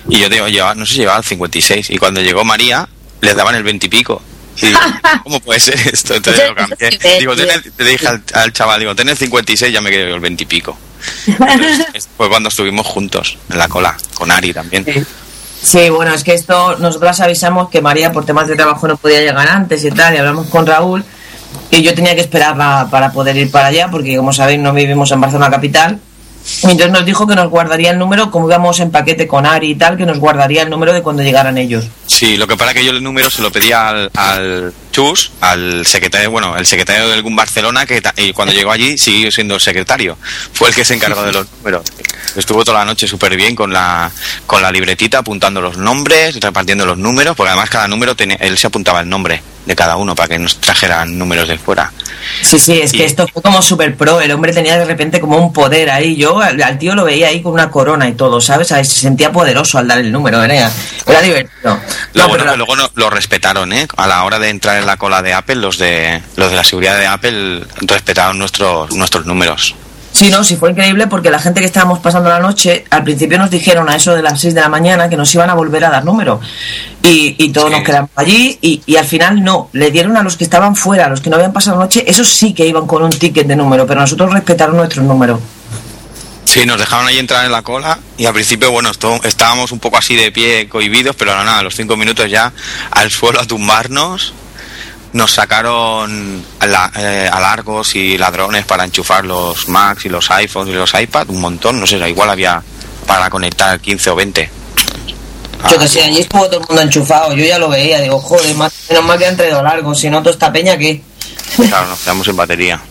Y 0.10 0.20
yo 0.20 0.30
digo, 0.30 0.48
llevaba, 0.48 0.76
no 0.76 0.86
sé 0.86 0.94
si 0.94 1.00
llevaba 1.00 1.20
el 1.20 1.26
56, 1.26 1.90
y 1.90 1.98
cuando 1.98 2.22
llegó 2.22 2.44
María, 2.44 2.88
les 3.22 3.36
daban 3.36 3.56
el 3.56 3.64
20 3.64 3.86
y 3.86 3.90
pico. 3.90 4.22
Y 4.62 4.68
digo, 4.68 4.80
¿cómo 5.24 5.40
puede 5.40 5.60
ser 5.60 5.76
esto? 5.92 6.14
Entonces 6.16 6.48
lo 6.48 6.56
cambié. 6.56 7.00
Digo, 7.20 7.36
ten 7.36 7.50
el- 7.50 7.72
te 7.72 7.84
dije 7.84 8.08
al, 8.08 8.24
al 8.34 8.54
chaval, 8.54 8.80
digo, 8.80 8.96
ten 8.96 9.10
el 9.10 9.18
56, 9.18 9.74
ya 9.74 9.82
me 9.82 9.90
quedé 9.90 10.10
yo 10.10 10.16
el 10.16 10.22
20 10.22 10.44
y 10.44 10.46
pico. 10.46 10.78
Entonces, 11.28 12.08
fue 12.16 12.30
cuando 12.30 12.50
estuvimos 12.50 12.86
juntos, 12.88 13.38
en 13.50 13.58
la 13.58 13.68
cola, 13.68 13.98
con 14.14 14.32
Ari 14.32 14.54
también. 14.54 14.86
Sí, 15.64 15.90
bueno, 15.90 16.14
es 16.14 16.26
que 16.26 16.34
esto, 16.34 16.76
nosotros 16.78 17.22
avisamos 17.22 17.70
que 17.70 17.82
María 17.82 18.12
por 18.12 18.26
temas 18.26 18.50
de 18.50 18.56
trabajo 18.56 18.86
no 18.86 18.98
podía 18.98 19.22
llegar 19.22 19.48
antes 19.48 19.84
y 19.86 19.92
tal, 19.92 20.14
y 20.14 20.18
hablamos 20.18 20.48
con 20.48 20.68
Raúl, 20.68 21.06
y 21.72 21.82
yo 21.82 21.96
tenía 21.96 22.14
que 22.16 22.22
esperarla 22.22 22.90
para 22.92 23.14
poder 23.14 23.38
ir 23.38 23.50
para 23.50 23.68
allá, 23.68 23.88
porque 23.90 24.18
como 24.18 24.34
sabéis 24.34 24.60
no 24.60 24.74
vivimos 24.74 25.10
en 25.14 25.22
Barcelona 25.22 25.50
capital, 25.50 26.00
y 26.64 26.66
entonces 26.66 26.92
nos 26.92 27.06
dijo 27.06 27.26
que 27.26 27.36
nos 27.36 27.50
guardaría 27.50 27.92
el 27.92 27.98
número, 27.98 28.30
como 28.30 28.50
íbamos 28.50 28.82
en 28.82 28.92
paquete 28.92 29.26
con 29.26 29.46
Ari 29.46 29.72
y 29.72 29.76
tal, 29.76 29.96
que 29.96 30.06
nos 30.06 30.20
guardaría 30.20 30.64
el 30.64 30.70
número 30.70 30.92
de 30.92 31.02
cuando 31.02 31.24
llegaran 31.24 31.58
ellos. 31.58 31.86
Sí, 32.08 32.36
lo 32.36 32.46
que 32.46 32.58
pasa 32.58 32.72
es 32.72 32.78
que 32.78 32.86
yo 32.86 32.92
el 32.92 33.02
número 33.02 33.30
se 33.30 33.42
lo 33.42 33.50
pedía 33.50 34.10
al 34.14 34.74
Chus, 34.94 35.32
al 35.42 35.86
secretario, 35.88 36.30
bueno, 36.32 36.56
el 36.56 36.66
secretario 36.68 37.10
del 37.10 37.24
GUM 37.24 37.36
Barcelona, 37.36 37.86
que 37.86 38.00
ta- 38.00 38.14
y 38.16 38.32
cuando 38.32 38.54
llegó 38.54 38.72
allí 38.72 38.96
siguió 38.98 39.32
siendo 39.32 39.56
el 39.56 39.60
secretario. 39.62 40.18
Fue 40.54 40.70
el 40.70 40.76
que 40.76 40.86
se 40.86 40.94
encargó 40.94 41.24
de 41.24 41.34
los 41.34 41.48
números. 41.58 41.82
Estuvo 42.36 42.64
toda 42.64 42.80
la 42.80 42.86
noche 42.86 43.08
súper 43.08 43.36
bien 43.36 43.56
con 43.56 43.74
la, 43.74 44.10
con 44.46 44.62
la 44.62 44.72
libretita, 44.72 45.18
apuntando 45.18 45.60
los 45.62 45.78
nombres, 45.78 46.40
repartiendo 46.40 46.86
los 46.86 46.98
números, 46.98 47.36
porque 47.36 47.50
además 47.50 47.70
cada 47.72 47.88
número, 47.88 48.16
tenía- 48.16 48.38
él 48.40 48.56
se 48.58 48.68
apuntaba 48.68 49.02
el 49.02 49.10
nombre 49.10 49.42
de 49.66 49.76
cada 49.78 49.96
uno 49.96 50.14
para 50.14 50.28
que 50.28 50.38
nos 50.40 50.58
trajeran 50.60 51.18
números 51.18 51.48
de 51.48 51.58
fuera. 51.58 51.92
Sí, 52.42 52.60
sí, 52.60 52.82
es 52.82 52.92
Sí. 52.92 52.98
que 52.98 53.06
esto 53.06 53.26
fue 53.32 53.42
como 53.42 53.62
super 53.62 53.96
pro, 53.96 54.20
el 54.20 54.30
hombre 54.32 54.52
tenía 54.54 54.78
de 54.78 54.84
repente 54.86 55.20
como 55.22 55.38
un 55.38 55.54
poder 55.54 55.90
ahí, 55.90 56.16
yo 56.18 56.40
al, 56.42 56.62
al 56.62 56.78
tío 56.78 56.96
lo 56.96 57.06
veía 57.06 57.30
ahí 57.30 57.42
con 57.42 57.54
una 57.54 57.72
corona 57.72 58.08
y 58.10 58.14
todo, 58.14 58.42
¿sabes? 58.42 58.72
Ahí 58.74 58.84
se 58.86 59.00
sentía 59.00 59.32
poderoso 59.32 59.78
al 59.78 59.88
dar 59.88 60.00
el 60.00 60.12
número, 60.12 60.44
era, 60.44 60.70
era 61.08 61.22
divertido. 61.22 61.80
Lo 62.14 62.24
No, 62.24 62.28
bueno 62.28 62.44
pero 62.44 62.52
que 62.52 62.58
luego 62.58 62.76
no- 62.76 62.92
lo 62.96 63.10
respetaron, 63.10 63.72
¿eh? 63.72 63.88
A 63.96 64.06
la 64.08 64.24
hora 64.26 64.38
de 64.38 64.50
entrar 64.50 64.83
en 64.84 64.88
la 64.88 64.98
cola 64.98 65.22
de 65.22 65.34
Apple, 65.34 65.56
los 65.56 65.78
de 65.78 66.22
los 66.36 66.50
de 66.52 66.56
la 66.56 66.64
seguridad 66.64 66.98
de 66.98 67.08
Apple 67.08 67.64
respetaron 67.82 68.38
nuestros 68.38 68.92
nuestros 68.96 69.26
números. 69.26 69.76
Sí, 70.12 70.30
no, 70.30 70.44
sí 70.44 70.56
fue 70.58 70.70
increíble 70.70 71.08
porque 71.08 71.32
la 71.32 71.40
gente 71.40 71.60
que 71.60 71.66
estábamos 71.66 71.98
pasando 71.98 72.30
la 72.30 72.38
noche, 72.38 72.86
al 72.92 73.04
principio 73.04 73.40
nos 73.40 73.50
dijeron 73.50 73.90
a 73.90 73.96
eso 73.96 74.14
de 74.14 74.22
las 74.22 74.40
6 74.40 74.54
de 74.54 74.62
la 74.62 74.70
mañana 74.70 75.10
que 75.10 75.18
nos 75.18 75.34
iban 75.34 75.50
a 75.50 75.56
volver 75.56 75.84
a 75.86 75.90
dar 75.90 76.06
número. 76.06 76.40
Y, 77.02 77.34
y 77.44 77.50
todos 77.50 77.70
Sí. 77.72 77.76
nos 77.78 77.84
quedamos 77.84 78.12
allí 78.16 78.60
y, 78.62 78.84
y 78.86 78.98
al 78.98 79.06
final 79.06 79.44
no, 79.44 79.70
le 79.74 79.90
dieron 79.90 80.16
a 80.16 80.22
los 80.22 80.38
que 80.38 80.44
estaban 80.44 80.76
fuera, 80.76 81.08
a 81.08 81.10
los 81.10 81.20
que 81.20 81.32
no 81.32 81.38
habían 81.38 81.52
pasado 81.52 81.80
la 81.80 81.86
noche, 81.86 82.04
esos 82.08 82.28
sí 82.28 82.54
que 82.54 82.68
iban 82.68 82.86
con 82.86 83.02
un 83.02 83.10
ticket 83.10 83.48
de 83.48 83.56
número, 83.56 83.88
pero 83.88 84.02
nosotros 84.02 84.32
respetaron 84.32 84.78
nuestros 84.78 85.04
números. 85.04 85.40
Sí, 86.46 86.64
nos 86.68 86.78
dejaron 86.78 87.08
ahí 87.08 87.18
entrar 87.18 87.46
en 87.46 87.52
la 87.52 87.64
cola 87.64 87.98
y 88.16 88.28
al 88.28 88.34
principio, 88.34 88.70
bueno, 88.70 88.92
estábamos 89.24 89.72
un 89.72 89.80
poco 89.80 89.98
así 89.98 90.16
de 90.16 90.32
pie 90.32 90.70
cohibidos, 90.70 91.16
pero 91.16 91.34
nada, 91.44 91.58
a 91.58 91.64
los 91.64 91.76
cinco 91.76 91.98
minutos 91.98 92.30
ya 92.30 92.54
al 92.92 93.10
suelo 93.10 93.40
a 93.42 93.46
tumbarnos. 93.46 94.34
Nos 95.14 95.32
sacaron 95.32 96.44
a, 96.60 96.66
la- 96.68 96.92
eh, 96.98 97.30
a 97.32 97.40
largos 97.40 97.96
y 97.96 98.18
ladrones 98.18 98.66
para 98.66 98.84
enchufar 98.84 99.24
los 99.26 99.68
Macs 99.70 100.06
y 100.06 100.10
los 100.10 100.30
iPhones 100.32 100.74
y 100.74 100.78
los 100.78 100.94
iPads, 100.94 101.30
un 101.30 101.40
montón, 101.42 101.80
no 101.80 101.86
sé, 101.88 101.98
igual 102.10 102.30
había 102.32 102.62
para 103.06 103.30
conectar 103.30 103.80
15 103.80 104.10
o 104.10 104.16
20. 104.16 104.50
Yo 104.50 105.16
Ah, 105.64 105.76
que 105.80 105.88
sé, 105.88 106.04
allí 106.04 106.20
estuvo 106.20 106.46
todo 106.48 106.60
el 106.62 106.68
mundo 106.68 106.82
enchufado, 106.82 107.34
yo 107.36 107.46
ya 107.46 107.58
lo 107.60 107.70
veía, 107.70 108.02
digo, 108.02 108.20
joder, 108.20 108.54
más- 108.56 108.74
menos 108.90 109.06
mal 109.06 109.18
que 109.20 109.28
han 109.28 109.38
traído 109.38 109.62
largo, 109.64 109.94
si 109.96 110.10
no, 110.10 110.20
toda 110.20 110.32
esta 110.34 110.52
peña, 110.52 110.78
¿qué? 110.78 111.02
Claro, 111.70 111.88
nos 111.88 112.00
quedamos 112.00 112.26
sin 112.26 112.36
batería. 112.36 112.82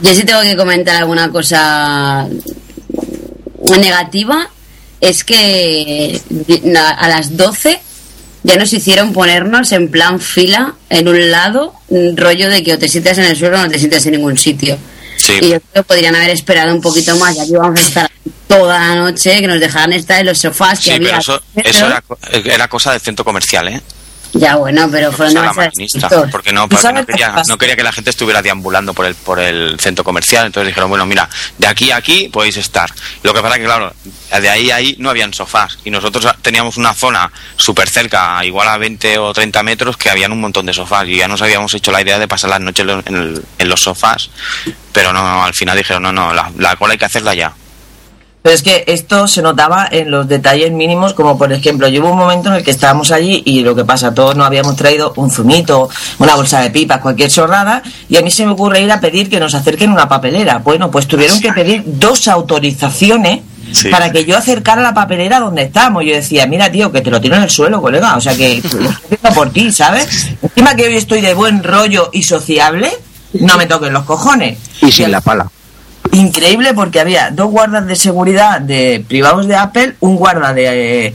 Yo 0.00 0.14
sí 0.14 0.24
tengo 0.24 0.40
que 0.40 0.56
comentar 0.56 0.96
alguna 0.96 1.30
cosa 1.30 2.26
negativa. 3.78 4.48
Es 5.00 5.22
que 5.24 6.20
a 6.98 7.08
las 7.08 7.36
12 7.36 7.78
ya 8.46 8.56
nos 8.56 8.72
hicieron 8.72 9.12
ponernos 9.12 9.72
en 9.72 9.90
plan 9.90 10.20
fila 10.20 10.74
en 10.88 11.08
un 11.08 11.30
lado, 11.32 11.74
un 11.88 12.16
rollo 12.16 12.48
de 12.48 12.62
que 12.62 12.74
o 12.74 12.78
te 12.78 12.88
sientas 12.88 13.18
en 13.18 13.24
el 13.24 13.36
suelo 13.36 13.58
o 13.58 13.62
no 13.62 13.68
te 13.68 13.78
sientas 13.78 14.06
en 14.06 14.12
ningún 14.12 14.38
sitio. 14.38 14.78
Sí. 15.18 15.32
Y 15.40 15.48
yo 15.50 15.60
creo 15.60 15.60
que 15.74 15.82
podrían 15.82 16.14
haber 16.14 16.30
esperado 16.30 16.72
un 16.72 16.80
poquito 16.80 17.16
más, 17.16 17.34
ya 17.36 17.44
que 17.44 17.50
íbamos 17.50 17.80
a 17.80 17.82
estar 17.82 18.10
toda 18.46 18.78
la 18.78 18.94
noche, 18.94 19.40
que 19.40 19.48
nos 19.48 19.58
dejaran 19.58 19.92
estar 19.94 20.20
en 20.20 20.26
los 20.26 20.38
sofás 20.38 20.78
que 20.78 20.84
Sí, 20.84 20.90
había. 20.92 21.08
pero 21.08 21.20
eso, 21.20 21.42
eso 21.56 21.86
era, 21.86 22.02
era 22.54 22.68
cosa 22.68 22.92
del 22.92 23.00
centro 23.00 23.24
comercial, 23.24 23.66
¿eh? 23.68 23.80
Ya 24.32 24.56
bueno, 24.56 24.88
pero 24.90 25.12
fueron 25.12 25.34
demasiados 25.42 25.56
maquinista, 25.66 26.08
porque 26.30 26.52
no, 26.52 26.64
¿Y 26.64 26.68
porque 26.68 26.82
no 26.92 27.06
quería, 27.06 27.28
no 27.48 27.58
quería 27.58 27.76
que 27.76 27.82
la 27.82 27.92
gente 27.92 28.10
estuviera 28.10 28.42
deambulando 28.42 28.92
por 28.92 29.06
el, 29.06 29.14
por 29.14 29.38
el 29.40 29.78
centro 29.80 30.04
comercial, 30.04 30.46
entonces 30.46 30.68
dijeron, 30.68 30.90
bueno, 30.90 31.06
mira, 31.06 31.28
de 31.58 31.66
aquí 31.66 31.90
a 31.90 31.96
aquí 31.96 32.28
podéis 32.28 32.56
estar. 32.58 32.90
Lo 33.22 33.32
que 33.32 33.40
pasa 33.40 33.54
es 33.54 33.60
que, 33.60 33.66
claro, 33.66 33.92
de 34.40 34.48
ahí 34.48 34.70
a 34.70 34.76
ahí 34.76 34.94
no 34.98 35.08
habían 35.10 35.32
sofás, 35.32 35.78
y 35.84 35.90
nosotros 35.90 36.26
teníamos 36.42 36.76
una 36.76 36.92
zona 36.92 37.32
súper 37.56 37.88
cerca, 37.88 38.44
igual 38.44 38.68
a 38.68 38.76
20 38.76 39.18
o 39.18 39.32
30 39.32 39.62
metros, 39.62 39.96
que 39.96 40.10
habían 40.10 40.32
un 40.32 40.40
montón 40.40 40.66
de 40.66 40.74
sofás, 40.74 41.08
y 41.08 41.16
ya 41.16 41.28
nos 41.28 41.40
habíamos 41.40 41.72
hecho 41.72 41.90
la 41.92 42.02
idea 42.02 42.18
de 42.18 42.28
pasar 42.28 42.50
las 42.50 42.60
noches 42.60 42.86
el- 43.06 43.42
en 43.58 43.68
los 43.68 43.80
sofás, 43.80 44.28
pero 44.92 45.12
no, 45.12 45.44
al 45.44 45.54
final 45.54 45.76
dijeron, 45.78 46.02
no, 46.02 46.12
no, 46.12 46.34
la, 46.34 46.50
la 46.58 46.76
cola 46.76 46.92
hay 46.92 46.98
que 46.98 47.04
hacerla 47.06 47.34
ya. 47.34 47.52
Pero 48.46 48.54
es 48.54 48.62
que 48.62 48.84
esto 48.86 49.26
se 49.26 49.42
notaba 49.42 49.88
en 49.90 50.08
los 50.08 50.28
detalles 50.28 50.70
mínimos, 50.70 51.14
como 51.14 51.36
por 51.36 51.52
ejemplo, 51.52 51.88
llevo 51.88 52.12
un 52.12 52.16
momento 52.16 52.48
en 52.48 52.54
el 52.54 52.62
que 52.62 52.70
estábamos 52.70 53.10
allí 53.10 53.42
y 53.44 53.62
lo 53.62 53.74
que 53.74 53.84
pasa, 53.84 54.14
todos 54.14 54.36
nos 54.36 54.46
habíamos 54.46 54.76
traído 54.76 55.12
un 55.16 55.32
zumito, 55.32 55.88
una 56.20 56.36
bolsa 56.36 56.60
de 56.60 56.70
pipas, 56.70 57.00
cualquier 57.00 57.28
chorrada, 57.28 57.82
y 58.08 58.16
a 58.18 58.22
mí 58.22 58.30
se 58.30 58.46
me 58.46 58.52
ocurre 58.52 58.82
ir 58.82 58.92
a 58.92 59.00
pedir 59.00 59.28
que 59.28 59.40
nos 59.40 59.56
acerquen 59.56 59.90
una 59.90 60.08
papelera. 60.08 60.58
Bueno, 60.58 60.92
pues 60.92 61.08
tuvieron 61.08 61.40
que 61.40 61.52
pedir 61.52 61.82
dos 61.86 62.28
autorizaciones 62.28 63.40
Sí. 63.72 63.88
para 63.88 64.12
que 64.12 64.24
yo 64.24 64.38
acercara 64.38 64.80
la 64.80 64.94
papelera 64.94 65.40
donde 65.40 65.62
estamos. 65.62 66.04
Yo 66.04 66.14
decía, 66.14 66.46
mira, 66.46 66.70
tío, 66.70 66.92
que 66.92 67.00
te 67.00 67.10
lo 67.10 67.20
tiro 67.20 67.34
en 67.34 67.42
el 67.42 67.50
suelo, 67.50 67.82
colega. 67.82 68.14
O 68.16 68.20
sea, 68.20 68.36
que 68.36 68.60
lo 68.62 68.68
estoy 68.68 68.86
haciendo 68.86 69.30
por 69.34 69.50
ti, 69.50 69.72
¿sabes? 69.72 70.28
Encima 70.40 70.76
que 70.76 70.84
hoy 70.84 70.94
estoy 70.94 71.20
de 71.20 71.34
buen 71.34 71.64
rollo 71.64 72.10
y 72.12 72.22
sociable, 72.22 72.92
no 73.32 73.56
me 73.56 73.66
toquen 73.66 73.92
los 73.92 74.04
cojones. 74.04 74.56
Y 74.82 74.92
sin 74.92 75.10
la 75.10 75.20
pala. 75.20 75.50
Increíble 76.12 76.72
porque 76.74 77.00
había 77.00 77.30
dos 77.30 77.50
guardas 77.50 77.86
de 77.86 77.96
seguridad 77.96 78.60
de 78.60 79.04
privados 79.06 79.46
de 79.46 79.56
Apple, 79.56 79.96
un 80.00 80.16
guarda 80.16 80.52
de, 80.52 81.14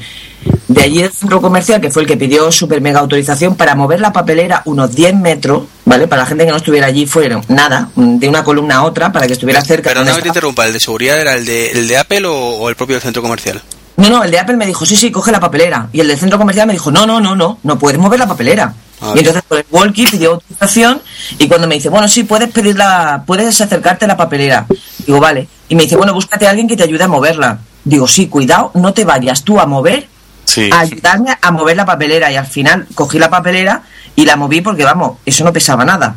de 0.67 0.81
allí 0.81 1.01
del 1.01 1.11
centro 1.11 1.41
comercial 1.41 1.81
que 1.81 1.89
fue 1.89 2.03
el 2.03 2.07
que 2.07 2.17
pidió 2.17 2.51
super 2.51 2.81
mega 2.81 2.99
autorización 2.99 3.55
para 3.55 3.75
mover 3.75 3.99
la 3.99 4.13
papelera 4.13 4.61
unos 4.65 4.93
10 4.95 5.15
metros, 5.15 5.63
¿vale? 5.85 6.07
Para 6.07 6.23
la 6.23 6.25
gente 6.27 6.45
que 6.45 6.51
no 6.51 6.57
estuviera 6.57 6.87
allí 6.87 7.05
fueron 7.05 7.43
nada, 7.47 7.89
de 7.95 8.29
una 8.29 8.43
columna 8.43 8.77
a 8.77 8.83
otra 8.83 9.11
para 9.11 9.27
que 9.27 9.33
estuviera 9.33 9.61
cerca. 9.61 9.89
Pero 9.89 10.03
no 10.03 10.11
estaba. 10.11 10.27
interrumpa, 10.27 10.65
¿el 10.65 10.73
de 10.73 10.79
seguridad 10.79 11.19
era 11.19 11.35
el 11.35 11.45
de, 11.45 11.71
el 11.71 11.87
de 11.87 11.97
Apple 11.97 12.25
o, 12.25 12.33
o 12.33 12.69
el 12.69 12.75
propio 12.75 12.99
centro 12.99 13.21
comercial? 13.21 13.61
No, 13.97 14.09
no, 14.09 14.23
el 14.23 14.31
de 14.31 14.39
Apple 14.39 14.55
me 14.55 14.65
dijo, 14.65 14.85
sí, 14.85 14.95
sí, 14.95 15.11
coge 15.11 15.31
la 15.31 15.39
papelera. 15.39 15.89
Y 15.91 15.99
el 15.99 16.07
del 16.07 16.17
centro 16.17 16.39
comercial 16.39 16.65
me 16.65 16.73
dijo, 16.73 16.91
no, 16.91 17.05
no, 17.05 17.19
no, 17.19 17.35
no, 17.35 17.59
no 17.61 17.77
puedes 17.77 17.99
mover 17.99 18.19
la 18.19 18.27
papelera. 18.27 18.73
Ah, 19.01 19.13
y 19.15 19.19
entonces 19.19 19.41
por 19.47 19.57
el 19.57 19.65
walkie 19.71 20.05
pidió 20.05 20.33
autorización 20.33 21.01
y 21.39 21.47
cuando 21.47 21.67
me 21.67 21.75
dice, 21.75 21.89
bueno, 21.89 22.07
sí, 22.07 22.23
puedes 22.23 22.49
pedirla, 22.49 23.23
puedes 23.25 23.59
acercarte 23.59 24.05
a 24.05 24.07
la 24.09 24.17
papelera. 24.17 24.65
Digo, 25.05 25.19
vale. 25.19 25.47
Y 25.69 25.75
me 25.75 25.83
dice, 25.83 25.95
bueno, 25.97 26.13
búscate 26.13 26.45
a 26.45 26.51
alguien 26.51 26.67
que 26.67 26.77
te 26.77 26.83
ayude 26.83 27.03
a 27.03 27.07
moverla. 27.07 27.59
Digo, 27.83 28.07
sí, 28.07 28.27
cuidado, 28.27 28.71
no 28.75 28.93
te 28.93 29.03
vayas 29.05 29.43
tú 29.43 29.59
a 29.59 29.65
mover, 29.65 30.07
Sí. 30.45 30.69
a 30.71 30.81
ayudarme 30.81 31.35
a 31.41 31.51
mover 31.51 31.77
la 31.77 31.85
papelera. 31.85 32.31
Y 32.31 32.35
al 32.35 32.45
final 32.45 32.87
cogí 32.93 33.17
la 33.17 33.29
papelera 33.29 33.83
y 34.15 34.25
la 34.25 34.35
moví 34.35 34.61
porque, 34.61 34.83
vamos, 34.83 35.17
eso 35.25 35.43
no 35.43 35.51
pesaba 35.53 35.83
nada. 35.85 36.15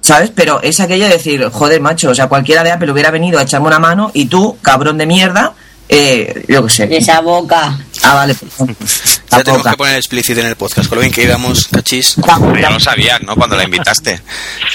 ¿Sabes? 0.00 0.30
Pero 0.34 0.60
es 0.62 0.80
aquello 0.80 1.04
de 1.04 1.12
decir, 1.12 1.48
joder, 1.52 1.80
macho, 1.80 2.10
o 2.10 2.14
sea, 2.14 2.26
cualquiera 2.28 2.64
de 2.64 2.72
Apple 2.72 2.90
hubiera 2.90 3.10
venido 3.10 3.38
a 3.38 3.42
echarme 3.42 3.68
una 3.68 3.78
mano 3.78 4.10
y 4.14 4.26
tú, 4.26 4.56
cabrón 4.60 4.98
de 4.98 5.06
mierda, 5.06 5.52
eh, 5.88 6.44
yo 6.48 6.64
qué 6.66 6.72
sé. 6.72 6.96
Esa 6.96 7.20
boca. 7.20 7.78
Ah, 8.02 8.14
vale, 8.14 8.34
perdón. 8.34 8.76
Ya 9.30 9.38
La 9.38 9.44
tenemos 9.44 9.58
boca. 9.62 9.70
que 9.70 9.76
poner 9.76 9.96
explícito 9.96 10.40
en 10.40 10.46
el 10.46 10.56
podcast, 10.56 10.88
con 10.88 10.96
lo 10.96 11.02
bien 11.02 11.12
que 11.12 11.22
íbamos, 11.24 11.68
cachis. 11.68 12.16
Ya 12.60 12.70
lo 12.70 12.80
sabías, 12.80 13.22
¿no? 13.22 13.36
Cuando 13.36 13.56
la 13.56 13.64
invitaste. 13.64 14.20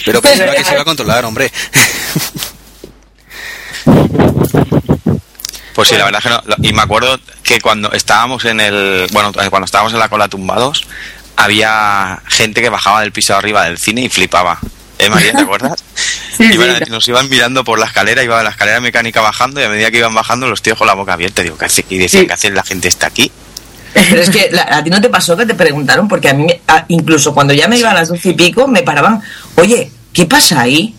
Pero 0.06 0.22
que 0.22 0.30
se 0.30 0.44
iba, 0.44 0.54
que 0.54 0.64
se 0.64 0.72
iba 0.74 0.82
a 0.82 0.86
controlar, 0.86 1.26
hombre. 1.26 1.52
Pues 5.74 5.90
sí, 5.90 5.96
la 5.96 6.06
verdad 6.06 6.24
que 6.24 6.30
no. 6.30 6.42
Y 6.68 6.74
me 6.74 6.82
acuerdo 6.82 7.20
que 7.44 7.62
cuando 7.62 7.92
estábamos 7.92 8.46
en 8.46 8.60
el. 8.60 9.08
Bueno, 9.12 9.32
cuando 9.32 9.66
estábamos 9.66 9.94
en 9.94 10.00
la 10.00 10.10
cola 10.10 10.28
tumbados, 10.28 10.88
había 11.36 12.20
gente 12.28 12.64
que 12.64 12.70
bajaba 12.70 13.02
del 13.02 13.12
piso 13.12 13.36
arriba 13.36 13.66
del 13.66 13.78
cine 13.78 14.02
y 14.02 14.10
flipaba. 14.10 14.60
¿Eh, 15.00 15.10
María? 15.10 15.34
¿Te 15.34 15.42
acuerdas? 15.42 15.84
Iban- 16.40 16.88
nos 16.90 17.08
iban 17.08 17.30
mirando 17.30 17.64
por 17.64 17.80
la 17.80 17.86
escalera, 17.86 18.24
iba 18.24 18.42
la 18.44 18.50
escalera 18.52 18.80
mecánica 18.80 19.22
bajando 19.22 19.60
y 19.60 19.64
a 19.64 19.70
medida 19.70 19.90
que 19.92 19.98
iban 19.98 20.14
bajando 20.14 20.48
los 20.48 20.62
tíos 20.62 20.78
con 20.78 20.88
la 20.88 20.94
boca 20.94 21.14
abierta. 21.14 21.42
Digo, 21.44 21.58
¿qué 21.58 21.66
hace? 21.66 21.86
Y 21.90 21.98
decían, 21.98 22.22
Sí. 22.24 22.28
¿qué 22.28 22.34
hace 22.34 22.52
la 22.52 22.64
gente 22.64 22.88
está 22.88 23.08
aquí? 23.08 23.32
Pero 23.94 24.22
es 24.22 24.30
que 24.30 24.52
a 24.70 24.84
ti 24.84 24.90
no 24.92 25.02
te 25.02 25.10
pasó 25.10 25.36
que 25.36 25.46
te 25.46 25.56
preguntaron, 25.56 26.08
porque 26.08 26.30
a 26.30 26.34
mí, 26.34 26.48
a- 26.68 26.86
incluso 26.90 27.34
cuando 27.34 27.54
ya 27.54 27.68
me 27.68 27.78
iba 27.80 27.90
a 27.90 27.94
las 27.96 28.10
doce 28.10 28.30
y 28.30 28.34
pico, 28.34 28.68
me 28.68 28.84
paraban, 28.84 29.22
oye, 29.56 29.92
¿qué 30.14 30.26
pasa 30.26 30.62
ahí? 30.62 30.94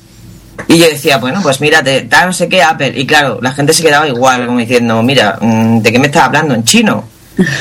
Y 0.66 0.78
yo 0.78 0.86
decía, 0.86 1.18
bueno, 1.18 1.40
pues 1.40 1.60
mírate, 1.60 2.00
tal, 2.02 2.26
no 2.28 2.32
sé 2.32 2.48
qué, 2.48 2.62
Apple. 2.62 2.92
Y 2.96 3.06
claro, 3.06 3.38
la 3.40 3.52
gente 3.52 3.72
se 3.72 3.82
quedaba 3.84 4.08
igual, 4.08 4.46
como 4.46 4.58
diciendo, 4.58 5.00
mira, 5.04 5.38
mm, 5.40 5.78
¿de 5.82 5.92
qué 5.92 5.98
me 6.00 6.06
estás 6.06 6.24
hablando? 6.24 6.54
¿En 6.54 6.64
chino? 6.64 7.08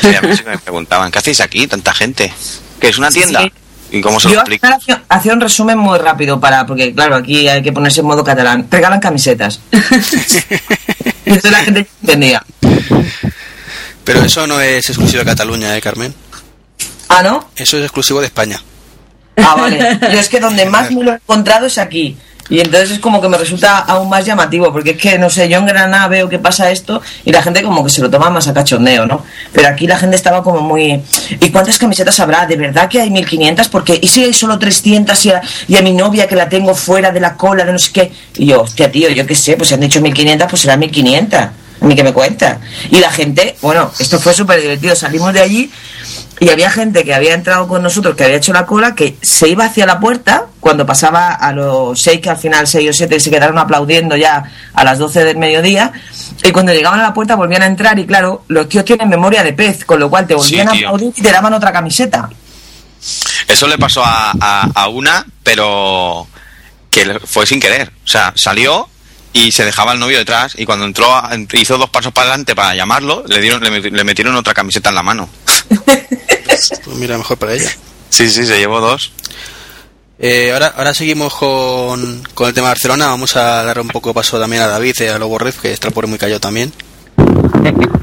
Sí, 0.01 0.15
a 0.15 0.21
mí 0.23 0.35
sí 0.35 0.43
que 0.43 0.49
me 0.49 0.57
preguntaban, 0.57 1.11
¿qué 1.11 1.19
hacéis 1.19 1.39
aquí? 1.41 1.67
Tanta 1.67 1.93
gente. 1.93 2.33
¿Qué 2.79 2.89
es 2.89 2.97
una 2.97 3.11
Sí, 3.11 3.19
tienda? 3.19 3.41
sí. 3.43 3.51
¿Y 3.91 4.01
cómo 4.01 4.19
se 4.19 4.29
lo 4.29 4.43
final 4.45 4.77
hacía, 5.07 5.33
un 5.33 5.41
resumen 5.41 5.77
muy 5.77 5.97
rápido 5.97 6.39
para, 6.39 6.65
porque 6.65 6.93
claro, 6.93 7.15
aquí 7.15 7.47
hay 7.47 7.61
que 7.61 7.71
ponerse 7.71 8.01
en 8.01 8.07
modo 8.07 8.23
catalán. 8.23 8.67
Regalan 8.69 8.99
camisetas. 8.99 9.61
entonces 9.71 11.51
la 11.51 11.59
gente 11.59 11.88
entendía. 12.01 12.43
Pero 14.03 14.23
eso 14.23 14.47
no 14.47 14.59
es 14.59 14.89
exclusivo 14.89 15.19
de 15.19 15.25
Cataluña, 15.25 15.75
¿eh, 15.75 15.81
Carmen? 15.81 16.13
Ah, 17.09 17.23
¿no? 17.23 17.49
Eso 17.55 17.77
es 17.77 17.83
exclusivo 17.83 18.19
de 18.19 18.27
España. 18.27 18.61
Ah, 19.38 19.55
vale. 19.55 19.99
Yo 20.01 20.19
es 20.19 20.29
que 20.29 20.39
donde 20.39 20.65
más 20.65 20.91
me 20.91 21.03
lo 21.03 21.11
he 21.11 21.15
encontrado 21.15 21.67
es 21.67 21.77
aquí. 21.77 22.17
Y 22.50 22.60
entonces 22.60 22.91
es 22.91 23.00
como 23.00 23.22
que 23.22 23.28
me 23.28 23.38
resulta 23.38 23.80
aún 23.80 24.10
más 24.10 24.26
llamativo, 24.26 24.72
porque 24.72 24.91
es 24.91 24.98
que, 24.98 25.18
no 25.18 25.30
sé, 25.30 25.50
yo 25.50 25.58
en 25.58 25.66
Granada 25.66 26.08
veo 26.08 26.30
que 26.30 26.39
pasa 26.39 26.72
esto 26.72 27.02
y 27.26 27.32
la 27.32 27.41
gente 27.41 27.62
como 27.62 27.84
que 27.84 27.89
se 27.89 28.02
lo 28.02 28.10
toma 28.10 28.30
más 28.30 28.48
a 28.48 28.54
cachondeo, 28.54 29.06
¿no? 29.06 29.24
Pero 29.52 29.68
aquí 29.68 29.88
la 29.88 29.98
gente 29.98 30.16
estaba 30.16 30.43
como 30.43 30.62
muy... 30.62 31.02
¿Y 31.41 31.50
cuántas 31.52 31.78
camisetas 31.78 32.20
habrá? 32.20 32.45
¿De 32.45 32.56
verdad 32.56 32.88
que 32.89 33.02
hay 33.02 33.10
1500? 33.10 33.68
Porque 33.68 34.00
¿y 34.02 34.08
si 34.08 34.24
hay 34.24 34.34
solo 34.34 34.58
300 34.58 35.26
y 35.26 35.32
a, 35.32 35.41
y 35.68 35.76
a 35.76 35.82
mi 35.82 35.93
novia 35.93 36.28
que 36.28 36.36
la 36.36 36.48
tengo 36.48 36.74
fuera 36.74 37.12
de 37.12 37.20
la 37.20 37.36
cola 37.36 37.66
de 37.66 37.74
no 37.74 37.80
sé 37.80 37.91
qué? 37.91 38.12
Y 38.38 38.48
yo, 38.48 38.62
hostia, 38.62 38.91
tío, 38.91 39.10
yo 39.10 39.26
qué 39.26 39.36
sé, 39.36 39.58
pues 39.58 39.70
si 39.70 39.76
han 39.76 39.82
dicho 39.82 40.02
1500, 40.02 40.48
pues 40.50 40.62
será 40.62 40.78
1500. 40.78 41.39
A 41.80 41.86
mí 41.86 41.95
que 41.95 42.04
me 42.04 42.14
cuenta. 42.14 42.60
Y 42.89 43.00
la 43.00 43.12
gente, 43.12 43.56
bueno, 43.62 43.91
esto 44.00 44.20
fue 44.20 44.34
súper 44.34 44.60
divertido. 44.60 44.95
Salimos 44.95 45.32
de 45.34 45.41
allí 45.41 45.72
y 46.39 46.49
había 46.49 46.69
gente 46.69 47.03
que 47.03 47.13
había 47.13 47.33
entrado 47.33 47.67
con 47.67 47.81
nosotros, 47.81 48.15
que 48.15 48.23
había 48.25 48.38
hecho 48.38 48.53
la 48.53 48.65
cola, 48.65 48.93
que 48.95 49.17
se 49.21 49.47
iba 49.49 49.65
hacia 49.65 49.85
la 49.85 49.99
puerta 49.99 50.45
cuando 50.59 50.85
pasaba 50.85 51.33
a 51.33 51.51
los 51.53 51.99
seis, 52.01 52.21
que 52.21 52.29
al 52.29 52.38
final 52.38 52.67
seis 52.67 52.89
o 52.89 52.93
siete 52.93 53.19
se 53.19 53.29
quedaron 53.31 53.57
aplaudiendo 53.57 54.15
ya 54.15 54.43
a 54.73 54.83
las 54.83 54.99
12 54.99 55.23
del 55.23 55.38
mediodía. 55.38 55.91
Y 56.43 56.51
cuando 56.51 56.73
llegaban 56.73 56.99
a 56.99 57.03
la 57.03 57.13
puerta 57.13 57.35
volvían 57.35 57.63
a 57.63 57.65
entrar 57.65 57.97
y 57.97 58.05
claro, 58.05 58.43
los 58.49 58.69
tíos 58.69 58.85
tienen 58.85 59.09
memoria 59.09 59.43
de 59.43 59.53
pez, 59.53 59.83
con 59.85 59.99
lo 59.99 60.09
cual 60.09 60.27
te 60.27 60.35
volvían 60.35 60.67
a 60.67 60.71
aplaudir 60.88 61.13
y 61.15 61.21
te 61.21 61.31
daban 61.31 61.53
otra 61.53 61.71
camiseta. 61.71 62.29
Eso 63.47 63.67
le 63.67 63.77
pasó 63.77 64.03
a, 64.03 64.31
a- 64.39 64.69
a 64.73 64.88
una, 64.89 65.25
pero 65.43 66.27
que 66.91 67.19
fue 67.25 67.45
sin 67.45 67.59
querer. 67.59 67.91
O 68.03 68.07
sea, 68.07 68.33
salió 68.35 68.89
y 69.33 69.51
se 69.51 69.65
dejaba 69.65 69.93
el 69.93 69.99
novio 69.99 70.17
detrás 70.17 70.53
y 70.57 70.65
cuando 70.65 70.85
entró, 70.85 71.07
hizo 71.53 71.77
dos 71.77 71.89
pasos 71.89 72.11
para 72.11 72.27
adelante 72.29 72.55
para 72.55 72.75
llamarlo, 72.75 73.23
le, 73.27 73.39
dieron, 73.39 73.61
le 73.63 74.03
metieron 74.03 74.35
otra 74.35 74.53
camiseta 74.53 74.89
en 74.89 74.95
la 74.95 75.03
mano. 75.03 75.29
Pues 76.84 76.97
mira, 76.97 77.18
mejor 77.18 77.38
para 77.38 77.53
ella. 77.53 77.70
Sí, 78.10 78.30
sí, 78.30 78.45
se 78.45 78.58
llevó 78.58 78.80
dos. 78.80 79.12
Eh, 80.20 80.51
ahora, 80.51 80.74
ahora 80.76 80.93
seguimos 80.93 81.36
con, 81.36 82.24
con 82.34 82.47
el 82.47 82.53
tema 82.53 82.68
de 82.68 82.72
Barcelona. 82.72 83.08
Vamos 83.08 83.36
a 83.36 83.64
dar 83.64 83.80
un 83.80 83.89
poco 83.89 84.10
de 84.10 84.16
paso 84.16 84.39
también 84.39 84.64
a 84.64 84.68
David, 84.68 84.95
eh, 85.01 85.10
a 85.10 85.20
Lobo 85.20 85.38
Red, 85.38 85.53
que 85.55 85.72
está 85.72 85.91
por 85.91 86.08
muy 86.08 86.18
callado 86.18 86.39
también. 86.39 86.72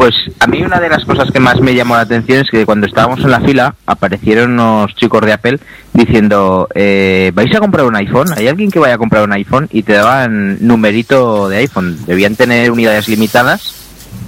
Pues 0.00 0.14
a 0.38 0.46
mí 0.46 0.62
una 0.62 0.80
de 0.80 0.88
las 0.88 1.04
cosas 1.04 1.30
que 1.30 1.40
más 1.40 1.60
me 1.60 1.74
llamó 1.74 1.94
la 1.94 2.00
atención 2.00 2.40
es 2.40 2.50
que 2.50 2.64
cuando 2.64 2.86
estábamos 2.86 3.20
en 3.20 3.30
la 3.30 3.40
fila 3.42 3.74
aparecieron 3.84 4.52
unos 4.52 4.94
chicos 4.94 5.20
de 5.26 5.34
Apple 5.34 5.58
diciendo, 5.92 6.68
eh, 6.74 7.32
¿vais 7.34 7.54
a 7.54 7.58
comprar 7.58 7.84
un 7.84 7.94
iPhone? 7.96 8.28
¿Hay 8.34 8.48
alguien 8.48 8.70
que 8.70 8.78
vaya 8.78 8.94
a 8.94 8.98
comprar 8.98 9.24
un 9.24 9.34
iPhone? 9.34 9.68
Y 9.70 9.82
te 9.82 9.92
daban 9.92 10.56
numerito 10.66 11.50
de 11.50 11.58
iPhone. 11.58 11.98
Debían 12.06 12.34
tener 12.34 12.70
unidades 12.70 13.08
limitadas, 13.08 13.74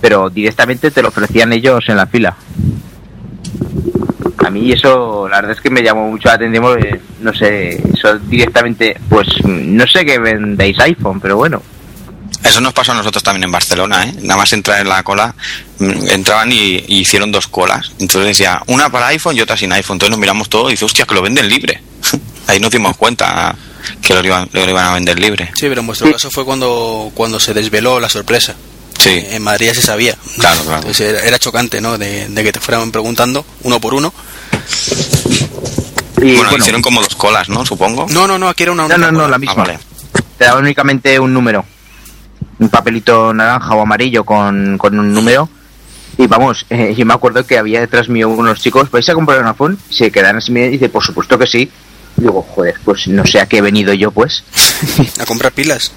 pero 0.03 0.29
directamente 0.29 0.91
te 0.91 1.01
lo 1.01 1.09
ofrecían 1.09 1.55
ellos 1.55 1.83
en 1.89 1.97
la 1.97 2.07
fila. 2.07 2.37
A 4.39 4.51
mí 4.51 4.73
eso, 4.73 5.29
la 5.29 5.37
verdad 5.37 5.53
es 5.53 5.61
que 5.61 5.71
me 5.71 5.83
llamó 5.83 6.09
mucho 6.11 6.29
la 6.29 6.35
atención 6.35 6.65
porque, 6.65 7.01
no 7.21 7.33
sé, 7.33 7.81
eso 7.95 8.19
directamente, 8.19 8.97
pues 9.09 9.29
no 9.45 9.87
sé 9.87 10.05
que 10.05 10.19
vendéis 10.19 10.79
iPhone, 10.81 11.21
pero 11.21 11.37
bueno. 11.37 11.63
Eso 12.43 12.61
nos 12.61 12.73
pasó 12.73 12.91
a 12.93 12.97
nosotros 12.97 13.23
también 13.23 13.45
en 13.45 13.53
Barcelona, 13.53 14.05
¿eh? 14.05 14.15
Nada 14.23 14.39
más 14.39 14.53
entrar 14.53 14.81
en 14.81 14.89
la 14.89 15.05
cola, 15.05 15.35
mm, 15.79 16.09
entraban 16.11 16.51
y, 16.51 16.85
y 16.89 16.99
hicieron 16.99 17.31
dos 17.31 17.47
colas. 17.47 17.93
Entonces 18.01 18.27
decía, 18.37 18.61
una 18.67 18.91
para 18.91 19.07
iPhone 19.09 19.37
y 19.37 19.41
otra 19.41 19.57
sin 19.57 19.73
iPhone. 19.73 19.95
Entonces 19.95 20.11
nos 20.11 20.19
miramos 20.19 20.49
todo 20.49 20.69
y 20.69 20.73
dice, 20.73 20.85
hostia, 20.85 21.05
que 21.05 21.15
lo 21.15 21.23
venden 21.23 21.49
libre. 21.49 21.81
Ahí 22.49 22.59
nos 22.59 22.73
dimos 22.73 22.97
cuenta 22.97 23.55
que 24.01 24.15
lo 24.15 24.25
iban, 24.25 24.49
lo 24.53 24.69
iban 24.69 24.85
a 24.85 24.95
vender 24.95 25.19
libre. 25.21 25.51
Sí, 25.55 25.67
pero 25.69 25.81
en 25.81 25.87
vuestro 25.87 26.11
caso 26.11 26.31
fue 26.31 26.45
cuando, 26.45 27.13
cuando 27.15 27.39
se 27.39 27.55
desveló 27.55 28.01
la 28.01 28.09
sorpresa. 28.09 28.55
Sí. 28.99 29.11
Eh, 29.11 29.37
En 29.37 29.43
Madrid 29.43 29.67
ya 29.67 29.75
se 29.75 29.83
sabía. 29.83 30.17
Claro, 30.39 30.61
claro. 30.63 30.77
Entonces 30.79 31.09
era, 31.13 31.21
era 31.27 31.39
chocante, 31.39 31.81
¿no? 31.81 31.99
De, 31.99 32.29
de 32.29 32.45
que 32.45 32.53
te 32.53 32.61
fueran 32.61 32.91
preguntando 32.93 33.45
uno 33.63 33.81
por 33.81 33.95
uno. 33.95 34.13
Y, 36.19 36.35
bueno, 36.37 36.43
bueno, 36.51 36.59
hicieron 36.59 36.83
como 36.83 37.01
dos 37.03 37.15
colas, 37.17 37.49
¿no? 37.49 37.65
Supongo. 37.67 38.07
No, 38.11 38.27
no, 38.29 38.39
no, 38.39 38.49
aquí 38.49 38.63
era 38.63 38.73
una 38.73 38.87
No, 38.87 38.97
no, 38.99 39.11
no, 39.11 39.19
cola. 39.21 39.29
la 39.31 39.37
Ah, 39.37 39.39
misma. 39.39 39.55
vale. 39.65 39.79
Te 40.39 40.45
daban 40.45 40.63
únicamente 40.65 41.19
un 41.19 41.33
número. 41.35 41.65
Un 42.59 42.69
papelito 42.69 43.35
naranja 43.35 43.75
o 43.75 43.81
amarillo 43.83 44.25
con, 44.25 44.79
con 44.79 44.99
un 44.99 45.13
número. 45.13 45.49
Y 46.19 46.27
vamos, 46.29 46.65
eh, 46.71 46.95
yo 46.97 47.05
me 47.07 47.15
acuerdo 47.15 47.45
que 47.45 47.59
había 47.59 47.81
detrás 47.81 48.09
mío 48.09 48.29
unos 48.29 48.61
chicos, 48.61 48.91
¿vais 48.91 49.09
a 49.09 49.15
comprar 49.15 49.41
un 49.41 49.49
iPhone? 49.49 49.79
Se 49.91 50.13
quedan 50.13 50.37
así 50.37 50.53
y 50.53 50.69
dice, 50.69 50.89
por 50.89 51.03
supuesto 51.05 51.37
que 51.39 51.47
sí. 51.47 51.69
Digo, 52.17 52.43
joder, 52.43 52.75
pues 52.85 53.09
no 53.09 53.27
sé 53.27 53.41
a 53.41 53.47
qué 53.47 53.59
he 53.59 53.63
venido 53.63 53.93
yo, 53.95 54.11
pues. 54.11 54.45
A 55.21 55.27
comprar 55.27 55.53
pilas. 55.53 55.93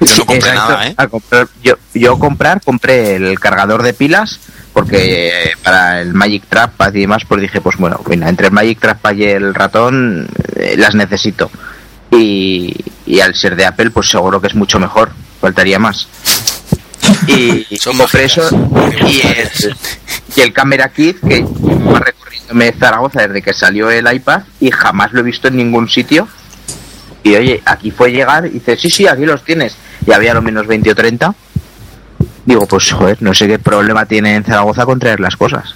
Yo 0.00 0.16
no 0.16 0.26
compré 0.26 0.48
Exacto, 0.48 0.72
nada, 0.72 0.86
¿eh? 0.86 0.94
a 0.96 1.08
comprar, 1.08 1.48
yo, 1.62 1.74
yo 1.92 2.18
comprar, 2.18 2.62
compré 2.62 3.16
el 3.16 3.38
cargador 3.38 3.82
de 3.82 3.92
pilas, 3.92 4.40
porque 4.72 5.28
eh, 5.28 5.52
para 5.62 6.00
el 6.00 6.14
Magic 6.14 6.44
Trackpad 6.48 6.94
y 6.94 7.00
demás, 7.00 7.24
pues 7.28 7.42
dije, 7.42 7.60
pues 7.60 7.76
bueno, 7.76 8.00
mira, 8.08 8.30
entre 8.30 8.46
el 8.46 8.52
Magic 8.52 8.80
Trackpad 8.80 9.14
y 9.14 9.24
el 9.24 9.54
ratón 9.54 10.26
eh, 10.56 10.76
las 10.78 10.94
necesito. 10.94 11.50
Y, 12.10 12.74
y 13.04 13.20
al 13.20 13.34
ser 13.34 13.56
de 13.56 13.66
Apple, 13.66 13.90
pues 13.90 14.08
seguro 14.08 14.40
que 14.40 14.46
es 14.46 14.54
mucho 14.54 14.80
mejor, 14.80 15.12
faltaría 15.38 15.78
más. 15.78 16.08
Y, 17.26 17.66
y 17.70 17.76
Son 17.76 17.96
compré 17.96 18.22
mágicas. 18.24 18.52
eso 18.52 18.70
y 19.06 19.20
el, 19.26 19.76
y 20.36 20.40
el 20.40 20.52
Camera 20.52 20.88
Kit 20.88 21.18
que 21.20 21.42
va 21.42 21.98
recorriéndome 22.00 22.72
Zaragoza 22.72 23.22
desde 23.22 23.42
que 23.42 23.52
salió 23.52 23.90
el 23.90 24.12
iPad 24.12 24.42
y 24.60 24.70
jamás 24.70 25.12
lo 25.12 25.20
he 25.20 25.22
visto 25.22 25.48
en 25.48 25.56
ningún 25.56 25.88
sitio. 25.88 26.28
Y 27.22 27.34
oye, 27.34 27.62
aquí 27.66 27.90
fue 27.90 28.10
llegar 28.12 28.46
y 28.46 28.50
dice, 28.50 28.76
sí, 28.76 28.90
sí, 28.90 29.06
aquí 29.06 29.26
los 29.26 29.44
tienes. 29.44 29.76
Y 30.06 30.12
había 30.12 30.32
lo 30.34 30.40
menos 30.42 30.66
20 30.66 30.90
o 30.90 30.94
30. 30.94 31.34
Digo, 32.46 32.66
pues 32.66 32.90
joder, 32.92 33.18
no 33.20 33.34
sé 33.34 33.46
qué 33.46 33.58
problema 33.58 34.06
tiene 34.06 34.34
en 34.36 34.44
Zaragoza 34.44 34.86
con 34.86 34.98
traer 34.98 35.20
las 35.20 35.36
cosas. 35.36 35.74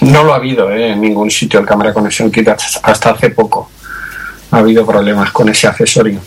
No 0.00 0.24
lo 0.24 0.32
ha 0.32 0.36
habido 0.36 0.70
¿eh? 0.70 0.90
en 0.92 1.00
ningún 1.00 1.30
sitio 1.30 1.60
el 1.60 1.66
cámara 1.66 1.92
conexión 1.92 2.30
kit 2.30 2.48
hasta 2.48 3.10
hace 3.10 3.30
poco. 3.30 3.70
Ha 4.50 4.58
habido 4.58 4.84
problemas 4.86 5.30
con 5.30 5.48
ese 5.48 5.66
accesorio. 5.66 6.20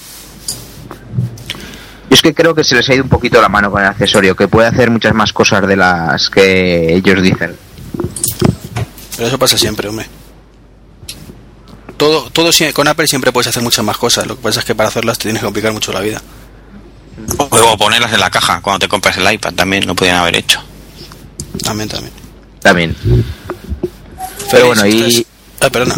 Yo 2.12 2.16
es 2.16 2.22
que 2.22 2.34
creo 2.34 2.54
que 2.54 2.66
se 2.66 2.76
les 2.76 2.90
ha 2.90 2.94
ido 2.94 3.04
un 3.04 3.10
poquito 3.10 3.42
la 3.42 3.48
mano 3.48 3.72
con 3.72 3.82
el 3.82 3.88
accesorio, 3.88 4.36
que 4.36 4.50
puede 4.50 4.68
hacer 4.68 4.92
muchas 4.92 5.14
más 5.14 5.32
cosas 5.32 5.66
de 5.66 5.78
las 5.78 6.30
que 6.30 6.94
ellos 6.94 7.22
dicen. 7.22 7.56
Pero 9.16 9.28
eso 9.30 9.40
pasa 9.40 9.58
siempre, 9.58 9.88
hombre. 9.88 10.08
Todo, 11.96 12.30
todo 12.30 12.50
con 12.74 12.90
Apple 12.90 13.08
siempre 13.08 13.32
puedes 13.32 13.48
hacer 13.48 13.64
muchas 13.64 13.86
más 13.86 13.98
cosas. 13.98 14.28
Lo 14.28 14.36
que 14.36 14.42
pasa 14.42 14.60
es 14.60 14.66
que 14.66 14.76
para 14.76 14.90
hacerlas 14.90 15.20
te 15.20 15.24
tienes 15.24 15.40
que 15.40 15.46
complicar 15.46 15.72
mucho 15.72 15.94
la 15.94 16.02
vida. 16.02 16.22
O 17.38 17.78
ponerlas 17.78 18.12
en 18.12 18.20
la 18.20 18.30
caja 18.30 18.60
cuando 18.60 18.80
te 18.80 18.90
compras 18.90 19.16
el 19.16 19.32
iPad 19.32 19.54
también 19.54 19.88
lo 19.88 19.96
podían 19.96 20.18
haber 20.18 20.36
hecho. 20.36 20.62
También, 21.64 21.88
también. 21.88 22.12
También. 22.62 22.94
Pero 23.04 23.26
Feliz, 24.50 24.66
bueno, 24.66 24.86
y 24.86 24.92
entonces- 24.98 25.26
Ah, 25.62 25.70
perdona. 25.70 25.96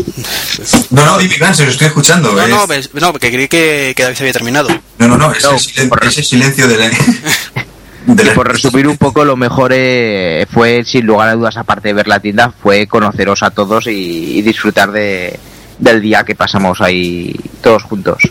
No, 0.89 1.05
no, 1.05 1.17
dime, 1.17 1.37
Gans, 1.37 1.59
os 1.61 1.67
estoy 1.69 1.87
escuchando. 1.87 2.33
No, 2.33 2.47
no, 2.47 2.67
ves- 2.67 2.89
no, 2.93 3.11
porque 3.13 3.31
creí 3.31 3.47
que, 3.47 3.93
que 3.95 4.03
David 4.03 4.17
se 4.17 4.23
había 4.23 4.33
terminado. 4.33 4.67
no, 4.97 5.07
no, 5.07 5.17
no, 5.17 5.31
ese, 5.31 5.47
No, 5.47 5.57
silen- 5.57 5.89
por- 5.89 6.03
ese 6.05 6.21
silencio 6.23 6.67
de 6.67 6.77
la... 6.77 6.89
de 8.05 8.23
Y 8.23 8.29
por 8.35 8.47
resumir 8.51 8.87
un 8.87 8.97
poco, 8.97 9.23
lo 9.23 9.37
mejor 9.37 9.71
eh, 9.73 10.45
fue, 10.51 10.83
sin 10.85 11.05
lugar 11.05 11.29
a 11.29 11.35
dudas, 11.35 11.55
aparte 11.55 11.87
de 11.87 11.93
ver 11.93 12.07
la 12.09 12.19
tienda, 12.19 12.51
fue 12.61 12.87
conoceros 12.87 13.41
a 13.43 13.51
todos 13.51 13.87
y, 13.87 14.37
y 14.37 14.41
disfrutar 14.41 14.91
de, 14.91 15.39
del 15.79 16.01
día 16.01 16.23
que 16.25 16.35
pasamos 16.35 16.81
ahí 16.81 17.33
todos 17.61 17.83
juntos. 17.83 18.21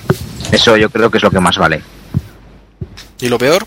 Eso 0.50 0.76
yo 0.76 0.90
creo 0.90 1.10
que 1.10 1.16
es 1.16 1.22
lo 1.24 1.30
que 1.30 1.40
más 1.40 1.56
vale. 1.56 1.80
¿Y 3.20 3.28
lo 3.28 3.38
peor? 3.38 3.66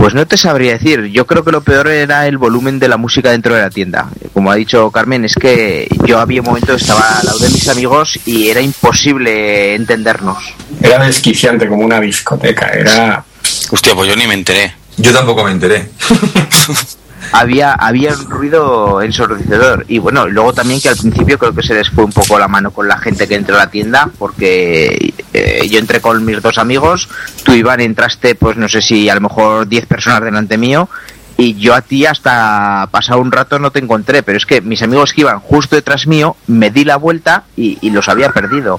Pues 0.00 0.14
no 0.14 0.26
te 0.26 0.38
sabría 0.38 0.72
decir, 0.72 1.04
yo 1.12 1.26
creo 1.26 1.44
que 1.44 1.52
lo 1.52 1.60
peor 1.60 1.86
era 1.88 2.26
el 2.26 2.38
volumen 2.38 2.78
de 2.78 2.88
la 2.88 2.96
música 2.96 3.32
dentro 3.32 3.54
de 3.54 3.60
la 3.60 3.68
tienda. 3.68 4.08
Como 4.32 4.50
ha 4.50 4.54
dicho 4.54 4.90
Carmen, 4.90 5.26
es 5.26 5.34
que 5.34 5.88
yo 6.06 6.18
había 6.18 6.40
un 6.40 6.46
momento 6.46 6.68
que 6.68 6.80
estaba 6.80 7.18
al 7.18 7.26
lado 7.26 7.38
de 7.38 7.50
mis 7.50 7.68
amigos 7.68 8.18
y 8.24 8.48
era 8.48 8.62
imposible 8.62 9.74
entendernos. 9.74 10.38
Era 10.80 11.04
desquiciante 11.04 11.68
como 11.68 11.84
una 11.84 12.00
discoteca. 12.00 12.68
Era 12.68 13.22
Hostia, 13.70 13.94
pues 13.94 14.08
yo 14.08 14.16
ni 14.16 14.26
me 14.26 14.32
enteré. 14.32 14.74
Yo 14.96 15.12
tampoco 15.12 15.44
me 15.44 15.50
enteré. 15.50 15.90
había, 17.32 17.72
había 17.72 18.14
un 18.14 18.30
ruido 18.30 19.02
ensordecedor. 19.02 19.84
Y 19.88 19.98
bueno, 19.98 20.26
luego 20.26 20.52
también 20.52 20.80
que 20.80 20.88
al 20.88 20.96
principio 20.96 21.38
creo 21.38 21.54
que 21.54 21.62
se 21.62 21.74
les 21.74 21.90
fue 21.90 22.04
un 22.04 22.12
poco 22.12 22.38
la 22.38 22.48
mano 22.48 22.70
con 22.70 22.88
la 22.88 22.98
gente 22.98 23.28
que 23.28 23.34
entró 23.34 23.56
a 23.56 23.60
la 23.60 23.70
tienda, 23.70 24.10
porque 24.18 25.14
eh, 25.32 25.68
yo 25.68 25.78
entré 25.78 26.00
con 26.00 26.24
mis 26.24 26.42
dos 26.42 26.58
amigos, 26.58 27.08
tú 27.44 27.52
Iván 27.52 27.80
entraste, 27.80 28.34
pues 28.34 28.56
no 28.56 28.68
sé 28.68 28.82
si 28.82 29.08
a 29.08 29.14
lo 29.14 29.20
mejor 29.22 29.68
10 29.68 29.86
personas 29.86 30.22
delante 30.22 30.58
mío. 30.58 30.88
Y 31.36 31.54
yo 31.54 31.74
a 31.74 31.80
ti 31.80 32.04
hasta 32.04 32.86
pasado 32.90 33.20
un 33.20 33.32
rato 33.32 33.58
no 33.58 33.70
te 33.70 33.78
encontré, 33.78 34.22
pero 34.22 34.36
es 34.36 34.44
que 34.44 34.60
mis 34.60 34.82
amigos 34.82 35.14
que 35.14 35.22
iban 35.22 35.40
justo 35.40 35.74
detrás 35.74 36.06
mío, 36.06 36.36
me 36.46 36.70
di 36.70 36.84
la 36.84 36.96
vuelta 36.96 37.44
y, 37.56 37.78
y 37.80 37.90
los 37.90 38.10
había 38.10 38.30
perdido. 38.30 38.78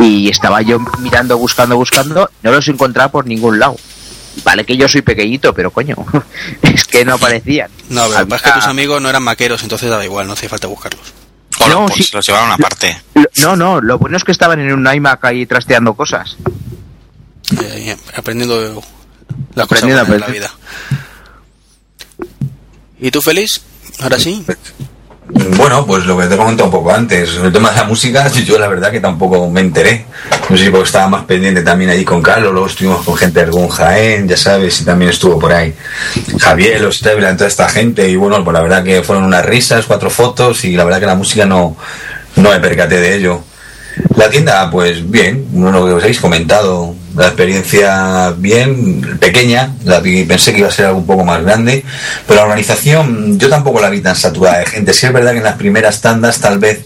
Y 0.00 0.28
estaba 0.28 0.60
yo 0.62 0.80
mirando, 0.98 1.38
buscando, 1.38 1.76
buscando, 1.76 2.28
no 2.42 2.50
los 2.50 2.66
encontraba 2.66 3.12
por 3.12 3.26
ningún 3.26 3.60
lado. 3.60 3.76
Vale 4.44 4.64
que 4.64 4.76
yo 4.76 4.88
soy 4.88 5.02
pequeñito, 5.02 5.52
pero 5.52 5.70
coño, 5.70 5.96
es 6.62 6.84
que 6.84 7.04
no 7.04 7.14
aparecían. 7.14 7.70
No, 7.88 8.06
pero 8.06 8.18
Había- 8.20 8.36
es 8.36 8.42
que 8.42 8.50
tus 8.52 8.64
amigos 8.64 9.02
no 9.02 9.08
eran 9.10 9.22
maqueros, 9.22 9.62
entonces 9.62 9.90
daba 9.90 10.04
igual, 10.04 10.26
no 10.26 10.32
hace 10.34 10.48
falta 10.48 10.66
buscarlos. 10.68 11.12
O 11.58 11.68
No, 11.68 11.86
pues 11.86 12.06
sí. 12.06 12.10
los 12.14 12.26
llevaron 12.26 12.50
aparte. 12.52 13.02
No, 13.42 13.56
no, 13.56 13.80
lo 13.80 13.98
bueno 13.98 14.16
es 14.16 14.24
que 14.24 14.32
estaban 14.32 14.60
en 14.60 14.72
un 14.72 14.86
iMac 14.92 15.24
ahí 15.24 15.44
trasteando 15.46 15.94
cosas. 15.94 16.36
Eh, 17.60 17.96
aprendiendo 18.16 18.56
las 19.54 19.66
cosas 19.66 19.84
Aprendiendo, 19.84 20.04
de 20.12 20.18
la 20.20 20.26
vida. 20.28 20.50
¿Y 23.00 23.10
tú, 23.10 23.20
Félix? 23.20 23.62
Ahora 24.00 24.18
sí. 24.18 24.44
Bueno, 25.32 25.86
pues 25.86 26.06
lo 26.06 26.18
que 26.18 26.26
te 26.26 26.34
he 26.34 26.36
comentado 26.36 26.66
un 26.66 26.72
poco 26.72 26.92
antes, 26.92 27.36
el 27.36 27.52
tema 27.52 27.70
de 27.70 27.76
la 27.76 27.84
música, 27.84 28.28
yo 28.44 28.58
la 28.58 28.66
verdad 28.66 28.90
que 28.90 29.00
tampoco 29.00 29.48
me 29.48 29.60
enteré. 29.60 30.06
No 30.48 30.56
sé 30.56 30.64
si 30.64 30.70
porque 30.70 30.86
estaba 30.86 31.08
más 31.08 31.24
pendiente 31.24 31.62
también 31.62 31.90
ahí 31.90 32.04
con 32.04 32.22
Carlos, 32.22 32.52
luego 32.52 32.66
estuvimos 32.66 33.04
con 33.04 33.16
gente 33.16 33.40
de 33.40 33.46
algún 33.46 33.68
Jaén, 33.68 34.26
ya 34.26 34.36
sabes, 34.36 34.80
y 34.80 34.84
también 34.84 35.10
estuvo 35.10 35.38
por 35.38 35.52
ahí 35.52 35.74
Javier, 36.40 36.80
los 36.80 36.98
Stevlan, 36.98 37.36
toda 37.36 37.48
esta 37.48 37.68
gente, 37.68 38.08
y 38.08 38.16
bueno, 38.16 38.42
pues 38.42 38.54
la 38.54 38.62
verdad 38.62 38.82
que 38.82 39.02
fueron 39.02 39.24
unas 39.24 39.44
risas, 39.44 39.86
cuatro 39.86 40.10
fotos, 40.10 40.64
y 40.64 40.72
la 40.72 40.84
verdad 40.84 41.00
que 41.00 41.06
la 41.06 41.14
música 41.14 41.46
no, 41.46 41.76
no 42.36 42.50
me 42.50 42.58
percaté 42.58 42.98
de 42.98 43.14
ello. 43.14 43.42
La 44.16 44.28
tienda, 44.30 44.70
pues 44.70 45.08
bien, 45.08 45.46
bueno, 45.50 45.80
lo 45.80 45.86
que 45.86 45.92
os 45.92 46.02
habéis 46.02 46.20
comentado, 46.20 46.94
la 47.20 47.26
experiencia 47.28 48.30
bien, 48.36 49.18
pequeña, 49.20 49.74
la 49.84 50.00
vi- 50.00 50.24
pensé 50.24 50.52
que 50.52 50.58
iba 50.60 50.68
a 50.68 50.72
ser 50.72 50.86
algo 50.86 50.98
un 50.98 51.06
poco 51.06 51.24
más 51.24 51.42
grande, 51.42 51.84
pero 52.26 52.36
la 52.40 52.44
organización 52.46 53.38
yo 53.38 53.48
tampoco 53.48 53.80
la 53.80 53.90
vi 53.90 54.00
tan 54.00 54.16
saturada 54.16 54.58
de 54.58 54.66
gente. 54.66 54.92
Sí 54.92 55.06
es 55.06 55.12
verdad 55.12 55.32
que 55.32 55.38
en 55.38 55.44
las 55.44 55.56
primeras 55.56 56.00
tandas 56.00 56.38
tal 56.40 56.58
vez 56.58 56.80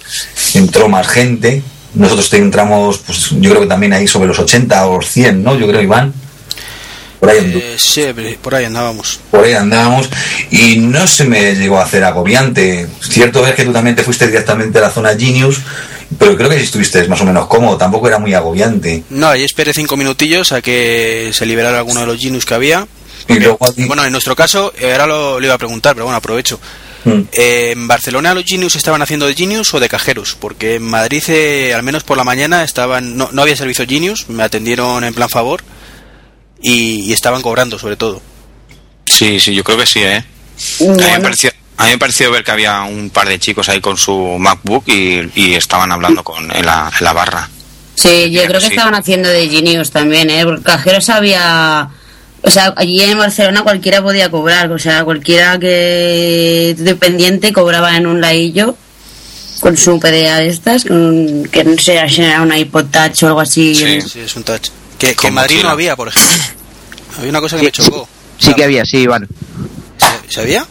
entró 0.55 0.89
más 0.89 1.07
gente, 1.09 1.63
nosotros 1.95 2.29
te 2.29 2.39
entramos, 2.39 2.99
pues 2.99 3.31
yo 3.31 3.51
creo 3.51 3.63
que 3.63 3.69
también 3.69 3.93
ahí 3.93 4.07
sobre 4.09 4.27
los 4.29 4.39
80 4.39 4.87
o 4.89 5.01
100, 5.01 5.43
¿no? 5.45 5.57
Yo 5.57 5.67
creo, 5.69 5.81
Iván. 5.81 6.13
Por 7.21 7.31
ahí 7.31 7.39
Eh, 7.57 7.77
sí, 7.79 8.03
por 8.43 8.55
ahí 8.55 8.65
andábamos. 8.67 9.19
por 9.31 9.45
ahí 9.45 9.55
andábamos 9.55 10.11
y 10.51 10.77
no 10.77 11.07
se 11.07 11.25
me 11.25 11.55
llegó 11.55 11.79
a 11.79 11.85
hacer 11.85 12.05
agobiante. 12.05 12.87
Cierto 13.01 13.47
es 13.47 13.55
que 13.55 13.65
tú 13.65 13.73
también 13.73 13.97
te 13.97 14.03
fuiste 14.03 14.27
directamente 14.27 14.79
a 14.79 14.83
la 14.83 14.91
zona 14.91 15.11
Genius, 15.17 15.61
pero 16.19 16.37
creo 16.37 16.49
que 16.51 16.59
si 16.59 16.65
estuviste 16.65 17.07
más 17.09 17.21
o 17.21 17.25
menos 17.25 17.47
cómodo, 17.47 17.77
tampoco 17.77 18.09
era 18.09 18.19
muy 18.19 18.35
agobiante. 18.35 19.03
No, 19.11 19.29
ahí 19.29 19.45
esperé 19.45 19.73
cinco 19.73 19.97
minutillos 19.97 20.53
a 20.53 20.63
que 20.63 21.31
se 21.33 21.47
liberara 21.47 21.79
alguno 21.79 22.01
de 22.01 22.07
los 22.07 22.19
Genius 22.19 22.45
que 22.45 22.55
había. 22.55 22.87
Y 23.29 23.39
luego 23.39 23.59
Bueno, 23.87 24.05
en 24.05 24.13
nuestro 24.13 24.37
caso, 24.37 24.73
eh, 24.79 24.93
ahora 24.93 25.07
lo, 25.07 25.41
lo 25.41 25.47
iba 25.47 25.55
a 25.55 25.59
preguntar, 25.59 25.95
pero 25.95 26.05
bueno, 26.05 26.17
aprovecho. 26.17 26.61
Mm. 27.05 27.21
Eh, 27.33 27.71
¿En 27.73 27.87
Barcelona 27.87 28.35
los 28.35 28.45
Genius 28.45 28.77
estaban 28.77 29.03
haciendo 29.03 29.27
de 29.27 29.35
Genius 29.35 29.73
o 29.75 29.81
de 29.81 29.89
cajeros? 29.89 30.37
Porque 30.39 30.77
en 30.77 30.85
Madrid, 30.85 31.23
eh, 31.29 31.75
al 31.75 31.83
menos 31.83 32.03
por 32.03 32.17
la 32.17 32.25
mañana, 32.25 32.65
estaban 32.65 33.17
no, 33.17 33.29
no 33.33 33.43
había 33.43 33.57
servicio 33.57 33.87
Genius, 33.87 34.29
me 34.29 34.43
atendieron 34.43 35.05
en 35.05 35.15
plan 35.15 35.29
favor 35.29 35.63
y, 36.63 37.01
y 37.01 37.13
estaban 37.13 37.43
cobrando 37.43 37.79
sobre 37.79 37.97
todo. 37.97 38.23
Sí, 39.07 39.39
sí, 39.39 39.55
yo 39.55 39.63
creo 39.65 39.79
que 39.79 39.87
sí, 39.87 40.01
¿eh? 40.01 40.25
A 40.81 40.85
mí, 40.85 40.97
me 40.97 41.21
pareció, 41.21 41.51
a 41.85 41.87
mí 41.89 41.93
me 41.93 41.99
pareció 41.99 42.31
ver 42.31 42.43
que 42.45 42.51
había 42.51 42.83
un 42.83 43.11
par 43.11 43.29
de 43.29 43.39
chicos 43.39 43.69
ahí 43.69 43.81
con 43.81 43.97
su 43.97 44.37
MacBook 44.39 44.85
y, 44.89 45.31
y 45.35 45.55
estaban 45.55 45.93
hablando 45.93 46.23
con, 46.25 46.51
en, 46.51 46.65
la, 46.67 46.91
en 46.99 47.05
la 47.05 47.13
barra. 47.13 47.49
Sí, 47.95 48.31
yo 48.31 48.43
creo 48.45 48.61
que 48.61 48.67
Sí. 48.67 48.73
estaban 48.73 48.95
haciendo 48.95 49.29
de 49.29 49.49
Genius 49.49 49.91
también, 49.91 50.31
¿eh? 50.31 50.45
Porque 50.45 50.63
cajeros 50.63 51.09
había... 51.11 51.89
O 52.43 52.51
sea, 52.51 52.75
allí 52.77 53.01
en 53.03 53.17
Barcelona 53.17 53.63
cualquiera 53.63 54.03
podía 54.03 54.31
cobrar, 54.31 54.71
o 54.71 54.79
sea, 54.79 55.05
cualquiera 55.05 55.59
que 55.59 56.75
dependiente 56.79 57.53
cobraba 57.53 57.97
en 57.97 58.07
un 58.07 58.21
ladillo 58.21 58.77
con 59.61 59.77
su 59.79 59.99
PDA 59.99 60.39
de 60.39 60.49
estas, 60.49 60.85
con, 60.85 61.45
que 61.51 61.65
no 61.65 61.79
sé, 61.79 62.07
si 62.11 62.23
era 62.23 62.43
una 62.43 62.59
iPod 62.59 62.87
Touch 62.91 63.23
o 63.23 63.27
algo 63.29 63.41
así. 63.41 63.75
Sí. 63.75 64.01
Sí, 64.03 64.21
es 64.21 64.37
un 64.37 64.43
touch. 64.45 64.69
Que, 64.99 65.15
que 65.15 65.29
en 65.29 65.35
Madrid 65.35 65.61
no 65.63 65.71
había, 65.71 65.97
por 65.97 66.09
ejemplo. 66.09 66.45
Había 67.19 67.31
una 67.31 67.41
cosa 67.41 67.57
que 67.57 67.61
Sí, 67.61 67.65
me 67.67 67.73
chocó. 67.73 68.09
Sí 68.39 68.53
que 68.55 68.65
había, 68.65 68.85
sí, 68.85 68.99
Iván. 68.99 69.29
¿Se, 70.29 70.35
¿Sabía? 70.35 70.67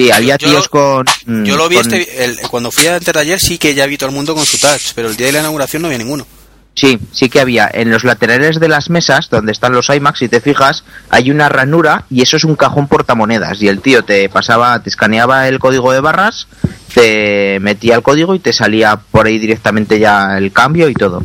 Sí, 0.00 0.10
había 0.10 0.36
Yo 0.36 0.48
tíos 0.48 0.64
lo- 0.64 0.70
con... 0.70 1.06
mm, 1.26 1.44
Yo 1.44 1.56
lo 1.56 1.68
vi 1.68 1.76
con- 1.76 1.92
este, 1.92 2.24
el- 2.24 2.38
cuando 2.50 2.70
fui 2.70 2.86
antes 2.86 3.12
de 3.12 3.20
ayer 3.20 3.38
sí 3.40 3.58
que 3.58 3.74
ya 3.74 3.86
vi 3.86 3.98
todo 3.98 4.08
el 4.08 4.14
mundo 4.14 4.34
con 4.34 4.46
su 4.46 4.58
touch, 4.58 4.92
pero 4.94 5.08
el 5.08 5.16
día 5.16 5.26
de 5.26 5.32
la 5.32 5.40
inauguración 5.40 5.82
no 5.82 5.88
había 5.88 5.98
ninguno. 5.98 6.26
Sí, 6.74 6.98
sí 7.12 7.28
que 7.28 7.40
había. 7.40 7.68
En 7.72 7.90
los 7.90 8.04
laterales 8.04 8.58
de 8.60 8.68
las 8.68 8.88
mesas, 8.88 9.28
donde 9.28 9.52
están 9.52 9.72
los 9.72 9.88
iMacs, 9.90 10.20
si 10.20 10.28
te 10.28 10.40
fijas, 10.40 10.84
hay 11.10 11.30
una 11.30 11.48
ranura 11.48 12.04
y 12.08 12.22
eso 12.22 12.36
es 12.38 12.44
un 12.44 12.56
cajón 12.56 12.86
portamonedas. 12.88 13.60
Y 13.60 13.68
el 13.68 13.80
tío 13.80 14.02
te 14.04 14.28
pasaba, 14.30 14.80
te 14.82 14.88
escaneaba 14.88 15.48
el 15.48 15.58
código 15.58 15.92
de 15.92 16.00
barras, 16.00 16.46
te 16.94 17.58
metía 17.60 17.96
el 17.96 18.02
código 18.02 18.34
y 18.34 18.38
te 18.38 18.52
salía 18.52 18.96
por 19.10 19.26
ahí 19.26 19.38
directamente 19.38 19.98
ya 19.98 20.38
el 20.38 20.52
cambio 20.52 20.88
y 20.88 20.94
todo. 20.94 21.22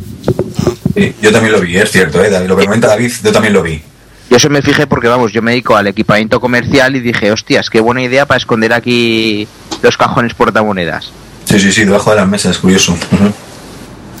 Sí, 0.94 1.14
yo 1.22 1.32
también 1.32 1.52
lo 1.52 1.60
vi, 1.60 1.76
es 1.78 1.90
cierto, 1.92 2.22
¿eh? 2.22 2.28
David, 2.28 2.48
lo 2.48 2.56
que 2.56 2.64
comenta 2.64 2.88
David, 2.88 3.12
yo 3.22 3.32
también 3.32 3.54
lo 3.54 3.62
vi. 3.62 3.80
Yo 4.30 4.36
eso 4.38 4.50
me 4.50 4.60
fijé 4.62 4.86
porque, 4.86 5.06
vamos, 5.08 5.32
yo 5.32 5.40
me 5.42 5.52
dedico 5.52 5.76
al 5.76 5.86
equipamiento 5.86 6.40
comercial 6.40 6.96
y 6.96 7.00
dije, 7.00 7.30
hostias, 7.30 7.70
qué 7.70 7.80
buena 7.80 8.02
idea 8.02 8.26
para 8.26 8.38
esconder 8.38 8.72
aquí 8.72 9.46
los 9.82 9.96
cajones 9.96 10.34
portamonedas. 10.34 11.10
Sí, 11.44 11.60
sí, 11.60 11.70
sí, 11.72 11.84
debajo 11.84 12.10
de 12.10 12.16
las 12.16 12.28
mesas, 12.28 12.58
curioso. 12.58 12.92
Ujú. 12.92 13.32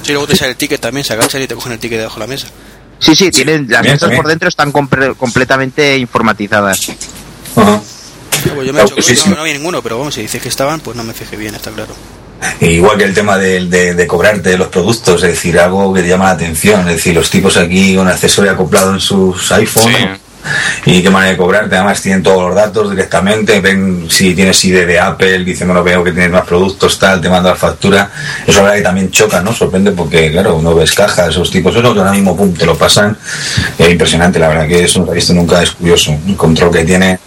Sí, 0.02 0.12
luego 0.12 0.28
te 0.28 0.36
sale 0.36 0.52
el 0.52 0.56
ticket 0.56 0.80
también, 0.80 1.04
se 1.04 1.12
agachan 1.14 1.42
y 1.42 1.48
te 1.48 1.54
cogen 1.56 1.72
el 1.72 1.78
ticket 1.80 1.98
debajo 1.98 2.20
de 2.20 2.26
la 2.26 2.26
mesa. 2.28 2.46
Sí, 3.00 3.16
sí, 3.16 3.30
tienen 3.32 3.66
las 3.68 3.82
Bien, 3.82 3.94
mesas 3.94 4.00
también. 4.00 4.22
por 4.22 4.28
dentro 4.30 4.48
están 4.48 4.72
compre- 4.72 5.16
completamente 5.16 5.98
informatizadas. 5.98 6.88
Ajá. 7.56 7.72
Ah, 7.74 7.80
pues 8.30 8.54
yo 8.54 8.54
me 8.66 8.70
Claro, 8.72 8.88
chocó, 8.88 9.02
sí, 9.02 9.16
sí. 9.16 9.28
no, 9.30 9.34
no 9.36 9.40
había 9.42 9.54
ninguno, 9.54 9.82
pero 9.82 9.98
vamos, 9.98 10.14
si 10.14 10.22
dices 10.22 10.40
que 10.40 10.48
estaban, 10.48 10.78
pues 10.80 10.96
no 10.96 11.02
me 11.02 11.12
fijé 11.14 11.36
bien, 11.36 11.54
está 11.56 11.70
claro. 11.72 11.94
E 12.60 12.72
Igual 12.72 12.98
que 12.98 13.04
el 13.04 13.14
tema 13.14 13.38
de, 13.38 13.64
de, 13.66 13.94
de 13.94 14.06
cobrarte 14.06 14.56
los 14.58 14.68
productos, 14.68 15.22
es 15.22 15.30
decir, 15.30 15.58
algo 15.58 15.92
que 15.92 16.02
te 16.02 16.08
llama 16.08 16.26
la 16.26 16.30
atención, 16.32 16.80
es 16.88 16.96
decir, 16.96 17.14
los 17.14 17.30
tipos 17.30 17.56
aquí 17.56 17.96
con 17.96 18.08
accesorio 18.08 18.52
acoplado 18.52 18.92
en 18.92 19.00
sus 19.00 19.50
iPhones, 19.52 19.96
Sí. 19.96 20.90
y 20.92 21.02
qué 21.02 21.10
manera 21.10 21.32
de 21.32 21.36
cobrarte. 21.38 21.74
Además, 21.74 22.00
tienen 22.00 22.22
todos 22.22 22.42
los 22.46 22.54
datos 22.54 22.90
directamente, 22.90 23.60
ven 23.60 24.06
si 24.08 24.34
tienes 24.34 24.64
ID 24.64 24.86
de 24.86 25.00
Apple, 25.00 25.44
dicen, 25.44 25.66
bueno, 25.66 25.82
veo 25.82 26.04
que 26.04 26.12
tienes 26.12 26.30
más 26.30 26.44
productos, 26.44 26.98
tal, 26.98 27.20
te 27.20 27.28
mando 27.28 27.48
la 27.48 27.56
factura. 27.56 28.10
Eso 28.46 28.58
la 28.58 28.64
verdad 28.64 28.76
que 28.76 28.82
también 28.82 29.10
choca, 29.10 29.40
¿no? 29.40 29.52
Sorprende 29.52 29.90
porque, 29.92 30.30
claro, 30.30 30.54
uno 30.56 30.74
ves 30.74 30.94
cajas, 30.94 31.30
esos 31.30 31.50
tipos, 31.50 31.74
eso 31.74 31.86
ahora 31.88 32.12
mismo, 32.12 32.36
pum, 32.36 32.52
te 32.54 32.64
lo 32.66 32.76
pasan. 32.76 33.16
Es 33.78 33.90
impresionante, 33.90 34.38
la 34.38 34.48
verdad 34.48 34.68
que 34.68 34.84
eso 34.84 35.00
no 35.00 35.06
lo 35.06 35.12
he 35.12 35.16
visto 35.16 35.34
nunca, 35.34 35.62
es 35.62 35.72
curioso. 35.72 36.16
El 36.28 36.36
control 36.36 36.70
que 36.70 36.84
tiene. 36.84 37.18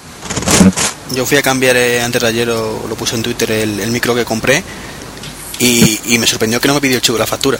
Yo 1.14 1.26
fui 1.26 1.38
a 1.38 1.41
cambiar 1.41 1.76
eh, 1.76 2.01
antes 2.01 2.22
de 2.22 2.28
ayer, 2.28 2.47
lo, 2.47 2.88
lo 2.88 2.95
puse 2.95 3.16
en 3.16 3.24
Twitter, 3.24 3.51
el, 3.51 3.80
el 3.80 3.91
micro 3.91 4.14
que 4.16 4.24
compré 4.24 4.64
y, 5.60 5.99
y 6.05 6.18
me 6.20 6.26
sorprendió 6.28 6.60
que 6.60 6.68
no 6.68 6.74
me 6.76 6.82
pidió 6.82 6.95
el 6.95 7.01
chivo 7.01 7.18
de 7.18 7.24
la 7.24 7.28
factura. 7.28 7.60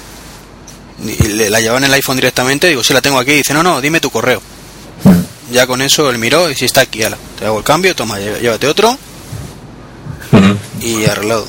Y 1.06 1.28
le- 1.28 1.50
la 1.50 1.60
llevaban 1.62 1.84
en 1.84 1.90
el 1.90 1.94
iPhone 1.96 2.16
directamente, 2.18 2.68
digo, 2.68 2.84
sí 2.84 2.94
la 2.94 3.02
tengo 3.02 3.20
aquí, 3.20 3.32
y 3.32 3.36
dice, 3.38 3.54
no, 3.54 3.64
no, 3.64 3.80
dime 3.82 4.00
tu 4.02 4.10
correo. 4.10 4.42
Ya 5.52 5.66
con 5.66 5.82
eso 5.82 6.10
él 6.10 6.18
miró 6.20 6.50
y 6.50 6.56
si 6.56 6.66
está 6.66 6.82
aquí, 6.82 7.02
ala, 7.04 7.18
te 7.38 7.46
hago 7.46 7.58
el 7.58 7.64
cambio, 7.64 7.96
toma, 7.96 8.20
llé- 8.20 8.40
llévate 8.40 8.68
otro 8.68 8.98
y 10.82 11.06
arreglado. 11.06 11.48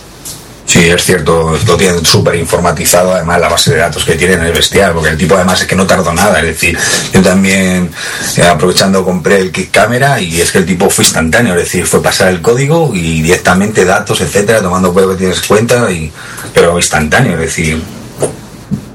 Sí, 0.70 0.88
es 0.88 1.04
cierto, 1.04 1.58
lo 1.66 1.76
tienen 1.76 2.06
súper 2.06 2.36
informatizado, 2.36 3.12
además 3.12 3.40
la 3.40 3.48
base 3.48 3.72
de 3.72 3.78
datos 3.78 4.04
que 4.04 4.14
tienen 4.14 4.40
es 4.44 4.54
bestial, 4.54 4.92
porque 4.92 5.08
el 5.08 5.16
tipo 5.18 5.34
además 5.34 5.60
es 5.60 5.66
que 5.66 5.74
no 5.74 5.84
tardó 5.84 6.12
nada, 6.12 6.38
es 6.38 6.46
decir, 6.46 6.78
yo 7.12 7.20
también 7.22 7.90
eh, 8.36 8.42
aprovechando 8.44 9.04
compré 9.04 9.40
el 9.40 9.50
kit 9.50 9.72
cámara 9.72 10.20
y 10.20 10.40
es 10.40 10.52
que 10.52 10.58
el 10.58 10.66
tipo 10.66 10.88
fue 10.88 11.04
instantáneo, 11.04 11.54
es 11.54 11.62
decir, 11.64 11.84
fue 11.88 12.00
pasar 12.00 12.28
el 12.28 12.40
código 12.40 12.92
y 12.94 13.20
directamente 13.20 13.84
datos, 13.84 14.20
etcétera, 14.20 14.62
tomando 14.62 14.92
prueba 14.92 15.14
que 15.14 15.18
tienes 15.18 15.40
cuenta, 15.40 15.90
y, 15.90 16.12
pero 16.54 16.76
instantáneo, 16.76 17.32
es 17.32 17.40
decir, 17.40 17.82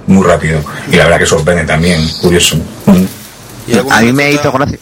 muy 0.08 0.26
rápido. 0.26 0.62
Y 0.90 0.96
la 0.96 1.04
verdad 1.04 1.20
que 1.20 1.26
sorprende 1.26 1.66
también, 1.66 2.08
curioso. 2.22 2.56
¿Y 3.68 3.74
alguna 3.74 3.98
A 3.98 4.02
mí 4.02 4.14
me 4.14 4.32
hizo 4.32 4.50
gracia. 4.50 4.80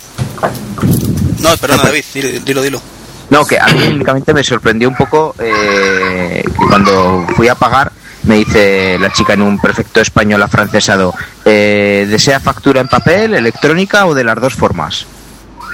No, 1.39 1.57
perdona 1.57 1.83
David, 1.85 2.03
dilo, 2.45 2.61
dilo. 2.61 2.92
No, 3.33 3.45
que 3.47 3.59
a 3.59 3.65
mí 3.65 3.87
únicamente 3.95 4.31
me 4.33 4.43
sorprendió 4.43 4.87
un 4.87 4.95
poco 4.95 5.35
eh, 5.39 6.43
que 6.45 6.65
cuando 6.67 7.25
fui 7.35 7.47
a 7.47 7.55
pagar 7.55 7.91
me 8.25 8.35
dice 8.35 8.97
la 8.99 9.11
chica 9.11 9.33
en 9.33 9.41
un 9.41 9.59
perfecto 9.59 9.99
español 10.01 10.41
afrancesado, 10.43 11.13
eh, 11.43 12.05
¿desea 12.09 12.39
factura 12.39 12.79
en 12.79 12.87
papel, 12.87 13.33
electrónica 13.33 14.05
o 14.05 14.13
de 14.13 14.23
las 14.23 14.39
dos 14.39 14.53
formas? 14.53 15.07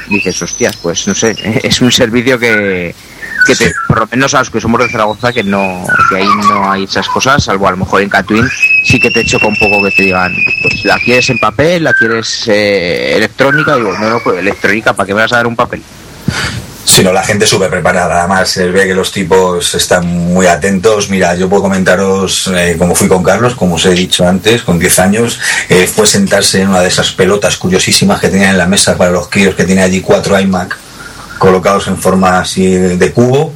Dices, 0.08 0.42
hostias, 0.42 0.78
pues 0.78 1.06
no 1.08 1.14
sé, 1.14 1.36
es 1.64 1.82
un 1.82 1.92
servicio 1.92 2.40
que, 2.40 2.96
que 3.46 3.56
te- 3.56 3.74
por 3.90 4.00
lo 4.00 4.08
menos 4.08 4.34
a 4.34 4.40
los 4.40 4.50
que 4.50 4.62
somos 4.62 4.80
de 4.82 4.90
Zaragoza, 4.90 5.34
que 5.34 5.44
no 5.44 5.84
que 6.10 6.16
ahí 6.16 6.30
no 6.48 6.72
hay 6.72 6.86
esas 6.86 7.08
cosas, 7.10 7.44
salvo 7.44 7.68
a 7.68 7.72
lo 7.72 7.78
mejor 7.78 8.02
en 8.02 8.10
Catwin, 8.10 8.50
sí 8.86 9.00
que 9.02 9.12
te 9.12 9.24
choca 9.26 9.46
un 9.48 9.58
poco 9.60 9.84
que 9.84 9.92
te 9.92 10.04
digan, 10.04 10.34
pues 10.64 10.86
la 10.86 10.98
quieres 10.98 11.30
en 11.30 11.38
papel, 11.40 11.84
la 11.84 11.94
quieres 11.94 12.48
eh, 12.48 13.18
electrónica, 13.18 13.76
digo, 13.76 13.92
no, 14.00 14.10
no, 14.10 14.20
pues 14.22 14.40
electrónica, 14.40 14.94
¿para 14.94 15.06
qué 15.06 15.14
me 15.14 15.22
vas 15.22 15.34
a 15.34 15.38
dar 15.38 15.46
un 15.48 15.58
papel? 15.58 15.84
Sino 16.90 17.14
la 17.14 17.24
gente 17.24 17.46
súper 17.46 17.70
preparada. 17.70 18.20
Además, 18.20 18.50
se 18.50 18.68
ve 18.70 18.88
que 18.88 18.94
los 18.94 19.12
tipos 19.12 19.74
están 19.76 20.06
muy 20.08 20.48
atentos. 20.48 21.10
Mira, 21.10 21.36
yo 21.36 21.48
puedo 21.50 21.62
comentaros 21.64 22.50
eh, 22.56 22.76
cómo 22.78 22.96
fui 22.96 23.08
con 23.08 23.24
Carlos, 23.24 23.56
como 23.56 23.76
os 23.76 23.86
he 23.86 23.92
dicho 23.92 24.28
antes, 24.28 24.64
con 24.64 24.80
10 24.80 25.00
años. 25.00 25.40
eh, 25.70 25.88
fue 25.88 26.08
sentarse 26.08 26.62
en 26.62 26.70
una 26.70 26.82
de 26.82 26.88
esas 26.88 27.12
pelotas 27.12 27.58
curiosísimas 27.58 28.20
que 28.20 28.30
tenían 28.30 28.52
en 28.52 28.58
la 28.58 28.68
mesa 28.68 28.98
para 28.98 29.12
los 29.12 29.28
críos, 29.30 29.56
que 29.56 29.64
tenía 29.66 29.84
allí 29.86 30.02
cuatro 30.02 30.40
iMac 30.40 30.78
colocados 31.38 31.88
en 31.88 31.98
forma 31.98 32.40
así 32.40 32.68
de 32.68 33.12
cubo. 33.12 33.54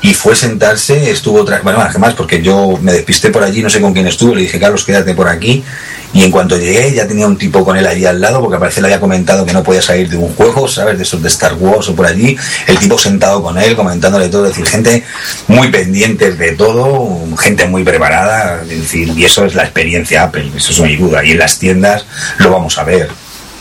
Y 0.00 0.14
fue 0.14 0.36
sentarse, 0.36 1.10
estuvo, 1.10 1.44
tra- 1.44 1.60
bueno, 1.64 1.80
además, 1.80 2.14
porque 2.14 2.40
yo 2.40 2.78
me 2.80 2.92
despisté 2.92 3.30
por 3.30 3.42
allí, 3.42 3.62
no 3.62 3.68
sé 3.68 3.80
con 3.80 3.92
quién 3.92 4.06
estuvo, 4.06 4.32
le 4.32 4.42
dije, 4.42 4.60
Carlos, 4.60 4.84
quédate 4.84 5.12
por 5.12 5.26
aquí. 5.28 5.64
Y 6.12 6.24
en 6.24 6.30
cuanto 6.30 6.56
llegué, 6.56 6.92
ya 6.94 7.06
tenía 7.06 7.26
un 7.26 7.36
tipo 7.36 7.64
con 7.64 7.76
él 7.76 7.86
allí 7.86 8.06
al 8.06 8.20
lado, 8.20 8.40
porque 8.40 8.58
parece 8.58 8.80
le 8.80 8.86
había 8.86 9.00
comentado 9.00 9.44
que 9.44 9.52
no 9.52 9.62
podía 9.62 9.82
salir 9.82 10.08
de 10.08 10.16
un 10.16 10.34
juego, 10.34 10.66
¿sabes? 10.66 10.96
De 10.96 11.02
esos 11.02 11.22
de 11.22 11.28
Star 11.28 11.54
Wars 11.54 11.88
o 11.88 11.94
por 11.94 12.06
allí. 12.06 12.36
El 12.66 12.78
tipo 12.78 12.98
sentado 12.98 13.42
con 13.42 13.58
él, 13.58 13.76
comentándole 13.76 14.28
todo, 14.28 14.46
es 14.46 14.50
decir, 14.50 14.66
gente 14.66 15.04
muy 15.46 15.68
pendientes 15.68 16.38
de 16.38 16.52
todo, 16.52 17.36
gente 17.36 17.66
muy 17.66 17.84
preparada, 17.84 18.62
es 18.62 18.68
decir, 18.68 19.12
y 19.16 19.24
eso 19.24 19.44
es 19.44 19.54
la 19.54 19.64
experiencia 19.64 20.24
Apple, 20.24 20.50
eso 20.56 20.72
es 20.72 20.78
no 20.78 20.86
hay 20.86 20.96
duda. 20.96 21.24
Y 21.24 21.32
en 21.32 21.38
las 21.38 21.58
tiendas 21.58 22.04
lo 22.38 22.50
vamos 22.50 22.78
a 22.78 22.84
ver. 22.84 23.10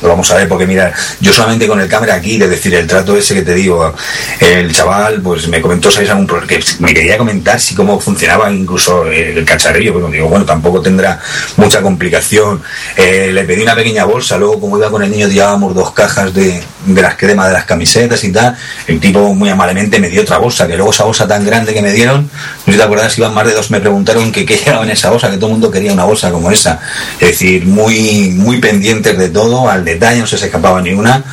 Lo 0.01 0.09
vamos 0.09 0.29
a 0.31 0.35
ver 0.35 0.47
porque 0.47 0.67
mira, 0.67 0.93
yo 1.19 1.33
solamente 1.33 1.67
con 1.67 1.81
el 1.81 1.87
cámara 1.87 2.15
aquí, 2.15 2.41
es 2.41 2.49
decir, 2.49 2.73
el 2.75 2.85
trato 2.85 3.17
ese 3.17 3.33
que 3.33 3.41
te 3.41 3.53
digo, 3.53 3.93
el 4.39 4.71
chaval 4.71 5.21
pues 5.21 5.47
me 5.47 5.61
comentó, 5.61 5.89
¿sabes? 5.89 6.09
Algún 6.09 6.27
que 6.47 6.59
me 6.79 6.93
quería 6.93 7.17
comentar 7.17 7.59
si 7.59 7.73
cómo 7.73 7.99
funcionaba 7.99 8.51
incluso 8.51 9.07
el 9.07 9.43
cacharrillo, 9.43 9.93
bueno, 9.93 10.09
digo, 10.09 10.29
bueno, 10.29 10.45
tampoco 10.45 10.81
tendrá 10.81 11.19
mucha 11.55 11.81
complicación. 11.81 12.61
Eh, 12.95 13.31
le 13.33 13.43
pedí 13.43 13.63
una 13.63 13.75
pequeña 13.75 14.05
bolsa, 14.05 14.37
luego 14.37 14.59
como 14.59 14.77
iba 14.77 14.91
con 14.91 15.03
el 15.03 15.09
niño 15.09 15.27
llevábamos 15.27 15.73
dos 15.73 15.91
cajas 15.93 16.33
de, 16.33 16.61
de 16.87 17.01
las 17.01 17.15
crema 17.15 17.47
de 17.47 17.53
las 17.53 17.65
camisetas 17.65 18.23
y 18.23 18.31
tal, 18.31 18.55
el 18.87 18.99
tipo 18.99 19.33
muy 19.33 19.49
amablemente 19.49 19.99
me 19.99 20.09
dio 20.09 20.21
otra 20.21 20.37
bolsa, 20.37 20.67
que 20.67 20.75
luego 20.75 20.91
esa 20.91 21.03
bolsa 21.03 21.27
tan 21.27 21.45
grande 21.45 21.73
que 21.73 21.81
me 21.81 21.91
dieron, 21.91 22.29
no 22.65 22.73
sé 22.73 22.77
te 22.77 22.83
acuerdas, 22.83 23.17
iban 23.17 23.33
más 23.33 23.45
de 23.45 23.53
dos, 23.53 23.69
me 23.71 23.79
preguntaron 23.79 24.31
que 24.31 24.45
qué 24.45 24.57
llevaba 24.57 24.83
en 24.83 24.91
esa 24.91 25.09
bolsa, 25.09 25.29
que 25.29 25.37
todo 25.37 25.47
el 25.47 25.53
mundo 25.53 25.69
quería 25.69 25.93
una 25.93 26.05
bolsa 26.05 26.31
como 26.31 26.49
esa. 26.49 26.79
Es 27.19 27.29
decir, 27.29 27.65
muy, 27.65 28.31
muy 28.35 28.57
pendientes 28.59 29.17
de 29.17 29.29
todo, 29.29 29.69
al 29.69 29.83
detalle, 29.83 30.21
no 30.21 30.27
se 30.27 30.35
escapaba 30.35 30.81
ni 30.81 30.93
una. 30.93 31.23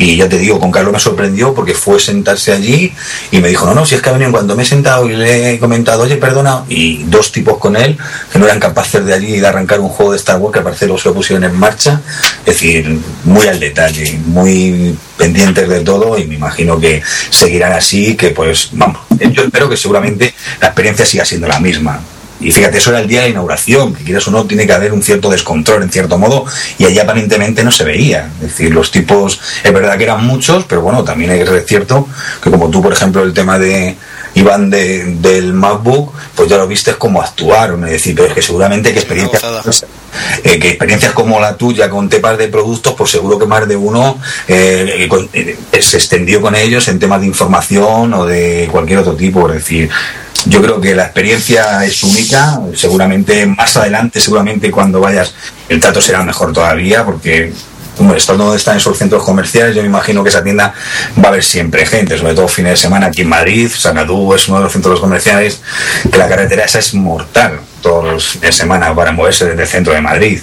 Y 0.00 0.16
ya 0.16 0.30
te 0.30 0.38
digo, 0.38 0.58
con 0.58 0.72
Carlos 0.72 0.94
me 0.94 0.98
sorprendió 0.98 1.52
porque 1.52 1.74
fue 1.74 2.00
sentarse 2.00 2.52
allí 2.52 2.90
y 3.30 3.38
me 3.38 3.50
dijo, 3.50 3.66
no, 3.66 3.74
no, 3.74 3.84
si 3.84 3.96
es 3.96 4.00
que 4.00 4.08
ha 4.08 4.12
venido 4.12 4.32
cuando 4.32 4.56
me 4.56 4.62
he 4.62 4.66
sentado 4.66 5.06
y 5.10 5.14
le 5.14 5.52
he 5.52 5.58
comentado, 5.58 6.04
oye, 6.04 6.16
perdona, 6.16 6.64
y 6.70 7.02
dos 7.02 7.30
tipos 7.30 7.58
con 7.58 7.76
él 7.76 7.98
que 8.32 8.38
no 8.38 8.46
eran 8.46 8.58
capaces 8.58 9.04
de 9.04 9.12
allí 9.12 9.38
de 9.38 9.46
arrancar 9.46 9.78
un 9.78 9.90
juego 9.90 10.12
de 10.12 10.16
Star 10.16 10.38
Wars 10.38 10.54
que 10.54 10.60
al 10.60 10.64
parecer 10.64 10.88
se 10.98 11.06
lo 11.10 11.14
pusieron 11.14 11.44
en 11.44 11.54
marcha. 11.54 12.00
Es 12.46 12.54
decir, 12.54 12.98
muy 13.24 13.46
al 13.46 13.60
detalle, 13.60 14.18
muy 14.24 14.96
pendientes 15.18 15.68
de 15.68 15.80
todo 15.80 16.18
y 16.18 16.26
me 16.26 16.36
imagino 16.36 16.80
que 16.80 17.02
seguirán 17.28 17.74
así, 17.74 18.16
que 18.16 18.30
pues, 18.30 18.70
vamos, 18.72 19.02
yo 19.32 19.42
espero 19.42 19.68
que 19.68 19.76
seguramente 19.76 20.32
la 20.62 20.68
experiencia 20.68 21.04
siga 21.04 21.26
siendo 21.26 21.46
la 21.46 21.60
misma. 21.60 22.00
Y 22.40 22.52
fíjate, 22.52 22.78
eso 22.78 22.90
era 22.90 23.00
el 23.00 23.06
día 23.06 23.20
de 23.20 23.26
la 23.26 23.30
inauguración, 23.32 23.94
que 23.94 24.02
quieras 24.04 24.26
o 24.28 24.30
no, 24.30 24.46
tiene 24.46 24.66
que 24.66 24.72
haber 24.72 24.92
un 24.92 25.02
cierto 25.02 25.28
descontrol 25.28 25.82
en 25.82 25.90
cierto 25.90 26.16
modo, 26.18 26.46
y 26.78 26.84
allí 26.86 26.98
aparentemente 26.98 27.62
no 27.64 27.70
se 27.70 27.84
veía. 27.84 28.30
Es 28.40 28.48
decir, 28.48 28.72
los 28.74 28.90
tipos, 28.90 29.40
es 29.62 29.72
verdad 29.72 29.98
que 29.98 30.04
eran 30.04 30.24
muchos, 30.24 30.64
pero 30.64 30.80
bueno, 30.80 31.04
también 31.04 31.30
es 31.32 31.66
cierto 31.66 32.08
que 32.42 32.50
como 32.50 32.70
tú, 32.70 32.82
por 32.82 32.92
ejemplo, 32.92 33.22
el 33.22 33.34
tema 33.34 33.58
de 33.58 33.96
Iván 34.34 34.70
de, 34.70 35.16
del 35.16 35.52
MacBook, 35.52 36.12
pues 36.34 36.48
ya 36.48 36.56
lo 36.56 36.66
viste 36.66 36.94
como 36.94 37.20
actuaron, 37.20 37.84
es 37.84 37.90
decir, 37.92 38.14
pero 38.14 38.28
es 38.28 38.34
que 38.34 38.42
seguramente 38.42 38.92
que 38.92 39.00
experiencias, 39.00 39.42
eh, 40.44 40.58
que 40.58 40.68
experiencias 40.68 41.12
como 41.12 41.40
la 41.40 41.56
tuya 41.56 41.90
con 41.90 42.08
temas 42.08 42.38
de 42.38 42.48
productos, 42.48 42.94
pues 42.96 43.10
seguro 43.10 43.38
que 43.38 43.46
más 43.46 43.66
de 43.68 43.76
uno 43.76 44.18
eh, 44.48 45.06
con- 45.08 45.28
eh, 45.32 45.56
se 45.80 45.96
extendió 45.96 46.40
con 46.40 46.54
ellos 46.54 46.86
en 46.88 46.98
temas 46.98 47.20
de 47.20 47.26
información 47.26 48.14
o 48.14 48.24
de 48.24 48.68
cualquier 48.70 49.00
otro 49.00 49.14
tipo, 49.14 49.48
es 49.48 49.54
decir, 49.56 49.90
yo 50.46 50.62
creo 50.62 50.80
que 50.80 50.94
la 50.94 51.04
experiencia 51.04 51.84
es 51.84 52.02
única, 52.02 52.60
seguramente 52.74 53.46
más 53.46 53.76
adelante, 53.76 54.20
seguramente 54.20 54.70
cuando 54.70 55.00
vayas, 55.00 55.34
el 55.68 55.80
trato 55.80 56.00
será 56.00 56.22
mejor 56.22 56.52
todavía, 56.52 57.04
porque 57.04 57.52
como 57.96 58.14
esto 58.14 58.36
no 58.36 58.54
está 58.54 58.72
en 58.72 58.78
esos 58.78 58.96
centros 58.96 59.22
comerciales, 59.22 59.74
yo 59.74 59.82
me 59.82 59.88
imagino 59.88 60.22
que 60.22 60.30
esa 60.30 60.42
tienda 60.42 60.72
va 61.18 61.24
a 61.24 61.28
haber 61.28 61.44
siempre 61.44 61.84
gente, 61.84 62.16
sobre 62.16 62.34
todo 62.34 62.48
fines 62.48 62.72
de 62.72 62.76
semana 62.76 63.06
aquí 63.06 63.22
en 63.22 63.28
Madrid, 63.28 63.70
Sanadú 63.70 64.32
es 64.34 64.48
uno 64.48 64.58
de 64.58 64.64
los 64.64 64.72
centros 64.72 65.00
comerciales, 65.00 65.60
que 66.10 66.16
la 66.16 66.28
carretera 66.28 66.64
esa 66.64 66.78
es 66.78 66.94
mortal 66.94 67.60
todos 67.82 68.04
los 68.04 68.28
fines 68.28 68.50
de 68.50 68.52
semana 68.52 68.94
para 68.94 69.12
moverse 69.12 69.44
desde 69.44 69.62
el 69.62 69.68
centro 69.68 69.92
de 69.92 70.00
Madrid. 70.00 70.40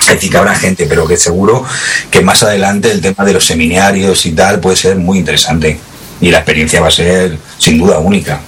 Es 0.00 0.08
decir, 0.08 0.30
que 0.30 0.36
habrá 0.36 0.54
gente, 0.54 0.86
pero 0.86 1.06
que 1.06 1.16
seguro 1.16 1.64
que 2.10 2.20
más 2.20 2.42
adelante 2.42 2.90
el 2.90 3.00
tema 3.00 3.24
de 3.24 3.32
los 3.32 3.44
seminarios 3.44 4.26
y 4.26 4.32
tal 4.32 4.60
puede 4.60 4.76
ser 4.76 4.96
muy 4.96 5.18
interesante. 5.18 5.80
Y 6.20 6.30
la 6.30 6.38
experiencia 6.38 6.80
va 6.80 6.88
a 6.88 6.92
ser 6.92 7.38
sin 7.58 7.78
duda 7.78 7.98
única. 7.98 8.40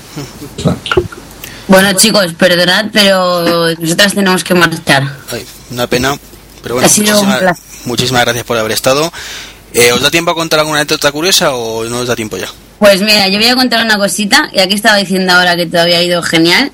Bueno, 1.68 1.92
chicos, 1.94 2.32
perdonad, 2.34 2.86
pero 2.92 3.74
nosotras 3.78 4.14
tenemos 4.14 4.44
que 4.44 4.54
marchar. 4.54 5.02
Ay, 5.30 5.44
una 5.70 5.86
pena, 5.86 6.16
pero 6.62 6.76
bueno, 6.76 6.88
Ha 6.88 6.96
muchísimas, 6.96 7.58
muchísimas 7.84 8.22
gracias 8.22 8.44
por 8.44 8.56
haber 8.56 8.72
estado. 8.72 9.12
Eh, 9.74 9.92
¿Os 9.92 10.00
da 10.00 10.10
tiempo 10.10 10.30
a 10.30 10.34
contar 10.34 10.60
alguna 10.60 10.78
anécdota 10.78 11.12
curiosa 11.12 11.54
o 11.54 11.84
no 11.84 11.98
os 11.98 12.08
da 12.08 12.16
tiempo 12.16 12.36
ya? 12.36 12.48
Pues 12.78 13.00
mira, 13.00 13.28
yo 13.28 13.38
voy 13.38 13.48
a 13.48 13.56
contar 13.56 13.84
una 13.84 13.98
cosita, 13.98 14.48
y 14.52 14.60
aquí 14.60 14.74
estaba 14.74 14.96
diciendo 14.96 15.32
ahora 15.32 15.56
que 15.56 15.66
todo 15.66 15.82
había 15.82 16.02
ido 16.02 16.22
genial. 16.22 16.72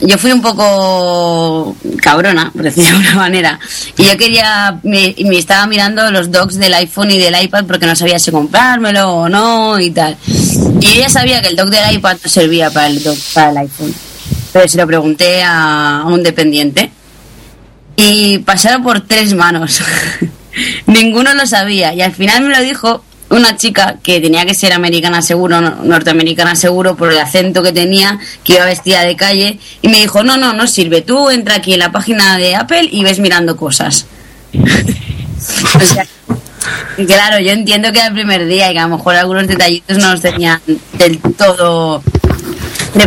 Yo 0.00 0.18
fui 0.18 0.32
un 0.32 0.42
poco 0.42 1.76
cabrona, 2.02 2.50
por 2.52 2.62
decirlo 2.62 2.90
de 2.90 2.96
alguna 2.96 3.14
manera, 3.14 3.58
y 3.96 4.04
yo 4.04 4.16
quería, 4.16 4.78
me, 4.82 5.14
me 5.24 5.38
estaba 5.38 5.66
mirando 5.66 6.10
los 6.10 6.30
docs 6.30 6.56
del 6.56 6.74
iPhone 6.74 7.10
y 7.10 7.18
del 7.18 7.40
iPad 7.42 7.64
porque 7.66 7.86
no 7.86 7.94
sabía 7.96 8.18
si 8.18 8.30
comprármelo 8.30 9.12
o 9.12 9.28
no 9.28 9.78
y 9.80 9.90
tal. 9.90 10.16
Y 10.80 10.98
ya 10.98 11.08
sabía 11.08 11.40
que 11.40 11.48
el 11.48 11.56
doc 11.56 11.68
del 11.68 11.94
iPad 11.94 12.16
no 12.22 12.28
servía 12.28 12.70
para 12.70 12.88
el 12.88 13.02
doc 13.02 13.18
para 13.32 13.50
el 13.50 13.58
iPhone, 13.58 13.94
pero 14.52 14.68
se 14.68 14.78
lo 14.78 14.86
pregunté 14.86 15.42
a 15.42 16.04
un 16.06 16.22
dependiente 16.22 16.90
y 17.96 18.38
pasaron 18.38 18.82
por 18.82 19.00
tres 19.00 19.34
manos. 19.34 19.80
Ninguno 20.86 21.34
lo 21.34 21.46
sabía 21.46 21.94
y 21.94 22.02
al 22.02 22.12
final 22.12 22.44
me 22.44 22.56
lo 22.56 22.60
dijo 22.62 23.04
una 23.30 23.56
chica 23.56 23.96
que 24.02 24.20
tenía 24.20 24.44
que 24.46 24.54
ser 24.54 24.72
americana 24.72 25.22
seguro, 25.22 25.60
no- 25.60 25.76
norteamericana 25.82 26.54
seguro 26.56 26.94
por 26.96 27.10
el 27.12 27.18
acento 27.18 27.62
que 27.62 27.72
tenía, 27.72 28.18
que 28.44 28.54
iba 28.54 28.64
vestida 28.66 29.02
de 29.02 29.16
calle 29.16 29.58
y 29.82 29.88
me 29.88 29.98
dijo, 30.00 30.22
no, 30.22 30.36
no, 30.36 30.52
no 30.52 30.66
sirve, 30.66 31.00
tú 31.02 31.30
entra 31.30 31.56
aquí 31.56 31.72
en 31.74 31.80
la 31.80 31.90
página 31.92 32.36
de 32.38 32.54
Apple 32.56 32.88
y 32.90 33.02
ves 33.02 33.18
mirando 33.18 33.56
cosas. 33.56 34.06
O 35.74 35.80
sea, 35.80 36.06
Claro, 37.06 37.38
yo 37.40 37.50
entiendo 37.52 37.92
que 37.92 37.98
era 37.98 38.06
el 38.08 38.14
primer 38.14 38.46
día 38.46 38.70
y 38.70 38.72
que 38.74 38.78
a 38.78 38.86
lo 38.88 38.96
mejor 38.96 39.14
algunos 39.16 39.46
detallitos 39.46 39.98
no 39.98 40.12
los 40.12 40.22
tenían 40.22 40.60
del 40.94 41.18
todo 41.36 42.02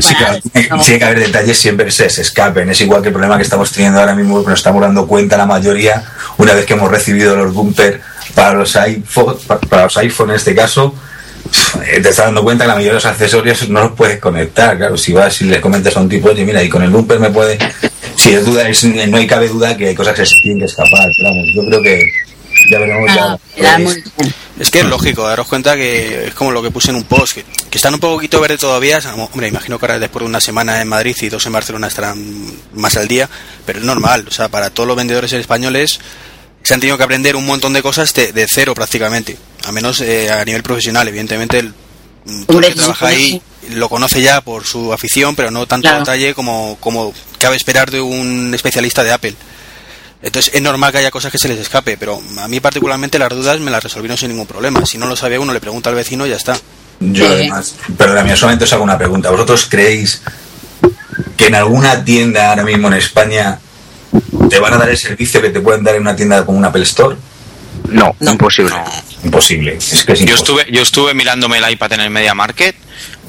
Sí, 0.02 0.14
claro, 0.14 0.40
preparados. 0.52 0.86
tiene 0.86 1.00
que 1.00 1.06
haber 1.06 1.20
detalles 1.20 1.58
siempre 1.58 1.90
se, 1.90 2.10
se 2.10 2.22
escapen. 2.22 2.70
Es 2.70 2.82
igual 2.82 3.02
que 3.02 3.08
el 3.08 3.14
problema 3.14 3.38
que 3.38 3.44
estamos 3.44 3.72
teniendo 3.72 4.00
ahora 4.00 4.14
mismo, 4.14 4.44
que 4.44 4.50
nos 4.50 4.60
estamos 4.60 4.82
dando 4.82 5.08
cuenta 5.08 5.38
la 5.38 5.46
mayoría, 5.46 6.04
una 6.38 6.54
vez 6.54 6.66
que 6.66 6.74
hemos 6.74 6.92
recibido 6.92 7.36
los 7.38 7.54
bumper 7.54 8.02
para 8.38 8.54
los 8.54 8.76
iPhone, 8.76 9.36
pa- 9.48 9.60
para 9.60 9.84
los 9.86 9.98
iPhone 9.98 10.30
en 10.30 10.36
este 10.36 10.54
caso, 10.54 10.94
eh, 11.86 12.00
te 12.02 12.10
estás 12.10 12.26
dando 12.26 12.44
cuenta 12.44 12.66
que 12.66 12.68
la 12.68 12.74
mayoría 12.76 12.92
de 12.92 12.96
los 13.02 13.06
accesorios 13.06 13.68
no 13.70 13.82
los 13.82 13.92
puedes 13.94 14.20
conectar. 14.20 14.78
Claro, 14.78 14.96
si 14.96 15.12
vas 15.12 15.42
y 15.42 15.46
le 15.46 15.60
comentas 15.60 15.98
a 15.98 16.02
un 16.02 16.08
tipo, 16.10 16.30
oye, 16.30 16.46
mira, 16.46 16.62
y 16.62 16.70
con 16.70 16.84
el 16.84 16.92
bumper 16.92 17.20
me 17.20 17.32
puede. 17.32 17.58
Si 18.16 18.34
es 18.34 18.46
duda, 18.46 18.70
es- 18.70 18.84
no 18.84 19.18
hay 19.18 19.26
cabe 19.26 19.48
duda 19.48 19.76
que 19.76 19.88
hay 19.88 19.96
cosas 19.96 20.14
que 20.16 20.26
se 20.26 20.36
tienen 20.44 20.60
que 20.60 20.66
escapar. 20.66 21.10
Vamos, 21.24 21.46
yo 21.56 21.66
creo 21.66 21.82
que 21.82 22.12
ya 22.70 22.80
veremos. 22.80 23.10
Ah, 23.20 23.38
ya. 23.60 23.80
Es 24.60 24.72
que 24.72 24.80
es 24.80 24.86
lógico, 24.86 25.28
daros 25.28 25.48
cuenta 25.48 25.76
que 25.76 26.28
es 26.28 26.34
como 26.34 26.52
lo 26.52 26.62
que 26.64 26.72
puse 26.72 26.90
en 26.90 26.96
un 26.98 27.04
post, 27.06 27.36
que, 27.36 27.46
que 27.70 27.78
están 27.78 27.94
un 27.94 28.00
poquito 28.00 28.40
verde 28.42 28.58
todavía. 28.58 29.00
Hombre, 29.32 29.48
imagino 29.48 29.78
que 29.80 29.86
ahora 29.86 30.00
después 30.00 30.22
de 30.24 30.30
una 30.30 30.42
semana 30.42 30.82
en 30.82 30.88
Madrid 30.88 31.16
y 31.22 31.30
dos 31.30 31.46
en 31.46 31.54
Barcelona 31.54 31.88
estarán 31.88 32.18
más 32.74 32.98
al 32.98 33.08
día, 33.08 33.30
pero 33.66 33.80
es 33.80 33.86
normal. 33.86 34.26
O 34.28 34.32
sea, 34.32 34.50
para 34.50 34.70
todos 34.72 34.88
los 34.88 34.98
vendedores 34.98 35.32
españoles 35.34 36.00
se 36.68 36.74
han 36.74 36.82
tenido 36.82 36.98
que 36.98 37.04
aprender 37.04 37.36
un 37.38 37.46
montón 37.46 37.72
de 37.72 37.82
cosas 37.82 38.14
de, 38.14 38.34
de 38.34 38.46
cero 38.50 38.74
prácticamente, 38.76 39.38
a 39.64 39.72
menos 39.72 40.02
eh, 40.02 40.30
a 40.30 40.44
nivel 40.44 40.64
profesional. 40.64 41.08
Evidentemente, 41.08 41.60
el, 41.60 41.74
mm, 42.26 42.44
todo 42.44 42.60
el 42.60 42.66
que 42.66 42.76
trabaja 42.76 43.08
ahí 43.08 43.42
lo 43.72 43.88
conoce 43.88 44.22
ya 44.22 44.42
por 44.42 44.66
su 44.66 44.92
afición, 44.92 45.34
pero 45.36 45.50
no 45.50 45.66
tanto 45.66 45.84
Claro. 45.88 46.00
detalle 46.00 46.34
como, 46.34 46.76
como 46.82 47.14
cabe 47.40 47.56
esperar 47.56 47.90
de 47.90 48.02
un 48.02 48.54
especialista 48.54 49.04
de 49.04 49.14
Apple. 49.14 49.36
Entonces 50.22 50.54
es 50.54 50.62
normal 50.62 50.92
que 50.92 50.98
haya 50.98 51.12
cosas 51.12 51.32
que 51.32 51.38
se 51.38 51.48
les 51.48 51.60
escape, 51.60 51.96
pero 51.98 52.22
a 52.40 52.48
mí 52.50 52.60
particularmente 52.60 53.18
las 53.20 53.30
dudas 53.30 53.60
me 53.62 53.72
las 53.72 53.82
resolvieron 53.84 54.18
sin 54.18 54.30
ningún 54.30 54.48
problema. 54.48 54.86
Si 54.86 54.98
no 54.98 55.06
lo 55.06 55.16
sabe 55.16 55.40
uno, 55.40 55.54
le 55.54 55.60
pregunta 55.62 55.90
al 55.90 55.96
vecino 55.96 56.26
y 56.26 56.32
ya 56.32 56.36
está. 56.36 56.58
Yo 57.00 57.26
Sí. 57.26 57.32
además, 57.32 57.76
perdóname, 57.98 58.36
solamente 58.36 58.66
os 58.66 58.74
hago 58.74 58.84
una 58.84 58.98
pregunta. 58.98 59.30
¿Vosotros 59.30 59.68
creéis 59.70 60.22
que 61.38 61.46
en 61.48 61.56
alguna 61.56 62.04
tienda 62.04 62.50
ahora 62.50 62.64
mismo 62.64 62.88
en 62.88 62.96
España 62.96 63.60
te 64.50 64.60
van 64.60 64.74
a 64.74 64.78
dar 64.78 64.90
el 64.90 64.98
servicio 64.98 65.42
que 65.42 65.50
te 65.50 65.60
pueden 65.60 65.84
dar 65.84 65.96
en 65.96 66.02
una 66.02 66.16
tienda 66.16 66.46
como 66.46 66.58
un 66.58 66.66
Apple 66.66 66.84
Store? 66.84 67.16
No, 67.90 68.16
imposible. 68.22 68.76
Imposible. 69.24 69.78
Es 69.78 70.04
que 70.04 70.14
es 70.14 70.20
Yo 70.20 70.26
imposible. 70.26 70.34
estuve, 70.36 70.66
yo 70.72 70.82
estuve 70.82 71.14
mirándome 71.14 71.58
el 71.58 71.70
iPad 71.72 71.94
en 71.94 72.02
el 72.02 72.10
Media 72.10 72.34
Market, 72.34 72.76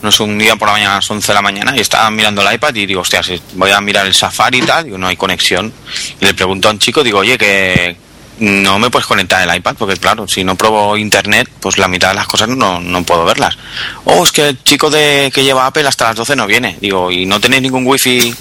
no 0.03 0.11
sé, 0.11 0.23
un 0.23 0.39
día 0.39 0.57
por 0.57 0.69
la 0.69 0.73
mañana 0.75 0.93
a 0.93 0.97
las 0.97 1.11
11 1.11 1.27
de 1.27 1.35
la 1.35 1.43
mañana, 1.43 1.75
y 1.77 1.81
estaba 1.81 2.11
mirando 2.11 2.43
el 2.43 2.55
iPad 2.55 2.75
y 2.75 2.87
digo, 2.87 3.01
hostia, 3.03 3.23
si 3.23 3.41
voy 3.55 3.71
a 3.71 3.81
mirar 3.81 4.07
el 4.07 4.15
Safari 4.15 4.59
y 4.59 4.63
tal, 4.63 4.85
digo, 4.85 4.99
no 4.99 5.07
hay 5.07 5.17
conexión. 5.17 5.73
Y 6.21 6.25
le 6.25 6.35
pregunto 6.35 6.69
a 6.69 6.73
un 6.73 6.79
chico, 6.79 7.03
digo, 7.03 7.19
oye, 7.19 7.37
que 7.37 7.97
no 8.41 8.79
me 8.79 8.91
puedes 8.91 9.07
conectar 9.07 9.47
el 9.47 9.55
iPad, 9.57 9.75
porque 9.77 9.97
claro, 9.97 10.29
si 10.29 10.45
no 10.45 10.55
pruebo 10.57 10.97
internet, 10.97 11.49
pues 11.61 11.79
la 11.79 11.89
mitad 11.89 12.11
de 12.11 12.15
las 12.15 12.27
cosas 12.29 12.49
no, 12.49 12.81
no 12.81 13.03
puedo 13.05 13.25
verlas. 13.25 13.59
Oh, 14.05 14.25
es 14.25 14.31
que 14.33 14.51
el 14.51 14.63
chico 14.63 14.91
de 14.91 15.31
que 15.35 15.43
lleva 15.43 15.67
Apple 15.67 15.87
hasta 15.87 16.07
las 16.09 16.17
12 16.17 16.37
no 16.37 16.47
viene. 16.47 16.77
Digo, 16.81 17.11
¿y 17.11 17.27
no 17.27 17.41
tenéis 17.41 17.63
ningún 17.63 17.85
wifi? 17.87 18.35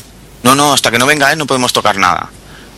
No, 0.43 0.55
no, 0.55 0.73
hasta 0.73 0.91
que 0.91 0.97
no 0.99 1.05
venga 1.05 1.31
él 1.31 1.37
no 1.37 1.45
podemos 1.47 1.73
tocar 1.73 1.97
nada. 1.97 2.29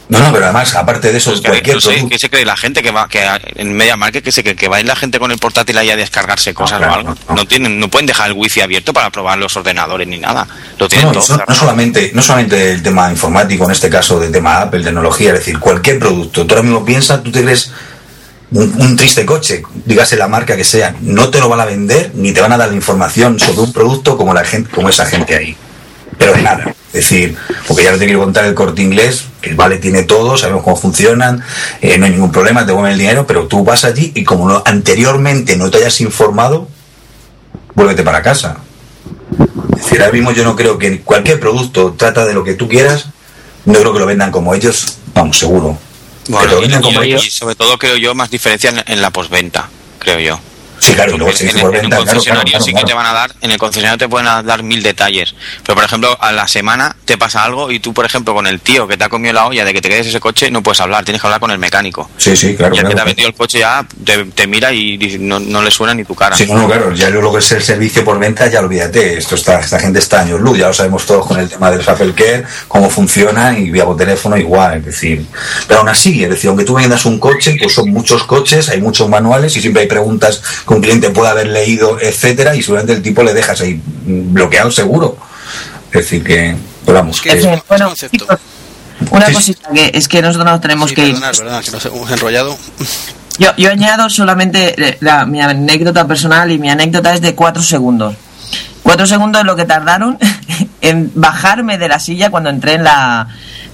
No, 0.08 0.18
no, 0.18 0.32
pero 0.34 0.46
además, 0.46 0.74
aparte 0.74 1.12
de 1.12 1.20
eso, 1.20 1.30
Pues 1.30 1.42
que, 1.42 1.50
cualquier 1.50 1.76
no 1.76 1.82
sé. 1.82 2.08
¿qué 2.10 2.18
se 2.18 2.32
cree 2.32 2.44
la 2.44 2.58
gente 2.58 2.82
que 2.82 2.90
va 2.90 3.08
que 3.08 3.24
en 3.58 3.74
Media 3.74 3.96
Market 3.96 4.24
que 4.24 4.32
se 4.32 4.42
cree 4.42 4.56
que 4.56 4.68
va 4.68 4.78
a 4.78 4.80
ir 4.80 4.88
la 4.88 4.96
gente 4.96 5.20
con 5.20 5.30
el 5.32 5.38
portátil 5.38 5.78
ahí 5.78 5.92
a 5.92 5.96
descargarse 5.96 6.52
cosas 6.56 6.80
claro, 6.80 6.94
o 6.94 6.96
algo? 6.96 7.10
no, 7.12 7.18
no. 7.30 7.36
No, 7.36 7.46
tienen, 7.48 7.80
no 7.80 7.90
pueden 7.90 8.08
dejar 8.08 8.30
el 8.32 8.34
wifi 8.34 8.62
abierto 8.62 8.92
para 8.92 9.12
probar 9.12 9.38
los 9.38 9.56
ordenadores 9.56 10.08
ni 10.08 10.18
nada. 10.18 10.48
Lo 10.80 10.86
No, 10.86 10.88
tienen 10.88 11.08
no, 11.08 11.14
todo. 11.14 11.38
no- 11.38 11.44
no 11.48 11.54
solamente, 11.54 12.10
no 12.16 12.24
solamente 12.24 12.72
el 12.72 12.82
tema 12.82 13.12
informático, 13.12 13.66
en 13.66 13.72
este 13.72 13.88
caso 13.88 14.20
del 14.20 14.32
tema 14.32 14.62
Apple, 14.62 14.84
tecnología, 14.84 15.28
es 15.34 15.40
decir, 15.40 15.60
cualquier 15.60 16.00
producto. 16.00 16.44
Tú 16.48 16.56
ahora 16.56 16.64
mismo 16.64 16.84
piensas, 16.84 17.22
tú 17.22 17.32
te 17.32 17.44
crees 17.44 17.72
un, 18.50 18.74
un 18.82 18.96
triste 18.96 19.28
coche, 19.28 19.62
dígase 19.86 20.16
la 20.16 20.28
marca 20.28 20.58
que 20.58 20.64
sea, 20.64 20.96
no 21.02 21.30
te 21.30 21.40
lo 21.40 21.50
van 21.50 21.60
a 21.60 21.66
vender 21.66 22.14
ni 22.16 22.32
te 22.32 22.42
van 22.42 22.52
a 22.52 22.58
dar 22.58 22.70
la 22.70 22.76
información 22.76 23.40
sobre 23.40 23.60
un 23.62 23.72
producto 23.72 24.18
como 24.18 24.34
la 24.34 24.44
gente, 24.44 24.72
como 24.72 24.90
esa 24.90 25.06
gente 25.06 25.36
ahí. 25.36 25.56
Pero 26.20 26.34
de 26.34 26.42
nada. 26.44 26.76
Es 26.94 26.94
decir, 27.10 27.36
porque 27.68 27.84
ya 27.84 27.92
no 27.94 27.98
te 27.98 28.06
quiero 28.06 28.20
contar 28.20 28.46
el 28.46 28.54
corte 28.54 28.82
inglés, 28.82 29.24
que 29.42 29.54
vale, 29.54 29.78
tiene 29.78 30.04
todo, 30.04 30.38
sabemos 30.38 30.64
cómo 30.64 30.76
funcionan, 30.76 31.44
eh, 31.82 31.98
no 31.98 32.06
hay 32.06 32.12
ningún 32.12 32.32
problema, 32.32 32.62
te 32.62 32.68
devuelven 32.68 32.92
el 32.94 33.00
dinero, 33.00 33.26
pero 33.26 33.48
tú 33.48 33.64
vas 33.64 33.86
allí 33.86 34.12
y 34.16 34.24
como 34.24 34.48
no- 34.50 34.62
anteriormente 34.66 35.56
no 35.56 35.72
te 35.72 35.78
hayas 35.78 36.02
informado, 36.02 36.68
vuélvete 37.74 38.04
para 38.04 38.22
casa. 38.22 38.58
Es 39.78 39.84
decir, 39.86 40.02
ahora 40.02 40.12
mismo 40.14 40.32
yo 40.32 40.44
no 40.44 40.56
creo 40.56 40.78
que 40.78 41.00
cualquier 41.02 41.40
producto 41.40 41.94
trata 41.98 42.26
de 42.26 42.34
lo 42.34 42.44
que 42.44 42.54
tú 42.56 42.68
quieras, 42.68 43.06
no 43.66 43.80
creo 43.80 43.94
que 43.94 44.00
lo 44.00 44.06
vendan 44.06 44.32
como 44.32 44.54
ellos, 44.54 44.98
vamos, 45.14 45.38
seguro. 45.40 45.78
Bueno, 46.28 46.58
y, 46.58 46.62
vendan 46.62 46.82
como 46.82 47.02
y- 47.04 47.08
ellos. 47.12 47.26
y 47.26 47.30
sobre 47.32 47.56
todo 47.56 47.78
creo 47.78 47.96
yo 47.98 48.14
más 48.14 48.30
diferencia 48.30 48.72
en, 48.72 48.84
en 48.86 49.02
la 49.02 49.12
posventa, 49.12 49.70
creo 50.00 50.20
yo. 50.20 50.40
Sí, 50.80 50.94
claro, 50.94 51.14
y 51.14 51.18
luego 51.18 51.32
Porque 51.32 51.38
se 51.38 51.50
en, 51.52 51.60
en 51.60 51.66
un 51.66 51.72
venta, 51.72 51.88
claro, 51.88 52.06
concesionario 52.06 52.52
claro, 52.52 52.66
sí 52.66 52.74
que 52.74 52.84
te 52.84 52.94
van 52.94 53.06
a 53.06 53.14
dar, 53.14 53.36
en 53.42 53.52
el 53.52 53.58
concesionario 53.58 53.98
te 53.98 54.08
pueden 54.08 54.26
dar 54.46 54.64
mil 54.64 54.84
detalles. 54.84 55.36
Pero 55.64 55.76
por 55.76 55.84
ejemplo, 55.84 56.18
a 56.20 56.32
la 56.32 56.48
semana 56.48 56.96
te 57.06 57.18
pasa 57.18 57.44
algo 57.44 57.72
y 57.72 57.80
tú, 57.80 57.94
por 57.94 58.06
ejemplo, 58.06 58.34
con 58.34 58.48
el 58.48 58.60
tío 58.62 58.88
que 58.88 58.98
te 58.98 59.04
ha 59.04 59.10
comido 59.10 59.34
la 59.34 59.48
olla 59.48 59.66
de 59.66 59.74
que 59.74 59.82
te 59.82 59.90
quedes 59.90 60.08
ese 60.08 60.20
coche, 60.20 60.50
no 60.52 60.64
puedes 60.64 60.80
hablar, 60.80 61.04
tienes 61.06 61.22
que 61.22 61.28
hablar 61.28 61.40
con 61.40 61.52
el 61.52 61.60
mecánico. 61.60 62.10
Sí, 62.18 62.36
sí, 62.36 62.56
claro. 62.56 62.76
y 62.76 62.80
el 62.80 62.88
que 62.88 62.96
te 62.96 63.02
ha 63.02 63.06
vendido 63.06 63.28
el 63.28 63.36
coche 63.36 63.60
ya 63.60 63.86
te, 64.04 64.26
te 64.26 64.48
mira 64.48 64.72
y 64.74 65.18
no, 65.20 65.40
no 65.40 65.62
le 65.62 65.72
suena 65.72 65.94
ni 65.94 66.04
tu 66.04 66.16
cara. 66.16 66.36
Sí, 66.36 66.46
no, 66.46 66.60
no, 66.60 66.68
claro, 66.68 66.94
ya 66.94 67.10
lo 67.10 67.32
que 67.32 67.40
es 67.40 67.52
el 67.52 67.62
servicio 67.62 68.04
por 68.04 68.20
venta, 68.20 68.48
ya 68.48 68.60
olvídate, 68.60 69.18
esto 69.18 69.36
está, 69.36 69.60
esta 69.60 69.80
gente 69.80 70.00
está 70.00 70.22
años 70.22 70.40
luz, 70.40 70.58
ya 70.58 70.68
lo 70.68 70.74
sabemos 70.74 71.06
todos 71.06 71.26
con 71.26 71.40
el 71.40 71.50
tema 71.50 71.72
de 71.72 71.78
los 71.78 71.88
Apple 71.88 72.14
Care, 72.14 72.46
cómo 72.68 72.90
funciona 72.90 73.58
y 73.58 73.70
vía 73.70 73.86
por 73.86 73.98
teléfono 73.98 74.38
igual, 74.38 74.80
es 74.80 74.86
decir, 74.86 75.26
pero 75.68 75.80
aún 75.80 75.90
así, 75.90 76.24
es 76.24 76.30
decir, 76.30 76.50
aunque 76.50 76.66
tú 76.66 76.76
vendas 76.76 77.06
un 77.06 77.20
coche, 77.20 77.56
pues 77.60 77.74
son 77.74 77.90
muchos 77.90 78.24
coches, 78.24 78.70
hay 78.70 78.82
muchos 78.82 79.10
manuales 79.10 79.56
y 79.56 79.62
siempre 79.62 79.84
hay 79.84 79.88
preguntas 79.88 80.42
que 80.70 80.74
un 80.76 80.82
cliente 80.82 81.10
puede 81.10 81.30
haber 81.32 81.48
leído, 81.48 81.98
etcétera, 82.00 82.56
y 82.56 82.62
seguramente 82.62 82.94
el 82.94 83.02
tipo 83.02 83.24
le 83.24 83.34
dejas 83.34 83.60
ahí 83.62 83.82
bloqueado 84.06 84.72
seguro. 84.72 85.18
Es 85.88 85.94
decir, 86.02 86.24
que, 86.24 86.56
pero 86.86 87.00
vamos, 87.00 87.18
Es 87.18 87.22
que 87.44 87.62
bueno, 87.68 87.88
concepto. 87.88 88.28
una 89.12 89.26
Sí, 89.26 89.34
cosita 89.34 89.70
que 89.74 89.92
es 89.94 90.08
que 90.08 90.22
nosotros 90.22 90.46
nos 90.52 90.62
tenemos 90.62 90.90
Sí, 90.90 90.96
que 90.96 91.08
ir. 91.08 91.14
perdonad, 91.16 91.36
perdonad, 91.38 91.64
que 91.64 91.72
nos 91.72 91.86
hemos 91.86 92.12
enrollado. 92.12 92.58
Yo, 93.40 93.50
yo 93.58 93.72
añado 93.72 94.10
solamente 94.10 94.76
eh, 94.90 94.98
la- 95.02 95.26
mi 95.26 95.42
anécdota 95.42 96.06
personal 96.08 96.52
y 96.52 96.60
mi 96.60 96.70
anécdota 96.70 97.14
es 97.14 97.22
de 97.22 97.34
cuatro 97.34 97.64
segundos. 97.64 98.16
Cuatro 98.84 99.08
segundos 99.08 99.42
es 99.42 99.46
lo 99.48 99.56
que 99.56 99.66
tardaron 99.66 100.18
en 100.82 101.12
bajarme 101.16 101.78
de 101.80 101.88
la 101.88 102.00
silla 102.00 102.30
cuando 102.30 102.50
entré 102.52 102.74
en 102.76 102.84
la, 102.84 103.28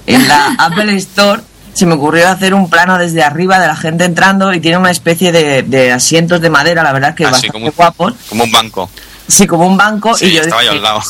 en 0.06 0.26
la 0.28 0.54
Apple 0.58 0.94
Store. 0.96 1.42
Se 1.76 1.84
me 1.84 1.92
ocurrió 1.92 2.26
hacer 2.30 2.54
un 2.54 2.70
plano 2.70 2.96
desde 2.96 3.22
arriba 3.22 3.58
de 3.58 3.66
la 3.66 3.76
gente 3.76 4.04
entrando 4.06 4.54
y 4.54 4.60
tiene 4.60 4.78
una 4.78 4.90
especie 4.90 5.30
de, 5.30 5.62
de 5.62 5.92
asientos 5.92 6.40
de 6.40 6.48
madera, 6.48 6.82
la 6.82 6.90
verdad 6.90 7.14
que 7.14 7.24
Así 7.26 7.32
bastante 7.32 7.52
como, 7.52 7.70
guapos. 7.72 8.14
como 8.30 8.44
un 8.44 8.50
banco. 8.50 8.90
Sí, 9.28 9.46
como 9.46 9.66
un 9.66 9.76
banco. 9.76 10.16
Sí, 10.16 10.26
y 10.26 10.32
yo 10.36 10.40
estaba 10.40 10.62
yo 10.62 10.72
dije, 10.72 10.78
al 10.78 10.82
lado. 10.82 11.02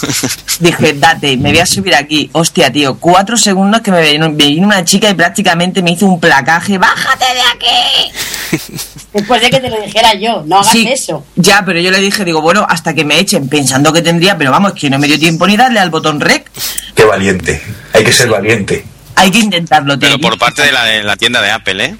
Dije, 0.58 0.92
date, 0.94 1.36
me 1.36 1.50
voy 1.50 1.60
a 1.60 1.66
subir 1.66 1.94
aquí. 1.94 2.30
Hostia, 2.32 2.72
tío, 2.72 2.98
cuatro 2.98 3.36
segundos 3.36 3.80
que 3.82 3.92
me 3.92 4.02
vino, 4.10 4.28
me 4.28 4.46
vino 4.46 4.66
una 4.66 4.84
chica 4.84 5.08
y 5.08 5.14
prácticamente 5.14 5.82
me 5.82 5.92
hizo 5.92 6.06
un 6.06 6.18
placaje. 6.18 6.78
¡Bájate 6.78 7.24
de 7.26 7.40
aquí! 7.54 8.72
Después 9.12 9.40
de 9.42 9.50
que 9.50 9.60
te 9.60 9.70
lo 9.70 9.80
dijera 9.80 10.14
yo, 10.14 10.42
no 10.46 10.56
hagas 10.56 10.72
Sí, 10.72 10.88
eso. 10.88 11.24
Ya, 11.36 11.62
pero 11.64 11.78
yo 11.78 11.92
le 11.92 12.00
dije, 12.00 12.24
digo, 12.24 12.42
bueno, 12.42 12.66
hasta 12.68 12.92
que 12.92 13.04
me 13.04 13.20
echen, 13.20 13.48
pensando 13.48 13.92
que 13.92 14.02
tendría, 14.02 14.36
pero 14.36 14.50
vamos, 14.50 14.72
que 14.72 14.90
no 14.90 14.98
me 14.98 15.06
dio 15.06 15.16
tiempo 15.18 15.46
ni 15.46 15.56
darle 15.56 15.78
al 15.78 15.90
botón 15.90 16.20
rec. 16.20 16.50
qué 16.94 17.04
valiente, 17.04 17.62
hay 17.92 18.02
que 18.02 18.12
ser 18.12 18.28
valiente. 18.28 18.84
Hay 19.16 19.30
que 19.30 19.38
intentarlo, 19.38 19.98
tío. 19.98 20.08
Pero 20.08 20.20
por 20.20 20.38
parte 20.38 20.62
de 20.62 20.72
la, 20.72 20.84
de 20.84 21.02
la 21.02 21.16
tienda 21.16 21.42
de 21.42 21.50
Apple, 21.50 21.84
¿eh? 21.84 21.96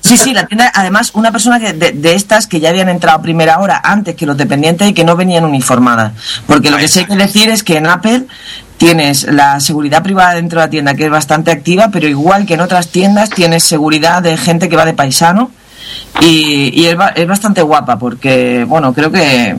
Sí, 0.00 0.16
sí, 0.16 0.32
la 0.32 0.46
tienda, 0.46 0.72
además, 0.74 1.10
una 1.12 1.30
persona 1.30 1.60
que 1.60 1.74
de, 1.74 1.92
de 1.92 2.14
estas 2.14 2.46
que 2.46 2.58
ya 2.58 2.70
habían 2.70 2.88
entrado 2.88 3.18
a 3.18 3.22
primera 3.22 3.58
hora 3.58 3.82
antes 3.84 4.14
que 4.14 4.24
los 4.24 4.36
dependientes 4.36 4.88
y 4.88 4.94
que 4.94 5.04
no 5.04 5.14
venían 5.14 5.44
uniformadas. 5.44 6.12
Porque 6.46 6.70
lo 6.70 6.78
que 6.78 6.88
sí 6.88 7.00
hay 7.00 7.04
que 7.04 7.16
decir 7.16 7.50
es 7.50 7.62
que 7.62 7.76
en 7.76 7.86
Apple 7.86 8.24
tienes 8.78 9.24
la 9.24 9.60
seguridad 9.60 10.02
privada 10.02 10.34
dentro 10.34 10.58
de 10.58 10.66
la 10.66 10.70
tienda, 10.70 10.94
que 10.94 11.04
es 11.04 11.10
bastante 11.10 11.50
activa, 11.50 11.90
pero 11.92 12.08
igual 12.08 12.46
que 12.46 12.54
en 12.54 12.62
otras 12.62 12.88
tiendas 12.88 13.28
tienes 13.28 13.62
seguridad 13.64 14.22
de 14.22 14.38
gente 14.38 14.70
que 14.70 14.76
va 14.76 14.86
de 14.86 14.94
paisano. 14.94 15.50
Y, 16.22 16.70
y 16.74 16.86
es, 16.86 16.96
es 17.16 17.26
bastante 17.26 17.60
guapa 17.60 17.98
porque, 17.98 18.64
bueno, 18.66 18.94
creo 18.94 19.12
que 19.12 19.54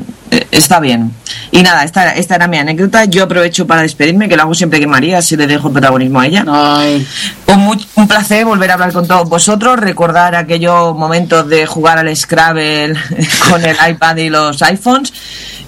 está 0.51 0.79
bien. 0.79 1.11
Y 1.51 1.61
nada, 1.61 1.83
esta, 1.83 2.11
esta 2.13 2.35
era 2.35 2.47
mi 2.47 2.57
anécdota. 2.57 3.05
Yo 3.05 3.23
aprovecho 3.23 3.67
para 3.67 3.81
despedirme, 3.81 4.29
que 4.29 4.35
lo 4.37 4.43
hago 4.43 4.53
siempre 4.53 4.79
que 4.79 4.87
María, 4.87 5.17
así 5.17 5.35
le 5.35 5.47
dejo 5.47 5.71
protagonismo 5.71 6.19
a 6.21 6.27
ella. 6.27 6.45
Ay. 6.47 7.05
Un, 7.47 7.59
mu- 7.59 7.75
un 7.95 8.07
placer 8.07 8.45
volver 8.45 8.71
a 8.71 8.75
hablar 8.75 8.93
con 8.93 9.05
todos 9.07 9.27
vosotros, 9.27 9.77
recordar 9.79 10.35
aquellos 10.35 10.95
momentos 10.95 11.47
de 11.49 11.65
jugar 11.65 11.97
al 11.97 12.15
Scrabble 12.15 12.93
con 13.49 13.63
el 13.65 13.75
iPad 13.89 14.15
y 14.17 14.29
los 14.29 14.61
iPhones 14.61 15.11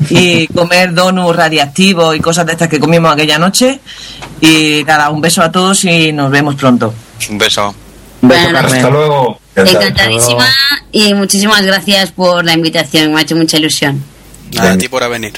y 0.10 0.48
comer 0.48 0.94
donuts 0.94 1.36
radiactivos 1.36 2.16
y 2.16 2.20
cosas 2.20 2.46
de 2.46 2.54
estas 2.54 2.68
que 2.70 2.80
comimos 2.80 3.12
aquella 3.14 3.38
noche. 3.38 3.80
Y 4.42 4.84
nada, 4.88 5.10
un 5.10 5.22
beso 5.22 5.42
a 5.42 5.52
todos 5.52 5.84
y 5.86 6.12
nos 6.14 6.32
vemos 6.32 6.56
pronto. 6.56 6.94
Un 7.30 7.38
beso. 7.38 7.76
Un 8.22 8.30
beso, 8.30 8.42
Bueno. 8.52 8.60
Hasta 8.60 8.90
luego. 8.90 9.40
Encantadísima 9.56 10.48
y 10.92 11.14
muchísimas 11.14 11.62
gracias 11.64 12.12
por 12.12 12.44
la 12.44 12.54
invitación, 12.54 13.14
me 13.14 13.20
ha 13.20 13.24
hecho 13.24 13.36
mucha 13.36 13.58
ilusión. 13.58 14.04
Nada, 14.54 14.74
a 14.74 14.78
ti 14.78 14.88
por 14.88 15.08
venir. 15.10 15.34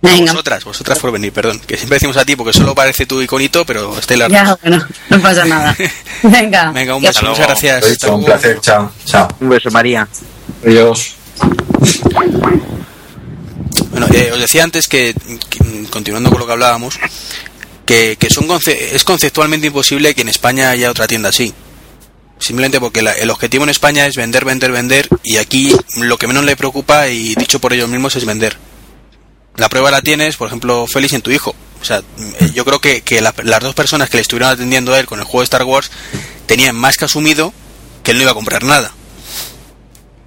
Venga. 0.00 0.32
Vosotras, 0.32 0.64
vosotras 0.64 0.98
por 1.00 1.10
venir, 1.10 1.32
perdón. 1.32 1.60
Que 1.66 1.76
siempre 1.76 1.96
decimos 1.96 2.16
a 2.16 2.24
ti 2.24 2.36
porque 2.36 2.52
solo 2.52 2.74
parece 2.74 3.06
tu 3.06 3.20
iconito, 3.20 3.64
pero 3.64 3.98
está 3.98 4.16
la 4.16 4.28
Ya, 4.28 4.56
bueno, 4.62 4.86
no 5.10 5.20
pasa 5.20 5.44
nada. 5.44 5.76
Venga. 6.22 6.70
Venga, 6.70 6.94
un 6.94 7.02
beso, 7.02 7.26
muchas 7.26 7.46
gracias. 7.46 7.84
Hasta 7.84 8.06
un 8.06 8.12
luego. 8.20 8.26
placer, 8.26 8.60
chao, 8.60 8.92
chao. 9.04 9.28
Un 9.40 9.48
beso, 9.48 9.70
María. 9.70 10.06
Adiós. 10.64 11.14
Bueno, 13.90 14.06
eh, 14.12 14.30
os 14.32 14.40
decía 14.40 14.62
antes 14.64 14.86
que, 14.86 15.14
que, 15.50 15.84
continuando 15.90 16.30
con 16.30 16.40
lo 16.40 16.46
que 16.46 16.52
hablábamos, 16.52 16.98
que, 17.84 18.16
que 18.18 18.30
son 18.30 18.46
conce 18.46 18.94
es 18.94 19.02
conceptualmente 19.04 19.66
imposible 19.66 20.14
que 20.14 20.22
en 20.22 20.28
España 20.28 20.70
haya 20.70 20.90
otra 20.90 21.06
tienda 21.08 21.30
así. 21.30 21.52
Simplemente 22.38 22.78
porque 22.80 23.02
la, 23.02 23.12
el 23.12 23.30
objetivo 23.30 23.64
en 23.64 23.70
España 23.70 24.06
es 24.06 24.16
vender, 24.16 24.44
vender, 24.44 24.72
vender, 24.72 25.08
y 25.24 25.36
aquí 25.38 25.74
lo 25.96 26.18
que 26.18 26.26
menos 26.26 26.44
le 26.44 26.56
preocupa, 26.56 27.08
y 27.08 27.34
dicho 27.34 27.60
por 27.60 27.72
ellos 27.72 27.88
mismos, 27.88 28.14
es 28.16 28.24
vender. 28.24 28.56
La 29.56 29.68
prueba 29.68 29.90
la 29.90 30.02
tienes, 30.02 30.36
por 30.36 30.46
ejemplo, 30.46 30.86
Félix 30.86 31.14
en 31.14 31.22
tu 31.22 31.30
hijo. 31.32 31.54
O 31.80 31.84
sea, 31.84 32.02
yo 32.54 32.64
creo 32.64 32.80
que, 32.80 33.02
que 33.02 33.20
la, 33.20 33.34
las 33.42 33.60
dos 33.60 33.74
personas 33.74 34.08
que 34.08 34.16
le 34.16 34.22
estuvieron 34.22 34.50
atendiendo 34.50 34.94
a 34.94 35.00
él 35.00 35.06
con 35.06 35.18
el 35.18 35.24
juego 35.24 35.40
de 35.40 35.44
Star 35.44 35.64
Wars 35.64 35.90
tenían 36.46 36.76
más 36.76 36.96
que 36.96 37.04
asumido 37.04 37.52
que 38.02 38.12
él 38.12 38.18
no 38.18 38.22
iba 38.22 38.32
a 38.32 38.34
comprar 38.34 38.62
nada. 38.62 38.92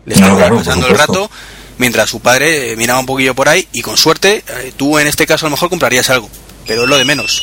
Le 0.05 0.15
estaba 0.15 0.49
No, 0.49 0.57
pasando 0.57 0.87
el 0.87 0.97
rato 0.97 1.29
mientras 1.77 2.09
su 2.09 2.19
padre 2.19 2.71
eh, 2.71 2.75
miraba 2.75 2.99
un 2.99 3.05
poquillo 3.05 3.33
por 3.33 3.49
ahí 3.49 3.67
y 3.71 3.81
con 3.81 3.97
suerte 3.97 4.43
eh, 4.47 4.73
tú 4.77 4.99
en 4.99 5.07
este 5.07 5.25
caso 5.25 5.45
a 5.45 5.49
lo 5.49 5.55
mejor 5.55 5.69
comprarías 5.69 6.09
algo, 6.09 6.29
pero 6.67 6.83
es 6.83 6.89
lo 6.89 6.97
de 6.97 7.05
menos. 7.05 7.41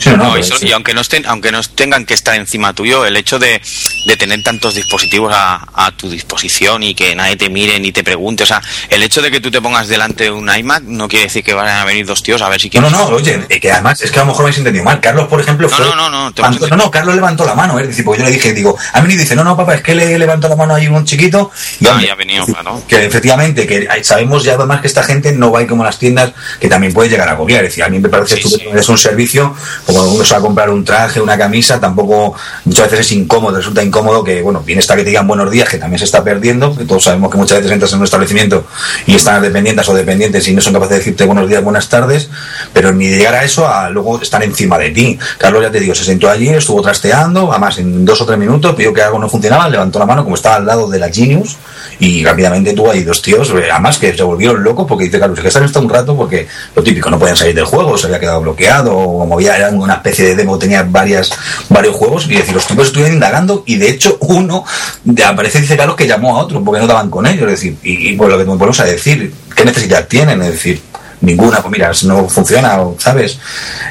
Sí, 0.00 0.08
no, 0.10 0.16
no, 0.16 0.24
No, 0.30 0.38
y, 0.38 0.42
sí. 0.42 0.52
y 0.62 0.72
aunque 0.72 0.94
no 0.94 1.02
estén, 1.02 1.26
aunque 1.26 1.52
no 1.52 1.60
tengan 1.62 2.06
que 2.06 2.14
estar 2.14 2.34
encima 2.34 2.72
tuyo, 2.72 3.04
el 3.04 3.16
hecho 3.16 3.38
de, 3.38 3.60
de 4.06 4.16
tener 4.16 4.42
tantos 4.42 4.74
dispositivos 4.74 5.32
a, 5.34 5.66
a 5.74 5.92
tu 5.92 6.08
disposición 6.08 6.82
y 6.82 6.94
que 6.94 7.14
nadie 7.14 7.36
te 7.36 7.48
mire 7.50 7.78
ni 7.78 7.92
te 7.92 8.02
pregunte, 8.02 8.44
o 8.44 8.46
sea, 8.46 8.62
el 8.88 9.02
hecho 9.02 9.20
de 9.22 9.30
que 9.30 9.40
tú 9.40 9.50
te 9.50 9.60
pongas 9.60 9.88
delante 9.88 10.24
de 10.24 10.30
un 10.30 10.48
iMac 10.54 10.82
no 10.84 11.06
quiere 11.06 11.26
decir 11.26 11.44
que 11.44 11.52
vayan 11.52 11.76
a 11.78 11.84
venir 11.84 12.06
dos 12.06 12.22
tíos 12.22 12.40
a 12.42 12.48
ver 12.48 12.60
si 12.60 12.68
No, 12.68 12.70
quieres. 12.72 12.90
no, 12.92 12.98
no, 13.10 13.16
oye, 13.16 13.46
eh, 13.48 13.60
que 13.60 13.70
además 13.70 14.00
es 14.00 14.10
que 14.10 14.18
a 14.18 14.22
lo 14.22 14.26
mejor 14.28 14.40
me 14.40 14.44
habéis 14.46 14.58
entendido 14.58 14.84
mal. 14.84 15.00
Carlos, 15.00 15.28
por 15.28 15.40
ejemplo, 15.40 15.68
No, 15.68 15.76
fue. 15.76 15.84
no, 15.86 15.94
no, 15.94 16.08
no, 16.10 16.32
te 16.32 16.42
no, 16.42 16.76
no, 16.76 16.90
Carlos 16.90 17.14
levantó 17.14 17.44
la 17.44 17.54
mano, 17.54 17.78
¿eh? 17.78 17.82
es 17.82 17.88
decir, 17.88 18.04
porque 18.04 18.20
yo 18.22 18.26
le 18.26 18.32
dije, 18.32 18.54
digo, 18.54 18.76
a 18.94 19.00
mí 19.02 19.14
dice, 19.14 19.36
no, 19.36 19.44
no, 19.44 19.54
papá, 19.56 19.74
es 19.74 19.82
que 19.82 19.94
le 19.94 20.18
levantó 20.18 20.48
la 20.48 20.56
mano 20.56 20.74
ahí 20.74 20.86
un 20.86 21.04
chiquito. 21.04 21.50
Y, 21.80 21.86
Ah, 21.86 22.00
ya 22.02 22.12
ha 22.12 22.16
venido, 22.16 22.46
claro. 22.46 22.82
Que 22.88 23.04
efectivamente, 23.04 23.66
que 23.66 23.86
sabemos 24.02 24.44
ya 24.44 24.54
además 24.54 24.80
que 24.80 24.86
esta 24.86 25.02
gente 25.02 25.32
no 25.32 25.50
va 25.52 25.58
a 25.58 25.62
ir 25.62 25.68
como 25.68 25.84
las 25.84 25.98
tiendas, 25.98 26.32
que 26.58 26.68
también 26.68 26.92
puede 26.94 27.10
llegar 27.10 27.28
a 27.28 27.32
agobiar. 27.32 27.64
Es 27.64 27.70
decir, 27.72 27.84
a 27.84 27.88
mí 27.88 27.98
me 27.98 28.08
parece 28.08 28.36
Sí, 28.36 28.42
estupendo, 28.46 28.72
sí. 28.72 28.78
es 28.80 28.88
un 28.88 28.96
servicio, 28.98 29.54
como 29.94 30.12
uno 30.12 30.24
se 30.24 30.34
va 30.34 30.38
a 30.38 30.42
comprar 30.42 30.70
un 30.70 30.84
traje, 30.84 31.20
una 31.20 31.36
camisa, 31.36 31.80
tampoco 31.80 32.34
muchas 32.64 32.90
veces 32.90 33.06
es 33.06 33.12
incómodo, 33.12 33.56
resulta 33.56 33.82
incómodo 33.82 34.22
que, 34.24 34.42
bueno, 34.42 34.62
bien 34.64 34.78
está 34.78 34.96
que 34.96 35.02
te 35.02 35.10
digan 35.10 35.26
buenos 35.26 35.50
días, 35.50 35.68
que 35.68 35.78
también 35.78 35.98
se 35.98 36.04
está 36.04 36.22
perdiendo, 36.22 36.76
que 36.76 36.84
todos 36.84 37.04
sabemos 37.04 37.30
que 37.30 37.38
muchas 37.38 37.58
veces 37.58 37.72
entras 37.72 37.92
en 37.92 37.98
un 37.98 38.04
establecimiento 38.04 38.66
y 39.06 39.14
están 39.14 39.42
dependientes 39.42 39.88
o 39.88 39.94
dependientes 39.94 40.46
y 40.48 40.54
no 40.54 40.60
son 40.60 40.72
capaces 40.72 40.90
de 40.90 40.98
decirte 40.98 41.24
buenos 41.24 41.48
días, 41.48 41.62
buenas 41.62 41.88
tardes, 41.88 42.28
pero 42.72 42.92
ni 42.92 43.08
llegar 43.08 43.34
a 43.34 43.44
eso 43.44 43.68
a 43.68 43.90
luego 43.90 44.20
estar 44.20 44.42
encima 44.42 44.78
de 44.78 44.90
ti. 44.90 45.18
Carlos, 45.38 45.62
ya 45.62 45.70
te 45.70 45.80
digo, 45.80 45.94
se 45.94 46.04
sentó 46.04 46.28
allí, 46.28 46.48
estuvo 46.48 46.82
trasteando, 46.82 47.50
además 47.50 47.78
en 47.78 48.04
dos 48.04 48.20
o 48.20 48.26
tres 48.26 48.38
minutos 48.38 48.76
vio 48.76 48.92
que 48.92 49.02
algo 49.02 49.18
no 49.18 49.28
funcionaba, 49.28 49.68
levantó 49.68 49.98
la 49.98 50.06
mano 50.06 50.24
como 50.24 50.36
estaba 50.36 50.56
al 50.56 50.66
lado 50.66 50.88
de 50.88 50.98
la 50.98 51.10
Genius 51.10 51.56
y 51.98 52.24
rápidamente 52.24 52.72
tuvo 52.72 52.90
ahí 52.90 53.04
dos 53.04 53.20
tíos, 53.22 53.50
eh, 53.50 53.68
además 53.70 53.98
que 53.98 54.16
se 54.16 54.22
volvieron 54.22 54.62
locos 54.62 54.86
porque 54.88 55.04
dice 55.04 55.18
Carlos, 55.18 55.38
que 55.38 55.48
están 55.48 55.64
hasta 55.64 55.78
un 55.78 55.88
rato 55.88 56.16
porque 56.16 56.46
lo 56.74 56.82
típico, 56.82 57.10
no 57.10 57.18
podían 57.18 57.36
salir 57.36 57.54
del 57.54 57.64
juego, 57.64 57.96
se 57.98 58.06
había 58.06 58.20
quedado 58.20 58.40
bloqueado, 58.40 58.96
o 58.96 59.18
como 59.20 59.34
había 59.34 59.58
una 59.82 59.94
especie 59.94 60.24
de 60.26 60.36
demo, 60.36 60.58
tenía 60.58 60.82
varias, 60.82 61.30
varios 61.68 61.96
juegos 61.96 62.26
y 62.28 62.34
decir, 62.36 62.54
los 62.54 62.66
tipos 62.66 62.86
estuvieron 62.86 63.14
indagando 63.14 63.62
y 63.66 63.76
de 63.76 63.90
hecho 63.90 64.16
uno 64.20 64.64
de, 65.04 65.24
aparece 65.24 65.60
dice 65.60 65.76
Carlos 65.76 65.96
que 65.96 66.06
llamó 66.06 66.36
a 66.38 66.42
otro 66.42 66.62
porque 66.64 66.80
no 66.80 66.86
daban 66.86 67.10
con 67.10 67.26
ellos, 67.26 67.44
es 67.44 67.50
decir, 67.60 67.76
y, 67.82 68.10
y 68.10 68.16
pues 68.16 68.30
lo 68.30 68.38
que 68.38 68.44
me 68.44 68.56
ponemos 68.56 68.80
a 68.80 68.84
decir, 68.84 69.32
¿qué 69.54 69.64
necesidad 69.64 70.06
tienen? 70.08 70.40
Es 70.42 70.52
decir, 70.52 70.80
ninguna, 71.22 71.60
pues 71.60 71.72
mira, 71.72 71.92
no 72.04 72.28
funciona, 72.28 72.78
¿sabes? 72.98 73.38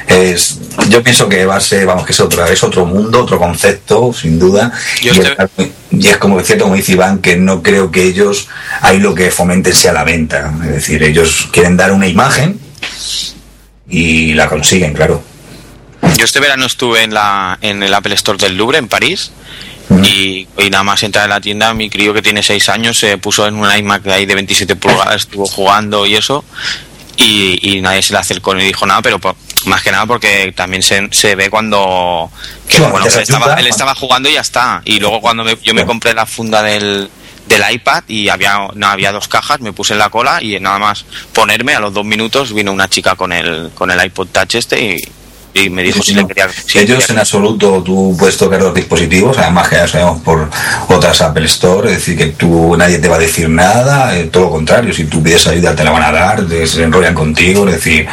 Es, 0.08 0.58
yo 0.88 1.00
pienso 1.02 1.28
que 1.28 1.46
va 1.46 1.56
a 1.56 1.60
ser, 1.60 1.86
vamos, 1.86 2.04
que 2.04 2.12
es 2.12 2.18
otro, 2.18 2.44
es 2.44 2.62
otro 2.64 2.84
mundo, 2.86 3.22
otro 3.22 3.38
concepto, 3.38 4.12
sin 4.12 4.36
duda. 4.38 4.72
Yo 5.00 5.12
y, 5.14 5.18
estoy- 5.20 5.48
es, 5.58 5.68
y 5.92 6.08
es 6.08 6.16
como 6.16 6.40
cierto, 6.40 6.64
como 6.64 6.74
dice 6.76 6.92
Iván, 6.92 7.18
que 7.18 7.36
no 7.36 7.62
creo 7.62 7.92
que 7.92 8.02
ellos 8.02 8.48
ahí 8.80 8.98
lo 8.98 9.14
que 9.14 9.30
fomenten 9.30 9.72
sea 9.72 9.92
la 9.92 10.02
venta. 10.02 10.52
Es 10.64 10.70
decir, 10.72 11.02
ellos 11.04 11.48
quieren 11.52 11.76
dar 11.76 11.92
una 11.92 12.08
imagen 12.08 12.58
y 13.88 14.34
la 14.34 14.48
consiguen, 14.48 14.92
claro. 14.92 15.22
Yo 16.20 16.24
este 16.26 16.38
verano 16.38 16.66
estuve 16.66 17.02
en 17.02 17.14
la 17.14 17.58
en 17.62 17.82
el 17.82 17.92
Apple 17.94 18.14
Store 18.14 18.36
del 18.38 18.56
Louvre 18.56 18.76
en 18.78 18.88
París 18.88 19.32
y, 20.04 20.46
y 20.58 20.70
nada 20.70 20.84
más 20.84 21.02
entrar 21.02 21.24
en 21.24 21.30
la 21.30 21.40
tienda 21.40 21.72
mi 21.74 21.88
crío 21.90 22.12
que 22.14 22.22
tiene 22.22 22.42
6 22.42 22.68
años 22.68 22.98
se 22.98 23.16
puso 23.18 23.46
en 23.46 23.54
un 23.56 23.74
iMac 23.74 24.06
ahí 24.08 24.26
de 24.26 24.34
27 24.34 24.76
pulgadas, 24.76 25.16
estuvo 25.22 25.46
jugando 25.46 26.04
y 26.06 26.14
eso 26.16 26.44
y, 27.16 27.58
y 27.76 27.80
nadie 27.80 28.02
se 28.02 28.12
le 28.12 28.18
acercó 28.18 28.54
ni 28.54 28.64
dijo 28.64 28.86
nada, 28.86 29.02
pero 29.02 29.18
por- 29.18 29.34
más 29.66 29.82
que 29.82 29.90
nada 29.92 30.06
porque 30.06 30.52
también 30.56 30.82
se, 30.82 31.08
se 31.10 31.34
ve 31.36 31.50
cuando 31.50 32.30
que, 32.68 32.76
Sí, 32.76 32.82
bueno, 32.82 33.06
estaba, 33.22 33.54
él 33.60 33.66
estaba 33.66 33.94
jugando 33.94 34.28
y 34.30 34.34
ya 34.34 34.40
está. 34.42 34.80
Y 34.86 35.00
luego 35.00 35.20
cuando 35.20 35.42
me- 35.44 35.56
yo 35.62 35.74
me 35.74 35.84
compré 35.84 36.14
la 36.14 36.24
funda 36.24 36.62
del, 36.62 37.10
del 37.46 37.62
iPad 37.72 38.04
y 38.08 38.28
había, 38.30 38.68
no, 38.74 38.86
había 38.86 39.12
dos 39.12 39.26
cajas, 39.28 39.60
me 39.60 39.72
puse 39.74 39.92
en 39.94 39.98
la 39.98 40.08
cola 40.08 40.42
y 40.42 40.58
nada 40.60 40.78
más 40.78 41.04
ponerme 41.34 41.74
a 41.74 41.80
los 41.80 41.92
dos 41.92 42.04
minutos 42.06 42.54
vino 42.54 42.72
una 42.72 42.88
chica 42.88 43.16
con 43.16 43.32
el, 43.32 43.70
con 43.74 43.90
el 43.90 44.02
iPod 44.04 44.28
Touch 44.28 44.54
este 44.54 44.80
y, 44.82 44.96
y 45.54 45.68
me 45.70 45.82
dijo 45.82 46.02
si 46.02 46.14
le 46.14 46.22
no. 46.22 46.28
quería... 46.28 46.48
si 46.48 46.78
le 46.78 46.84
Ellos 46.84 47.08
en 47.10 47.18
absoluto 47.18 47.82
tú 47.82 48.16
puedes 48.18 48.36
tocar 48.36 48.60
los 48.60 48.74
dispositivos, 48.74 49.36
además 49.38 49.68
que 49.68 49.76
ya 49.76 49.88
sabemos 49.88 50.20
por 50.22 50.48
otras 50.88 51.20
Apple 51.20 51.46
Store, 51.46 51.90
es 51.90 51.96
decir, 51.98 52.16
que 52.16 52.26
tú 52.28 52.76
nadie 52.76 52.98
te 52.98 53.08
va 53.08 53.16
a 53.16 53.18
decir 53.18 53.48
nada, 53.48 54.16
eh, 54.16 54.24
todo 54.24 54.44
lo 54.44 54.50
contrario, 54.50 54.92
si 54.94 55.04
tú 55.04 55.22
pides 55.22 55.46
ayuda 55.46 55.74
te 55.74 55.84
la 55.84 55.90
van 55.90 56.02
a 56.04 56.12
dar, 56.12 56.46
te- 56.46 56.66
se 56.66 56.82
enrollan 56.82 57.14
contigo, 57.14 57.66
es 57.68 57.74
decir, 57.74 58.06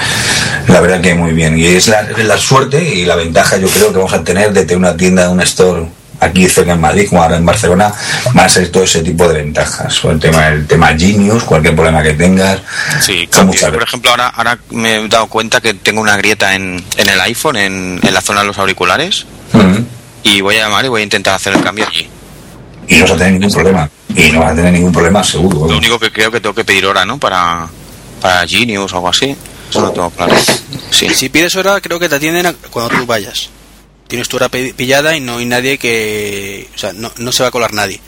la 0.67 0.79
verdad 0.81 1.01
que 1.01 1.13
muy 1.15 1.31
bien. 1.33 1.57
Y 1.57 1.65
es 1.67 1.87
la, 1.87 2.37
suerte 2.37 2.83
y 2.83 3.05
la 3.05 3.15
ventaja 3.15 3.57
yo 3.57 3.67
creo 3.67 3.91
que 3.91 3.97
vamos 3.97 4.13
a 4.13 4.23
tener 4.23 4.51
de 4.53 4.61
tener 4.63 4.77
una 4.77 4.95
tienda, 4.97 5.29
un 5.29 5.41
store 5.41 5.85
aquí 6.19 6.47
cerca 6.49 6.73
en 6.73 6.81
Madrid, 6.81 7.07
como 7.09 7.21
ahora 7.23 7.37
en 7.37 7.45
Barcelona, 7.45 7.93
van 8.33 8.45
a 8.45 8.49
ser 8.49 8.69
todo 8.71 8.83
ese 8.83 9.01
tipo 9.01 9.27
de 9.27 9.35
ventajas. 9.43 10.03
O 10.05 10.11
el 10.11 10.19
tema, 10.19 10.47
el 10.47 10.65
tema 10.67 10.87
Genius, 10.97 11.43
cualquier 11.43 11.75
problema 11.75 12.01
que 12.03 12.13
tengas. 12.13 12.59
Sí, 13.01 13.27
claro, 13.27 13.51
yo, 13.53 13.71
por 13.73 13.83
ejemplo, 13.83 14.11
ahora, 14.11 14.27
ahora 14.29 14.57
me 14.71 14.95
he 14.95 15.07
dado 15.07 15.27
cuenta 15.27 15.61
que 15.61 15.73
tengo 15.73 16.01
una 16.01 16.17
grieta 16.17 16.55
en, 16.55 16.83
en 16.97 17.09
el 17.09 17.19
iPhone, 17.21 17.55
en, 17.57 17.99
en 18.01 18.13
la 18.13 18.21
zona 18.21 18.41
de 18.41 18.47
los 18.47 18.57
auriculares, 18.57 19.25
Ujú. 19.53 19.85
y 20.23 20.41
voy 20.41 20.55
a 20.57 20.63
llamar 20.63 20.85
y 20.85 20.87
voy 20.87 21.01
a 21.01 21.03
intentar 21.03 21.35
hacer 21.35 21.53
el 21.53 21.63
cambio 21.63 21.85
allí. 21.87 22.09
Y 22.87 22.95
no 22.95 23.01
vas 23.03 23.11
a 23.11 23.17
tener 23.17 23.33
ningún 23.33 23.51
problema. 23.53 23.89
Y 24.15 24.31
no 24.31 24.39
vas 24.39 24.51
a 24.53 24.55
tener 24.55 24.73
ningún 24.73 24.91
problema, 24.93 25.23
seguro. 25.23 25.67
Lo 25.71 25.77
único 25.77 25.99
que 25.99 26.11
creo 26.11 26.31
que 26.31 26.39
tengo 26.39 26.55
que 26.55 26.63
pedir 26.63 26.85
hora, 26.85 27.05
¿no? 27.05 27.17
Para, 27.17 27.67
para 28.21 28.47
Genius 28.47 28.91
o 28.93 28.95
algo 28.95 29.09
así. 29.09 29.35
Eso 29.69 29.81
no 29.81 29.91
tengo 29.91 30.09
claro. 30.11 30.33
Sí. 30.91 31.09
Si 31.13 31.27
pides 31.27 31.53
hora, 31.57 31.81
creo 31.81 31.99
que 31.99 32.07
te 32.07 32.15
atienden 32.15 32.45
a- 32.47 32.53
cuando 32.71 32.95
tú 32.97 33.05
vayas. 33.05 33.49
Tienes 34.07 34.27
tu 34.29 34.37
hora 34.37 34.49
pi- 34.49 34.73
pillada 34.73 35.15
y 35.15 35.19
no 35.19 35.37
hay 35.37 35.45
nadie 35.45 35.77
que. 35.77 36.69
O 36.75 36.77
sea, 36.77 36.93
no, 36.93 37.11
no 37.17 37.31
se 37.31 37.43
va 37.43 37.49
a 37.49 37.51
colar 37.51 37.73
nadie. 37.73 37.99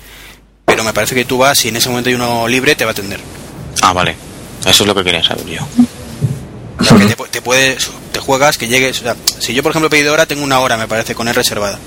Pero 0.66 0.84
me 0.84 0.94
parece 0.94 1.16
que 1.16 1.26
tú 1.26 1.38
vas 1.40 1.66
y 1.66 1.70
en 1.70 1.76
ese 1.78 1.90
momento 1.90 2.10
hay 2.10 2.16
uno 2.16 2.48
libre, 2.48 2.76
te 2.76 2.86
va 2.86 2.92
a 2.92 2.94
atender. 2.94 3.20
Ah, 3.82 3.92
vale. 3.94 4.16
Eso 4.66 4.84
es 4.84 4.88
lo 4.88 4.96
que 4.96 5.04
quería 5.04 5.24
saber 5.24 5.46
yo. 5.48 5.62
O 6.80 6.84
sea, 6.84 6.98
que 6.98 7.06
te, 7.06 7.16
te 7.16 7.42
puedes. 7.42 7.90
Te 8.12 8.20
juegas, 8.20 8.58
que 8.58 8.68
llegues. 8.68 9.00
O 9.00 9.04
sea, 9.04 9.16
si 9.40 9.54
yo, 9.54 9.64
por 9.64 9.72
ejemplo, 9.72 9.88
he 9.88 9.90
pedido 9.90 10.14
hora, 10.14 10.26
tengo 10.26 10.44
una 10.44 10.60
hora, 10.60 10.78
me 10.78 10.88
parece, 10.88 11.16
con 11.16 11.28
él 11.28 11.36
reservada. 11.36 11.80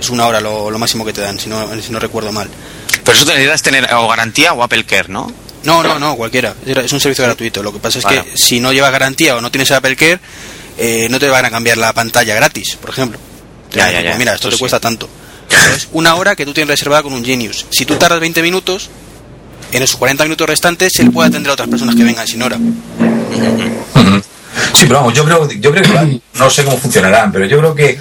Es 0.00 0.10
una 0.10 0.26
hora 0.26 0.40
lo, 0.40 0.70
lo 0.70 0.78
máximo 0.78 1.04
que 1.04 1.12
te 1.12 1.22
dan, 1.22 1.38
si 1.40 1.48
no, 1.48 1.68
si 1.80 1.90
no 1.90 1.98
recuerdo 1.98 2.30
mal. 2.32 2.48
Pero 3.02 3.16
eso 3.16 3.24
te 3.26 3.32
necesitas 3.32 3.62
tener 3.62 3.88
o 3.94 4.06
garantía 4.08 4.52
o 4.52 4.62
Apple 4.62 4.84
Care, 4.84 5.08
¿no? 5.08 5.32
No, 5.64 5.82
no, 5.82 5.98
no, 5.98 6.14
cualquiera. 6.16 6.54
Es 6.66 6.76
es 6.76 6.92
un 6.92 7.00
servicio 7.00 7.24
gratuito. 7.24 7.62
Lo 7.62 7.72
que 7.72 7.78
pasa 7.78 7.98
es 7.98 8.04
Vale. 8.04 8.24
que 8.24 8.36
si 8.38 8.60
no 8.60 8.72
llevas 8.72 8.92
garantía 8.92 9.36
o 9.36 9.40
no 9.40 9.50
tienes 9.50 9.70
Apple 9.72 9.96
Care, 9.96 10.20
eh, 10.78 11.08
no 11.10 11.18
te 11.18 11.28
van 11.28 11.44
a 11.44 11.50
cambiar 11.50 11.78
la 11.78 11.92
pantalla 11.92 12.34
gratis, 12.34 12.76
por 12.80 12.90
ejemplo. 12.90 13.18
Ya, 13.72 13.86
a 13.86 13.92
ya, 13.92 14.02
pues 14.02 14.18
mira, 14.18 14.34
esto 14.34 14.48
te 14.48 14.56
sí. 14.56 14.60
cuesta 14.60 14.80
tanto. 14.80 15.08
Es 15.74 15.88
una 15.92 16.14
hora 16.14 16.34
que 16.34 16.44
tú 16.44 16.52
tienes 16.52 16.68
reservada 16.68 17.02
con 17.02 17.12
un 17.12 17.24
Genius. 17.24 17.66
Si 17.70 17.84
tú 17.84 17.96
tardas 17.96 18.20
20 18.20 18.42
minutos, 18.42 18.90
en 19.72 19.82
esos 19.82 19.96
40 19.96 20.24
minutos 20.24 20.48
restantes 20.48 20.98
él 20.98 21.10
puede 21.10 21.28
atender 21.28 21.50
a 21.50 21.54
otras 21.54 21.68
personas 21.68 21.94
que 21.94 22.04
vengan 22.04 22.26
sin 22.26 22.42
hora. 22.42 22.56
Sí, 24.74 24.84
pero 24.86 24.96
vamos, 24.96 25.14
yo 25.14 25.24
creo, 25.24 25.50
yo 25.50 25.70
creo 25.70 25.82
que 25.82 26.20
no 26.34 26.50
sé 26.50 26.64
cómo 26.64 26.76
funcionarán, 26.76 27.32
pero 27.32 27.46
yo 27.46 27.58
creo 27.58 27.74
que 27.74 27.98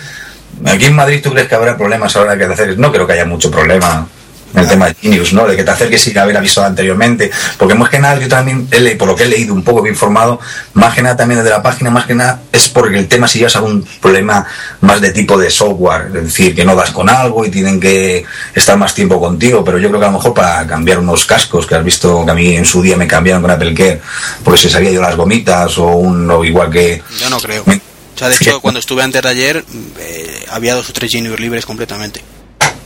aquí 0.66 0.86
en 0.86 0.96
Madrid 0.96 1.22
tú 1.24 1.32
crees 1.32 1.48
que 1.48 1.56
habrá 1.56 1.78
problemas 1.78 2.16
ahora 2.16 2.38
que 2.38 2.46
te 2.46 2.54
hacer. 2.54 2.78
No 2.78 2.92
creo 2.92 3.06
que 3.06 3.14
haya 3.14 3.26
mucho 3.26 3.52
problema 3.52 4.08
el 4.54 4.68
tema 4.68 4.88
de 4.88 4.96
Genius, 4.96 5.34
¿no? 5.34 5.46
De 5.48 5.56
que 5.56 5.64
te 5.64 5.72
acerques 5.72 6.02
sin 6.02 6.18
haber 6.18 6.38
avisado 6.38 6.68
anteriormente. 6.68 7.30
Porque 7.58 7.76
más 7.76 7.90
que 7.90 8.00
nada, 8.00 8.20
yo 8.20 8.28
también, 8.30 8.68
por 8.98 9.08
lo 9.10 9.16
que 9.16 9.24
he 9.24 9.28
leído 9.28 9.54
un 9.54 9.64
poco 9.64 9.82
bien 9.82 9.96
informado, 9.96 10.40
más 10.76 10.94
que 10.96 11.02
nada 11.02 11.18
también 11.18 11.40
desde 11.40 11.50
la 11.50 11.62
página, 11.62 11.90
más 11.90 12.06
que 12.06 12.16
nada 12.16 12.42
es 12.54 12.70
porque 12.70 12.98
el 12.98 13.08
tema 13.08 13.28
si 13.28 13.40
llevas 13.40 13.56
algún 13.58 13.84
problema 14.02 14.46
más 14.82 15.02
de 15.02 15.12
tipo 15.12 15.38
de 15.38 15.50
software, 15.50 16.08
es 16.16 16.24
decir, 16.26 16.56
que 16.56 16.64
no 16.64 16.74
das 16.76 16.92
con 16.92 17.10
algo 17.10 17.46
y 17.46 17.52
tienen 17.52 17.80
que 17.80 18.24
estar 18.54 18.78
más 18.78 18.94
tiempo 18.94 19.20
contigo, 19.20 19.64
pero 19.64 19.78
yo 19.78 19.90
creo 19.90 20.00
que 20.00 20.06
a 20.06 20.10
lo 20.12 20.18
mejor 20.18 20.34
para 20.34 20.66
cambiar 20.66 21.00
unos 21.00 21.26
cascos 21.26 21.66
que 21.68 21.76
has 21.76 21.84
visto 21.84 22.24
que 22.26 22.32
a 22.32 22.36
mí 22.36 22.56
en 22.56 22.66
su 22.66 22.82
día 22.82 22.96
me 22.96 23.08
cambiaron 23.08 23.42
con 23.42 23.52
Apple 23.52 23.74
Care, 23.74 24.02
porque 24.44 24.62
se 24.62 24.70
salía 24.70 24.92
yo 24.92 25.02
las 25.02 25.16
gomitas 25.18 25.78
o 25.78 25.88
un 25.88 26.30
o 26.32 26.46
igual 26.46 26.70
que 26.72 27.02
Yo 27.20 27.30
no 27.30 27.40
creo. 27.40 27.64
Me- 27.66 27.76
O 28.16 28.18
sea, 28.18 28.30
de 28.30 28.36
hecho, 28.40 28.62
cuando 28.62 28.80
estuve 28.80 29.04
antes 29.04 29.22
de 29.22 29.28
ayer, 29.30 29.66
eh, 30.00 30.46
había 30.50 30.76
dos 30.76 30.90
o 30.90 30.94
tres 30.94 31.12
Genius 31.12 31.40
libres 31.42 31.66
completamente. 31.66 32.22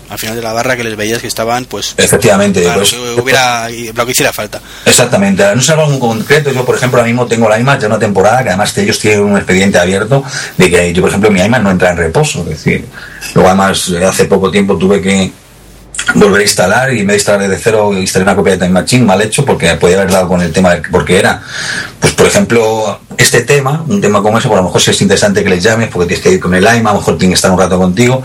Al 0.09 0.17
final 0.17 0.35
de 0.35 0.41
la 0.41 0.53
barra 0.53 0.75
que 0.75 0.83
les 0.83 0.95
veías 0.95 1.21
que 1.21 1.27
estaban, 1.27 1.65
pues, 1.65 1.93
efectivamente 1.97 2.61
para 2.61 2.75
lo 2.75 2.81
pues, 2.81 2.93
que 2.93 3.21
hubiera, 3.21 3.69
lo 3.69 4.05
que 4.05 4.11
hiciera 4.11 4.33
falta. 4.33 4.59
Exactamente, 4.85 5.43
no 5.53 5.61
es 5.61 5.69
algo 5.69 5.87
muy 5.87 5.99
concreto. 5.99 6.51
Yo, 6.51 6.65
por 6.65 6.75
ejemplo, 6.75 6.99
ahora 6.99 7.07
mismo 7.07 7.27
tengo 7.27 7.47
la 7.47 7.59
iMac 7.59 7.81
ya 7.81 7.87
una 7.87 7.99
temporada 7.99 8.43
que 8.43 8.49
además 8.49 8.75
ellos 8.77 8.99
tienen 8.99 9.21
un 9.21 9.37
expediente 9.37 9.77
abierto 9.77 10.23
de 10.57 10.69
que 10.69 10.93
yo, 10.93 11.01
por 11.01 11.09
ejemplo, 11.09 11.29
mi 11.31 11.41
iMac 11.41 11.61
no 11.61 11.71
entra 11.71 11.91
en 11.91 11.97
reposo. 11.97 12.41
Es 12.41 12.49
decir, 12.49 12.85
luego 13.33 13.49
además 13.49 13.89
hace 13.89 14.25
poco 14.25 14.49
tiempo 14.49 14.77
tuve 14.77 15.01
que 15.01 15.31
volver 16.15 16.41
a 16.41 16.43
instalar 16.43 16.93
y 16.93 17.01
en 17.01 17.07
vez 17.07 17.25
de 17.25 17.57
cero 17.57 17.91
instalé 17.93 18.23
una 18.23 18.35
copia 18.35 18.53
de 18.53 18.59
Time 18.59 18.71
Machine 18.71 19.05
mal 19.05 19.21
hecho 19.21 19.45
porque 19.45 19.73
podía 19.75 19.97
haber 19.97 20.11
dado 20.11 20.27
con 20.27 20.41
el 20.41 20.51
tema 20.51 20.73
de 20.73 20.81
porque 20.89 21.19
era. 21.19 21.41
Pues 21.99 22.13
por 22.13 22.25
ejemplo 22.25 22.99
este 23.17 23.41
tema 23.41 23.83
un 23.87 23.99
tema 23.99 24.21
como 24.21 24.37
ese 24.37 24.47
por 24.47 24.57
lo 24.57 24.63
mejor 24.63 24.81
si 24.81 24.91
es 24.91 25.01
interesante 25.01 25.43
que 25.43 25.49
les 25.49 25.63
llames 25.63 25.89
porque 25.89 26.07
tienes 26.07 26.23
que 26.23 26.31
ir 26.33 26.39
con 26.39 26.53
el 26.55 26.63
iMac 26.63 26.87
a 26.87 26.93
lo 26.93 26.99
mejor 26.99 27.17
tienen 27.17 27.31
que 27.31 27.35
estar 27.35 27.51
un 27.51 27.59
rato 27.59 27.77
contigo 27.77 28.23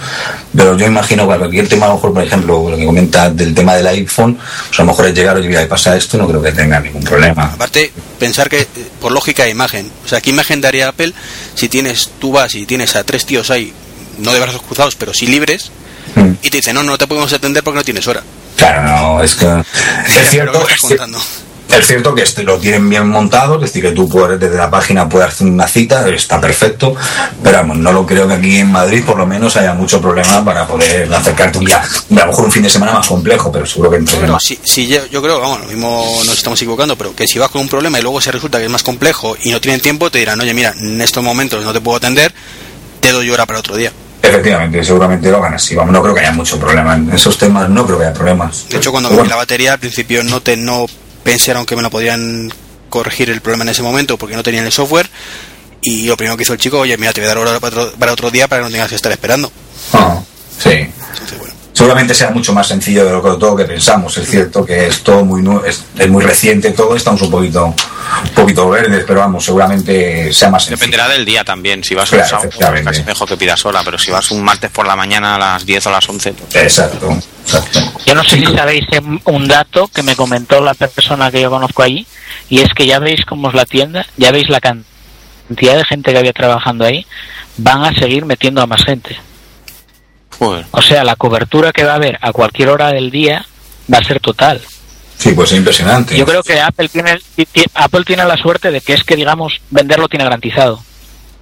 pero 0.57 0.77
yo 0.77 0.87
imagino 0.87 1.29
que 1.29 1.37
cualquier 1.37 1.69
tema 1.69 1.87
a 1.87 1.89
lo 1.91 1.95
mejor 1.97 2.15
por 2.15 2.23
ejemplo 2.23 2.71
lo 2.71 2.77
que 2.77 2.87
comenta 2.87 3.29
del 3.31 3.55
tema 3.55 3.75
del 3.75 3.87
iPhone 3.89 4.37
pues 4.37 4.79
a 4.79 4.83
lo 4.83 4.91
mejor 4.91 5.07
es 5.07 5.15
llegar 5.15 5.37
oye 5.37 5.49
mira 5.49 5.67
pasa 5.67 5.97
esto 5.97 6.17
no 6.17 6.29
creo 6.29 6.41
que 6.41 6.53
tenga 6.53 6.79
ningún 6.79 7.03
problema 7.03 7.45
Aparte, 7.55 7.93
pensar 8.19 8.49
que 8.49 8.61
eh, 8.61 8.67
por 9.01 9.13
lógica 9.13 9.45
de 9.45 9.51
imagen, 9.51 9.91
o 10.05 10.09
sea, 10.09 10.21
¿qué 10.21 10.31
imagen 10.31 10.61
daría 10.61 10.89
Apple 10.89 11.13
si 11.55 11.69
tienes, 11.69 12.11
tú 12.21 12.33
vas 12.33 12.55
y 12.55 12.67
tienes 12.67 12.97
a 12.97 13.05
tres 13.05 13.27
tíos 13.27 13.51
ahí, 13.51 13.73
no 14.19 14.33
de 14.33 14.41
brazos 14.41 14.63
cruzados, 14.63 14.97
pero 14.97 15.15
sí 15.15 15.27
libres, 15.27 15.71
Mm. 16.15 16.33
y 16.43 16.51
te 16.51 16.59
dicen, 16.59 16.75
no, 16.75 16.83
no 16.83 16.97
te 16.99 17.07
podemos 17.07 17.33
atender 17.33 17.63
porque 17.63 17.79
no 17.79 17.85
tienes 17.85 18.07
hora? 18.07 18.23
claro 18.57 18.83
no 18.85 19.23
es 19.23 19.35
que 19.35 19.47
es 19.47 20.31
cierto 20.31 20.53
¿qué 20.53 20.59
me 20.59 20.65
estás 20.65 20.77
es 20.77 20.83
cier- 20.85 20.89
contando? 20.89 21.19
Es 21.67 21.87
cierto 21.89 22.15
que 22.15 22.23
este 22.23 22.45
lo 22.45 22.59
tienen 22.59 22.89
bien 22.89 23.09
montado, 23.09 23.57
es 23.57 23.63
decir, 23.63 23.83
que 23.83 23.91
tú 23.91 24.09
puedes, 24.09 24.39
desde 24.39 24.55
la 24.57 24.71
página 24.71 25.09
puedes 25.09 25.31
hacer 25.31 25.47
una 25.49 25.67
cita, 25.67 26.07
está 26.11 26.41
perfecto, 26.41 26.95
pero 27.43 27.57
vamos, 27.59 27.79
no 27.79 27.91
lo 27.91 28.07
creo 28.07 28.29
que 28.29 28.35
aquí 28.35 28.59
en 28.59 28.71
Madrid 28.71 29.03
por 29.05 29.17
lo 29.17 29.27
menos 29.27 29.57
haya 29.57 29.73
mucho 29.75 30.01
problema 30.01 30.45
para 30.45 30.67
poder 30.69 31.13
acercarte 31.13 31.59
un 31.59 31.65
día, 31.65 31.79
a 31.83 32.15
lo 32.21 32.27
mejor 32.27 32.45
un 32.45 32.53
fin 32.53 32.63
de 32.63 32.71
semana 32.71 32.93
más 32.93 33.07
complejo, 33.09 33.51
pero 33.51 33.67
seguro 33.67 33.91
que 33.91 33.97
entre 33.97 34.19
Pero 34.19 34.39
si 34.39 34.87
yo, 34.87 35.05
yo 35.07 35.21
creo, 35.23 35.41
vamos, 35.41 35.63
lo 35.63 35.67
mismo 35.67 36.07
nos 36.27 36.37
estamos 36.37 36.61
equivocando, 36.61 36.97
pero 36.97 37.17
que 37.17 37.27
si 37.27 37.39
vas 37.41 37.51
con 37.51 37.63
un 37.63 37.69
problema 37.69 37.99
y 37.99 38.03
luego 38.03 38.21
se 38.21 38.31
resulta 38.31 38.59
que 38.59 38.67
es 38.67 38.71
más 38.71 38.83
complejo 38.85 39.35
y 39.43 39.51
no 39.51 39.61
tienen 39.61 39.81
tiempo, 39.81 40.11
te 40.11 40.19
dirán, 40.19 40.41
oye, 40.41 40.55
mira, 40.55 40.75
en 40.79 41.01
estos 41.01 41.25
momentos 41.25 41.65
no 41.65 41.73
te 41.73 41.81
puedo 41.81 41.97
atender, 41.97 42.33
te 43.01 43.11
doy 43.11 43.31
hora 43.31 43.47
para 43.47 43.59
otro 43.59 43.75
día. 43.75 43.91
Efectivamente, 44.27 44.83
seguramente 44.83 45.31
lo 45.31 45.37
hagan 45.37 45.55
así, 45.55 45.75
vamos, 45.75 45.93
no 45.93 46.03
creo 46.03 46.15
que 46.15 46.21
haya 46.21 46.33
mucho 46.33 46.59
problema 46.59 46.95
en 46.95 47.13
esos 47.13 47.37
temas, 47.37 47.69
no 47.69 47.85
creo 47.85 47.99
que 47.99 48.07
haya 48.07 48.15
problemas. 48.15 48.67
De 48.71 48.79
hecho, 48.79 48.91
cuando 48.91 49.11
me 49.11 49.17
la 49.17 49.23
bueno, 49.23 49.37
batería, 49.37 49.75
al 49.75 49.79
principio 49.79 50.25
no 50.25 50.41
te 50.41 50.57
no 50.57 50.87
pensaron 51.23 51.67
que 51.67 51.77
me 51.77 51.83
lo 51.83 51.91
podían 51.91 52.51
corregir 52.89 53.29
el 53.29 53.41
problema 53.41 53.65
en 53.65 53.71
ese 53.71 53.83
momento 53.83 54.17
porque 54.17 54.37
no 54.37 54.43
tenían 54.43 54.65
el 54.65 54.73
software. 54.73 55.11
Y 55.83 56.07
lo 56.07 56.17
primero 56.17 56.37
que 56.37 56.45
hizo 56.45 56.55
el 56.55 56.59
chico, 56.59 56.79
oye, 56.79 56.97
mira, 56.97 57.13
te 57.13 57.21
voy 57.21 57.27
a 57.27 57.35
dar 57.35 57.39
hora 57.39 57.61
para 57.61 57.83
otro, 57.83 57.99
para 57.99 58.13
otro 58.13 58.31
día 58.31 58.49
para 58.49 58.63
que 58.63 58.69
no 58.69 58.73
tengas 58.73 58.89
que 58.89 58.95
estar 58.95 59.13
esperando. 59.13 59.53
ah, 59.93 60.21
sí. 60.59 60.71
Entonces, 60.71 61.39
bueno. 61.39 61.54
Seguramente 61.75 62.15
sea 62.15 62.31
mucho 62.31 62.53
más 62.55 62.69
sencillo 62.69 63.05
de 63.05 63.11
lo 63.11 63.21
que 63.23 63.31
todo 63.31 63.57
que 63.57 63.65
pensamos. 63.65 64.17
Es 64.17 64.31
cierto 64.31 64.65
que 64.65 64.87
es 64.87 65.03
todo 65.03 65.25
muy 65.25 65.43
es, 65.67 65.85
es 65.99 66.09
muy 66.09 66.25
reciente 66.25 66.71
todo, 66.71 66.95
estamos 66.95 67.21
un 67.23 67.31
poquito 67.33 67.67
un 67.67 68.31
poquito 68.35 68.69
verdes, 68.71 69.05
pero 69.07 69.21
vamos, 69.21 69.45
seguramente 69.45 70.33
sea 70.33 70.51
más 70.51 70.63
sencillo. 70.65 70.79
Dependerá 70.79 71.09
del 71.09 71.25
día 71.25 71.43
también. 71.43 71.83
Si 71.83 71.95
vas 71.97 72.09
Claro, 72.11 72.23
un 72.45 72.53
sábado, 72.53 72.85
casi 72.85 73.03
mejor 73.03 73.29
que 73.29 73.37
pidas 73.37 73.67
hora, 73.67 73.83
pero 73.85 73.99
si 73.99 74.13
vas 74.13 74.31
un 74.31 74.43
martes 74.45 74.71
por 74.71 74.87
la 74.87 74.95
mañana 74.95 75.35
a 75.35 75.39
las 75.39 75.67
10 75.67 75.87
o 75.87 75.89
a 75.89 75.93
las 75.93 76.09
11, 76.09 76.33
pues, 76.35 76.55
Exacto, 76.57 77.11
exacto. 77.45 77.81
Yo 78.07 78.15
no 78.15 78.23
sé 78.23 78.39
si 78.39 78.45
sabéis 78.47 78.87
un 79.25 79.49
dato 79.49 79.89
que 79.89 80.03
me 80.05 80.15
comentó 80.15 80.61
la 80.61 80.75
persona 80.75 81.31
que 81.33 81.41
yo 81.41 81.51
conozco 81.51 81.83
ahí, 81.83 82.07
y 82.49 82.61
es 82.61 82.73
que 82.73 82.87
ya 82.87 83.01
veis 83.01 83.25
cómo 83.27 83.49
es 83.49 83.55
la 83.55 83.67
tienda, 83.67 84.07
ya 84.17 84.31
veis 84.31 84.49
la 84.49 84.61
can- 84.61 84.85
cantidad 85.49 85.77
de 85.77 85.85
gente 85.85 86.13
que 86.13 86.19
había 86.19 86.33
trabajando 86.33 86.85
ahí, 86.85 87.05
van 87.57 87.85
a 87.85 87.93
seguir 87.95 88.25
metiendo 88.27 88.63
a 88.63 88.67
más 88.67 88.85
gente. 88.85 89.19
Joder. 90.47 90.67
O 90.71 90.83
sea, 90.83 91.05
la 91.05 91.17
cobertura 91.17 91.73
que 91.73 91.85
va 91.85 91.93
a 91.93 91.97
haber 91.97 92.19
a 92.21 92.33
cualquier 92.33 92.69
hora 92.69 92.89
del 92.93 93.11
día 93.11 93.47
va 93.93 93.99
a 93.99 94.05
ser 94.05 94.21
total. 94.21 94.61
Sí, 95.19 95.33
pues 95.33 95.53
es 95.53 95.59
impresionante. 95.59 96.17
Yo 96.17 96.27
creo 96.27 96.43
que 96.43 96.61
Apple 96.61 96.89
tiene, 96.89 97.19
ti- 97.37 97.47
Apple 97.75 98.03
tiene 98.05 98.25
la 98.25 98.37
suerte 98.37 98.71
de 98.71 98.81
que 98.81 98.95
es 98.95 99.05
que, 99.05 99.17
digamos, 99.17 99.61
venderlo 99.71 100.09
tiene 100.09 100.25
garantizado. 100.25 100.83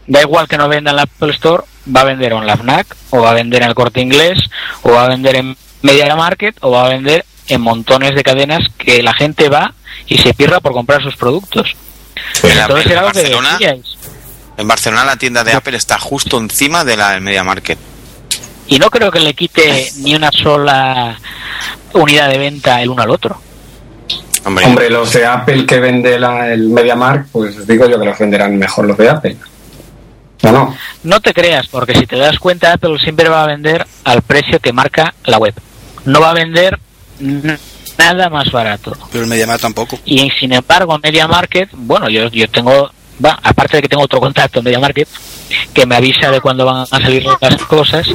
Da 0.07 0.21
igual 0.21 0.47
que 0.49 0.59
no 0.59 0.69
venda 0.69 0.91
en 0.91 0.97
la 0.97 1.03
Apple 1.03 1.33
Store, 1.33 1.63
va 1.95 2.01
a 2.03 2.05
vender 2.05 2.33
en 2.33 2.47
la 2.47 2.57
FNAC, 2.57 2.87
o 3.11 3.21
va 3.23 3.31
a 3.31 3.35
vender 3.35 3.63
en 3.63 3.69
el 3.69 3.75
Corte 3.75 4.01
Inglés, 4.01 4.39
o 4.83 4.91
va 4.93 5.05
a 5.05 5.09
vender 5.09 5.37
en 5.37 5.57
Media 5.81 6.15
Market, 6.17 6.57
o 6.61 6.71
va 6.73 6.87
a 6.87 6.89
vender 6.91 7.25
en 7.49 7.61
montones 7.61 8.15
de 8.15 8.23
cadenas 8.23 8.63
que 8.79 9.03
la 9.03 9.15
gente 9.15 9.49
va 9.49 9.73
y 10.07 10.19
se 10.19 10.35
pirra 10.35 10.61
por 10.61 10.73
comprar 10.73 11.03
sus 11.03 11.17
productos. 11.17 11.75
Entonces 12.69 12.87
en 12.93 13.03
Barcelona, 13.05 13.59
en 14.59 14.69
Barcelona 14.69 15.05
la 15.05 15.17
tienda 15.17 15.45
de 15.45 15.53
Apple 15.55 15.77
está 15.77 15.99
justo 15.99 16.39
encima 16.39 16.85
de 16.85 16.97
la 16.97 17.19
Media 17.21 17.43
Market. 17.43 17.79
Y 18.73 18.79
no 18.79 18.89
creo 18.89 19.11
que 19.11 19.21
le 19.21 19.35
quite 19.35 19.91
ni 19.99 20.15
una 20.15 20.31
sola 20.33 21.19
unidad 21.93 22.31
de 22.31 22.39
venta 22.39 22.81
el 22.81 22.89
uno 22.89 23.03
al 23.03 23.11
otro. 23.11 23.39
Hombre, 24.47 24.65
Hombre, 24.65 24.89
los 24.91 25.13
de 25.13 25.27
Apple 25.27 25.67
que 25.67 25.79
vende 25.79 26.19
la- 26.19 26.51
el 26.53 26.69
MediaMark, 26.71 27.27
pues 27.31 27.67
digo 27.67 27.87
yo 27.87 28.01
que 28.01 28.07
los 28.07 28.19
venderán 28.19 28.57
mejor 28.59 28.87
los 28.87 28.97
de 28.97 29.11
Apple. 29.11 29.37
¿O 30.45 30.51
no? 30.51 30.75
No 31.03 31.21
te 31.21 31.35
creas, 31.35 31.67
porque 31.69 31.95
si 31.95 32.07
te 32.07 32.17
das 32.17 32.39
cuenta, 32.39 32.73
Apple 32.73 32.97
siempre 32.99 33.29
va 33.29 33.45
a 33.45 33.47
vender 33.47 33.87
al 34.05 34.23
precio 34.23 34.59
que 34.59 34.73
marca 34.73 35.15
la 35.27 35.37
web. 35.37 35.55
No 36.07 36.21
va 36.23 36.31
a 36.31 36.35
vender 36.35 36.79
nada 37.99 38.31
más 38.31 38.51
barato. 38.51 38.97
Pero 39.13 39.25
el 39.25 39.31
Mediamar 39.31 39.61
tampoco. 39.61 39.99
Y 40.07 40.31
sin 40.41 40.55
embargo, 40.55 40.99
Media 41.01 41.29
Market, 41.29 41.69
bueno, 41.75 42.09
yo, 42.09 42.29
yo 42.31 42.49
tengo, 42.49 42.91
va, 43.25 43.39
aparte 43.43 43.77
de 43.77 43.83
que 43.83 43.89
tengo 43.89 44.03
otro 44.03 44.21
contacto 44.21 44.59
en 44.59 44.65
Media 44.65 44.81
Market, 44.81 45.09
que 45.73 45.87
me 45.87 45.97
avisa 45.97 46.31
de 46.31 46.41
cuándo 46.41 46.65
van 46.65 46.83
a 46.83 46.87
salir 46.87 47.25
las 47.25 47.63
cosas, 47.65 48.07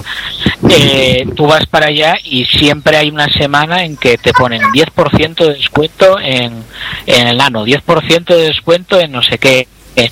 eh, 0.69 1.27
tú 1.35 1.47
vas 1.47 1.65
para 1.65 1.87
allá 1.87 2.15
y 2.23 2.45
siempre 2.45 2.97
hay 2.97 3.09
una 3.09 3.27
semana 3.27 3.83
en 3.83 3.97
que 3.97 4.17
te 4.17 4.33
ponen 4.33 4.61
10% 4.61 5.35
de 5.35 5.53
descuento 5.53 6.19
en, 6.19 6.63
en 7.05 7.27
el 7.27 7.37
nano, 7.37 7.65
10% 7.65 8.25
de 8.25 8.43
descuento 8.43 8.99
en 8.99 9.11
no 9.11 9.21
sé 9.21 9.37
qué. 9.37 9.67
eh, 9.95 10.09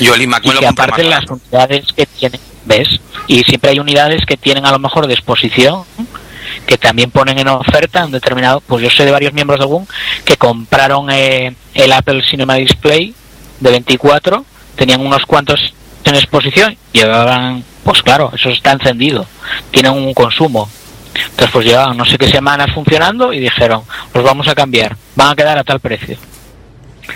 yo 0.00 0.14
el 0.14 0.22
iMac 0.22 0.44
me 0.44 0.50
y 0.50 0.60
lo 0.60 0.68
aparte 0.68 1.04
más 1.04 1.10
las 1.10 1.30
unidades 1.30 1.92
que 1.92 2.06
tienen, 2.06 2.40
¿ves? 2.64 2.88
Y 3.26 3.42
siempre 3.44 3.70
hay 3.70 3.78
unidades 3.78 4.24
que 4.26 4.36
tienen 4.36 4.66
a 4.66 4.72
lo 4.72 4.78
mejor 4.78 5.06
de 5.06 5.14
exposición 5.14 5.84
que 6.66 6.76
también 6.76 7.10
ponen 7.10 7.38
en 7.38 7.48
oferta 7.48 8.04
un 8.04 8.10
determinado, 8.10 8.60
pues 8.60 8.82
yo 8.82 8.90
sé 8.90 9.04
de 9.04 9.10
varios 9.10 9.32
miembros 9.32 9.58
de 9.58 9.64
algún 9.64 9.86
que 10.24 10.36
compraron 10.36 11.10
eh, 11.10 11.54
el 11.74 11.92
Apple 11.92 12.22
Cinema 12.28 12.56
Display 12.56 13.14
de 13.60 13.70
24, 13.70 14.44
tenían 14.76 15.00
unos 15.00 15.24
cuantos 15.26 15.74
en 16.04 16.14
exposición, 16.14 16.76
llevaban, 16.92 17.64
pues 17.84 18.02
claro, 18.02 18.32
eso 18.34 18.48
está 18.48 18.72
encendido, 18.72 19.26
tienen 19.70 19.92
un 19.92 20.14
consumo. 20.14 20.68
Entonces 21.14 21.50
pues 21.52 21.66
llevaban 21.66 21.96
no 21.96 22.04
sé 22.04 22.16
qué 22.16 22.30
semanas 22.30 22.72
funcionando 22.72 23.32
y 23.32 23.40
dijeron, 23.40 23.82
los 24.14 24.24
vamos 24.24 24.48
a 24.48 24.54
cambiar, 24.54 24.96
van 25.16 25.32
a 25.32 25.36
quedar 25.36 25.58
a 25.58 25.64
tal 25.64 25.80
precio. 25.80 26.16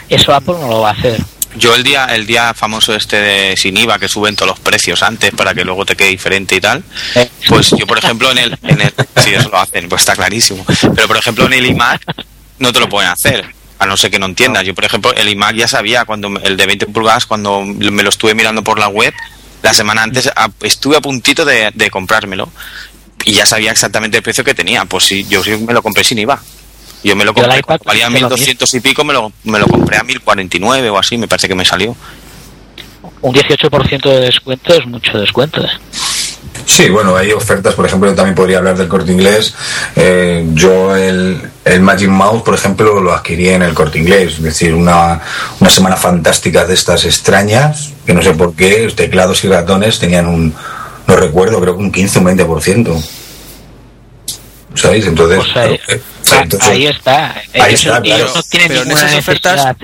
Eso 0.09 0.35
Apple 0.35 0.55
no 0.61 0.69
lo 0.69 0.81
va 0.81 0.91
a 0.91 0.93
hacer. 0.93 1.21
Yo 1.57 1.75
el 1.75 1.83
día, 1.83 2.07
el 2.07 2.27
día 2.27 2.55
famoso 2.55 2.95
este 2.95 3.21
de 3.21 3.57
sin 3.59 3.77
IVA 3.77 3.99
que 3.99 4.09
suben 4.09 4.35
todos 4.35 4.53
los 4.53 4.61
precios 4.61 5.03
antes 5.03 5.33
para 5.33 5.55
que 5.55 5.65
luego 5.65 5.85
te 5.85 5.95
quede 5.97 6.09
diferente 6.09 6.57
y 6.57 6.61
tal, 6.61 6.83
Eh, 7.15 7.29
pues 7.49 7.71
yo 7.71 7.87
por 7.87 7.99
ejemplo 7.99 8.31
en 8.31 8.39
el, 8.39 8.59
en 8.63 8.81
el 8.81 8.93
sí 9.17 9.35
eso 9.35 9.51
lo 9.51 9.59
hacen, 9.59 9.89
pues 9.89 10.03
está 10.03 10.17
clarísimo. 10.17 10.65
Pero 10.95 11.09
por 11.09 11.19
ejemplo 11.19 11.47
en 11.47 11.53
el 11.53 11.67
iMac 11.67 12.03
no 12.59 12.73
te 12.73 12.81
lo 12.81 12.89
pueden 12.89 13.11
hacer, 13.11 13.45
a 13.83 13.87
no 13.87 13.97
ser 13.97 14.11
que 14.11 14.19
no 14.19 14.27
entiendas. 14.27 14.65
Yo 14.65 14.75
por 14.75 14.85
ejemplo 14.85 15.13
el 15.15 15.29
iMac 15.29 15.55
ya 15.57 15.69
sabía 15.69 16.05
cuando 16.05 16.29
el 16.43 16.57
de 16.57 16.67
20 16.67 16.87
pulgadas 16.87 17.27
cuando 17.27 17.63
me 17.63 18.03
lo 18.03 18.09
estuve 18.09 18.35
mirando 18.35 18.63
por 18.63 18.79
la 18.79 18.89
web 18.89 19.13
la 19.63 19.73
semana 19.73 20.03
antes 20.03 20.29
a- 20.35 20.51
estuve 20.63 20.97
a 20.97 21.01
puntito 21.01 21.45
de, 21.45 21.71
de 21.75 21.91
comprármelo 21.91 22.51
y 23.25 23.33
ya 23.35 23.47
sabía 23.47 23.71
exactamente 23.71 24.17
el 24.17 24.23
precio 24.23 24.43
que 24.45 24.55
tenía. 24.55 24.85
Pues 24.85 25.05
sí, 25.05 25.25
yo 25.29 25.43
sí 25.45 25.51
me 25.57 25.73
lo 25.73 25.83
compré 25.83 26.03
sin 26.05 26.19
IVA. 26.19 26.41
Yo 27.05 27.17
me 27.17 27.25
lo 27.25 27.35
compré, 27.35 27.59
iPad 27.59 27.81
valía 27.85 28.09
hice 28.09 28.21
lo 28.21 28.29
1200 28.29 28.75
y 28.75 28.81
pico, 28.81 29.03
me 29.05 29.13
lo, 29.13 29.33
me 29.45 29.59
lo 29.59 29.67
compré 29.67 29.97
a 29.99 30.05
1049 30.05 30.91
o 30.91 30.99
así, 30.99 31.19
me 31.19 31.27
parece 31.27 31.49
que 31.49 31.55
me 31.57 31.65
salió. 31.65 31.97
un 33.23 33.35
18% 33.35 34.03
de 34.09 34.21
descuento 34.21 34.73
es 34.75 34.87
mucho 34.87 35.19
descuento. 35.19 35.61
¿eh? 35.65 35.69
Sí, 36.73 36.89
bueno, 36.89 37.15
hay 37.15 37.33
ofertas, 37.33 37.75
por 37.75 37.85
ejemplo, 37.85 38.09
yo 38.09 38.15
también 38.15 38.35
podría 38.35 38.57
hablar 38.57 38.79
del 38.79 38.89
corte 38.89 39.13
inglés. 39.13 39.53
Eh, 39.95 40.47
yo 40.55 40.97
el, 40.97 41.39
el 41.67 41.81
Magic 41.83 42.09
Mouse, 42.09 42.43
por 42.43 42.55
ejemplo, 42.55 42.99
lo 42.99 43.13
adquirí 43.13 43.51
en 43.51 43.61
el 43.61 43.75
corte 43.75 43.99
inglés, 43.99 44.37
es 44.37 44.43
decir, 44.43 44.73
una, 44.73 45.21
una 45.61 45.69
semana 45.69 45.97
fantástica 45.97 46.65
de 46.65 46.73
estas 46.73 47.05
extrañas, 47.05 47.91
que 48.07 48.15
no 48.15 48.23
sé 48.23 48.33
por 48.33 48.55
qué, 48.55 48.85
los 48.85 48.97
teclados 48.97 49.45
y 49.45 49.49
ratones 49.49 49.99
tenían 49.99 50.27
un, 50.27 50.55
no 51.07 51.17
recuerdo, 51.17 51.61
creo 51.61 51.77
que 51.77 51.83
un 51.83 51.93
15 51.93 52.19
o 52.19 52.23
un 52.23 52.29
20%. 52.39 53.05
¿Sabéis? 54.75 55.07
Entonces, 55.07 55.45
claro, 55.53 55.75
eh, 55.75 55.81
entonces- 55.89 56.03
ahí 56.61 56.87
está. 56.87 57.35
Ahí 57.55 57.75
Ellos, 57.75 57.81
está, 57.85 57.99
ellos 57.99 58.17
claro. 58.17 58.33
no 58.35 58.43
tienen 58.43 58.69
Pero 58.69 58.83
en 58.83 58.89
ninguna 58.89 59.07
esas 59.07 59.19
ofertas-. 59.19 59.77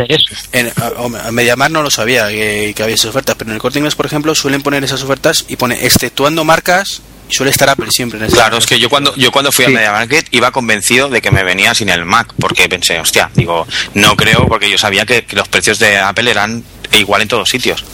En, 0.53 0.73
a, 0.77 0.89
hombre, 0.99 1.21
a 1.25 1.31
Mediamar 1.33 1.71
no 1.71 1.83
lo 1.83 1.91
sabía 1.91 2.29
que, 2.29 2.73
que 2.75 2.83
había 2.83 2.95
esas 2.95 3.11
ofertas, 3.11 3.37
pero 3.37 3.51
en 3.51 3.55
el 3.55 3.61
corte 3.61 3.79
inglés, 3.79 3.95
por 3.95 4.07
ejemplo, 4.07 4.35
suelen 4.35 4.63
poner 4.63 4.85
esas 4.85 5.03
ofertas 5.03 5.45
y 5.49 5.57
pone 5.57 5.85
exceptuando 5.85 6.45
marcas 6.45 7.03
y 7.29 7.35
suele 7.35 7.51
estar 7.51 7.69
Apple 7.69 7.91
siempre 7.91 8.19
en 8.19 8.25
esas 8.25 8.39
Claro, 8.39 8.59
es 8.59 8.67
que 8.67 8.79
yo 8.79 8.89
cuando 8.89 9.15
yo 9.17 9.31
cuando 9.33 9.53
fui 9.53 9.67
a 9.67 9.69
Media 9.69 9.93
Market 9.93 10.27
iba 10.31 10.51
convencido 10.51 11.09
de 11.09 11.21
que 11.21 11.31
me 11.31 11.45
venía 11.45 11.75
sin 11.75 11.89
el 11.91 12.05
Mac, 12.05 12.33
porque 12.41 12.69
pensé, 12.69 12.99
hostia, 13.01 13.31
digo, 13.35 13.67
no 13.95 14.17
creo, 14.17 14.47
porque 14.49 14.71
yo 14.71 14.79
sabía 14.79 15.05
que, 15.05 15.25
que 15.25 15.37
los 15.37 15.49
precios 15.49 15.79
de 15.79 15.99
Apple 15.99 16.31
eran 16.31 16.65
igual 16.97 17.23
en 17.23 17.29
todos 17.29 17.49
sitios. 17.49 17.85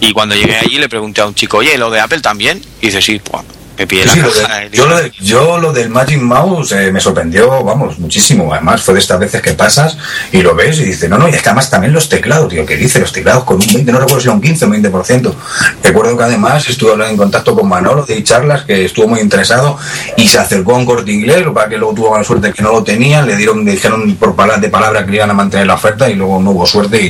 Y 0.00 0.12
cuando 0.12 0.34
llegué 0.34 0.56
allí 0.56 0.78
le 0.78 0.88
pregunté 0.88 1.20
a 1.20 1.26
un 1.26 1.34
chico, 1.34 1.58
oye, 1.58 1.76
¿lo 1.76 1.90
de 1.90 2.00
Apple 2.00 2.20
también? 2.20 2.62
Y 2.80 2.86
dice, 2.86 3.02
sí, 3.02 3.18
pues, 3.18 3.42
Me 3.76 3.86
pide 3.88 4.06
Sí, 4.08 4.20
la 4.20 4.26
lo 4.26 4.32
de- 4.34 4.42
caja. 4.42 4.64
yo, 4.72 4.86
lo 4.86 4.96
de- 5.02 5.12
yo 5.20 5.58
lo 5.58 5.72
del 5.72 5.90
Magic 5.90 6.20
Mouse 6.20 6.72
eh, 6.72 6.92
me 6.92 7.00
sorprendió, 7.00 7.62
vamos, 7.64 7.98
muchísimo. 7.98 8.52
Además, 8.52 8.82
fue 8.82 8.94
de 8.94 9.00
estas 9.00 9.18
veces 9.18 9.42
que 9.42 9.52
pasas 9.54 9.96
y 10.30 10.42
lo 10.42 10.54
ves 10.54 10.78
y 10.78 10.84
dices, 10.84 11.10
no, 11.10 11.18
no, 11.18 11.28
y 11.28 11.32
es 11.32 11.42
que 11.42 11.48
además 11.48 11.70
también 11.70 11.92
los 11.92 12.08
teclados, 12.08 12.48
tío, 12.48 12.64
¿qué 12.64 12.76
dice? 12.76 13.00
Los 13.00 13.12
teclados 13.12 13.42
con 13.44 13.56
un 13.60 13.66
20, 13.66 13.90
no 13.90 13.98
recuerdo 13.98 14.20
si 14.20 14.26
era 14.28 14.34
un 14.34 14.40
15 14.40 14.64
o 14.64 14.68
un 14.68 14.74
20%. 14.74 15.34
Recuerdo 15.82 16.16
que 16.16 16.22
además 16.22 16.68
estuve 16.68 16.92
hablando 16.92 17.12
en 17.12 17.16
contacto 17.18 17.54
con 17.56 17.68
Manolo 17.68 18.04
de 18.06 18.22
charlas, 18.22 18.62
que 18.64 18.84
estuvo 18.84 19.08
muy 19.08 19.20
interesado 19.20 19.76
y 20.16 20.28
se 20.28 20.38
acercó 20.38 20.74
a 20.76 20.78
un 20.78 20.86
corte 20.86 21.10
inglés, 21.10 21.44
lo 21.44 21.52
que 21.52 21.64
que 21.64 21.78
luego 21.78 21.94
tuvo 21.94 22.16
la 22.18 22.22
suerte 22.22 22.52
que 22.52 22.62
no 22.62 22.70
lo 22.72 22.84
tenían, 22.84 23.26
le 23.26 23.36
dieron, 23.36 23.64
le 23.64 23.72
dijeron 23.72 24.14
por 24.16 24.36
palabra 24.36 24.60
de 24.60 24.68
palabra 24.68 25.04
que 25.06 25.14
iban 25.16 25.30
a 25.30 25.34
mantener 25.34 25.66
la 25.66 25.74
oferta 25.74 26.08
y 26.10 26.14
luego 26.14 26.40
no 26.42 26.50
hubo 26.50 26.66
suerte 26.66 27.00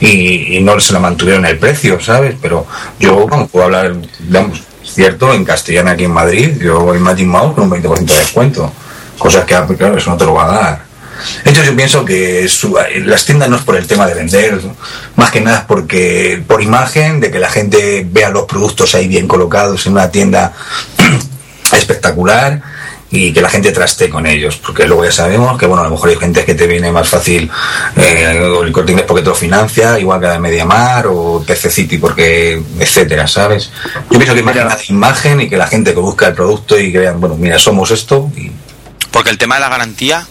y, 0.00 0.06
y, 0.06 0.56
y 0.58 0.60
no 0.60 0.78
se 0.78 0.92
la 0.92 0.98
mantuvieron 0.98 1.46
el 1.46 1.58
precio, 1.58 1.98
¿sabes? 1.98 2.36
Pero 2.40 2.66
yo, 3.00 3.26
puedo 3.50 3.64
hablar, 3.64 3.94
vamos, 4.28 4.60
cierto, 4.94 5.32
en 5.32 5.44
castellano 5.44 5.90
aquí 5.90 6.04
en 6.04 6.12
Madrid, 6.12 6.56
yo 6.60 6.92
el 6.94 7.00
Magic 7.00 7.26
Mouse 7.26 7.54
con 7.54 7.64
un 7.64 7.70
20% 7.70 8.04
de 8.04 8.16
descuento. 8.16 8.72
Cosas 9.18 9.44
que, 9.44 9.54
Apple, 9.54 9.76
claro, 9.76 9.96
eso 9.96 10.10
no 10.10 10.16
te 10.16 10.24
lo 10.24 10.34
va 10.34 10.44
a 10.44 10.54
dar. 10.60 10.92
De 11.44 11.50
hecho, 11.50 11.62
yo 11.62 11.76
pienso 11.76 12.04
que 12.04 12.48
las 13.04 13.24
tiendas 13.24 13.48
no 13.48 13.56
es 13.56 13.62
por 13.62 13.76
el 13.76 13.86
tema 13.86 14.06
de 14.06 14.14
vender, 14.14 14.60
más 15.16 15.30
que 15.30 15.40
nada 15.40 15.58
es 15.58 15.64
porque 15.64 16.42
por 16.46 16.62
imagen, 16.62 17.20
de 17.20 17.30
que 17.30 17.38
la 17.38 17.50
gente 17.50 18.06
vea 18.10 18.30
los 18.30 18.44
productos 18.44 18.94
ahí 18.94 19.06
bien 19.06 19.28
colocados 19.28 19.86
en 19.86 19.92
una 19.92 20.10
tienda 20.10 20.52
espectacular 21.72 22.60
y 23.12 23.30
que 23.30 23.42
la 23.42 23.50
gente 23.50 23.72
traste 23.72 24.08
con 24.08 24.26
ellos, 24.26 24.56
porque 24.56 24.86
luego 24.86 25.04
ya 25.04 25.12
sabemos 25.12 25.58
que 25.58 25.66
bueno, 25.66 25.82
a 25.82 25.84
lo 25.84 25.92
mejor 25.92 26.08
hay 26.08 26.16
gente 26.16 26.44
que 26.46 26.54
te 26.54 26.66
viene 26.66 26.90
más 26.90 27.08
fácil 27.08 27.48
eh, 27.94 28.38
el 28.62 28.72
corte 28.72 28.92
inglés 28.92 29.06
porque 29.06 29.22
te 29.22 29.28
lo 29.28 29.34
financia, 29.34 29.98
igual 29.98 30.18
que 30.18 30.26
la 30.28 30.38
Mediamar 30.38 31.06
o 31.08 31.44
PC 31.46 31.70
City 31.70 31.98
porque 31.98 32.60
etcétera, 32.78 33.28
¿sabes? 33.28 33.70
Yo 34.10 34.18
pienso 34.18 34.32
que 34.32 34.40
es 34.40 34.46
más 34.64 34.88
imagen 34.88 35.42
y 35.42 35.48
que 35.50 35.58
la 35.58 35.66
gente 35.66 35.92
que 35.92 36.00
busca 36.00 36.28
el 36.28 36.34
producto 36.34 36.78
y 36.78 36.90
que 36.90 37.00
vean, 37.00 37.20
bueno, 37.20 37.36
mira, 37.36 37.58
somos 37.58 37.90
esto 37.90 38.30
y 38.34 38.50
Porque 39.10 39.28
el 39.28 39.36
tema 39.36 39.56
de 39.56 39.60
la 39.60 39.68
garantía, 39.68 40.26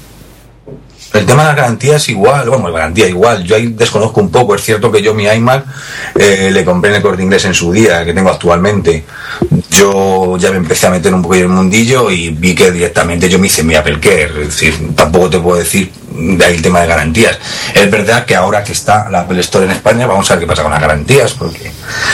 el 1.13 1.25
tema 1.25 1.41
de 1.41 1.47
las 1.49 1.57
garantías 1.57 2.07
igual, 2.09 2.49
bueno, 2.49 2.71
garantía 2.71 3.07
igual, 3.07 3.43
yo 3.43 3.55
ahí 3.55 3.67
desconozco 3.67 4.21
un 4.21 4.31
poco, 4.31 4.55
es 4.55 4.63
cierto 4.63 4.91
que 4.91 5.01
yo 5.01 5.13
mi 5.13 5.25
iMac 5.25 5.65
eh, 6.15 6.49
le 6.51 6.63
compré 6.63 6.91
en 6.91 6.97
el 6.97 7.01
corte 7.01 7.21
inglés 7.21 7.43
en 7.45 7.53
su 7.53 7.71
día, 7.71 8.05
que 8.05 8.13
tengo 8.13 8.29
actualmente. 8.29 9.03
Yo 9.69 10.37
ya 10.37 10.51
me 10.51 10.57
empecé 10.57 10.87
a 10.87 10.89
meter 10.89 11.13
un 11.13 11.21
poco 11.21 11.35
en 11.35 11.41
el 11.41 11.47
mundillo 11.49 12.09
y 12.09 12.29
vi 12.29 12.55
que 12.55 12.71
directamente 12.71 13.29
yo 13.29 13.39
me 13.39 13.47
hice 13.47 13.63
mi 13.63 13.75
Apple 13.75 13.99
Care, 13.99 14.41
es 14.41 14.47
decir, 14.47 14.95
tampoco 14.95 15.29
te 15.29 15.39
puedo 15.39 15.57
decir 15.57 15.91
de 16.13 16.45
ahí 16.45 16.55
el 16.55 16.61
tema 16.61 16.81
de 16.81 16.87
garantías. 16.87 17.37
Es 17.73 17.91
verdad 17.91 18.25
que 18.25 18.35
ahora 18.35 18.63
que 18.63 18.71
está 18.71 19.09
la 19.09 19.21
Apple 19.21 19.39
Store 19.41 19.65
en 19.65 19.71
España, 19.71 20.07
vamos 20.07 20.29
a 20.29 20.35
ver 20.35 20.41
qué 20.41 20.47
pasa 20.47 20.63
con 20.63 20.71
las 20.71 20.81
garantías, 20.81 21.33
porque 21.33 21.71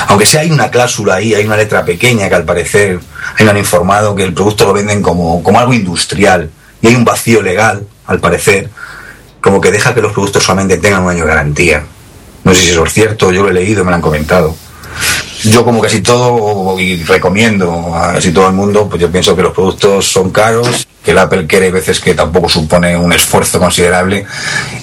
aunque 0.07 0.26
sea 0.26 0.41
hay 0.41 0.52
una 0.52 0.72
cláusula 0.72 1.15
ahí, 1.15 1.36
hay 1.36 1.45
una 1.45 1.57
letra 1.57 1.86
pequeña 1.86 2.30
que 2.30 2.36
al 2.36 2.45
parecer 2.45 2.99
me 3.40 3.49
han 3.49 3.57
informado 3.57 4.15
que 4.15 4.24
el 4.24 4.34
producto 4.34 4.65
lo 4.65 4.74
venden 4.74 5.02
como, 5.02 5.44
como 5.44 5.60
algo 5.60 5.74
industrial 5.74 6.49
y 6.82 6.88
hay 6.88 6.95
un 6.95 7.06
vacío 7.06 7.41
legal, 7.41 7.86
al 8.06 8.19
parecer, 8.19 8.69
como 9.41 9.61
que 9.61 9.72
deja 9.72 9.93
que 9.93 10.01
los 10.01 10.14
productos 10.14 10.43
solamente 10.43 10.77
tengan 10.77 11.03
un 11.03 11.09
año 11.09 11.23
de 11.23 11.30
garantía. 11.30 11.84
No 12.43 12.53
sé 12.53 12.61
si 12.61 12.69
eso 12.69 12.85
es 12.85 12.93
cierto, 12.93 13.31
yo 13.31 13.43
lo 13.43 13.49
he 13.49 13.53
leído, 13.53 13.84
me 13.84 13.91
lo 13.91 13.95
han 13.95 14.01
comentado. 14.01 14.55
Yo 15.43 15.64
como 15.64 15.81
casi 15.81 16.01
todo, 16.01 16.80
y 16.80 17.03
recomiendo 17.03 17.93
a 17.95 18.14
casi 18.14 18.31
todo 18.31 18.47
el 18.47 18.53
mundo, 18.53 18.88
pues 18.89 19.01
yo 19.01 19.11
pienso 19.11 19.35
que 19.35 19.43
los 19.43 19.53
productos 19.53 20.11
son 20.11 20.31
caros, 20.31 20.88
que 21.03 21.11
el 21.11 21.18
Apple 21.19 21.45
quiere 21.45 21.72
veces 21.72 21.99
que 21.99 22.14
tampoco 22.15 22.49
supone 22.49 22.97
un 22.97 23.14
esfuerzo 23.14 23.59
considerable 23.59 24.26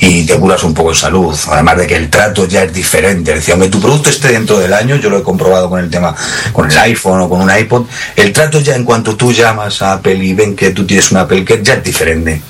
y 0.00 0.24
te 0.24 0.38
curas 0.38 0.62
un 0.62 0.72
poco 0.72 0.90
en 0.90 0.96
salud. 0.96 1.36
Además 1.50 1.78
de 1.78 1.86
que 1.86 1.96
el 1.96 2.08
trato 2.08 2.46
ya 2.46 2.62
es 2.62 2.72
diferente. 2.72 3.32
Es 3.32 3.38
decir, 3.38 3.52
aunque 3.52 3.68
tu 3.68 3.80
producto 3.80 4.08
esté 4.08 4.28
dentro 4.28 4.58
del 4.58 4.72
año, 4.72 4.96
yo 4.96 5.10
lo 5.10 5.18
he 5.18 5.22
comprobado 5.22 5.68
con 5.68 5.80
el 5.80 5.90
tema, 5.90 6.14
con 6.52 6.70
el 6.70 6.78
iPhone 6.78 7.20
o 7.20 7.28
con 7.28 7.40
un 7.40 7.54
iPod, 7.54 7.86
el 8.16 8.32
trato 8.32 8.60
ya 8.60 8.76
en 8.76 8.84
cuanto 8.84 9.16
tú 9.16 9.32
llamas 9.32 9.82
a 9.82 9.94
Apple 9.94 10.14
y 10.14 10.32
ven 10.32 10.54
que 10.54 10.70
tú 10.70 10.86
tienes 10.86 11.10
un 11.10 11.18
Apple 11.18 11.44
Care 11.44 11.62
ya 11.62 11.74
es 11.74 11.82
diferente. 11.82 12.40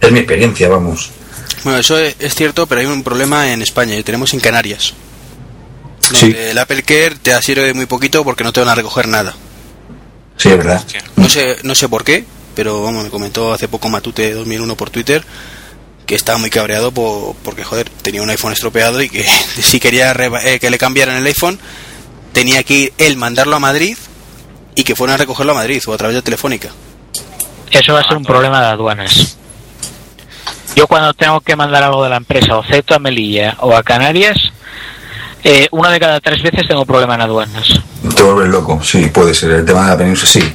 Es 0.00 0.12
mi 0.12 0.20
experiencia, 0.20 0.68
vamos. 0.68 1.17
Bueno, 1.64 1.78
eso 1.78 1.98
es, 1.98 2.16
cierto, 2.34 2.66
pero 2.66 2.80
hay 2.80 2.86
un 2.86 3.02
problema 3.02 3.52
en 3.52 3.62
España 3.62 3.96
y 3.96 4.02
tenemos 4.02 4.32
en 4.34 4.40
Canarias. 4.40 4.94
Sí. 6.00 6.20
Donde 6.32 6.50
El 6.52 6.58
Apple 6.58 6.82
Care 6.82 7.16
te 7.22 7.40
sirve 7.42 7.74
muy 7.74 7.86
poquito 7.86 8.24
porque 8.24 8.44
no 8.44 8.52
te 8.52 8.60
van 8.60 8.68
a 8.70 8.74
recoger 8.74 9.08
nada. 9.08 9.34
Sí, 10.36 10.48
es 10.48 10.56
verdad. 10.56 10.84
No 11.16 11.28
sé, 11.28 11.56
no 11.64 11.74
sé 11.74 11.88
por 11.88 12.04
qué, 12.04 12.24
pero 12.54 12.82
vamos, 12.82 13.04
me 13.04 13.10
comentó 13.10 13.52
hace 13.52 13.68
poco 13.68 13.88
Matute 13.88 14.32
2001 14.32 14.76
por 14.76 14.90
Twitter 14.90 15.24
que 16.06 16.14
estaba 16.14 16.38
muy 16.38 16.48
cabreado 16.48 16.90
por- 16.90 17.34
porque, 17.42 17.64
joder, 17.64 17.90
tenía 17.90 18.22
un 18.22 18.30
iPhone 18.30 18.52
estropeado 18.54 19.02
y 19.02 19.10
que 19.10 19.24
si 19.62 19.78
quería 19.78 20.14
reba- 20.14 20.42
eh, 20.44 20.58
que 20.58 20.70
le 20.70 20.78
cambiaran 20.78 21.16
el 21.16 21.26
iPhone, 21.26 21.58
tenía 22.32 22.62
que 22.62 22.74
ir 22.74 22.92
él 22.96 23.16
mandarlo 23.16 23.56
a 23.56 23.60
Madrid 23.60 23.96
y 24.74 24.84
que 24.84 24.96
fueran 24.96 25.14
a 25.14 25.16
recogerlo 25.18 25.52
a 25.52 25.56
Madrid 25.56 25.82
o 25.86 25.92
a 25.92 25.98
través 25.98 26.14
de 26.16 26.22
Telefónica. 26.22 26.70
Eso 27.70 27.92
va 27.92 28.00
a 28.00 28.04
ser 28.04 28.16
un 28.16 28.24
problema 28.24 28.60
de 28.62 28.66
aduanas. 28.68 29.36
Yo 30.78 30.86
cuando 30.86 31.12
tengo 31.12 31.40
que 31.40 31.56
mandar 31.56 31.82
algo 31.82 32.04
de 32.04 32.10
la 32.10 32.18
empresa, 32.18 32.56
o 32.56 32.62
Ceuta, 32.62 32.94
a 32.94 32.98
Melilla 33.00 33.56
o 33.58 33.74
a 33.74 33.82
Canarias, 33.82 34.38
eh, 35.42 35.66
una 35.72 35.90
de 35.90 35.98
cada 35.98 36.20
tres 36.20 36.40
veces 36.40 36.68
tengo 36.68 36.86
problema 36.86 37.16
en 37.16 37.22
aduanas. 37.22 37.80
Te 38.14 38.22
vuelves 38.22 38.48
loco, 38.48 38.80
sí, 38.80 39.06
puede 39.06 39.34
ser. 39.34 39.50
El 39.50 39.64
tema 39.64 39.82
de 39.82 39.88
la 39.88 39.98
península, 39.98 40.30
sí. 40.30 40.52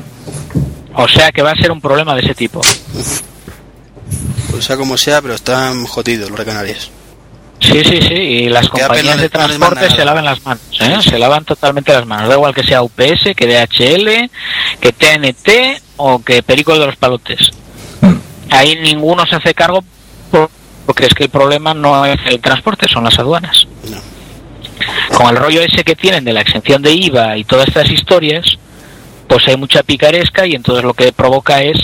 O 0.96 1.10
sea 1.10 1.30
que 1.34 1.42
va 1.42 1.52
a 1.52 1.56
ser 1.56 1.74
un 1.74 1.82
problema 1.82 2.16
de 2.16 2.22
ese 2.22 2.34
tipo. 2.36 2.62
Pues 4.50 4.64
sea 4.64 4.78
como 4.78 4.98
sea, 4.98 5.22
pero 5.22 5.34
están 5.34 5.84
jodidos 5.84 6.30
los 6.30 6.40
de 6.40 6.46
Canarias. 6.46 6.90
Sí, 7.60 7.84
sí, 7.84 8.02
sí, 8.02 8.14
y 8.14 8.48
las 8.48 8.70
compañías 8.70 9.18
de 9.18 9.24
no 9.24 9.30
transporte 9.30 9.90
se 9.90 10.06
lavan 10.06 10.24
las 10.24 10.46
manos, 10.46 10.64
¿eh? 10.80 11.00
se 11.02 11.20
lavan 11.20 11.44
totalmente 11.44 11.92
las 11.92 12.06
manos, 12.06 12.30
da 12.30 12.36
igual 12.36 12.56
que 12.56 12.64
sea 12.64 12.82
UPS, 12.82 13.36
que 13.36 13.46
DHL, 13.46 14.30
que 14.80 14.94
TNT 14.94 15.82
o 15.98 16.24
que 16.24 16.44
Perico 16.44 16.80
de 16.80 16.86
los 16.86 16.96
Palotes. 16.96 17.52
Mm. 18.00 18.16
Ahí 18.52 18.80
ninguno 18.82 19.26
se 19.26 19.36
hace 19.36 19.54
cargo 19.54 19.84
porque 20.86 21.06
es 21.06 21.14
que 21.14 21.24
el 21.24 21.30
problema 21.30 21.74
no 21.74 22.06
es 22.06 22.20
el 22.26 22.40
transporte, 22.40 22.88
son 22.88 23.04
las 23.04 23.18
aduanas. 23.20 23.68
No. 23.90 24.02
Con 25.18 25.30
el 25.30 25.38
rollo 25.38 25.62
ese 25.62 25.84
que 25.84 25.96
tienen 25.96 26.26
de 26.26 26.34
la 26.34 26.42
exención 26.42 26.82
de 26.82 26.92
IVA 26.94 27.38
y 27.38 27.44
todas 27.44 27.68
estas 27.68 27.90
historias, 27.90 28.58
pues 29.28 29.48
hay 29.48 29.58
mucha 29.58 29.84
picaresca 29.84 30.46
y 30.46 30.54
entonces 30.54 30.84
lo 30.84 30.94
que 30.94 31.12
provoca 31.14 31.62
es 31.62 31.78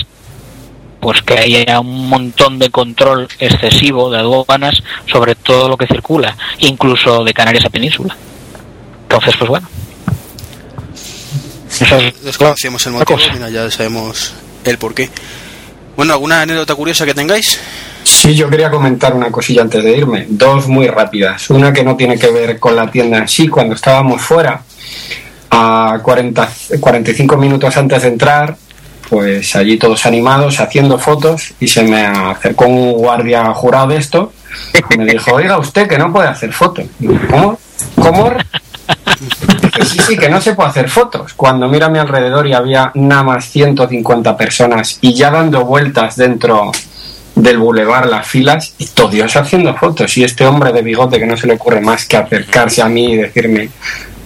pues 0.99 1.21
que 1.21 1.37
haya 1.37 1.79
un 1.79 2.09
montón 2.09 2.59
de 2.59 2.69
control 2.69 3.27
excesivo 3.39 4.11
de 4.11 4.19
aduanas 4.19 4.83
sobre 5.09 5.35
todo 5.35 5.69
lo 5.69 5.77
que 5.77 5.87
circula, 5.87 6.35
incluso 6.59 7.23
de 7.23 7.33
Canarias 7.33 7.65
a 7.65 7.69
Península. 7.69 8.15
Entonces, 9.03 9.35
pues 9.37 9.49
bueno. 9.49 9.69
Desconocíamos 12.23 12.85
el 12.87 12.93
motivo, 12.93 13.19
mira, 13.33 13.49
ya 13.49 13.71
sabemos 13.71 14.33
el 14.65 14.77
por 14.77 14.93
qué. 14.93 15.09
Bueno, 15.95 16.13
¿alguna 16.13 16.41
anécdota 16.41 16.75
curiosa 16.75 17.05
que 17.05 17.13
tengáis? 17.13 17.59
Sí, 18.03 18.35
yo 18.35 18.49
quería 18.49 18.71
comentar 18.71 19.13
una 19.13 19.31
cosilla 19.31 19.61
antes 19.61 19.83
de 19.83 19.97
irme. 19.97 20.25
Dos 20.29 20.67
muy 20.67 20.87
rápidas. 20.87 21.49
Una 21.49 21.73
que 21.73 21.83
no 21.83 21.95
tiene 21.95 22.17
que 22.17 22.31
ver 22.31 22.59
con 22.59 22.75
la 22.75 22.89
tienda 22.89 23.17
en 23.17 23.27
sí. 23.27 23.47
Cuando 23.47 23.75
estábamos 23.75 24.21
fuera, 24.21 24.61
a 25.49 25.99
40, 26.01 26.49
45 26.79 27.37
minutos 27.37 27.75
antes 27.77 28.01
de 28.01 28.07
entrar, 28.07 28.55
pues 29.09 29.55
allí 29.55 29.77
todos 29.77 30.05
animados 30.05 30.59
haciendo 30.59 30.99
fotos 30.99 31.53
y 31.59 31.67
se 31.67 31.83
me 31.83 32.05
acercó 32.05 32.67
un 32.67 32.93
guardia 32.93 33.45
jurado 33.53 33.87
de 33.87 33.97
esto 33.97 34.33
y 34.89 34.97
me 34.97 35.05
dijo, 35.05 35.33
oiga 35.33 35.57
usted 35.57 35.87
que 35.87 35.97
no 35.97 36.13
puede 36.13 36.27
hacer 36.27 36.53
fotos. 36.53 36.85
¿Cómo? 37.29 37.59
¿Cómo? 37.95 38.31
Sí, 39.85 39.99
sí, 39.99 40.17
que 40.17 40.29
no 40.29 40.41
se 40.41 40.53
puede 40.53 40.69
hacer 40.69 40.89
fotos. 40.89 41.33
Cuando 41.33 41.67
miro 41.67 41.85
a 41.85 41.89
mi 41.89 41.99
alrededor 41.99 42.47
y 42.47 42.53
había 42.53 42.91
nada 42.95 43.23
más 43.23 43.49
150 43.49 44.35
personas 44.37 44.97
y 45.01 45.13
ya 45.13 45.31
dando 45.31 45.65
vueltas 45.65 46.15
dentro 46.15 46.71
del 47.35 47.57
bulevar 47.57 48.07
las 48.07 48.27
filas 48.27 48.73
y 48.77 48.87
todo 48.87 49.09
Dios 49.09 49.35
haciendo 49.35 49.75
fotos. 49.75 50.17
Y 50.17 50.23
este 50.23 50.45
hombre 50.45 50.71
de 50.73 50.81
bigote 50.81 51.19
que 51.19 51.25
no 51.25 51.37
se 51.37 51.47
le 51.47 51.53
ocurre 51.53 51.81
más 51.81 52.05
que 52.05 52.17
acercarse 52.17 52.81
a 52.81 52.89
mí 52.89 53.13
y 53.13 53.17
decirme 53.17 53.69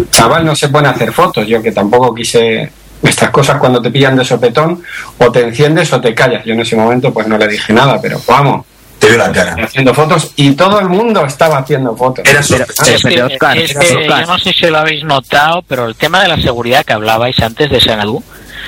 chaval 0.10 0.46
no 0.46 0.56
se 0.56 0.70
pueden 0.70 0.88
hacer 0.88 1.12
fotos. 1.12 1.48
Yo 1.48 1.62
que 1.62 1.72
tampoco 1.72 2.14
quise 2.14 2.72
estas 3.04 3.30
cosas 3.30 3.58
cuando 3.58 3.82
te 3.82 3.92
pillan 3.92 4.16
de 4.16 4.26
sopetón 4.26 4.82
o 5.18 5.32
te 5.32 5.42
enciendes 5.42 5.92
o 5.94 6.02
te 6.02 6.16
callas 6.16 6.46
yo 6.46 6.54
en 6.54 6.62
ese 6.62 6.76
momento 6.76 7.14
pues 7.14 7.28
no 7.28 7.38
le 7.38 7.48
dije 7.48 7.74
nada 7.74 8.00
pero 8.02 8.20
vamos 8.28 8.66
Te 9.00 9.08
veo 9.10 9.18
la 9.18 9.32
cara. 9.32 9.56
haciendo 9.66 9.94
fotos 9.94 10.32
y 10.38 10.52
todo 10.52 10.80
el 10.80 10.88
mundo 10.90 11.26
estaba 11.26 11.58
haciendo 11.58 11.96
fotos 11.96 12.24
Era 12.26 12.40
Es 12.40 12.48
sospechoso. 12.48 13.10
que, 13.10 13.24
Oscar, 13.24 13.58
es 13.58 13.74
que 13.78 14.08
yo 14.08 14.26
no 14.26 14.40
sé 14.40 14.54
si 14.54 14.66
lo 14.68 14.78
habéis 14.78 15.04
notado, 15.04 15.62
pero 15.68 15.88
el 15.88 15.96
tema 15.96 16.22
de 16.22 16.30
la 16.30 16.38
seguridad 16.42 16.86
que 16.86 16.94
hablabais 16.94 17.38
antes 17.42 17.70
de 17.70 17.82
Sanadú, 17.82 18.24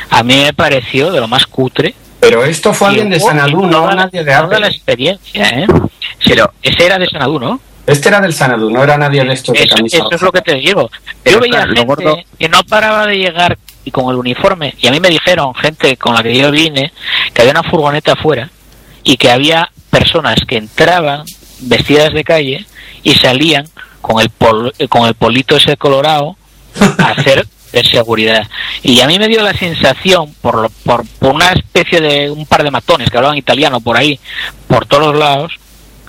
a 0.10 0.24
mí 0.24 0.36
me 0.44 0.54
pareció 0.54 1.12
de 1.12 1.22
lo 1.22 1.28
más 1.28 1.48
cutre. 1.48 1.94
pero 2.20 2.44
esto 2.44 2.74
fue 2.74 2.90
alguien 2.90 3.10
de 3.10 3.20
Sanadú 3.20 3.66
no 3.66 3.90
nadie 3.94 4.24
de 4.24 4.32
toda 4.36 4.48
la 4.48 4.56
Apple 4.58 4.68
experiencia, 4.68 5.50
¿eh? 5.50 5.68
Pero 6.26 6.52
ese 6.62 6.86
era 6.86 6.98
de 6.98 7.08
Sanadú, 7.08 7.40
¿no? 7.40 7.60
este 7.88 8.10
era 8.10 8.20
del 8.20 8.34
Sanadú 8.34 8.72
no 8.72 8.84
era 8.84 8.98
nadie 8.98 9.24
de 9.24 9.32
estos 9.34 9.54
de 9.54 9.64
Eso, 9.64 9.76
camisa 9.76 9.98
eso 9.98 10.10
es 10.12 10.22
lo 10.24 10.32
que 10.32 10.42
te 10.42 10.56
digo. 10.56 10.90
Pero, 11.22 11.36
Yo 11.38 11.42
veía 11.42 11.66
gente 11.68 11.86
gordo- 11.86 12.18
que 12.40 12.50
no 12.50 12.64
paraba 12.64 13.06
de 13.06 13.16
llegar 13.20 13.58
y 13.84 13.92
con 13.92 14.10
el 14.10 14.16
uniforme, 14.16 14.74
y 14.80 14.88
a 14.88 14.92
mí 14.92 15.00
me 15.00 15.10
dijeron, 15.10 15.54
gente 15.54 15.96
con 15.96 16.16
la 16.16 16.24
que 16.24 16.36
yo 16.36 16.50
vine, 16.50 16.92
que 17.32 17.42
había 17.44 17.52
una 17.52 17.62
furgoneta 17.64 18.14
afuera 18.14 18.50
y 19.04 19.16
que 19.18 19.30
había 19.30 19.70
personas 19.90 20.36
que 20.48 20.58
entraban 20.58 21.24
vestidas 21.62 22.14
de 22.14 22.24
calle 22.24 22.66
y 23.04 23.12
salían 23.16 23.66
con 24.02 24.22
el 24.22 24.30
pol- 24.30 24.74
eh, 24.78 24.88
con 24.88 25.08
el 25.08 25.14
polito 25.16 25.56
ese 25.56 25.78
colorado 25.78 26.36
a 27.00 27.12
hacer 27.12 27.48
de 27.72 27.84
seguridad. 27.84 28.48
Y 28.84 29.00
a 29.02 29.08
mí 29.08 29.20
me 29.20 29.28
dio 29.28 29.42
la 29.42 29.54
sensación, 29.54 30.34
por, 30.42 30.70
por, 30.84 31.06
por 31.20 31.34
una 31.34 31.52
especie 31.52 32.00
de 32.02 32.30
un 32.32 32.46
par 32.46 32.64
de 32.64 32.72
matones 32.72 33.10
que 33.10 33.18
hablaban 33.18 33.38
italiano 33.38 33.80
por 33.82 33.98
ahí, 33.98 34.20
por 34.68 34.86
todos 34.86 35.16
lados, 35.16 35.54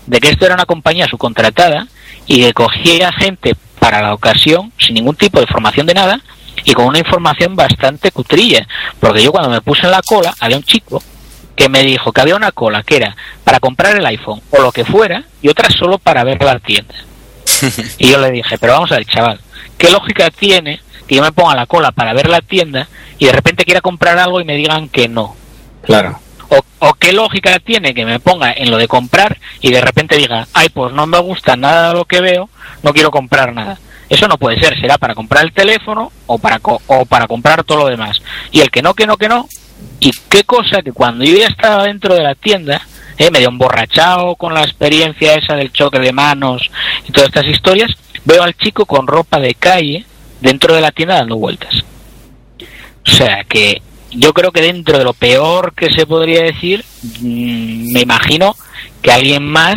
de 0.07 0.21
que 0.21 0.29
esto 0.29 0.45
era 0.47 0.55
una 0.55 0.67
compañía 0.67 1.09
subcontratada 1.09 1.89
y 2.27 2.41
que 2.41 2.53
cogía 2.53 3.11
gente 3.13 3.57
para 3.81 4.01
la 4.03 4.15
ocasión 4.15 4.73
sin 4.79 4.95
ningún 4.95 5.17
tipo 5.17 5.41
de 5.41 5.47
formación 5.47 5.87
de 5.87 5.95
nada 5.95 6.21
y 6.65 6.73
con 6.73 6.87
una 6.87 6.99
información 6.99 7.57
bastante 7.57 8.11
cutrilla. 8.13 8.67
Porque 9.01 9.23
yo 9.23 9.33
cuando 9.33 9.51
me 9.51 9.61
puse 9.61 9.83
en 9.87 9.91
la 9.93 10.03
cola, 10.03 10.35
había 10.41 10.57
un 10.57 10.63
chico 10.65 11.03
que 11.57 11.69
me 11.69 11.83
dijo 11.83 12.13
que 12.13 12.21
había 12.21 12.37
una 12.37 12.53
cola 12.53 12.83
que 12.83 12.97
era 12.99 13.17
para 13.43 13.59
comprar 13.61 13.97
el 13.97 14.07
iPhone 14.07 14.41
o 14.51 14.61
lo 14.61 14.71
que 14.73 14.85
fuera 14.85 15.25
y 15.43 15.49
otra 15.49 15.69
solo 15.71 15.99
para 15.99 16.23
ver 16.23 16.43
la 16.43 16.59
tienda. 16.61 16.95
Y 17.99 18.11
yo 18.11 18.19
le 18.21 18.31
dije, 18.31 18.59
pero 18.59 18.75
vamos 18.75 18.93
a 18.93 18.97
ver, 18.97 19.07
chaval, 19.07 19.41
¿qué 19.79 19.91
lógica 19.91 20.31
tiene 20.31 20.81
que 21.09 21.15
yo 21.17 21.23
me 21.23 21.33
ponga 21.33 21.55
la 21.55 21.67
cola 21.67 21.93
para 21.93 22.13
ver 22.13 22.29
la 22.29 22.41
tienda 22.43 22.89
y 23.19 23.27
de 23.27 23.33
repente 23.33 23.65
quiera 23.65 23.81
comprar 23.81 24.19
algo 24.19 24.41
y 24.41 24.45
me 24.45 24.55
digan 24.57 24.89
que 24.89 25.09
no? 25.09 25.35
Claro. 25.83 26.19
O, 26.49 26.61
o 26.81 26.95
qué 26.95 27.13
lógica 27.13 27.59
tiene 27.59 27.95
que 27.95 28.05
me 28.05 28.21
ponga 28.21 28.53
en 28.53 28.71
lo 28.71 28.77
de 28.77 28.87
comprar 28.89 29.39
y 29.61 29.73
de 29.73 29.81
repente 29.81 30.17
diga, 30.17 30.47
ay, 30.53 30.69
pues 30.69 30.93
no 30.93 31.07
me 31.07 31.19
gusta 31.19 31.57
nada 31.57 31.89
de 31.89 31.95
lo 31.95 32.05
que 32.05 32.21
veo, 32.21 32.49
no 32.83 32.93
quiero 32.93 33.11
comprar 33.11 33.53
nada. 33.53 33.79
Eso 34.09 34.29
no 34.29 34.39
puede 34.39 34.61
ser, 34.61 34.79
será 34.81 34.99
para 34.99 35.15
comprar 35.17 35.45
el 35.45 35.53
teléfono 35.53 36.13
o 36.27 36.39
para, 36.39 36.59
co- 36.61 36.81
o 36.87 37.05
para 37.07 37.27
comprar 37.27 37.65
todo 37.65 37.79
lo 37.79 37.87
demás. 37.89 38.21
Y 38.53 38.61
el 38.61 38.71
que 38.71 38.83
no, 38.83 38.95
que 38.95 39.07
no, 39.07 39.17
que 39.17 39.29
no. 39.29 39.49
Y 40.01 40.11
qué 40.29 40.45
cosa 40.45 40.83
que 40.83 40.93
cuando 40.93 41.25
yo 41.25 41.37
ya 41.37 41.47
estaba 41.47 41.85
dentro 41.85 42.15
de 42.15 42.23
la 42.23 42.35
tienda, 42.35 42.87
eh, 43.19 43.31
medio 43.31 43.49
emborrachado 43.49 44.37
con 44.37 44.53
la 44.53 44.63
experiencia 44.63 45.35
esa 45.35 45.55
del 45.55 45.73
choque 45.73 45.99
de 45.99 46.13
manos 46.13 46.71
y 47.09 47.13
todas 47.13 47.29
estas 47.29 47.47
historias, 47.47 47.91
veo 48.25 48.43
al 48.43 48.57
chico 48.57 48.85
con 48.85 49.07
ropa 49.07 49.41
de 49.41 49.55
calle 49.55 50.05
dentro 50.41 50.75
de 50.75 50.81
la 50.81 50.93
tienda 50.93 51.17
dando 51.17 51.37
vueltas. 51.37 51.83
O 53.07 53.11
sea 53.11 53.45
que 53.45 53.81
yo 54.11 54.33
creo 54.33 54.53
que 54.53 54.61
dentro 54.61 54.99
de 54.99 55.05
lo 55.05 55.15
peor 55.15 55.73
que 55.75 55.91
se 55.91 56.07
podría 56.07 56.43
decir, 56.43 56.85
mm, 57.21 57.93
me 57.93 58.01
imagino 58.01 58.57
que 59.03 59.13
alguien 59.13 59.45
más 59.45 59.77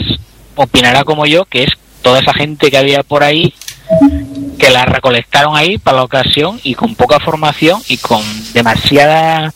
opinará 0.55 1.03
como 1.03 1.26
yo, 1.26 1.45
que 1.45 1.63
es 1.63 1.71
toda 2.01 2.19
esa 2.19 2.34
gente 2.34 2.71
que 2.71 2.77
había 2.77 3.03
por 3.03 3.23
ahí, 3.23 3.53
que 4.57 4.69
la 4.69 4.85
recolectaron 4.85 5.55
ahí 5.55 5.77
para 5.77 5.97
la 5.97 6.03
ocasión 6.03 6.59
y 6.63 6.76
con 6.76 6.95
poca 6.95 7.19
formación 7.19 7.81
y 7.88 7.97
con 7.97 8.21
demasiada 8.53 9.53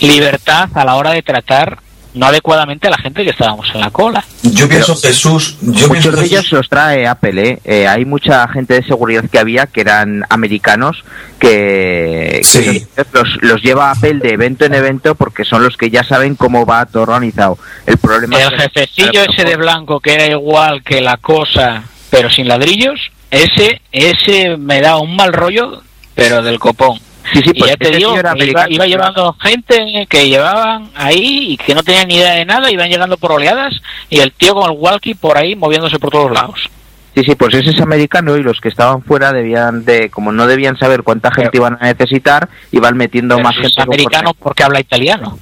libertad 0.00 0.68
a 0.74 0.84
la 0.84 0.94
hora 0.96 1.10
de 1.12 1.22
tratar 1.22 1.78
no 2.14 2.24
adecuadamente 2.24 2.86
a 2.86 2.90
la 2.90 2.96
gente 2.96 3.24
que 3.24 3.30
estábamos 3.30 3.68
en 3.74 3.80
la 3.82 3.90
cola. 3.90 4.24
Yo 4.42 4.66
pienso, 4.70 4.96
Jesús, 4.96 5.58
yo 5.60 5.70
pienso, 5.70 5.88
Muchos 5.88 6.04
de 6.14 6.20
Jesús, 6.22 6.32
ellos 6.32 6.52
los 6.52 6.68
trae 6.70 7.06
Apple, 7.06 7.46
¿eh? 7.50 7.58
Eh, 7.62 7.86
Hay 7.86 8.06
mucha 8.06 8.48
gente 8.48 8.72
de 8.72 8.82
seguridad 8.84 9.24
que 9.30 9.38
había 9.38 9.66
que 9.66 9.82
eran 9.82 10.24
americanos 10.30 11.04
que, 11.38 12.40
Sí. 12.42 12.86
los, 13.12 13.28
los 13.42 13.62
lleva 13.62 13.90
Apple 13.90 14.14
de 14.14 14.30
evento 14.30 14.64
en 14.64 14.72
evento 14.72 15.14
porque 15.14 15.44
son 15.44 15.62
los 15.62 15.76
que 15.76 15.90
ya 15.90 16.04
saben 16.04 16.36
cómo 16.36 16.64
va 16.64 16.86
todo 16.86 17.02
organizado. 17.02 17.58
El 17.84 17.98
problema 17.98 18.36
El 18.38 18.44
es 18.44 18.48
que- 18.50 18.56
jefecillo 18.80 19.22
ese 19.30 19.44
de 19.44 19.56
blanco 19.56 20.00
que 20.00 20.14
era 20.14 20.26
igual 20.26 20.82
que 20.82 21.02
la 21.02 21.18
cosa, 21.18 21.82
pero 22.08 22.30
sin 22.30 22.48
ladrillos, 22.48 22.98
ese 23.30 23.82
ese 23.92 24.56
me 24.56 24.80
da 24.80 24.96
un 24.96 25.14
mal 25.16 25.34
rollo, 25.34 25.82
pero 26.14 26.42
del 26.42 26.58
copón. 26.58 26.98
Sí, 27.32 27.40
sí, 27.42 27.50
y 27.54 27.58
pues 27.58 27.70
ya 27.72 27.76
te 27.76 27.90
digo, 27.96 28.16
era 28.16 28.34
que 28.34 28.46
iba, 28.46 28.86
llevando 28.86 29.32
gente 29.40 30.06
que 30.08 30.28
llevaban 30.28 30.90
ahí 30.94 31.52
y 31.52 31.56
que 31.56 31.74
no 31.74 31.82
tenían 31.82 32.08
ni 32.08 32.16
idea 32.16 32.34
de 32.34 32.44
nada, 32.44 32.70
iban 32.70 32.88
llegando 32.88 33.16
por 33.16 33.32
oleadas 33.32 33.74
y 34.08 34.20
el 34.20 34.32
tío 34.32 34.54
con 34.54 34.70
el 34.70 34.76
walkie 34.78 35.14
por 35.14 35.36
ahí 35.36 35.56
moviéndose 35.56 35.98
por 35.98 36.10
todos 36.10 36.30
lados. 36.30 36.68
Sí, 37.14 37.24
sí, 37.24 37.34
pues 37.34 37.54
ese 37.54 37.70
es 37.70 37.80
americano 37.80 38.36
y 38.36 38.42
los 38.42 38.60
que 38.60 38.68
estaban 38.68 39.02
fuera 39.02 39.32
debían 39.32 39.84
de, 39.86 40.10
como 40.10 40.32
no 40.32 40.46
debían 40.46 40.76
saber 40.76 41.02
cuánta 41.02 41.30
gente 41.30 41.50
Pero- 41.50 41.62
iban 41.64 41.78
a 41.80 41.86
necesitar, 41.86 42.48
iban 42.72 42.96
metiendo 42.96 43.38
más 43.38 43.54
gente. 43.54 43.68
es 43.68 43.78
americano 43.78 44.34
porque 44.34 44.62
habla 44.62 44.80
italiano. 44.80 45.38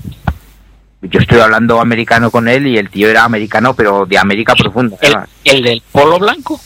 Yo 1.02 1.20
estoy 1.20 1.40
hablando 1.40 1.80
americano 1.80 2.30
con 2.30 2.48
él 2.48 2.66
y 2.66 2.78
el 2.78 2.88
tío 2.88 3.10
era 3.10 3.24
americano, 3.24 3.74
pero 3.74 4.06
de 4.06 4.16
América 4.16 4.54
profunda. 4.54 4.96
El, 5.02 5.16
el 5.44 5.62
del 5.62 5.82
polo 5.92 6.18
blanco. 6.18 6.58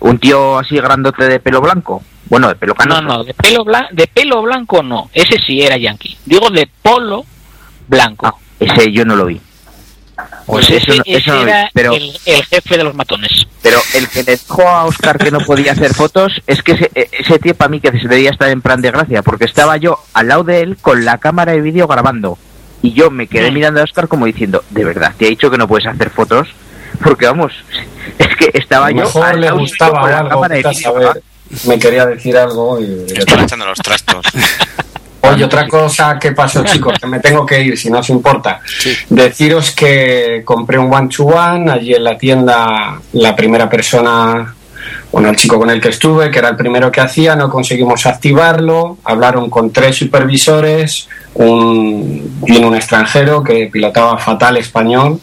Un 0.00 0.18
tío 0.18 0.58
así 0.58 0.76
grandote 0.78 1.28
de 1.28 1.38
pelo 1.38 1.60
blanco. 1.60 2.02
Bueno, 2.28 2.48
de 2.48 2.54
pelo 2.56 2.74
No, 2.74 2.76
canoso. 2.76 3.02
no, 3.02 3.24
de 3.24 3.34
pelo, 3.34 3.64
blan- 3.64 3.88
de 3.90 4.06
pelo 4.06 4.42
blanco 4.42 4.82
no. 4.82 5.10
Ese 5.12 5.38
sí 5.44 5.62
era 5.62 5.76
yankee. 5.76 6.16
Digo 6.26 6.50
de 6.50 6.68
polo 6.82 7.24
blanco. 7.86 8.26
Ah, 8.26 8.34
ese 8.60 8.92
yo 8.92 9.04
no 9.04 9.16
lo 9.16 9.26
vi. 9.26 9.40
Pues 10.46 10.68
Eso 10.68 10.90
ese, 10.92 10.96
no- 10.98 11.02
eso 11.06 11.18
ese 11.18 11.30
no 11.30 11.36
lo 11.36 11.44
vi, 11.44 11.50
era 11.50 11.70
pero- 11.72 11.92
el, 11.94 12.12
el 12.26 12.44
jefe 12.44 12.76
de 12.76 12.84
los 12.84 12.94
matones. 12.94 13.46
Pero 13.62 13.78
el 13.94 14.08
que 14.08 14.22
le 14.24 14.36
dijo 14.36 14.62
a 14.68 14.84
Oscar 14.84 15.16
que 15.18 15.30
no 15.30 15.40
podía 15.40 15.72
hacer 15.72 15.94
fotos 15.94 16.40
es 16.46 16.62
que 16.62 16.72
ese, 16.72 16.90
ese 16.94 17.38
tío 17.38 17.54
para 17.54 17.68
mí 17.68 17.80
que 17.80 17.90
se 17.98 18.08
debía 18.08 18.30
estar 18.30 18.48
en 18.48 18.62
plan 18.62 18.80
de 18.80 18.90
gracia, 18.90 19.22
porque 19.22 19.44
estaba 19.44 19.76
yo 19.76 19.98
al 20.14 20.28
lado 20.28 20.44
de 20.44 20.60
él 20.60 20.76
con 20.80 21.04
la 21.04 21.18
cámara 21.18 21.52
de 21.52 21.60
vídeo 21.60 21.86
grabando. 21.86 22.38
Y 22.82 22.92
yo 22.92 23.10
me 23.10 23.26
quedé 23.26 23.50
mirando 23.50 23.80
a 23.80 23.84
Oscar 23.84 24.06
como 24.08 24.26
diciendo, 24.26 24.62
de 24.70 24.84
verdad, 24.84 25.12
te 25.18 25.26
he 25.26 25.30
dicho 25.30 25.50
que 25.50 25.58
no 25.58 25.66
puedes 25.68 25.86
hacer 25.86 26.10
fotos. 26.10 26.48
Porque 27.02 27.26
vamos, 27.26 27.52
es 28.18 28.36
que 28.36 28.50
estaba 28.58 28.86
A 28.86 28.90
lo 28.90 28.96
yo 28.96 29.02
mejor 29.04 29.24
al 29.26 29.40
le 29.40 29.46
lado 29.46 29.58
suyo 29.58 29.68
gustaba 29.70 30.00
con 30.00 30.10
la 30.10 30.18
algo, 30.18 30.30
cámara 30.30 30.54
de 30.56 30.62
vídeo. 30.62 31.14
Me 31.66 31.78
quería 31.78 32.06
decir 32.06 32.36
algo 32.36 32.80
y... 32.80 33.06
Están 33.16 33.40
echando 33.40 33.66
los 33.66 33.78
trastos. 33.78 34.26
Oye, 35.20 35.44
otra 35.44 35.66
cosa 35.66 36.18
que 36.18 36.32
pasó, 36.32 36.64
chicos, 36.64 36.98
que 36.98 37.06
me 37.06 37.20
tengo 37.20 37.44
que 37.44 37.60
ir, 37.60 37.76
si 37.76 37.90
no 37.90 37.98
os 37.98 38.08
importa. 38.08 38.60
Deciros 39.08 39.72
que 39.72 40.42
compré 40.44 40.78
un 40.78 40.92
one 40.92 41.08
to 41.08 41.24
one 41.24 41.70
allí 41.70 41.94
en 41.94 42.04
la 42.04 42.16
tienda, 42.16 43.00
la 43.12 43.36
primera 43.36 43.68
persona, 43.68 44.54
bueno, 45.10 45.28
el 45.28 45.36
chico 45.36 45.58
con 45.58 45.70
el 45.70 45.80
que 45.80 45.88
estuve, 45.88 46.30
que 46.30 46.38
era 46.38 46.50
el 46.50 46.56
primero 46.56 46.90
que 46.90 47.00
hacía, 47.00 47.34
no 47.34 47.50
conseguimos 47.50 48.06
activarlo. 48.06 48.98
Hablaron 49.04 49.50
con 49.50 49.72
tres 49.72 49.96
supervisores, 49.96 51.08
un, 51.34 52.40
vino 52.42 52.68
un 52.68 52.76
extranjero 52.76 53.42
que 53.42 53.68
pilotaba 53.72 54.18
fatal 54.18 54.56
español, 54.56 55.20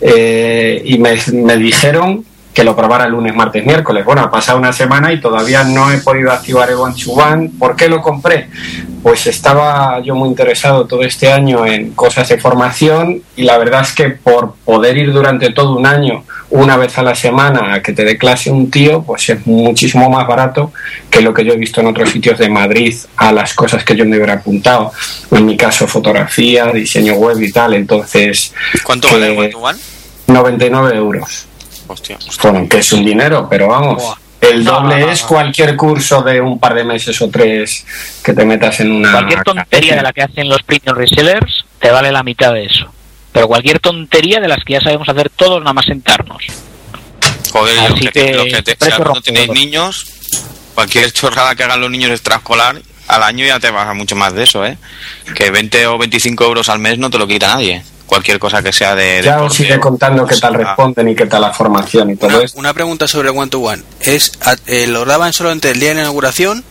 eh, 0.00 0.82
y 0.84 0.98
me, 0.98 1.16
me 1.32 1.56
dijeron 1.56 2.24
que 2.58 2.64
lo 2.64 2.74
probara 2.74 3.06
lunes, 3.06 3.36
martes, 3.36 3.64
miércoles. 3.64 4.04
Bueno, 4.04 4.22
ha 4.22 4.32
pasado 4.32 4.58
una 4.58 4.72
semana 4.72 5.12
y 5.12 5.20
todavía 5.20 5.62
no 5.62 5.92
he 5.92 5.98
podido 5.98 6.32
activar 6.32 6.68
el 6.68 6.74
One 6.74 6.92
to 6.92 7.12
One. 7.12 7.50
¿Por 7.56 7.76
qué 7.76 7.88
lo 7.88 8.02
compré? 8.02 8.48
Pues 9.00 9.28
estaba 9.28 10.00
yo 10.00 10.16
muy 10.16 10.28
interesado 10.28 10.84
todo 10.84 11.02
este 11.04 11.30
año 11.30 11.64
en 11.64 11.92
cosas 11.92 12.28
de 12.28 12.36
formación 12.36 13.22
y 13.36 13.44
la 13.44 13.58
verdad 13.58 13.82
es 13.82 13.92
que 13.92 14.10
por 14.10 14.54
poder 14.64 14.96
ir 14.96 15.12
durante 15.12 15.52
todo 15.52 15.76
un 15.76 15.86
año, 15.86 16.24
una 16.50 16.76
vez 16.76 16.98
a 16.98 17.04
la 17.04 17.14
semana, 17.14 17.74
a 17.74 17.80
que 17.80 17.92
te 17.92 18.04
dé 18.04 18.18
clase 18.18 18.50
un 18.50 18.72
tío, 18.72 19.04
pues 19.04 19.28
es 19.28 19.46
muchísimo 19.46 20.10
más 20.10 20.26
barato 20.26 20.72
que 21.08 21.20
lo 21.20 21.32
que 21.32 21.44
yo 21.44 21.52
he 21.52 21.56
visto 21.56 21.80
en 21.80 21.86
otros 21.86 22.10
sitios 22.10 22.40
de 22.40 22.48
Madrid 22.48 22.92
a 23.18 23.30
las 23.30 23.54
cosas 23.54 23.84
que 23.84 23.94
yo 23.94 24.04
me 24.04 24.16
hubiera 24.16 24.32
apuntado. 24.32 24.90
En 25.30 25.46
mi 25.46 25.56
caso, 25.56 25.86
fotografía, 25.86 26.72
diseño 26.72 27.14
web 27.14 27.40
y 27.40 27.52
tal. 27.52 27.74
Entonces, 27.74 28.52
¿Cuánto 28.82 29.06
vale 29.12 29.30
el 29.30 29.38
One 29.38 29.48
to 29.50 29.58
One? 29.60 29.78
99 30.26 30.96
euros. 30.96 31.47
Hostia. 31.88 32.18
Bueno, 32.42 32.68
que 32.68 32.78
es 32.78 32.92
un 32.92 33.04
dinero, 33.04 33.48
pero 33.50 33.68
vamos. 33.68 34.02
Buah. 34.02 34.14
El 34.40 34.64
doble 34.64 35.00
no, 35.00 35.06
no, 35.06 35.12
es 35.12 35.22
no. 35.22 35.28
cualquier 35.28 35.74
curso 35.74 36.22
de 36.22 36.40
un 36.40 36.60
par 36.60 36.72
de 36.74 36.84
meses 36.84 37.20
o 37.20 37.28
tres 37.28 37.84
que 38.22 38.32
te 38.32 38.44
metas 38.44 38.78
en 38.78 38.92
una. 38.92 39.10
Cualquier 39.10 39.42
tontería 39.42 39.96
de 39.96 40.02
la 40.02 40.12
que 40.12 40.22
hacen 40.22 40.48
los 40.48 40.62
premium 40.62 40.96
resellers 40.96 41.64
te 41.80 41.90
vale 41.90 42.12
la 42.12 42.22
mitad 42.22 42.52
de 42.52 42.64
eso. 42.66 42.86
Pero 43.32 43.48
cualquier 43.48 43.80
tontería 43.80 44.38
de 44.40 44.46
las 44.46 44.62
que 44.64 44.74
ya 44.74 44.80
sabemos 44.80 45.08
hacer 45.08 45.28
todos 45.30 45.58
nada 45.60 45.72
más 45.72 45.86
sentarnos. 45.86 46.44
Joder, 47.52 47.76
los 47.76 47.92
Así 47.92 48.00
que, 48.06 48.10
que, 48.12 48.32
los 48.34 48.46
que 48.46 48.62
te- 48.62 48.76
cuando 48.76 49.20
tenéis 49.20 49.48
niños, 49.50 50.06
cualquier 50.74 51.12
chorrada 51.12 51.54
que 51.56 51.64
hagan 51.64 51.80
los 51.80 51.90
niños 51.90 52.10
extraescolar, 52.10 52.80
al 53.08 53.22
año 53.22 53.44
ya 53.46 53.58
te 53.58 53.70
baja 53.70 53.94
mucho 53.94 54.14
más 54.14 54.34
de 54.34 54.44
eso, 54.44 54.64
¿eh? 54.64 54.76
Que 55.34 55.50
20 55.50 55.86
o 55.88 55.98
25 55.98 56.44
euros 56.44 56.68
al 56.68 56.78
mes 56.78 56.98
no 56.98 57.10
te 57.10 57.18
lo 57.18 57.26
quita 57.26 57.48
nadie. 57.48 57.82
Cualquier 58.08 58.38
cosa 58.40 58.62
que 58.62 58.72
sea 58.72 58.94
de. 58.96 59.20
Ya 59.22 59.34
deporte 59.34 59.52
os 59.52 59.60
iré 59.60 59.78
contando 59.78 60.26
qué 60.26 60.34
tal 60.36 60.54
Ah, 60.54 60.58
responden 60.58 61.08
y 61.10 61.14
qué 61.14 61.26
tal 61.26 61.42
la 61.42 61.52
formación 61.52 62.10
y 62.10 62.16
todo 62.16 62.28
Una, 62.34 62.42
esto. 62.44 62.58
una 62.58 62.74
pregunta 62.74 63.06
sobre 63.06 63.28
el 63.30 63.36
One 63.38 63.48
to 63.50 63.60
One. 63.60 63.82
¿Es, 64.00 64.32
eh, 64.66 64.86
¿Lo 64.88 65.04
daban 65.04 65.32
solo 65.32 65.52
entre 65.52 65.70
el 65.72 65.78
día 65.80 65.90
de 65.90 65.94
la 65.96 66.00
inauguración 66.00 66.64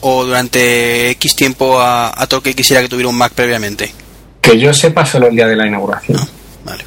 o 0.00 0.24
durante 0.24 1.10
X 1.10 1.34
tiempo 1.36 1.80
a, 1.80 2.08
a 2.16 2.26
todo 2.28 2.38
el 2.38 2.44
que 2.44 2.54
quisiera 2.54 2.80
que 2.80 2.88
tuviera 2.88 3.08
un 3.08 3.16
Mac 3.18 3.32
previamente? 3.34 3.92
Que 4.40 4.56
yo 4.58 4.72
sepa 4.72 5.04
solo 5.04 5.26
el 5.26 5.34
día 5.34 5.48
de 5.48 5.56
la 5.56 5.66
inauguración. 5.66 6.18
Vale. 6.64 6.84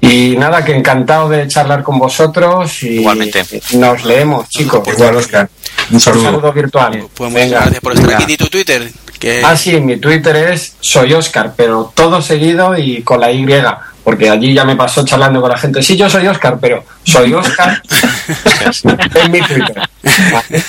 Y 0.00 0.36
nada, 0.36 0.64
que 0.64 0.76
encantado 0.76 1.28
de 1.28 1.48
charlar 1.48 1.82
con 1.82 1.98
vosotros 1.98 2.82
y 2.84 2.98
Igualmente. 3.00 3.44
nos 3.72 4.04
leemos, 4.04 4.48
chicos. 4.50 4.86
Igual, 4.86 5.16
Oscar. 5.16 5.48
Un 5.90 5.94
Un 5.96 6.00
saludo. 6.00 6.52
virtual. 6.52 7.08
Pues 7.12 7.30
muchas 7.30 7.44
Venga. 7.46 7.60
gracias 7.62 7.80
por 7.80 7.92
estar 7.94 8.06
venga. 8.08 8.22
aquí. 8.22 8.32
¿Y 8.34 8.36
tu 8.36 8.46
Twitter? 8.48 8.92
Que 9.24 9.42
Ah, 9.42 9.56
sí, 9.56 9.80
mi 9.80 9.96
Twitter 9.96 10.36
es 10.36 10.76
soy 10.80 11.14
Oscar, 11.14 11.54
pero 11.56 11.90
todo 11.94 12.20
seguido 12.20 12.76
y 12.76 13.00
con 13.02 13.20
la 13.20 13.32
Y, 13.32 13.46
porque 14.04 14.28
allí 14.28 14.52
ya 14.52 14.66
me 14.66 14.76
pasó 14.76 15.02
charlando 15.02 15.40
con 15.40 15.48
la 15.48 15.56
gente. 15.56 15.82
Sí, 15.82 15.96
yo 15.96 16.10
soy 16.10 16.26
Oscar, 16.26 16.58
pero 16.60 16.84
soy 17.04 17.32
Oscar 17.32 17.82
en 19.14 19.32
mi 19.32 19.40
Twitter. 19.40 19.88
Vale. 20.30 20.64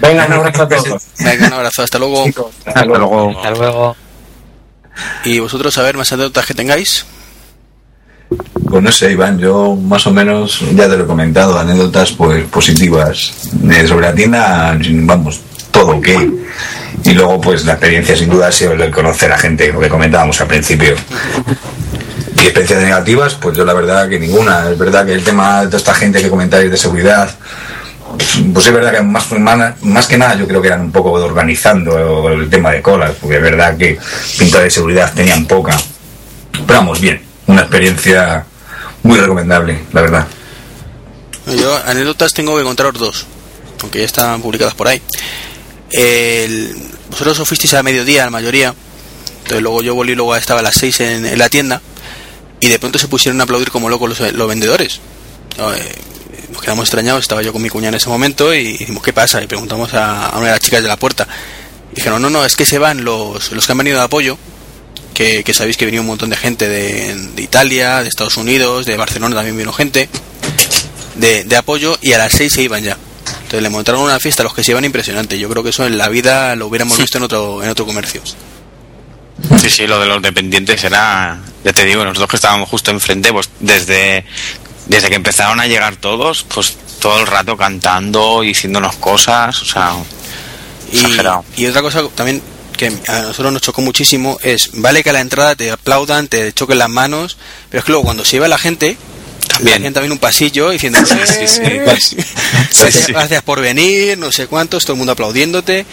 Venga, 0.00 0.26
un 0.26 0.32
abrazo 0.34 0.62
a 0.64 0.68
todos. 0.68 1.02
Venga, 1.18 1.46
un 1.46 1.52
abrazo. 1.54 1.82
Hasta 1.82 1.98
luego. 1.98 2.24
Chicos, 2.26 2.46
Hasta 2.66 2.84
luego. 2.84 3.30
Hasta 3.30 3.50
luego. 3.52 3.96
Y 5.24 5.38
vosotros, 5.38 5.78
a 5.78 5.82
ver, 5.82 5.96
más 5.96 6.12
anécdotas 6.12 6.44
que 6.44 6.52
tengáis. 6.52 7.06
Pues 8.68 8.82
no 8.82 8.92
sé, 8.92 9.12
Iván, 9.12 9.38
yo 9.38 9.76
más 9.76 10.06
o 10.06 10.12
menos 10.12 10.60
ya 10.74 10.90
te 10.90 10.98
lo 10.98 11.04
he 11.04 11.06
comentado, 11.06 11.58
anécdotas 11.58 12.12
pues 12.12 12.44
positivas. 12.48 13.32
Eh, 13.70 13.86
sobre 13.88 14.08
la 14.08 14.14
tienda, 14.14 14.76
vamos, 14.78 15.40
todo 15.74 15.96
ok. 15.96 16.08
Y 17.02 17.12
luego, 17.12 17.40
pues 17.40 17.64
la 17.66 17.72
experiencia 17.72 18.16
sin 18.16 18.30
duda 18.30 18.48
ha 18.48 18.52
sido 18.52 18.72
el 18.72 18.90
conocer 18.90 19.30
a 19.32 19.36
gente, 19.36 19.70
lo 19.72 19.80
que 19.80 19.88
comentábamos 19.88 20.40
al 20.40 20.46
principio. 20.46 20.94
Y 22.36 22.40
experiencias 22.40 22.82
negativas, 22.82 23.34
pues 23.34 23.56
yo 23.56 23.64
la 23.64 23.74
verdad 23.74 24.08
que 24.08 24.18
ninguna. 24.18 24.70
Es 24.70 24.78
verdad 24.78 25.04
que 25.04 25.12
el 25.12 25.22
tema 25.22 25.60
de 25.60 25.66
toda 25.66 25.78
esta 25.78 25.94
gente 25.94 26.22
que 26.22 26.30
comentáis 26.30 26.70
de 26.70 26.76
seguridad, 26.76 27.28
pues 28.54 28.66
es 28.66 28.72
verdad 28.72 28.92
que 28.92 29.02
más, 29.02 29.26
más, 29.82 30.06
que 30.06 30.16
nada 30.16 30.36
yo 30.36 30.46
creo 30.46 30.62
que 30.62 30.68
eran 30.68 30.80
un 30.80 30.92
poco 30.92 31.12
organizando 31.12 32.28
el 32.30 32.48
tema 32.48 32.70
de 32.70 32.80
colas, 32.80 33.12
porque 33.20 33.36
es 33.36 33.42
verdad 33.42 33.76
que 33.76 33.98
pinta 34.38 34.60
de 34.60 34.70
seguridad 34.70 35.12
tenían 35.12 35.44
poca. 35.46 35.76
Pero 36.52 36.78
vamos, 36.78 37.00
bien, 37.00 37.20
una 37.46 37.62
experiencia 37.62 38.46
muy 39.02 39.18
recomendable, 39.18 39.80
la 39.92 40.00
verdad. 40.00 40.26
Yo 41.46 41.76
anécdotas 41.86 42.32
tengo 42.32 42.56
que 42.56 42.62
contaros 42.62 42.94
dos, 42.98 43.26
aunque 43.82 43.98
ya 43.98 44.06
están 44.06 44.40
publicadas 44.40 44.74
por 44.74 44.88
ahí. 44.88 45.02
El, 45.94 46.74
vosotros 47.10 47.38
os 47.38 47.48
fuisteis 47.48 47.74
a 47.74 47.82
mediodía, 47.82 48.24
la 48.24 48.30
mayoría. 48.30 48.74
Entonces 49.42 49.62
luego 49.62 49.82
yo 49.82 49.94
volví, 49.94 50.14
luego 50.14 50.34
estaba 50.34 50.60
a 50.60 50.62
las 50.62 50.76
6 50.76 51.00
en, 51.00 51.38
la 51.38 51.48
tienda. 51.48 51.80
Y 52.60 52.68
de 52.68 52.78
pronto 52.78 52.98
se 52.98 53.08
pusieron 53.08 53.40
a 53.40 53.44
aplaudir 53.44 53.70
como 53.70 53.88
locos 53.88 54.18
los, 54.18 54.48
vendedores. 54.48 55.00
Eh, 55.58 55.94
nos 56.50 56.62
quedamos 56.62 56.84
extrañados, 56.84 57.22
estaba 57.22 57.42
yo 57.42 57.52
con 57.52 57.62
mi 57.62 57.68
cuñada 57.68 57.90
en 57.90 57.94
ese 57.96 58.08
momento 58.08 58.52
y 58.54 58.78
dijimos, 58.78 59.02
¿qué 59.02 59.12
pasa? 59.12 59.42
Y 59.42 59.46
preguntamos 59.46 59.94
a, 59.94 60.32
una 60.34 60.46
de 60.46 60.52
las 60.52 60.60
chicas 60.60 60.82
de 60.82 60.88
la 60.88 60.96
puerta. 60.96 61.28
Y 61.92 61.96
dijeron, 61.96 62.20
no, 62.20 62.30
no, 62.30 62.44
es 62.44 62.56
que 62.56 62.64
se 62.64 62.78
van 62.78 63.04
los, 63.04 63.52
los 63.52 63.66
que 63.66 63.72
han 63.72 63.78
venido 63.78 63.98
de 63.98 64.04
apoyo, 64.04 64.38
que, 65.12 65.44
sabéis 65.52 65.76
que 65.76 65.84
venía 65.84 66.00
un 66.00 66.06
montón 66.08 66.30
de 66.30 66.36
gente 66.36 66.68
de, 66.68 67.14
de 67.14 67.42
Italia, 67.42 68.02
de 68.02 68.08
Estados 68.08 68.36
Unidos, 68.36 68.86
de 68.86 68.96
Barcelona 68.96 69.36
también 69.36 69.56
vino 69.56 69.72
gente, 69.72 70.08
de, 71.14 71.44
de 71.44 71.56
apoyo, 71.56 71.96
y 72.00 72.12
a 72.12 72.18
las 72.18 72.32
6 72.32 72.52
se 72.52 72.62
iban 72.62 72.82
ya. 72.82 72.96
Le 73.60 73.68
montaron 73.68 74.00
una 74.02 74.18
fiesta 74.20 74.42
a 74.42 74.44
los 74.44 74.54
que 74.54 74.62
se 74.64 74.72
iban 74.72 74.84
impresionante. 74.84 75.38
Yo 75.38 75.48
creo 75.48 75.62
que 75.62 75.70
eso 75.70 75.86
en 75.86 75.98
la 75.98 76.08
vida 76.08 76.54
lo 76.56 76.66
hubiéramos 76.66 76.98
visto 76.98 77.18
en 77.18 77.24
otro, 77.24 77.62
en 77.62 77.70
otro 77.70 77.86
comercio. 77.86 78.22
Sí, 79.60 79.68
sí, 79.68 79.86
lo 79.86 79.98
de 79.98 80.06
los 80.06 80.22
dependientes 80.22 80.82
era, 80.84 81.40
ya 81.64 81.72
te 81.72 81.84
digo, 81.84 82.04
nosotros 82.04 82.30
que 82.30 82.36
estábamos 82.36 82.68
justo 82.68 82.90
enfrente, 82.90 83.32
pues 83.32 83.50
desde, 83.60 84.24
desde 84.86 85.08
que 85.08 85.16
empezaron 85.16 85.58
a 85.60 85.66
llegar 85.66 85.96
todos, 85.96 86.44
pues 86.44 86.76
todo 87.00 87.20
el 87.20 87.26
rato 87.26 87.56
cantando 87.56 88.44
y 88.44 88.48
diciéndonos 88.48 88.96
cosas, 88.96 89.60
o 89.60 89.64
sea, 89.64 89.94
Y, 90.92 90.98
exagerado. 90.98 91.44
y 91.56 91.66
otra 91.66 91.82
cosa 91.82 92.02
también 92.14 92.40
que 92.76 92.86
a 93.08 93.20
nosotros 93.22 93.52
nos 93.52 93.62
chocó 93.62 93.82
muchísimo 93.82 94.38
es, 94.42 94.70
vale 94.74 95.02
que 95.02 95.10
a 95.10 95.12
la 95.12 95.20
entrada 95.20 95.54
te 95.56 95.70
aplaudan, 95.70 96.28
te 96.28 96.52
choquen 96.52 96.78
las 96.78 96.88
manos, 96.88 97.36
pero 97.70 97.80
es 97.80 97.84
que 97.84 97.92
luego 97.92 98.04
cuando 98.04 98.24
se 98.24 98.36
iba 98.36 98.48
la 98.48 98.58
gente, 98.58 98.96
También. 99.48 99.76
hacían 99.76 99.92
también 99.92 100.12
un 100.12 100.18
pasillo 100.18 100.70
diciendo, 100.70 100.98
Sí, 101.04 101.14
sí, 101.26 101.46
sí. 101.46 101.60
"Eh, 101.62 101.96
Sí, 102.00 102.16
gracias, 102.16 103.06
gracias 103.08 103.42
por 103.42 103.60
venir, 103.60 104.18
no 104.18 104.32
sé 104.32 104.46
cuántos, 104.46 104.84
todo 104.84 104.94
el 104.94 104.98
mundo 104.98 105.12
aplaudiéndote. 105.12 105.84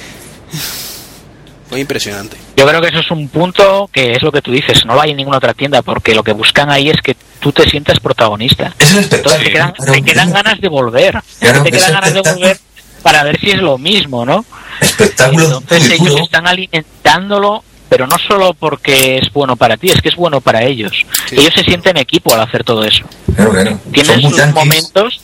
Fue 1.70 1.80
impresionante. 1.80 2.36
Yo 2.58 2.68
creo 2.68 2.82
que 2.82 2.88
eso 2.90 3.00
es 3.00 3.10
un 3.12 3.30
punto 3.30 3.90
que 3.94 4.12
es 4.12 4.22
lo 4.22 4.32
que 4.32 4.42
tú 4.42 4.52
dices, 4.52 4.86
no 4.86 4.94
lo 4.94 5.02
hay 5.02 5.12
en 5.12 5.18
ninguna 5.18 5.38
otra 5.38 5.54
tienda, 5.54 5.82
porque 5.82 6.14
lo 6.14 6.22
que 6.24 6.34
buscan 6.34 6.70
ahí 6.70 6.90
es 6.90 6.98
que 7.02 7.16
tú 7.40 7.52
te 7.54 7.70
sientas 7.70 8.00
protagonista. 8.02 8.74
Es 8.78 8.92
el 8.92 8.98
Entonces 9.06 9.44
te 9.44 9.52
quedan, 9.52 9.72
claro, 9.72 9.94
te 9.94 10.02
quedan 10.02 10.32
ganas 10.34 10.60
de 10.60 10.68
volver. 10.68 11.18
Claro, 11.40 11.64
te 11.64 11.72
quedan 11.72 11.94
ganas 11.94 12.14
de 12.14 12.22
volver 12.22 12.60
para 13.04 13.24
ver 13.24 13.40
si 13.40 13.52
es 13.52 13.58
lo 13.62 13.78
mismo, 13.78 14.26
¿no? 14.26 14.46
espectáculo 14.82 15.60
Entonces 15.60 15.92
ellos 16.00 16.20
están 16.22 16.46
alimentándolo, 16.48 17.64
pero 17.92 18.08
no 18.08 18.16
solo 18.18 18.54
porque 18.54 19.18
es 19.18 19.34
bueno 19.34 19.58
para 19.58 19.76
ti, 19.76 19.90
es 19.90 20.02
que 20.02 20.08
es 20.08 20.16
bueno 20.16 20.40
para 20.40 20.64
ellos. 20.64 20.94
Sí. 21.28 21.36
Ellos 21.36 21.52
se 21.54 21.62
sienten 21.66 21.98
equipo 21.98 22.34
al 22.34 22.40
hacer 22.40 22.64
todo 22.64 22.86
eso. 22.86 23.04
Claro, 23.36 23.52
claro. 23.52 23.78
Tienen 23.92 24.22
sus 24.22 24.38
yanquis. 24.38 24.56
momentos 24.56 25.22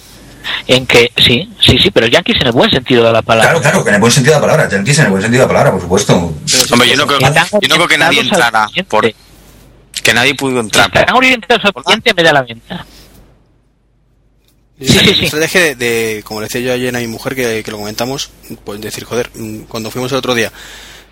en 0.68 0.86
que, 0.86 1.10
sí, 1.16 1.50
sí, 1.62 1.78
sí, 1.82 1.92
pero 1.92 2.08
yankees 2.08 2.42
en 2.42 2.48
el 2.48 2.52
buen 2.52 2.70
sentido 2.70 3.06
de 3.06 3.14
la 3.14 3.22
palabra. 3.22 3.52
Claro, 3.52 3.62
claro, 3.62 3.84
que 3.86 3.90
en 3.92 3.96
el 3.96 4.02
buen 4.02 4.12
sentido 4.12 4.34
de 4.36 4.42
la 4.42 4.48
palabra. 4.48 4.70
Yankees 4.70 5.00
en 5.00 5.06
el 5.06 5.12
buen 5.12 5.22
sentido 5.22 5.44
de 5.44 5.46
la 5.46 5.54
palabra, 5.54 5.72
por 5.72 5.82
supuesto. 5.82 6.14
Hombre, 6.74 6.90
yo 6.90 6.98
no 6.98 7.08
creo, 7.08 7.20
yo 7.22 7.68
no 7.70 7.76
creo 7.76 7.88
que 7.88 7.98
nadie 7.98 8.20
entrara, 8.20 8.68
por, 8.90 9.14
que 10.04 10.14
nadie 10.14 10.36
pudo 10.36 10.60
entrar. 10.60 10.92
Están 10.94 11.16
orientados 11.16 11.64
al 11.64 11.74
cliente 11.74 12.10
en 12.10 12.16
vez 12.18 12.24
de 12.26 12.30
a 12.30 12.34
la 12.34 12.42
venta. 12.42 12.86
Sí, 14.82 14.88
sí, 14.90 15.14
sí. 15.16 15.26
Estrategia 15.26 15.62
de, 15.62 15.76
de- 15.76 16.24
como 16.26 16.42
le 16.42 16.48
decía 16.48 16.60
yo 16.60 16.74
ayer 16.74 16.94
a 16.94 17.00
mi 17.00 17.08
mujer 17.08 17.34
que, 17.34 17.64
que 17.64 17.72
lo 17.72 17.78
comentamos, 17.78 18.30
pues 18.66 18.82
decir, 18.82 19.06
joder, 19.06 19.32
mm, 19.36 19.62
cuando 19.70 19.90
fuimos 19.90 20.12
el 20.12 20.18
otro 20.18 20.36
día, 20.36 20.52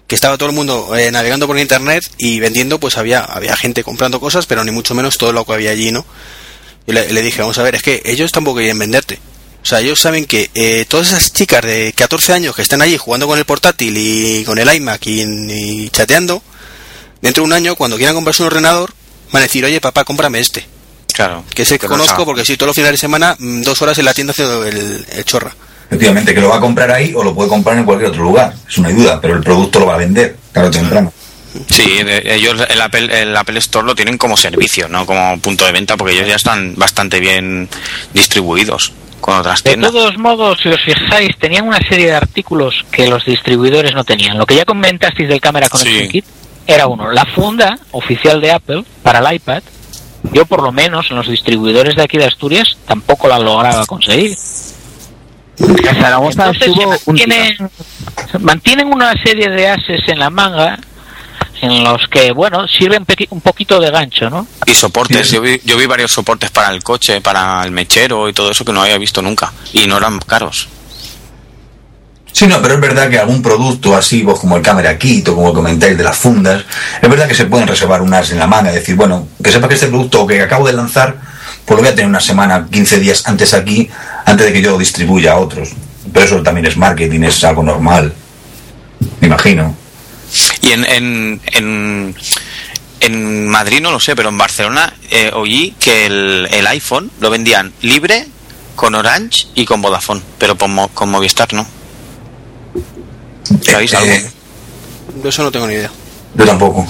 que 0.07 0.15
estaba 0.15 0.37
todo 0.37 0.49
el 0.49 0.55
mundo 0.55 0.95
eh, 0.95 1.11
navegando 1.11 1.47
por 1.47 1.57
internet 1.57 2.03
y 2.17 2.39
vendiendo, 2.39 2.79
pues 2.79 2.97
había, 2.97 3.21
había 3.21 3.55
gente 3.55 3.83
comprando 3.83 4.19
cosas, 4.19 4.45
pero 4.45 4.63
ni 4.63 4.71
mucho 4.71 4.93
menos 4.93 5.17
todo 5.17 5.31
lo 5.31 5.45
que 5.45 5.53
había 5.53 5.71
allí, 5.71 5.91
¿no? 5.91 6.05
Y 6.87 6.91
le, 6.91 7.11
le 7.11 7.21
dije, 7.21 7.41
vamos 7.41 7.57
a 7.57 7.63
ver, 7.63 7.75
es 7.75 7.81
que 7.81 8.01
ellos 8.05 8.31
tampoco 8.31 8.57
quieren 8.57 8.77
venderte. 8.77 9.19
O 9.63 9.67
sea, 9.67 9.79
ellos 9.79 9.99
saben 9.99 10.25
que 10.25 10.51
eh, 10.53 10.85
todas 10.87 11.07
esas 11.07 11.33
chicas 11.33 11.63
de 11.63 11.91
14 11.97 12.33
años 12.33 12.55
que 12.55 12.61
están 12.61 12.83
allí 12.83 12.97
jugando 12.97 13.27
con 13.27 13.39
el 13.39 13.45
portátil 13.45 13.97
y 13.97 14.43
con 14.45 14.59
el 14.59 14.71
iMac 14.71 15.07
y, 15.07 15.21
y 15.21 15.89
chateando, 15.89 16.43
dentro 17.19 17.41
de 17.41 17.47
un 17.47 17.53
año, 17.53 17.75
cuando 17.75 17.97
quieran 17.97 18.13
comprarse 18.13 18.43
un 18.43 18.47
ordenador, 18.47 18.93
van 19.31 19.41
a 19.41 19.47
decir, 19.47 19.65
oye, 19.65 19.81
papá, 19.81 20.03
cómprame 20.03 20.39
este. 20.39 20.67
Claro. 21.11 21.43
Que 21.55 21.63
no 21.63 21.89
conozco 21.89 22.25
porque 22.25 22.45
si 22.45 22.57
todos 22.57 22.67
los 22.67 22.75
fines 22.75 22.91
de 22.91 22.97
semana, 22.97 23.35
mm, 23.39 23.61
dos 23.63 23.81
horas 23.81 23.97
en 23.97 24.05
la 24.05 24.13
tienda 24.13 24.31
haciendo 24.31 24.63
el, 24.65 25.03
el 25.09 25.25
chorra. 25.25 25.55
Efectivamente, 25.87 26.33
que 26.33 26.41
lo 26.41 26.49
va 26.49 26.57
a 26.57 26.59
comprar 26.59 26.89
ahí 26.91 27.13
o 27.15 27.23
lo 27.23 27.33
puede 27.35 27.49
comprar 27.49 27.77
en 27.77 27.85
cualquier 27.85 28.09
otro 28.09 28.23
lugar. 28.23 28.53
Eso 28.67 28.81
no 28.81 28.87
hay 28.87 28.93
duda, 28.95 29.19
pero 29.21 29.35
el 29.35 29.43
producto 29.43 29.79
lo 29.79 29.85
va 29.87 29.93
a 29.95 29.97
vender, 29.97 30.35
claro, 30.51 30.71
temprano. 30.71 31.13
Sí, 31.69 32.03
de- 32.03 32.35
ellos 32.35 32.59
el 32.69 32.81
Apple, 32.81 33.21
el 33.21 33.35
Apple 33.37 33.59
Store 33.59 33.85
lo 33.85 33.95
tienen 33.95 34.17
como 34.17 34.35
servicio, 34.35 34.89
no 34.89 35.05
como 35.05 35.39
punto 35.39 35.65
de 35.65 35.71
venta, 35.71 35.95
porque 35.95 36.13
ellos 36.13 36.27
ya 36.27 36.35
están 36.35 36.73
bastante 36.75 37.19
bien 37.19 37.69
distribuidos 38.13 38.91
con 39.21 39.37
otras 39.37 39.63
De 39.63 39.69
tiendas. 39.71 39.91
todos 39.91 40.17
modos, 40.17 40.59
si 40.61 40.69
os 40.69 40.81
fijáis, 40.83 41.37
tenían 41.39 41.67
una 41.67 41.79
serie 41.87 42.07
de 42.07 42.13
artículos 42.15 42.85
que 42.91 43.07
los 43.07 43.23
distribuidores 43.25 43.93
no 43.93 44.03
tenían. 44.03 44.37
Lo 44.37 44.45
que 44.45 44.55
ya 44.55 44.65
comentasteis 44.65 45.29
del 45.29 45.39
cámara 45.39 45.69
con 45.69 45.81
Sí. 45.81 46.07
Kit 46.09 46.25
era 46.67 46.87
uno, 46.87 47.11
la 47.11 47.25
funda 47.25 47.77
oficial 47.91 48.41
de 48.41 48.51
Apple 48.51 48.83
para 49.01 49.19
el 49.19 49.35
iPad. 49.35 49.63
Yo, 50.33 50.45
por 50.45 50.61
lo 50.63 50.71
menos, 50.71 51.09
en 51.11 51.17
los 51.17 51.27
distribuidores 51.29 51.95
de 51.95 52.01
aquí 52.03 52.17
de 52.17 52.25
Asturias 52.25 52.75
tampoco 52.87 53.27
la 53.27 53.37
lograba 53.39 53.85
conseguir. 53.85 54.35
Zaragoza 55.57 56.47
Entonces, 56.47 56.67
estuvo 56.67 56.95
un 57.05 58.43
mantienen, 58.43 58.87
una 58.87 59.13
serie 59.23 59.49
de 59.49 59.69
ases 59.69 60.01
en 60.07 60.19
la 60.19 60.29
manga 60.29 60.77
en 61.61 61.83
los 61.83 62.07
que, 62.09 62.31
bueno, 62.31 62.67
sirven 62.67 63.05
un 63.29 63.41
poquito 63.41 63.79
de 63.79 63.89
gancho, 63.89 64.29
¿no? 64.29 64.45
Y 64.65 64.73
soportes, 64.73 65.27
Sí. 65.27 65.35
yo 65.35 65.41
vi, 65.41 65.59
yo 65.63 65.77
vi 65.77 65.85
varios 65.85 66.11
soportes 66.11 66.51
para 66.51 66.69
el 66.71 66.83
coche, 66.83 67.21
para 67.21 67.63
el 67.63 67.71
mechero 67.71 68.27
y 68.29 68.33
todo 68.33 68.51
eso 68.51 68.65
que 68.65 68.73
no 68.73 68.81
había 68.81 68.97
visto 68.97 69.21
nunca. 69.21 69.51
Y 69.73 69.87
no 69.87 69.97
eran 69.97 70.19
caros. 70.19 70.67
Sí, 72.31 72.47
no, 72.47 72.61
pero 72.61 72.73
es 72.75 72.81
verdad 72.81 73.09
que 73.09 73.17
algún 73.17 73.41
producto 73.41 73.95
así, 73.95 74.21
vos 74.21 74.41
como 74.41 74.57
el 74.57 74.61
Camera 74.61 74.97
Kit 74.97 75.29
o 75.29 75.35
como 75.35 75.53
comentáis 75.53 75.97
de 75.97 76.03
las 76.03 76.17
fundas, 76.17 76.63
es 77.01 77.09
verdad 77.09 77.29
que 77.29 77.33
se 77.33 77.45
pueden 77.45 77.65
reservar 77.65 78.01
unas 78.01 78.29
en 78.31 78.39
la 78.39 78.45
manga, 78.45 78.69
es 78.69 78.75
decir, 78.75 78.95
bueno, 78.97 79.29
que 79.41 79.51
sepa 79.51 79.69
que 79.69 79.75
este 79.75 79.87
producto 79.87 80.27
que 80.27 80.41
acabo 80.41 80.67
de 80.67 80.73
lanzar, 80.73 81.15
pues 81.65 81.75
lo 81.77 81.83
voy 81.83 81.87
a 81.91 81.95
tener 81.95 82.07
una 82.09 82.19
semana, 82.19 82.67
15 82.71 82.99
días 82.99 83.23
antes 83.27 83.53
aquí, 83.53 83.89
antes 84.25 84.45
de 84.45 84.53
que 84.53 84.61
yo 84.61 84.71
lo 84.71 84.77
distribuya 84.77 85.33
a 85.33 85.37
otros. 85.37 85.69
Pero 86.13 86.25
eso 86.25 86.43
también 86.43 86.65
es 86.67 86.77
marketing, 86.77 87.21
es 87.23 87.43
algo 87.43 87.63
normal, 87.63 88.13
me 89.19 89.27
imagino. 89.27 89.75
Y 90.61 90.71
en, 90.71 90.85
en, 90.85 91.41
en, 91.47 92.15
en 92.99 93.47
Madrid 93.47 93.81
no 93.81 93.91
lo 93.91 93.99
sé, 93.99 94.15
pero 94.15 94.29
en 94.29 94.37
Barcelona 94.37 94.93
eh, 95.09 95.31
oí 95.33 95.73
que 95.79 96.05
el, 96.05 96.47
el 96.51 96.67
iPhone 96.67 97.11
lo 97.19 97.29
vendían 97.29 97.73
libre 97.81 98.27
con 98.75 98.93
Orange 98.95 99.47
y 99.55 99.65
con 99.65 99.81
Vodafone, 99.81 100.21
pero 100.37 100.57
con, 100.57 100.71
Mo- 100.73 100.89
con 100.89 101.09
Movistar 101.09 101.53
no. 101.53 101.65
¿Sabéis 103.61 103.93
Eh, 103.93 103.97
algo? 103.97 104.11
eh, 104.11 104.31
De 105.23 105.29
eso 105.29 105.43
no 105.43 105.51
tengo 105.51 105.67
ni 105.67 105.73
idea. 105.75 105.91
yo 106.35 106.45
tampoco. 106.45 106.85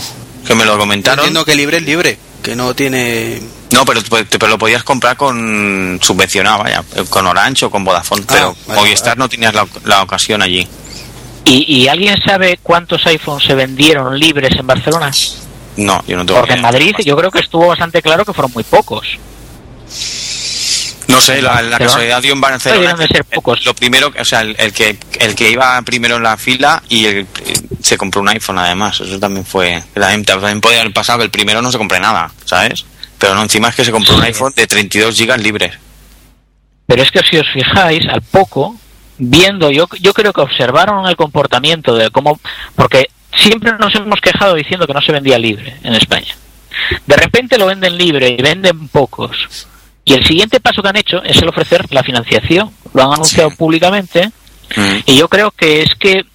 Que 0.46 0.56
me 0.56 0.66
lo 0.66 0.78
comentaron. 0.78 1.20
Entiendo 1.20 1.46
que 1.46 1.56
libre 1.56 1.78
es 1.78 1.84
libre, 1.84 2.18
que 2.44 2.56
no 2.56 2.74
tiene... 2.76 3.42
No, 3.72 3.84
pero, 3.86 4.02
pero 4.30 4.48
lo 4.48 4.58
podías 4.58 4.84
comprar 4.84 5.18
con 5.18 6.00
subvencionado, 6.02 6.60
vaya, 6.64 6.84
con 7.10 7.26
Orange 7.28 7.66
o 7.66 7.72
con 7.72 7.84
Vodafone, 7.84 8.22
Ah, 8.24 8.32
pero 8.32 8.56
vale, 8.68 8.80
Movistar 8.80 9.10
vale. 9.14 9.20
no 9.20 9.30
tenías 9.30 9.54
la, 9.54 9.68
la 9.86 10.04
ocasión 10.04 10.42
allí. 10.42 10.68
¿Y, 11.46 11.76
y 11.84 11.88
alguien 11.88 12.16
sabe 12.26 12.60
cuántos 12.64 13.06
iPhones 13.08 13.46
se 13.46 13.54
vendieron 13.56 14.18
libres 14.18 14.58
en 14.58 14.66
Barcelona? 14.68 15.12
No, 15.78 16.04
yo 16.08 16.16
no 16.18 16.26
tengo 16.26 16.40
Porque 16.40 16.54
en. 16.54 16.62
Madrid 16.62 16.96
yo 17.04 17.16
creo 17.18 17.30
que 17.32 17.40
estuvo 17.40 17.68
bastante 17.68 18.02
claro 18.02 18.24
que 18.24 18.34
fueron 18.34 18.52
muy 18.54 18.64
pocos. 18.64 19.18
No 21.08 21.22
sé, 21.22 21.40
la, 21.42 21.62
la 21.62 21.78
casualidad 21.78 22.22
dio 22.22 22.34
en 22.34 22.42
Barcelona. 22.42 22.96
De 22.96 23.08
ser 23.08 23.24
que 23.26 23.36
pocos. 23.36 23.64
Lo 23.66 23.76
primero, 23.76 24.12
o 24.20 24.26
sea, 24.26 24.42
el, 24.42 24.56
el 24.58 24.74
que 24.74 24.98
el 25.20 25.36
que 25.36 25.52
iba 25.52 25.80
primero 25.84 26.16
en 26.16 26.24
la 26.24 26.36
fila 26.36 26.82
y 26.90 27.06
el- 27.06 27.28
se 27.82 27.96
compró 27.98 28.22
un 28.22 28.30
iPhone 28.30 28.58
además. 28.58 29.00
Eso 29.02 29.20
también 29.20 29.46
fue. 29.46 29.84
También, 29.94 30.26
también 30.26 30.62
podía 30.62 30.82
haber 30.82 30.94
pasado 30.94 31.20
que 31.20 31.26
el 31.26 31.30
primero 31.32 31.62
no 31.62 31.72
se 31.72 31.78
compré 31.78 32.00
nada, 32.00 32.32
¿sabes? 32.46 32.86
Pero 33.18 33.36
no, 33.36 33.44
encima 33.44 33.70
es 33.70 33.76
que 33.76 33.86
se 33.86 33.92
compró 33.92 34.16
un 34.16 34.24
iPhone 34.24 34.54
de 34.56 34.68
32 34.68 35.16
gigas 35.16 35.42
libres. 35.42 35.74
Pero 36.86 37.02
es 37.02 37.12
que 37.12 37.22
si 37.30 37.38
os 37.38 37.48
fijáis, 37.52 38.08
al 38.08 38.22
poco, 38.22 38.76
viendo, 39.18 39.72
yo, 39.72 39.88
yo 40.02 40.14
creo 40.14 40.34
que 40.34 40.42
observaron 40.42 41.08
el 41.08 41.16
comportamiento 41.16 41.96
de 41.96 42.10
cómo, 42.12 42.40
porque 42.76 43.10
siempre 43.36 43.74
nos 43.80 43.96
hemos 43.96 44.22
quejado 44.22 44.56
diciendo 44.56 44.86
que 44.86 44.94
no 44.94 45.02
se 45.02 45.12
vendía 45.12 45.40
libre 45.40 45.78
en 45.84 45.96
España. 45.96 46.36
De 47.08 47.16
repente 47.16 47.58
lo 47.58 47.66
venden 47.66 47.98
libre 47.98 48.36
y 48.38 48.42
venden 48.42 48.88
pocos. 48.90 49.68
Y 50.04 50.14
el 50.14 50.26
siguiente 50.26 50.60
paso 50.60 50.84
que 50.84 50.90
han 50.90 50.98
hecho 50.98 51.24
es 51.24 51.42
el 51.42 51.50
ofrecer 51.50 51.86
la 51.92 52.04
financiación. 52.04 52.70
Lo 52.94 53.04
han 53.04 53.14
anunciado 53.14 53.50
públicamente 53.52 54.32
Mm. 54.76 54.98
y 55.06 55.18
yo 55.18 55.28
creo 55.28 55.52
que 55.52 55.82
es 55.82 55.94
que 55.96 56.26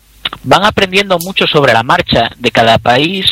van 0.45 0.65
aprendiendo 0.65 1.19
mucho 1.19 1.47
sobre 1.47 1.73
la 1.73 1.83
marcha 1.83 2.31
de 2.39 2.51
cada 2.51 2.79
país 2.79 3.25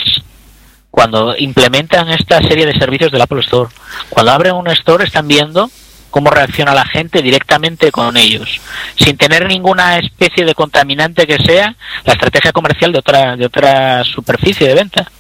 cuando 0.90 1.36
implementan 1.36 2.09
esta 2.10 2.40
serie 2.43 2.66
de 2.66 2.78
servicios 2.78 3.12
del 3.12 3.20
Apple 3.23 3.40
Store. 3.40 3.70
Cuando 4.09 4.32
abren 4.32 4.55
un 4.55 4.69
store 4.69 5.05
están 5.05 5.28
viendo 5.28 5.70
cómo 6.10 6.31
reacciona 6.31 6.74
la 6.74 6.86
gente 6.86 7.20
directamente 7.23 7.93
con 7.93 8.16
ellos, 8.16 8.60
sin 8.97 9.16
tener 9.19 9.47
ninguna 9.47 9.98
especie 9.98 10.44
de 10.47 10.55
contaminante 10.55 11.27
que 11.27 11.36
sea 11.44 11.77
la 12.05 12.12
estrategia 12.15 12.51
comercial 12.52 12.93
de 12.93 12.98
otra, 12.98 13.36
de 13.36 13.44
otra 13.47 14.02
superficie 14.05 14.66
de 14.66 14.74
venta. 14.74 15.10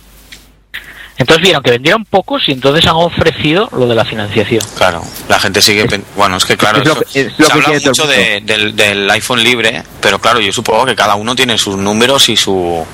Entonces 1.18 1.42
vieron 1.42 1.64
que 1.64 1.72
vendieron 1.72 2.04
pocos 2.04 2.48
y 2.48 2.52
entonces 2.52 2.86
han 2.86 2.94
ofrecido 2.94 3.68
lo 3.72 3.88
de 3.88 3.94
la 3.96 4.04
financiación. 4.04 4.64
Claro, 4.76 5.02
la 5.28 5.40
gente 5.40 5.60
sigue. 5.60 5.84
pen- 5.86 6.04
Bueno, 6.16 6.36
es 6.36 6.44
que 6.44 6.56
claro, 6.56 6.78
es 6.78 6.86
lo 6.86 6.94
es 7.02 7.10
se 7.12 7.26
que 7.36 7.52
habla 7.52 7.68
mucho 7.84 8.06
de- 8.06 8.40
del, 8.44 8.76
del 8.76 9.10
iPhone 9.10 9.42
libre, 9.42 9.82
pero 10.00 10.20
claro, 10.20 10.38
yo 10.38 10.52
supongo 10.52 10.86
que 10.86 10.94
cada 10.94 11.16
uno 11.16 11.34
tiene 11.34 11.58
sus 11.58 11.76
números 11.76 12.28
y 12.28 12.36
su 12.36 12.86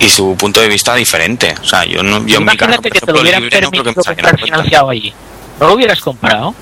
y 0.00 0.08
su 0.08 0.34
punto 0.36 0.60
de 0.60 0.68
vista 0.68 0.94
diferente. 0.94 1.54
O 1.62 1.64
sea, 1.64 1.84
yo 1.84 2.02
no, 2.02 2.26
yo 2.26 2.38
en 2.38 2.44
mi 2.44 2.56
caso, 2.56 2.72
Imagínate 2.72 2.88
por 2.88 2.92
que 2.92 3.00
te 3.06 3.12
lo 3.12 3.20
hubieran 3.20 3.42
libre 3.42 3.60
no 3.60 3.70
creo 3.70 3.84
que 3.84 3.92
permitido 3.92 4.04
comprar 4.14 4.30
cuenta. 4.36 4.44
financiado 4.46 4.90
allí. 4.90 5.12
¿No 5.60 5.66
lo 5.68 5.74
hubieras 5.74 6.00
comprado? 6.00 6.54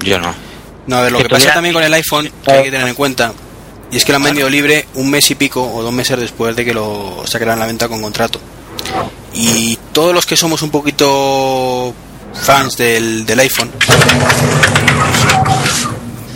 Yo 0.00 0.18
no. 0.18 0.34
No, 0.86 0.96
a 0.96 1.02
ver, 1.02 1.12
lo 1.12 1.18
Que 1.18 1.24
que 1.24 1.30
pasa 1.30 1.54
también 1.54 1.72
con 1.74 1.84
el 1.84 1.94
iPhone, 1.94 2.30
que 2.44 2.50
hay 2.52 2.64
que 2.64 2.70
tener 2.72 2.88
en 2.88 2.94
cuenta, 2.96 3.32
y 3.92 3.96
es 3.96 4.04
que 4.04 4.10
lo 4.12 4.16
han 4.16 4.24
vendido 4.24 4.50
libre 4.50 4.86
un 4.94 5.10
mes 5.10 5.30
y 5.30 5.36
pico 5.36 5.62
o 5.72 5.80
dos 5.82 5.92
meses 5.92 6.18
después 6.18 6.56
de 6.56 6.64
que 6.64 6.74
lo 6.74 7.22
sacaran 7.24 7.58
a 7.58 7.60
la 7.60 7.66
venta 7.66 7.86
con 7.88 8.02
contrato. 8.02 8.40
Y 9.32 9.78
todos 9.92 10.12
los 10.12 10.26
que 10.26 10.36
somos 10.36 10.60
un 10.62 10.70
poquito 10.70 11.94
fans 12.34 12.76
del, 12.76 13.24
del 13.24 13.38
iPhone, 13.40 13.70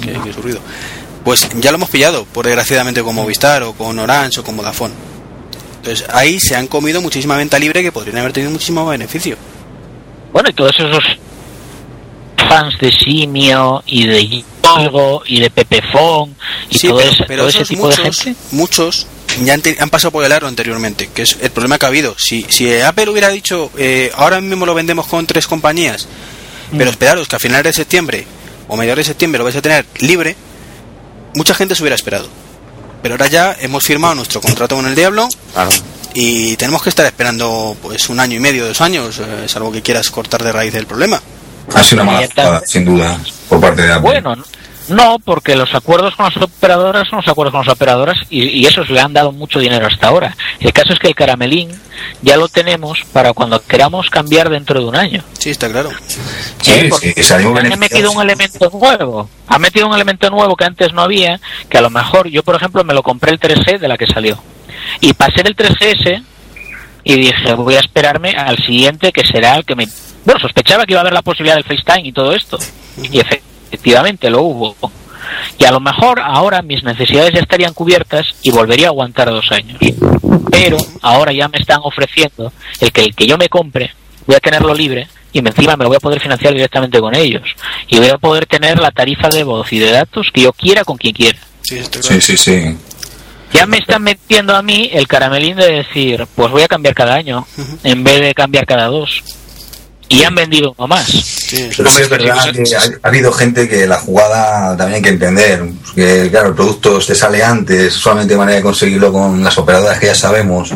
¿qué, 0.00 0.12
qué 0.12 0.28
es 0.28 0.34
su 0.36 0.42
ruido? 0.42 0.60
Pues 1.24 1.48
ya 1.56 1.72
lo 1.72 1.76
hemos 1.76 1.90
pillado, 1.90 2.24
por 2.26 2.46
desgraciadamente 2.46 3.02
con 3.02 3.14
Movistar 3.16 3.64
o 3.64 3.72
con 3.72 3.98
Orange 3.98 4.40
o 4.40 4.44
con 4.44 4.56
Vodafone. 4.56 4.94
Entonces 5.86 6.08
ahí 6.12 6.40
se 6.40 6.56
han 6.56 6.66
comido 6.66 7.00
muchísima 7.00 7.36
venta 7.36 7.58
libre 7.60 7.80
que 7.82 7.92
podrían 7.92 8.18
haber 8.18 8.32
tenido 8.32 8.50
muchísimo 8.50 8.84
beneficio. 8.86 9.36
Bueno, 10.32 10.48
y 10.50 10.52
todos 10.52 10.72
esos 10.78 11.04
fans 12.48 12.74
de 12.80 12.90
Simio 12.92 13.82
y 13.86 14.06
de 14.06 14.44
Yogo 14.62 15.22
y 15.26 15.40
de 15.40 15.48
Pepefon 15.50 16.34
y 16.70 16.78
Sí, 16.78 16.88
todo, 16.88 16.98
pero, 16.98 17.10
ese, 17.10 17.24
pero 17.24 17.42
todo 17.42 17.48
ese 17.48 17.58
esos 17.58 17.68
tipo 17.68 17.88
de 17.88 17.96
muchos, 17.96 18.20
gente. 18.22 18.40
muchos 18.50 19.06
ya 19.44 19.54
han, 19.54 19.62
te- 19.62 19.76
han 19.78 19.90
pasado 19.90 20.10
por 20.10 20.24
el 20.24 20.32
aro 20.32 20.46
anteriormente, 20.48 21.08
que 21.14 21.22
es 21.22 21.38
el 21.40 21.50
problema 21.50 21.78
que 21.78 21.86
ha 21.86 21.88
habido. 21.88 22.16
Si, 22.18 22.44
si 22.48 22.72
Apple 22.80 23.08
hubiera 23.10 23.28
dicho, 23.28 23.70
eh, 23.78 24.10
ahora 24.16 24.40
mismo 24.40 24.66
lo 24.66 24.74
vendemos 24.74 25.06
con 25.06 25.26
tres 25.26 25.46
compañías, 25.46 26.08
Mm. 26.72 26.78
pero 26.78 26.90
esperaros 26.90 27.28
que 27.28 27.36
a 27.36 27.38
finales 27.38 27.62
de 27.64 27.72
septiembre 27.72 28.26
o 28.66 28.76
mediados 28.76 28.98
de 28.98 29.04
septiembre 29.04 29.38
lo 29.38 29.44
vais 29.44 29.54
a 29.54 29.62
tener 29.62 29.86
libre, 30.00 30.34
mucha 31.36 31.54
gente 31.54 31.76
se 31.76 31.82
hubiera 31.84 31.94
esperado. 31.94 32.28
Pero 33.02 33.14
ahora 33.14 33.26
ya 33.28 33.56
hemos 33.60 33.84
firmado 33.84 34.14
nuestro 34.14 34.40
contrato 34.40 34.76
con 34.76 34.86
el 34.86 34.94
Diablo 34.94 35.28
Claro. 35.52 35.70
y 36.14 36.56
tenemos 36.56 36.82
que 36.82 36.88
estar 36.88 37.06
esperando 37.06 37.76
pues 37.82 38.08
un 38.08 38.18
año 38.20 38.36
y 38.36 38.40
medio, 38.40 38.66
dos 38.66 38.80
años, 38.80 39.18
eh, 39.20 39.46
salvo 39.48 39.70
que 39.70 39.82
quieras 39.82 40.10
cortar 40.10 40.42
de 40.42 40.52
raíz 40.52 40.74
el 40.74 40.86
problema. 40.86 41.20
Ha 41.74 41.82
sido 41.84 42.02
una 42.02 42.12
mala 42.12 42.26
jugada, 42.28 42.62
sin 42.66 42.84
duda, 42.84 43.18
por 43.48 43.60
parte 43.60 43.82
de 43.82 43.92
Apple. 43.92 44.20
Bueno, 44.22 44.44
no, 44.88 45.18
porque 45.18 45.56
los 45.56 45.74
acuerdos 45.74 46.14
con 46.14 46.26
las 46.26 46.36
operadoras 46.36 47.08
son 47.08 47.18
los 47.18 47.28
acuerdos 47.28 47.52
con 47.52 47.66
las 47.66 47.74
operadoras 47.74 48.18
y, 48.30 48.44
y 48.44 48.66
esos 48.66 48.88
le 48.90 49.00
han 49.00 49.12
dado 49.12 49.32
mucho 49.32 49.58
dinero 49.58 49.86
hasta 49.86 50.08
ahora. 50.08 50.36
El 50.60 50.72
caso 50.72 50.92
es 50.92 50.98
que 50.98 51.08
el 51.08 51.14
caramelín 51.14 51.70
ya 52.22 52.36
lo 52.36 52.48
tenemos 52.48 53.00
para 53.12 53.32
cuando 53.32 53.60
queramos 53.62 54.08
cambiar 54.10 54.48
dentro 54.48 54.80
de 54.80 54.86
un 54.86 54.96
año. 54.96 55.22
Sí, 55.38 55.50
está 55.50 55.70
claro. 55.70 55.90
sí, 56.62 56.70
¿eh? 56.70 56.86
Porque 56.88 57.14
sí, 57.22 57.32
han 57.32 57.78
metido 57.78 58.12
un 58.12 58.22
elemento 58.22 58.70
nuevo. 58.70 59.28
Ha 59.48 59.58
metido 59.58 59.86
un 59.88 59.94
elemento 59.94 60.30
nuevo 60.30 60.56
que 60.56 60.64
antes 60.64 60.92
no 60.92 61.02
había, 61.02 61.40
que 61.68 61.78
a 61.78 61.80
lo 61.80 61.90
mejor 61.90 62.28
yo, 62.28 62.42
por 62.42 62.56
ejemplo, 62.56 62.84
me 62.84 62.94
lo 62.94 63.02
compré 63.02 63.32
el 63.32 63.40
3G 63.40 63.78
de 63.78 63.88
la 63.88 63.96
que 63.96 64.06
salió. 64.06 64.38
Y 65.00 65.12
pasé 65.14 65.42
del 65.42 65.56
3GS 65.56 66.22
y 67.04 67.14
dije, 67.14 67.54
voy 67.54 67.74
a 67.74 67.80
esperarme 67.80 68.30
al 68.30 68.56
siguiente 68.58 69.12
que 69.12 69.26
será 69.26 69.56
el 69.56 69.64
que 69.64 69.76
me... 69.76 69.86
Bueno, 70.24 70.40
sospechaba 70.40 70.84
que 70.84 70.92
iba 70.92 71.00
a 71.00 71.02
haber 71.02 71.12
la 71.12 71.22
posibilidad 71.22 71.54
del 71.54 71.64
FaceTime 71.64 72.08
y 72.08 72.12
todo 72.12 72.32
esto. 72.32 72.58
Y 72.98 73.20
efectivamente 73.20 73.45
lo 74.30 74.42
hubo. 74.42 74.76
Y 75.58 75.64
a 75.64 75.70
lo 75.70 75.80
mejor 75.80 76.20
ahora 76.20 76.62
mis 76.62 76.82
necesidades 76.84 77.32
ya 77.32 77.40
estarían 77.40 77.74
cubiertas 77.74 78.26
y 78.42 78.50
volvería 78.50 78.86
a 78.86 78.90
aguantar 78.90 79.28
dos 79.28 79.50
años. 79.50 79.78
Pero 80.50 80.76
ahora 81.02 81.32
ya 81.32 81.48
me 81.48 81.58
están 81.58 81.80
ofreciendo 81.82 82.52
el 82.80 82.92
que 82.92 83.04
el 83.04 83.14
que 83.14 83.26
yo 83.26 83.36
me 83.36 83.48
compre 83.48 83.92
voy 84.26 84.36
a 84.36 84.40
tenerlo 84.40 84.74
libre 84.74 85.08
y 85.32 85.38
encima 85.38 85.76
me 85.76 85.84
lo 85.84 85.90
voy 85.90 85.96
a 85.96 86.00
poder 86.00 86.20
financiar 86.20 86.52
directamente 86.52 86.98
con 86.98 87.14
ellos. 87.14 87.42
Y 87.88 87.98
voy 87.98 88.08
a 88.08 88.18
poder 88.18 88.46
tener 88.46 88.78
la 88.78 88.90
tarifa 88.90 89.28
de 89.28 89.44
voz 89.44 89.72
y 89.72 89.78
de 89.78 89.90
datos 89.90 90.28
que 90.32 90.42
yo 90.42 90.52
quiera 90.52 90.84
con 90.84 90.96
quien 90.96 91.14
quiera. 91.14 91.38
Sí, 91.62 91.80
sí, 92.20 92.36
sí. 92.36 92.76
Ya 93.52 93.66
me 93.66 93.78
están 93.78 94.02
metiendo 94.02 94.56
a 94.56 94.62
mí 94.62 94.90
el 94.92 95.06
caramelín 95.06 95.56
de 95.56 95.70
decir, 95.70 96.26
pues 96.34 96.50
voy 96.50 96.62
a 96.62 96.68
cambiar 96.68 96.94
cada 96.94 97.14
año, 97.14 97.46
en 97.84 98.02
vez 98.02 98.20
de 98.20 98.34
cambiar 98.34 98.66
cada 98.66 98.86
dos. 98.86 99.22
Y 100.08 100.22
han 100.22 100.34
vendido 100.34 100.72
uno 100.76 100.86
más. 100.86 101.06
Sí. 101.06 101.68
Pero 101.76 101.90
sí 101.90 102.02
es 102.02 102.08
verdad 102.08 102.52
que 102.52 102.76
ha, 102.76 102.80
ha 103.02 103.08
habido 103.08 103.32
gente 103.32 103.68
que 103.68 103.86
la 103.86 103.98
jugada 103.98 104.76
también 104.76 104.96
hay 104.96 105.02
que 105.02 105.08
entender. 105.10 105.64
Que 105.94 106.28
claro, 106.30 106.48
el 106.48 106.54
producto 106.54 106.98
te 107.00 107.14
sale 107.14 107.42
antes, 107.42 107.94
solamente 107.94 108.36
manera 108.36 108.56
de 108.56 108.62
conseguirlo 108.62 109.12
con 109.12 109.42
las 109.42 109.58
operadoras 109.58 109.98
que 109.98 110.06
ya 110.06 110.14
sabemos. 110.14 110.72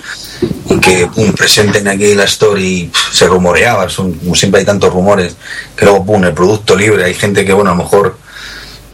Y 0.68 0.78
que 0.80 1.06
pum, 1.06 1.32
presenten 1.32 1.86
aquí 1.88 2.14
la 2.14 2.24
story, 2.24 2.90
se 3.12 3.26
rumoreaba, 3.26 3.88
son, 3.88 4.12
como 4.14 4.34
siempre 4.34 4.60
hay 4.60 4.66
tantos 4.66 4.92
rumores, 4.92 5.36
que 5.76 5.84
luego 5.84 6.04
pum, 6.04 6.24
el 6.24 6.32
producto 6.32 6.74
libre. 6.74 7.04
Hay 7.04 7.14
gente 7.14 7.44
que, 7.44 7.52
bueno, 7.52 7.70
a 7.70 7.74
lo 7.74 7.82
mejor, 7.82 8.18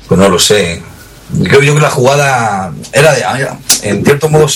pues 0.09 0.21
no 0.21 0.29
lo 0.29 0.39
sé. 0.39 0.83
Creo 1.45 1.63
yo 1.63 1.75
que 1.75 1.81
la 1.81 1.91
jugada 1.91 2.73
era 2.93 3.13
de, 3.13 3.49
en 3.83 4.05
cierto 4.05 4.29
modo 4.29 4.49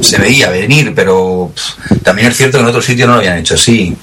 se 0.00 0.18
veía 0.18 0.50
venir, 0.50 0.92
pero 0.94 1.52
también 2.02 2.28
es 2.28 2.36
cierto 2.36 2.58
que 2.58 2.62
en 2.62 2.68
otros 2.68 2.84
sitios 2.84 3.06
no 3.06 3.14
lo 3.14 3.20
habían 3.20 3.38
hecho 3.38 3.54
así. 3.54 3.96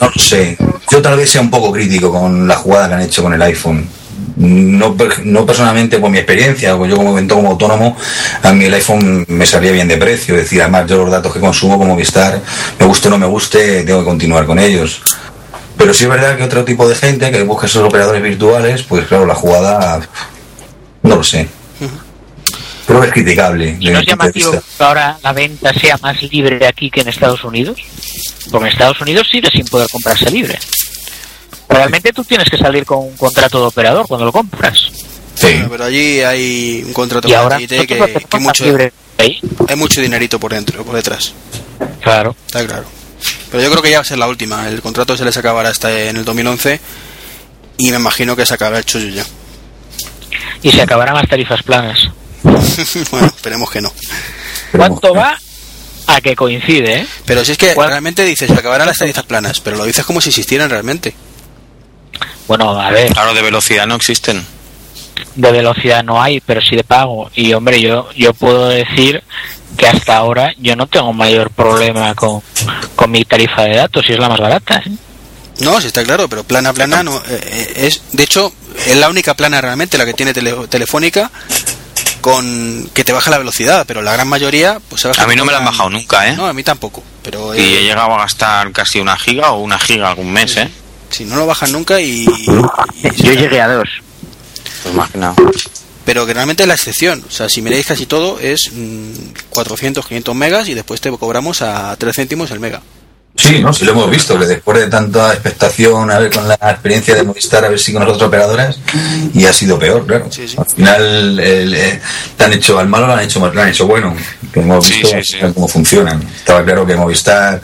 No 0.00 0.06
lo 0.06 0.22
sé. 0.22 0.56
Yo 0.90 1.02
tal 1.02 1.16
vez 1.16 1.30
sea 1.30 1.40
un 1.40 1.50
poco 1.50 1.72
crítico 1.72 2.10
con 2.10 2.46
la 2.46 2.56
jugada 2.56 2.88
que 2.88 2.94
han 2.94 3.02
hecho 3.02 3.22
con 3.22 3.34
el 3.34 3.42
iPhone. 3.42 3.86
No, 4.36 4.96
no 5.24 5.46
personalmente 5.46 5.98
por 5.98 6.10
mi 6.10 6.18
experiencia, 6.18 6.70
yo 6.70 6.96
como 6.96 7.12
evento 7.12 7.36
como 7.36 7.50
autónomo, 7.50 7.96
a 8.42 8.52
mí 8.52 8.64
el 8.64 8.74
iPhone 8.74 9.24
me 9.28 9.46
salía 9.46 9.70
bien 9.70 9.88
de 9.88 9.96
precio. 9.96 10.34
Es 10.34 10.42
decir, 10.42 10.62
además 10.62 10.86
yo 10.88 10.98
los 10.98 11.10
datos 11.10 11.32
que 11.32 11.40
consumo 11.40 11.78
como 11.78 11.96
Vistar, 11.96 12.40
me 12.78 12.86
guste 12.86 13.08
o 13.08 13.10
no 13.10 13.18
me 13.18 13.26
guste, 13.26 13.84
tengo 13.84 14.00
que 14.00 14.04
continuar 14.04 14.46
con 14.46 14.58
ellos. 14.58 15.02
Pero 15.76 15.92
sí 15.92 16.04
es 16.04 16.10
verdad 16.10 16.36
que 16.36 16.44
otro 16.44 16.64
tipo 16.64 16.88
de 16.88 16.94
gente 16.94 17.30
que 17.30 17.42
busca 17.42 17.66
esos 17.66 17.82
operadores 17.82 18.22
virtuales, 18.22 18.82
pues 18.84 19.06
claro, 19.06 19.26
la 19.26 19.34
jugada, 19.34 20.00
no 21.02 21.16
lo 21.16 21.22
sé. 21.22 21.48
Creo 22.86 23.00
que 23.00 23.06
es 23.06 23.12
criticable. 23.12 23.76
¿Y 23.80 23.86
desde 23.86 23.92
no 23.92 23.98
es 24.00 24.06
llamativo 24.06 24.52
que 24.52 24.84
ahora 24.84 25.18
la 25.22 25.32
venta 25.32 25.72
sea 25.72 25.96
más 25.98 26.22
libre 26.22 26.66
aquí 26.66 26.90
que 26.90 27.00
en 27.00 27.08
Estados 27.08 27.42
Unidos? 27.44 27.80
Porque 28.50 28.66
en 28.66 28.72
Estados 28.72 29.00
Unidos 29.00 29.26
sigue 29.30 29.50
sin 29.50 29.64
poder 29.66 29.88
comprarse 29.90 30.30
libre. 30.30 30.58
Realmente 31.68 32.12
tú 32.12 32.22
tienes 32.24 32.48
que 32.50 32.58
salir 32.58 32.84
con 32.84 32.98
un 32.98 33.16
contrato 33.16 33.60
de 33.60 33.66
operador 33.66 34.06
cuando 34.06 34.26
lo 34.26 34.32
compras. 34.32 34.90
Sí. 35.34 35.46
Bueno, 35.46 35.68
pero 35.70 35.84
allí 35.84 36.20
hay 36.20 36.82
un 36.86 36.92
contrato 36.92 37.26
Y 37.26 37.32
con 37.32 37.40
ahora 37.40 37.58
que, 37.58 37.66
que 37.86 38.38
mucho, 38.38 38.64
libre 38.64 38.92
ahí. 39.18 39.40
hay 39.68 39.76
mucho 39.76 40.00
dinerito 40.00 40.38
por 40.38 40.52
dentro, 40.52 40.84
por 40.84 40.94
detrás. 40.94 41.32
Claro. 42.02 42.36
Está 42.46 42.64
claro. 42.66 42.84
Pero 43.50 43.62
yo 43.62 43.70
creo 43.70 43.82
que 43.82 43.90
ya 43.90 43.98
va 43.98 44.02
a 44.02 44.04
ser 44.04 44.18
la 44.18 44.28
última. 44.28 44.68
El 44.68 44.82
contrato 44.82 45.16
se 45.16 45.24
les 45.24 45.36
acabará 45.36 45.70
hasta 45.70 45.90
en 46.08 46.16
el 46.18 46.24
2011 46.24 46.80
y 47.78 47.90
me 47.90 47.96
imagino 47.96 48.36
que 48.36 48.46
se 48.46 48.54
acabará 48.54 48.78
el 48.78 48.84
chollo 48.84 49.08
ya. 49.08 49.24
Y 50.62 50.70
se 50.70 50.82
acabarán 50.82 51.14
las 51.14 51.28
tarifas 51.28 51.62
planas. 51.62 51.98
bueno, 53.10 53.26
esperemos 53.26 53.70
que 53.70 53.80
no. 53.80 53.92
¿Cuánto 54.72 55.14
va? 55.14 55.38
A 56.06 56.20
que 56.20 56.36
coincide, 56.36 57.00
¿eh? 57.00 57.06
Pero 57.24 57.44
si 57.44 57.52
es 57.52 57.58
que 57.58 57.72
¿Cuál? 57.74 57.88
realmente 57.88 58.24
dices, 58.24 58.48
se 58.50 58.54
acabarán 58.58 58.86
las 58.86 58.98
tarifas 58.98 59.24
planas, 59.24 59.60
pero 59.60 59.76
lo 59.76 59.84
dices 59.84 60.04
como 60.04 60.20
si 60.20 60.28
existieran 60.28 60.68
realmente. 60.68 61.14
Bueno, 62.46 62.78
a 62.78 62.90
ver, 62.90 63.10
Claro, 63.12 63.32
de 63.32 63.40
velocidad 63.42 63.86
no 63.86 63.94
existen. 63.94 64.44
de 65.34 65.50
velocidad 65.52 66.04
no 66.04 66.22
hay, 66.22 66.40
pero 66.40 66.60
sí 66.60 66.76
de 66.76 66.84
pago. 66.84 67.30
Y 67.34 67.54
hombre, 67.54 67.80
yo, 67.80 68.08
yo 68.12 68.34
puedo 68.34 68.68
decir 68.68 69.22
que 69.78 69.86
hasta 69.88 70.16
ahora 70.18 70.52
yo 70.58 70.76
no 70.76 70.86
tengo 70.86 71.12
mayor 71.14 71.50
problema 71.50 72.14
con, 72.14 72.42
con 72.94 73.10
mi 73.10 73.24
tarifa 73.24 73.62
de 73.62 73.76
datos 73.76 74.04
y 74.08 74.12
es 74.12 74.18
la 74.18 74.28
más 74.28 74.38
barata. 74.40 74.82
¿eh? 74.84 74.90
No, 75.60 75.80
sí 75.80 75.86
está 75.86 76.04
claro, 76.04 76.28
pero 76.28 76.44
plana, 76.44 76.72
plana 76.74 77.02
no. 77.02 77.16
eh, 77.28 77.72
es, 77.76 78.02
de 78.12 78.24
hecho, 78.24 78.52
es 78.86 78.96
la 78.96 79.08
única 79.08 79.34
plana 79.34 79.60
realmente 79.62 79.96
la 79.96 80.04
que 80.04 80.12
tiene 80.12 80.34
tele- 80.34 80.68
telefónica 80.68 81.30
con 82.24 82.88
que 82.94 83.04
te 83.04 83.12
baja 83.12 83.30
la 83.30 83.36
velocidad, 83.36 83.84
pero 83.86 84.00
la 84.00 84.10
gran 84.14 84.26
mayoría, 84.26 84.80
pues 84.88 85.02
se 85.02 85.08
baja 85.08 85.24
A 85.24 85.26
mí 85.26 85.36
no 85.36 85.44
me 85.44 85.52
la 85.52 85.58
han 85.58 85.66
bajado 85.66 85.90
nunca, 85.90 86.26
¿eh? 86.26 86.34
No, 86.34 86.46
a 86.46 86.54
mí 86.54 86.62
tampoco. 86.62 87.02
Pero 87.22 87.54
Y 87.54 87.58
eh, 87.58 87.80
he 87.80 87.82
llegado 87.82 88.14
a 88.14 88.18
gastar 88.20 88.72
casi 88.72 88.98
una 88.98 89.14
giga 89.18 89.50
o 89.52 89.60
una 89.60 89.78
giga 89.78 90.08
algún 90.08 90.32
mes, 90.32 90.56
¿eh? 90.56 90.70
si 91.10 91.26
no 91.26 91.36
lo 91.36 91.44
bajan 91.46 91.70
nunca 91.70 92.00
y, 92.00 92.24
y- 92.24 93.22
Yo 93.22 93.32
llegué 93.34 93.60
a 93.60 93.68
dos. 93.68 93.88
Pues 94.82 94.94
más 94.94 95.10
que 95.10 95.18
nada. 95.18 95.34
pero 96.06 96.24
que 96.24 96.32
realmente 96.32 96.62
es 96.62 96.66
la 96.66 96.74
excepción. 96.76 97.22
O 97.28 97.30
sea, 97.30 97.50
si 97.50 97.60
miráis 97.60 97.84
casi 97.84 98.06
todo 98.06 98.38
es 98.40 98.70
mm, 98.72 99.12
400, 99.50 100.06
500 100.06 100.34
megas 100.34 100.68
y 100.70 100.74
después 100.74 101.02
te 101.02 101.10
cobramos 101.10 101.60
a 101.60 101.94
3 101.98 102.16
céntimos 102.16 102.50
el 102.52 102.60
mega. 102.60 102.80
Sí, 103.36 103.58
no, 103.60 103.72
sí 103.72 103.84
lo 103.84 103.92
hemos 103.92 104.08
visto, 104.10 104.38
que 104.38 104.46
después 104.46 104.78
de 104.78 104.86
tanta 104.86 105.32
expectación, 105.32 106.08
a 106.10 106.20
ver 106.20 106.30
con 106.30 106.46
la 106.46 106.54
experiencia 106.54 107.16
de 107.16 107.24
Movistar, 107.24 107.64
a 107.64 107.68
ver 107.68 107.80
si 107.80 107.92
con 107.92 108.02
las 108.04 108.12
otras 108.12 108.28
operadoras, 108.28 108.78
y 109.34 109.44
ha 109.44 109.52
sido 109.52 109.76
peor, 109.76 110.06
claro. 110.06 110.26
Sí, 110.30 110.46
sí. 110.46 110.54
Al 110.56 110.66
final 110.66 111.40
el, 111.40 111.74
eh, 111.74 112.00
te 112.36 112.44
han 112.44 112.52
hecho 112.52 112.78
al 112.78 112.88
malo, 112.88 113.08
lo 113.08 113.14
han 113.14 113.24
hecho 113.24 113.40
lo 113.52 113.60
han 113.60 113.68
hecho 113.68 113.88
bueno, 113.88 114.14
que 114.52 114.60
hemos 114.60 114.88
visto 114.88 115.08
cómo 115.52 115.66
funcionan. 115.66 116.22
Estaba 116.36 116.64
claro 116.64 116.86
que 116.86 116.94
Movistar 116.94 117.60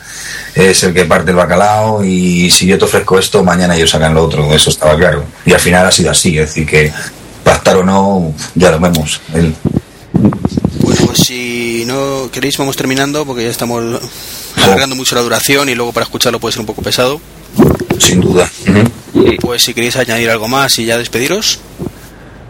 es 0.57 0.83
el 0.83 0.93
que 0.93 1.05
parte 1.05 1.31
el 1.31 1.37
bacalao 1.37 2.05
y 2.05 2.51
si 2.51 2.67
yo 2.67 2.77
te 2.77 2.85
ofrezco 2.87 3.19
esto, 3.21 3.45
mañana 3.45 3.77
ellos 3.77 3.91
sacan 3.91 4.13
lo 4.13 4.25
otro, 4.25 4.53
eso 4.53 4.71
estaba 4.71 4.97
claro. 4.97 5.25
Y 5.47 5.53
al 5.53 5.61
final 5.61 5.87
ha 5.87 5.93
sido 5.93 6.11
así, 6.11 6.37
es 6.37 6.49
decir, 6.49 6.67
que 6.67 6.93
pactar 7.45 7.77
o 7.77 7.85
no, 7.85 8.35
ya 8.57 8.73
lo 8.73 8.81
vemos. 8.81 9.21
El- 9.35 9.55
pues 11.11 11.27
si 11.27 11.83
no 11.89 12.31
queréis 12.31 12.57
vamos 12.57 12.77
terminando 12.77 13.27
porque 13.27 13.43
ya 13.43 13.51
estamos 13.51 13.83
alargando 14.57 14.95
mucho 14.95 15.17
la 15.17 15.23
duración 15.23 15.69
y 15.69 15.75
luego 15.75 15.93
para 15.93 16.05
escucharlo 16.05 16.39
puede 16.39 16.53
ser 16.53 16.61
un 16.61 16.67
poco 16.67 16.83
pesado. 16.83 17.21
sin 17.99 18.21
duda. 18.21 18.49
Pues 19.41 19.65
si 19.65 19.75
queréis 19.75 19.97
añadir 19.97 20.31
algo 20.31 20.47
más 20.47 20.79
y 20.79 20.85
ya 20.85 20.99
despediros. 20.99 21.59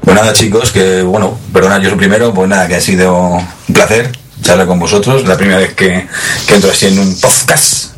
Pues 0.03 0.15
nada, 0.15 0.35
chicos, 0.35 0.73
que 0.73 1.01
bueno, 1.01 1.39
perdonad 1.55 1.81
yo 1.81 1.89
soy 1.89 1.97
primero, 1.97 2.35
pues 2.35 2.51
nada, 2.51 2.69
que 2.69 2.75
ha 2.75 2.81
sido 2.83 3.15
un 3.15 3.73
placer 3.73 4.13
charlar 4.43 4.67
con 4.67 4.79
vosotros, 4.79 5.27
la 5.27 5.39
primera 5.39 5.59
vez 5.59 5.73
que, 5.73 6.07
que 6.47 6.55
entro 6.55 6.71
así 6.71 6.89
en 6.89 6.99
un 6.99 7.19
podcast. 7.19 7.95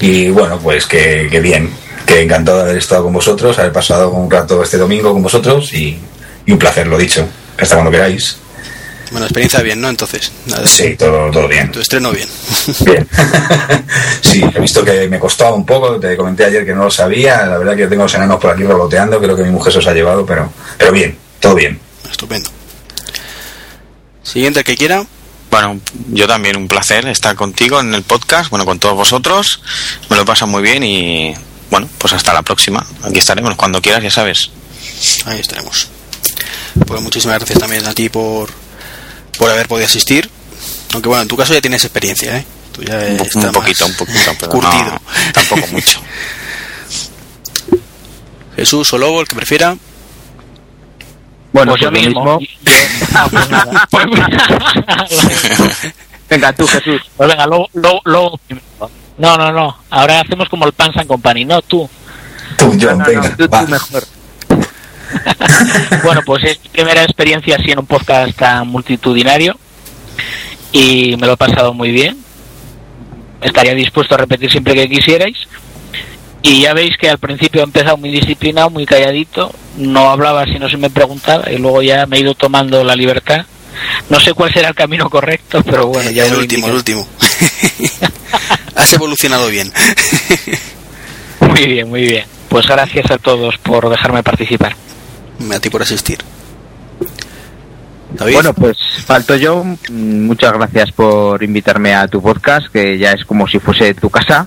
Y 0.00 0.30
bueno, 0.30 0.58
pues 0.60 0.86
que, 0.86 1.28
que 1.30 1.40
bien, 1.40 1.70
que 2.06 2.22
encantado 2.22 2.56
de 2.56 2.62
haber 2.64 2.78
estado 2.78 3.04
con 3.04 3.12
vosotros, 3.12 3.58
haber 3.58 3.72
pasado 3.72 4.10
un 4.12 4.30
rato 4.30 4.62
este 4.62 4.78
domingo 4.78 5.12
con 5.12 5.22
vosotros 5.22 5.74
y, 5.74 5.98
y 6.46 6.52
un 6.52 6.58
placer, 6.58 6.86
lo 6.86 6.96
dicho. 6.96 7.28
Hasta 7.58 7.74
cuando 7.74 7.90
queráis. 7.90 8.38
Bueno, 9.10 9.26
experiencia 9.26 9.60
bien, 9.62 9.80
¿no? 9.80 9.88
Entonces, 9.88 10.30
nada, 10.46 10.66
Sí, 10.66 10.94
todo, 10.96 11.30
todo 11.30 11.48
bien. 11.48 11.72
tu 11.72 11.80
estreno 11.80 12.12
bien. 12.12 12.28
Bien. 12.84 13.08
sí, 14.20 14.42
he 14.54 14.60
visto 14.60 14.84
que 14.84 15.08
me 15.08 15.18
costaba 15.18 15.54
un 15.54 15.66
poco, 15.66 15.98
te 15.98 16.16
comenté 16.16 16.44
ayer 16.44 16.64
que 16.64 16.74
no 16.74 16.84
lo 16.84 16.90
sabía, 16.90 17.44
la 17.46 17.58
verdad 17.58 17.76
que 17.76 17.86
tengo 17.88 18.04
los 18.04 18.14
enanos 18.14 18.38
por 18.38 18.52
aquí 18.52 18.62
revoloteando, 18.62 19.18
creo 19.20 19.34
que 19.36 19.42
mi 19.42 19.50
mujer 19.50 19.72
se 19.72 19.78
los 19.78 19.86
ha 19.88 19.92
llevado, 19.94 20.24
pero, 20.24 20.52
pero 20.78 20.92
bien, 20.92 21.16
todo 21.40 21.54
bien. 21.54 21.80
Estupendo. 22.08 22.50
Siguiente, 24.22 24.62
que 24.62 24.76
quiera. 24.76 25.04
Bueno, 25.50 25.80
yo 26.12 26.28
también 26.28 26.56
un 26.56 26.68
placer 26.68 27.08
estar 27.08 27.34
contigo 27.34 27.80
en 27.80 27.92
el 27.94 28.04
podcast, 28.04 28.50
bueno, 28.50 28.64
con 28.64 28.78
todos 28.78 28.94
vosotros. 28.94 29.60
Me 30.08 30.16
lo 30.16 30.24
paso 30.24 30.46
muy 30.46 30.62
bien 30.62 30.84
y 30.84 31.34
bueno, 31.70 31.88
pues 31.98 32.12
hasta 32.12 32.32
la 32.32 32.42
próxima. 32.42 32.86
Aquí 33.02 33.18
estaremos 33.18 33.56
cuando 33.56 33.82
quieras, 33.82 34.02
ya 34.02 34.10
sabes. 34.12 34.50
Ahí 35.26 35.40
estaremos. 35.40 35.88
Pues 36.86 37.00
muchísimas 37.00 37.38
gracias 37.38 37.58
también 37.58 37.84
a 37.86 37.92
ti 37.92 38.08
por, 38.08 38.48
por 39.40 39.50
haber 39.50 39.66
podido 39.66 39.86
asistir. 39.86 40.30
Aunque 40.92 41.08
bueno, 41.08 41.22
en 41.22 41.28
tu 41.28 41.36
caso 41.36 41.54
ya 41.54 41.60
tienes 41.60 41.82
experiencia, 41.84 42.36
¿eh? 42.36 42.44
Tú 42.72 42.82
ya 42.82 42.94
Un, 42.96 43.16
po- 43.16 43.38
un 43.38 43.52
poquito, 43.52 43.86
un 43.86 43.94
poquito, 43.94 44.32
pero 44.38 44.52
curtido. 44.52 44.84
no, 44.84 45.00
tampoco 45.32 45.66
mucho. 45.72 46.00
Jesús 48.56 48.92
o 48.92 48.98
Lobo, 48.98 49.20
el 49.22 49.28
que 49.28 49.36
prefiera. 49.36 49.76
Bueno, 51.52 51.72
Pues 51.72 51.82
yo 51.82 51.90
pues 51.90 52.06
mismo. 52.06 52.38
mismo. 52.38 52.56
Ah, 53.14 53.26
pues 53.30 53.48
nada. 53.50 53.88
Pues 53.90 54.06
Venga, 56.28 56.52
tú, 56.52 56.66
Jesús. 56.66 57.00
Pues 57.16 57.28
venga, 57.28 57.46
primero. 58.46 58.90
No, 59.18 59.36
no, 59.36 59.52
no. 59.52 59.76
Ahora 59.90 60.20
hacemos 60.20 60.48
como 60.48 60.64
el 60.66 60.72
Pans 60.72 60.96
and 60.96 61.06
Company, 61.08 61.44
no 61.44 61.60
tú. 61.62 61.88
Tú, 62.56 62.66
John, 62.80 62.98
No, 62.98 62.98
no, 62.98 63.04
venga, 63.04 63.36
tú, 63.36 63.48
tú 63.48 63.66
mejor. 63.68 64.04
Bueno, 66.02 66.22
pues 66.24 66.44
es 66.44 66.60
mi 66.62 66.68
primera 66.70 67.02
experiencia 67.02 67.56
así 67.56 67.70
en 67.70 67.80
un 67.80 67.86
podcast 67.86 68.36
tan 68.36 68.68
multitudinario 68.68 69.58
y 70.72 71.16
me 71.18 71.26
lo 71.26 71.34
he 71.34 71.36
pasado 71.36 71.74
muy 71.74 71.90
bien. 71.90 72.16
Estaría 73.42 73.74
dispuesto 73.74 74.14
a 74.14 74.18
repetir 74.18 74.50
siempre 74.50 74.74
que 74.74 74.88
quisierais. 74.88 75.36
Y 76.42 76.62
ya 76.62 76.72
veis 76.72 76.96
que 76.96 77.10
al 77.10 77.18
principio 77.18 77.60
he 77.60 77.64
empezado 77.64 77.98
muy 77.98 78.10
disciplinado, 78.10 78.70
muy 78.70 78.86
calladito, 78.86 79.52
no 79.76 80.10
hablaba 80.10 80.46
si 80.46 80.58
no 80.58 80.70
se 80.70 80.78
me 80.78 80.88
preguntaba 80.88 81.50
y 81.50 81.58
luego 81.58 81.82
ya 81.82 82.06
me 82.06 82.16
he 82.16 82.20
ido 82.20 82.34
tomando 82.34 82.82
la 82.82 82.96
libertad. 82.96 83.44
No 84.08 84.18
sé 84.20 84.32
cuál 84.32 84.52
será 84.52 84.68
el 84.68 84.74
camino 84.74 85.10
correcto, 85.10 85.62
pero 85.62 85.86
bueno, 85.86 86.10
ya 86.10 86.26
el 86.26 86.34
último, 86.34 86.68
el 86.68 86.74
último. 86.74 87.06
Has 88.74 88.92
evolucionado 88.94 89.48
bien. 89.48 89.70
Muy 91.40 91.66
bien, 91.66 91.88
muy 91.88 92.02
bien. 92.02 92.24
Pues 92.48 92.66
gracias 92.66 93.10
a 93.10 93.18
todos 93.18 93.58
por 93.58 93.88
dejarme 93.88 94.22
participar. 94.22 94.76
A 95.54 95.60
ti 95.60 95.70
por 95.70 95.82
asistir. 95.82 96.18
David. 98.12 98.34
Bueno, 98.34 98.54
pues 98.54 98.76
falto 99.06 99.36
yo. 99.36 99.64
Mm, 99.64 100.26
Muchas 100.26 100.52
gracias 100.52 100.92
por 100.92 101.42
invitarme 101.42 101.94
a 101.94 102.08
tu 102.08 102.22
podcast, 102.22 102.66
que 102.68 102.98
ya 102.98 103.12
es 103.12 103.24
como 103.24 103.46
si 103.48 103.58
fuese 103.58 103.94
tu 103.94 104.10
casa. 104.10 104.46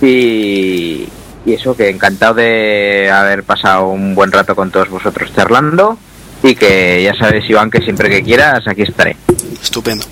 Y, 0.00 1.06
y 1.46 1.52
eso, 1.52 1.76
que 1.76 1.88
encantado 1.90 2.34
de 2.34 3.10
haber 3.10 3.44
pasado 3.44 3.88
un 3.88 4.14
buen 4.14 4.32
rato 4.32 4.54
con 4.56 4.70
todos 4.70 4.88
vosotros 4.88 5.30
charlando. 5.34 5.98
Y 6.42 6.54
que 6.56 7.02
ya 7.02 7.14
sabes, 7.14 7.48
Iván, 7.48 7.70
que 7.70 7.80
siempre 7.80 8.10
que 8.10 8.22
quieras, 8.22 8.66
aquí 8.66 8.82
estaré. 8.82 9.16
Estupendo. 9.62 10.04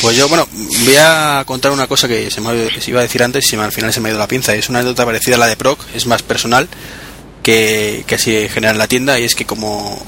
Pues 0.00 0.16
yo, 0.16 0.28
bueno, 0.28 0.46
voy 0.52 0.96
a 0.98 1.42
contar 1.44 1.72
una 1.72 1.86
cosa 1.86 2.06
que 2.06 2.30
se 2.30 2.40
me 2.40 2.50
iba 2.86 3.00
a 3.00 3.02
decir 3.02 3.22
antes 3.22 3.52
y 3.52 3.56
al 3.56 3.72
final 3.72 3.92
se 3.92 4.00
me 4.00 4.08
ha 4.08 4.12
ido 4.12 4.18
la 4.18 4.28
pinza. 4.28 4.54
Es 4.54 4.68
una 4.68 4.78
anécdota 4.78 5.04
parecida 5.04 5.34
a 5.34 5.38
la 5.38 5.48
de 5.48 5.56
Proc, 5.56 5.80
es 5.94 6.06
más 6.06 6.22
personal 6.22 6.68
que, 7.42 8.04
que 8.06 8.14
así 8.14 8.36
en 8.36 8.48
general 8.48 8.74
en 8.76 8.78
la 8.78 8.88
tienda. 8.88 9.18
Y 9.18 9.24
es 9.24 9.34
que 9.34 9.44
como, 9.46 10.00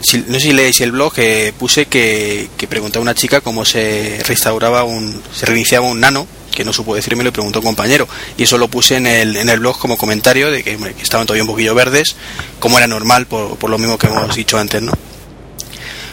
si- 0.00 0.24
no 0.26 0.34
sé 0.34 0.40
si 0.46 0.52
leéis 0.52 0.80
el 0.80 0.92
blog, 0.92 1.12
que 1.14 1.52
puse 1.58 1.86
que, 1.86 2.48
que 2.56 2.66
a 2.66 3.00
una 3.00 3.14
chica 3.14 3.40
cómo 3.40 3.64
se 3.64 4.20
restauraba 4.26 4.84
un, 4.84 5.22
se 5.34 5.46
reiniciaba 5.46 5.86
un 5.86 6.00
nano, 6.00 6.26
que 6.54 6.64
no 6.64 6.72
supo 6.72 6.94
decirme, 6.96 7.22
le 7.22 7.30
preguntó 7.32 7.60
un 7.60 7.64
compañero. 7.66 8.08
Y 8.36 8.42
eso 8.44 8.58
lo 8.58 8.68
puse 8.68 8.96
en 8.96 9.06
el, 9.06 9.36
en 9.36 9.48
el 9.48 9.60
blog 9.60 9.78
como 9.78 9.96
comentario 9.96 10.50
de 10.50 10.64
que, 10.64 10.76
estaban 11.02 11.26
todavía 11.26 11.44
un 11.44 11.48
poquillo 11.50 11.74
verdes, 11.74 12.16
como 12.58 12.78
era 12.78 12.86
normal 12.86 13.26
por, 13.26 13.56
por 13.58 13.70
lo 13.70 13.78
mismo 13.78 13.96
que 13.98 14.08
hemos 14.08 14.34
dicho 14.34 14.58
antes, 14.58 14.82
¿no? 14.82 14.92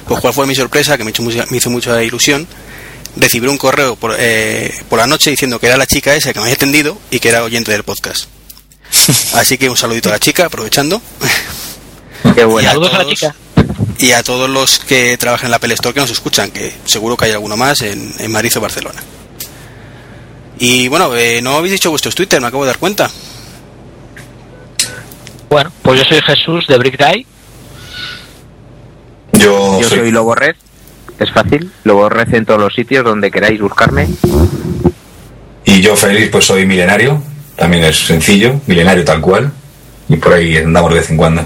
Pues 0.07 0.21
cuál 0.21 0.33
fue 0.33 0.45
mi 0.45 0.53
sorpresa, 0.53 0.97
que 0.97 1.03
me 1.03 1.09
hizo, 1.11 1.23
mucha- 1.23 1.45
me 1.49 1.57
hizo 1.57 1.71
mucha 1.71 2.03
ilusión, 2.03 2.47
recibir 3.17 3.49
un 3.49 3.57
correo 3.57 3.95
por, 3.95 4.15
eh, 4.19 4.71
por 4.87 4.99
la 4.99 5.07
noche 5.07 5.31
diciendo 5.31 5.57
que 5.59 5.65
era 5.65 5.77
la 5.77 5.87
chica 5.87 6.13
esa 6.15 6.31
que 6.31 6.39
me 6.39 6.43
había 6.43 6.53
atendido 6.55 6.99
y 7.09 7.19
que 7.19 7.29
era 7.29 7.43
oyente 7.43 7.71
del 7.71 7.81
podcast. 7.83 8.25
Así 9.35 9.57
que 9.57 9.69
un 9.69 9.77
saludito 9.77 10.09
a 10.09 10.13
la 10.13 10.19
chica, 10.19 10.45
aprovechando. 10.45 11.01
Qué 12.35 12.41
Y 12.41 12.43
bueno. 12.45 12.67
a, 12.69 12.71
Saludos 12.71 12.93
a 12.93 12.97
la 12.97 13.03
todos, 13.03 13.13
chica. 13.15 13.35
y 13.99 14.11
a 14.11 14.23
todos 14.23 14.49
los 14.49 14.79
que 14.79 15.17
trabajan 15.17 15.45
en 15.47 15.51
la 15.51 15.57
Apple 15.57 15.73
Store 15.73 15.93
que 15.93 15.99
nos 16.01 16.09
escuchan, 16.11 16.51
que 16.51 16.73
seguro 16.85 17.15
que 17.17 17.25
hay 17.25 17.31
alguno 17.31 17.55
más 17.57 17.81
en, 17.81 18.13
en 18.19 18.31
Madrid 18.31 18.51
o 18.57 18.61
Barcelona. 18.61 19.01
Y 20.57 20.87
bueno, 20.87 21.15
eh, 21.15 21.41
no 21.41 21.57
habéis 21.57 21.73
dicho 21.73 21.89
vuestros 21.89 22.15
Twitter, 22.15 22.39
me 22.41 22.47
acabo 22.47 22.63
de 22.63 22.67
dar 22.69 22.77
cuenta. 22.79 23.09
Bueno, 25.49 25.71
pues 25.81 25.99
yo 25.99 26.05
soy 26.05 26.21
Jesús 26.21 26.65
de 26.67 26.77
Brick 26.77 26.97
Die. 26.97 27.25
Yo, 29.33 29.79
Yo 29.81 29.89
soy, 29.89 29.99
soy 29.99 30.11
Lobo 30.11 30.33
Red. 30.35 30.55
Es 31.19 31.31
fácil. 31.31 31.71
Lobo 31.83 32.09
Red 32.09 32.33
en 32.33 32.45
todos 32.45 32.59
los 32.59 32.73
sitios 32.73 33.03
donde 33.03 33.31
queráis 33.31 33.59
buscarme. 33.61 34.07
y 35.65 35.81
yo 35.81 35.95
feliz, 35.95 36.29
pues 36.31 36.45
soy 36.45 36.65
milenario, 36.65 37.21
también 37.55 37.83
es 37.85 37.97
sencillo, 38.05 38.59
milenario 38.67 39.03
tal 39.03 39.21
cual, 39.21 39.51
y 40.09 40.15
por 40.17 40.33
ahí 40.33 40.57
andamos 40.57 40.91
de 40.93 40.99
vez 40.99 41.09
en 41.09 41.17
cuando. 41.17 41.45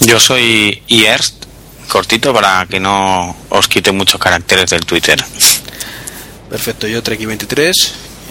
Yo 0.00 0.18
soy 0.18 0.82
Ierst, 0.86 1.44
cortito 1.88 2.32
para 2.32 2.66
que 2.66 2.80
no 2.80 3.36
os 3.48 3.68
quite 3.68 3.92
muchos 3.92 4.20
caracteres 4.20 4.70
del 4.70 4.84
Twitter. 4.84 5.22
Perfecto, 6.48 6.86
yo 6.86 7.02
Treki23 7.02 7.72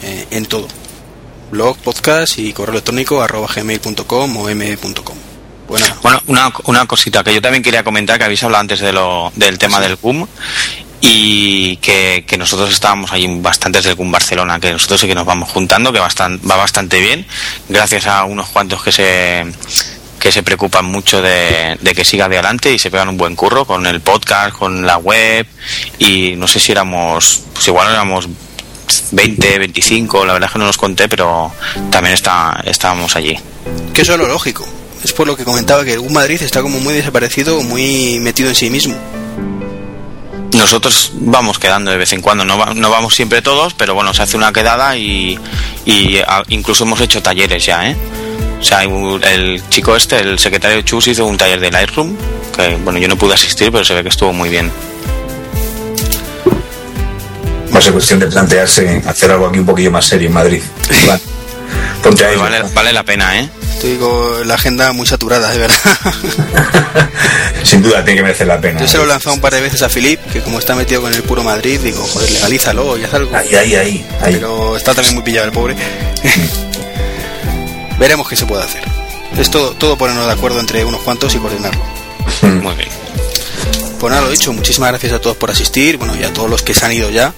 eh, 0.04 0.28
en 0.32 0.46
todo. 0.46 0.68
Blog, 1.52 1.78
podcast 1.78 2.38
y 2.38 2.54
correo 2.54 2.74
electrónico 2.74 3.22
arroba 3.22 3.48
gmail.com 3.54 4.38
o 4.38 4.50
m.com. 4.50 5.18
Bueno, 5.68 5.86
Bueno, 6.02 6.22
una, 6.28 6.52
una 6.66 6.86
cosita 6.86 7.24
que 7.24 7.34
yo 7.34 7.42
también 7.42 7.64
quería 7.64 7.84
comentar, 7.84 8.18
que 8.18 8.26
habéis 8.26 8.44
hablado 8.44 8.62
antes 8.62 8.80
de 8.80 8.92
lo, 8.92 9.32
del 9.36 9.58
tema 9.58 9.80
del 9.80 9.96
boom 9.96 10.28
y 11.02 11.78
que, 11.78 12.26
que 12.28 12.38
nosotros 12.38 12.70
estábamos 12.72 13.12
allí 13.14 13.28
bastantes 13.42 13.86
del 13.86 13.96
boom 13.96 14.12
Barcelona, 14.12 14.60
que 14.60 14.72
nosotros 14.72 15.00
sí 15.00 15.08
que 15.08 15.16
nos 15.16 15.26
vamos 15.26 15.50
juntando, 15.50 15.92
que 15.94 16.00
bastan- 16.00 16.40
va 16.50 16.56
bastante 16.58 17.00
bien, 17.00 17.26
gracias 17.70 18.08
a 18.08 18.26
unos 18.26 18.50
cuantos 18.50 18.84
que 18.84 18.92
se 18.92 19.46
que 20.20 20.34
se 20.34 20.44
preocupan 20.44 20.84
mucho 20.84 21.22
de, 21.22 21.78
de 21.80 21.96
que 21.96 22.04
siga 22.04 22.26
adelante 22.26 22.74
y 22.74 22.78
se 22.78 22.92
pegan 22.92 23.08
un 23.08 23.16
buen 23.18 23.38
curro 23.38 23.64
con 23.64 23.86
el 23.88 24.02
podcast, 24.02 24.54
con 24.54 24.86
la 24.86 24.98
web 24.98 25.48
y 25.98 26.34
no 26.36 26.46
sé 26.46 26.60
si 26.60 26.74
éramos, 26.74 27.44
pues 27.54 27.66
igual 27.70 27.90
éramos 27.90 28.28
20, 29.12 29.60
25, 29.60 30.26
la 30.26 30.34
verdad 30.34 30.48
es 30.50 30.54
que 30.54 30.60
no 30.60 30.66
los 30.66 30.78
conté, 30.78 31.08
pero 31.08 31.54
también 31.90 32.14
está, 32.16 32.62
estábamos 32.66 33.16
allí. 33.16 33.40
que 33.94 34.02
eso 34.02 34.12
es 34.14 34.20
lo 34.20 34.28
lógico. 34.28 34.68
Es 35.04 35.14
por 35.14 35.26
lo 35.26 35.38
que 35.38 35.46
comentaba 35.46 35.86
que 35.86 35.94
el 35.94 36.10
Madrid 36.10 36.42
está 36.42 36.62
como 36.62 36.80
muy 36.82 36.94
desaparecido, 36.94 37.62
muy 37.64 38.20
metido 38.20 38.50
en 38.50 38.56
sí 38.56 38.70
mismo. 38.70 38.96
Nosotros 40.54 41.12
vamos 41.14 41.60
quedando 41.60 41.92
de 41.92 41.98
vez 41.98 42.12
en 42.14 42.22
cuando, 42.22 42.44
no, 42.44 42.58
va- 42.58 42.74
no 42.74 42.90
vamos 42.90 43.14
siempre 43.16 43.42
todos, 43.42 43.74
pero 43.76 43.94
bueno, 43.94 44.14
se 44.14 44.24
hace 44.24 44.36
una 44.36 44.52
quedada 44.52 44.98
y, 44.98 45.38
y 45.86 46.18
a- 46.18 46.44
incluso 46.50 46.84
hemos 46.86 47.00
hecho 47.02 47.22
talleres 47.22 47.66
ya, 47.66 47.90
¿eh? 47.90 47.96
O 48.60 48.64
sea, 48.64 48.84
el 48.84 49.24
el 49.24 49.70
chico 49.70 49.96
este, 49.96 50.20
el 50.20 50.38
secretario 50.40 50.82
Chus, 50.82 51.08
hizo 51.08 51.26
un 51.26 51.38
taller 51.38 51.60
de 51.60 51.72
Lightroom, 51.72 52.16
que 52.56 52.76
bueno, 52.84 53.00
yo 53.00 53.08
no 53.08 53.16
pude 53.16 53.34
asistir, 53.36 53.72
pero 53.72 53.86
se 53.86 53.94
ve 53.94 54.04
que 54.04 54.10
estuvo 54.10 54.34
muy 54.34 54.50
bien. 54.50 54.72
Va 57.74 57.78
a 57.78 57.82
ser 57.82 57.94
cuestión 57.94 58.20
de 58.20 58.28
plantearse 58.28 59.02
hacer 59.08 59.32
algo 59.32 59.46
aquí 59.48 59.60
un 59.60 59.66
poquillo 59.66 59.92
más 59.92 60.06
serio 60.06 60.28
en 60.28 60.34
Madrid. 60.34 60.62
Vale. 61.80 62.04
Ponte 62.04 62.26
ahí. 62.26 62.38
Vale, 62.38 62.64
vale 62.74 62.94
la 62.94 63.04
pena, 63.04 63.40
¿eh? 63.40 63.50
Estoy 63.74 63.98
con 63.98 64.48
la 64.48 64.56
agenda 64.56 64.92
muy 64.92 65.08
saturada, 65.08 65.52
de 65.52 65.58
verdad. 65.58 65.78
Sin 67.64 67.82
duda 67.82 68.04
tiene 68.04 68.18
que 68.18 68.24
merecer 68.24 68.48
la 68.48 68.60
pena. 68.60 68.80
Yo 68.82 68.88
se 68.88 68.98
lo 68.98 69.04
he 69.04 69.08
lanzado 69.08 69.36
un 69.36 69.42
par 69.42 69.54
de 69.54 69.62
veces 69.62 69.82
a 69.84 69.90
Filip, 69.90 70.20
que 70.34 70.42
como 70.42 70.60
está 70.60 70.76
metido 70.76 71.02
con 71.02 71.14
el 71.14 71.24
puro 71.24 71.44
Madrid, 71.44 71.80
digo, 71.80 72.04
joder, 72.04 72.30
legalízalo 72.32 72.98
y 72.98 73.04
haz 73.04 73.14
algo. 73.14 73.36
Ahí, 73.36 73.56
ahí, 73.56 73.76
ahí. 73.76 74.06
ahí. 74.22 74.34
Pero 74.34 74.76
está 74.76 74.94
también 74.94 75.16
muy 75.16 75.24
pillado 75.24 75.46
el 75.46 75.54
pobre. 75.54 75.76
Veremos 78.00 78.28
qué 78.28 78.36
se 78.36 78.46
puede 78.46 78.64
hacer. 78.64 78.84
Es 79.38 79.50
todo, 79.50 79.72
todo 79.72 79.98
ponernos 79.98 80.26
de 80.26 80.34
acuerdo 80.34 80.60
entre 80.60 80.84
unos 80.84 81.02
cuantos 81.02 81.34
y 81.36 81.38
coordinarlo. 81.38 81.84
Muy 82.42 82.76
bien. 82.76 82.90
Pues 84.00 84.12
nada, 84.12 84.26
lo 84.26 84.32
dicho, 84.32 84.54
muchísimas 84.54 84.90
gracias 84.90 85.14
a 85.14 85.20
todos 85.20 85.36
por 85.38 85.52
asistir, 85.52 85.98
bueno, 85.98 86.16
y 86.16 86.24
a 86.24 86.34
todos 86.34 86.50
los 86.50 86.62
que 86.62 86.74
se 86.74 86.86
han 86.86 86.94
ido 86.94 87.10
ya. 87.10 87.34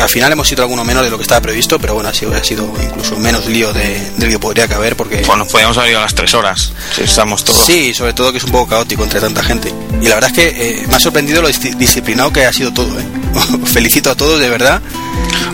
Al 0.00 0.08
final 0.08 0.32
hemos 0.32 0.48
sido 0.48 0.62
alguno 0.62 0.84
menos 0.84 1.04
de 1.04 1.10
lo 1.10 1.16
que 1.18 1.22
estaba 1.22 1.40
previsto, 1.40 1.78
pero 1.78 1.94
bueno, 1.94 2.08
ha 2.08 2.14
sido, 2.14 2.34
ha 2.34 2.42
sido 2.42 2.72
incluso 2.82 3.16
menos 3.18 3.46
lío 3.46 3.72
de, 3.72 4.10
del 4.16 4.30
que 4.30 4.38
podría 4.38 4.66
caber, 4.66 4.96
porque... 4.96 5.22
Bueno, 5.26 5.46
podríamos 5.46 5.76
haber 5.78 5.90
ido 5.90 5.98
a 6.00 6.02
las 6.02 6.14
tres 6.14 6.34
horas, 6.34 6.72
si 6.94 7.02
estamos 7.02 7.44
todos. 7.44 7.64
Sí, 7.66 7.92
sobre 7.94 8.12
todo 8.12 8.32
que 8.32 8.38
es 8.38 8.44
un 8.44 8.50
poco 8.50 8.68
caótico 8.70 9.04
entre 9.04 9.20
tanta 9.20 9.42
gente. 9.42 9.72
Y 10.00 10.06
la 10.08 10.14
verdad 10.16 10.30
es 10.30 10.36
que 10.36 10.48
eh, 10.82 10.86
me 10.88 10.96
ha 10.96 11.00
sorprendido 11.00 11.42
lo 11.42 11.48
dis- 11.48 11.76
disciplinado 11.76 12.32
que 12.32 12.44
ha 12.46 12.52
sido 12.52 12.72
todo, 12.72 12.98
¿eh? 12.98 13.04
Felicito 13.66 14.10
a 14.10 14.14
todos, 14.16 14.40
de 14.40 14.48
verdad. 14.48 14.80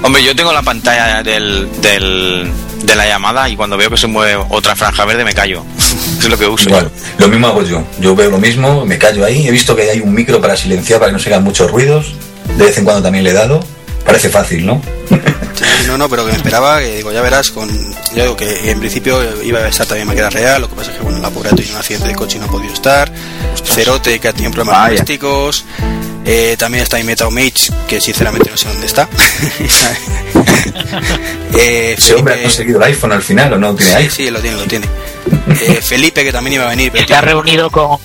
Hombre, 0.03 0.23
yo 0.23 0.35
tengo 0.37 0.53
la 0.53 0.63
pantalla 0.63 1.23
del, 1.23 1.69
del, 1.83 2.51
de 2.85 2.95
la 2.95 3.07
llamada 3.07 3.49
y 3.49 3.57
cuando 3.57 3.77
veo 3.77 3.91
que 3.91 3.97
se 3.97 4.07
mueve 4.07 4.43
otra 4.49 4.77
franja 4.77 5.05
verde 5.05 5.25
me 5.25 5.35
callo. 5.35 5.65
es 6.21 6.29
lo 6.29 6.39
que 6.39 6.47
uso. 6.47 6.69
Igual, 6.69 6.91
lo 7.19 7.29
mismo 7.29 7.49
hago 7.49 7.63
yo. 7.63 7.83
Yo 8.01 8.15
veo 8.15 8.31
lo 8.31 8.39
mismo, 8.39 8.87
me 8.87 8.97
callo 8.97 9.25
ahí. 9.25 9.47
He 9.47 9.51
visto 9.51 9.75
que 9.75 9.91
hay 9.91 10.01
un 10.01 10.15
micro 10.15 10.41
para 10.41 10.57
silenciar 10.57 11.01
para 11.01 11.11
que 11.11 11.15
no 11.15 11.19
se 11.19 11.29
hagan 11.31 11.45
muchos 11.45 11.71
ruidos. 11.71 12.15
De 12.57 12.65
vez 12.65 12.79
en 12.79 12.85
cuando 12.85 13.03
también 13.03 13.25
le 13.25 13.31
he 13.31 13.35
dado. 13.35 13.61
Parece 14.07 14.29
fácil, 14.31 14.65
¿no? 14.65 14.81
Sí, 15.09 15.65
no, 15.87 15.99
no, 15.99 16.09
pero 16.09 16.25
que 16.25 16.33
me 16.33 16.37
esperaba, 16.39 16.79
que 16.81 16.97
digo, 16.97 17.13
ya 17.13 17.21
verás, 17.23 17.51
con... 17.51 17.69
Yo 18.15 18.23
digo 18.23 18.37
que 18.37 18.71
en 18.71 18.79
principio 18.79 19.43
iba 19.43 19.59
a 19.61 19.69
estar 19.69 19.87
también 19.87 20.07
Maqueda 20.07 20.31
Real, 20.31 20.61
lo 20.63 20.69
que 20.69 20.77
pasa 20.77 20.91
es 20.93 20.97
que, 20.99 21.03
bueno, 21.03 21.19
la 21.19 21.31
pobre 21.31 21.49
ha 21.51 21.53
tenido 21.55 21.75
un 21.75 21.81
accidente 21.81 22.09
de 22.09 22.15
coche 22.15 22.37
y 22.37 22.41
no 22.41 22.47
ha 22.47 22.51
podido 22.51 22.73
estar. 22.73 23.11
Cerote, 23.65 24.19
que 24.21 24.29
ha 24.29 24.33
tenido 24.33 24.53
problemas 24.53 24.85
domésticos. 24.85 25.65
Eh, 26.25 26.57
también 26.59 26.83
está 26.83 26.99
Metao 27.05 27.31
Mage, 27.31 27.71
que 27.89 28.01
sinceramente 28.01 28.51
no 28.51 28.57
sé 28.57 28.69
dónde 28.69 28.87
está. 28.87 29.09
eh, 31.55 31.95
Ese 31.97 32.15
hombre 32.15 32.35
ha 32.35 32.37
Felipe- 32.37 32.43
conseguido 32.43 32.79
el 32.79 32.85
iPhone 32.85 33.13
al 33.13 33.23
final 33.23 33.53
o 33.55 33.59
no 33.59 33.75
tiene 33.75 34.03
Sí, 34.03 34.11
sí, 34.11 34.31
lo 34.31 34.41
tiene, 34.41 34.57
lo 34.57 34.65
tiene. 34.67 34.87
Eh, 35.61 35.81
Felipe, 35.83 36.25
que 36.25 36.33
también 36.33 36.55
iba 36.55 36.65
a 36.65 36.69
venir, 36.71 36.91
pero 36.93 37.03
Está 37.03 37.21
reunido 37.21 37.71
con. 37.71 37.99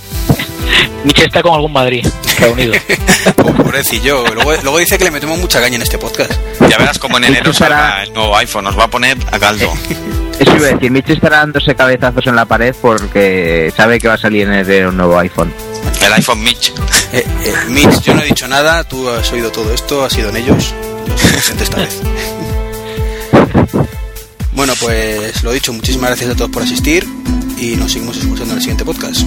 Nietzsche 1.03 1.25
está 1.25 1.41
con 1.41 1.53
algún 1.53 1.73
Madrid 1.73 2.05
reunido. 2.39 2.73
pobrecillo. 3.57 4.25
Luego, 4.33 4.51
luego 4.63 4.77
dice 4.77 4.97
que 4.97 5.05
le 5.05 5.11
metemos 5.11 5.39
mucha 5.39 5.61
caña 5.61 5.75
en 5.75 5.81
este 5.81 5.97
podcast. 5.97 6.33
Ya 6.69 6.77
verás 6.77 6.99
como 6.99 7.17
en 7.17 7.25
enero 7.25 7.53
salga 7.53 8.03
el 8.03 8.13
nuevo 8.13 8.35
iPhone, 8.37 8.65
nos 8.65 8.77
va 8.77 8.85
a 8.85 8.87
poner 8.89 9.17
a 9.31 9.39
caldo. 9.39 9.71
Eso 10.39 10.55
iba 10.55 10.67
a 10.67 10.71
decir, 10.71 10.89
Mitch 10.89 11.09
estará 11.09 11.37
dándose 11.37 11.75
cabezazos 11.75 12.25
en 12.25 12.35
la 12.35 12.45
pared 12.45 12.75
porque 12.81 13.71
sabe 13.75 13.99
que 13.99 14.07
va 14.07 14.15
a 14.15 14.17
salir 14.17 14.47
en 14.47 14.53
enero 14.53 14.89
un 14.89 14.97
nuevo 14.97 15.17
iPhone. 15.19 15.53
El 16.03 16.13
iPhone 16.13 16.41
Mitch. 16.41 16.73
Eh, 17.13 17.23
eh, 17.45 17.53
Mitch, 17.69 18.01
yo 18.01 18.15
no 18.15 18.21
he 18.21 18.25
dicho 18.25 18.47
nada, 18.47 18.83
tú 18.83 19.07
has 19.07 19.31
oído 19.31 19.51
todo 19.51 19.71
esto, 19.71 20.03
ha 20.03 20.09
sido 20.09 20.29
en 20.29 20.37
ellos. 20.37 20.73
Yo 21.07 21.17
soy 21.17 21.31
presente 21.31 21.63
esta 21.63 21.77
vez. 21.77 22.01
Bueno, 24.53 24.73
pues 24.79 25.43
lo 25.43 25.53
dicho, 25.53 25.71
muchísimas 25.71 26.09
gracias 26.09 26.31
a 26.31 26.35
todos 26.35 26.51
por 26.51 26.61
asistir 26.61 27.07
y 27.57 27.77
nos 27.77 27.93
seguimos 27.93 28.17
escuchando 28.17 28.51
en 28.51 28.57
el 28.57 28.61
siguiente 28.61 28.83
podcast. 28.83 29.21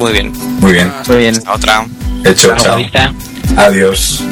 Muy 0.00 0.12
bien. 0.12 0.32
Muy 0.60 0.72
bien. 0.72 0.90
Muy 1.08 1.16
bien. 1.18 1.36
Hasta 1.36 1.52
otra. 1.52 1.86
Hecho, 2.24 2.52
Hasta 2.54 2.56
la 2.56 2.62
chao. 2.62 2.76
vista. 2.78 3.14
Adiós. 3.56 4.24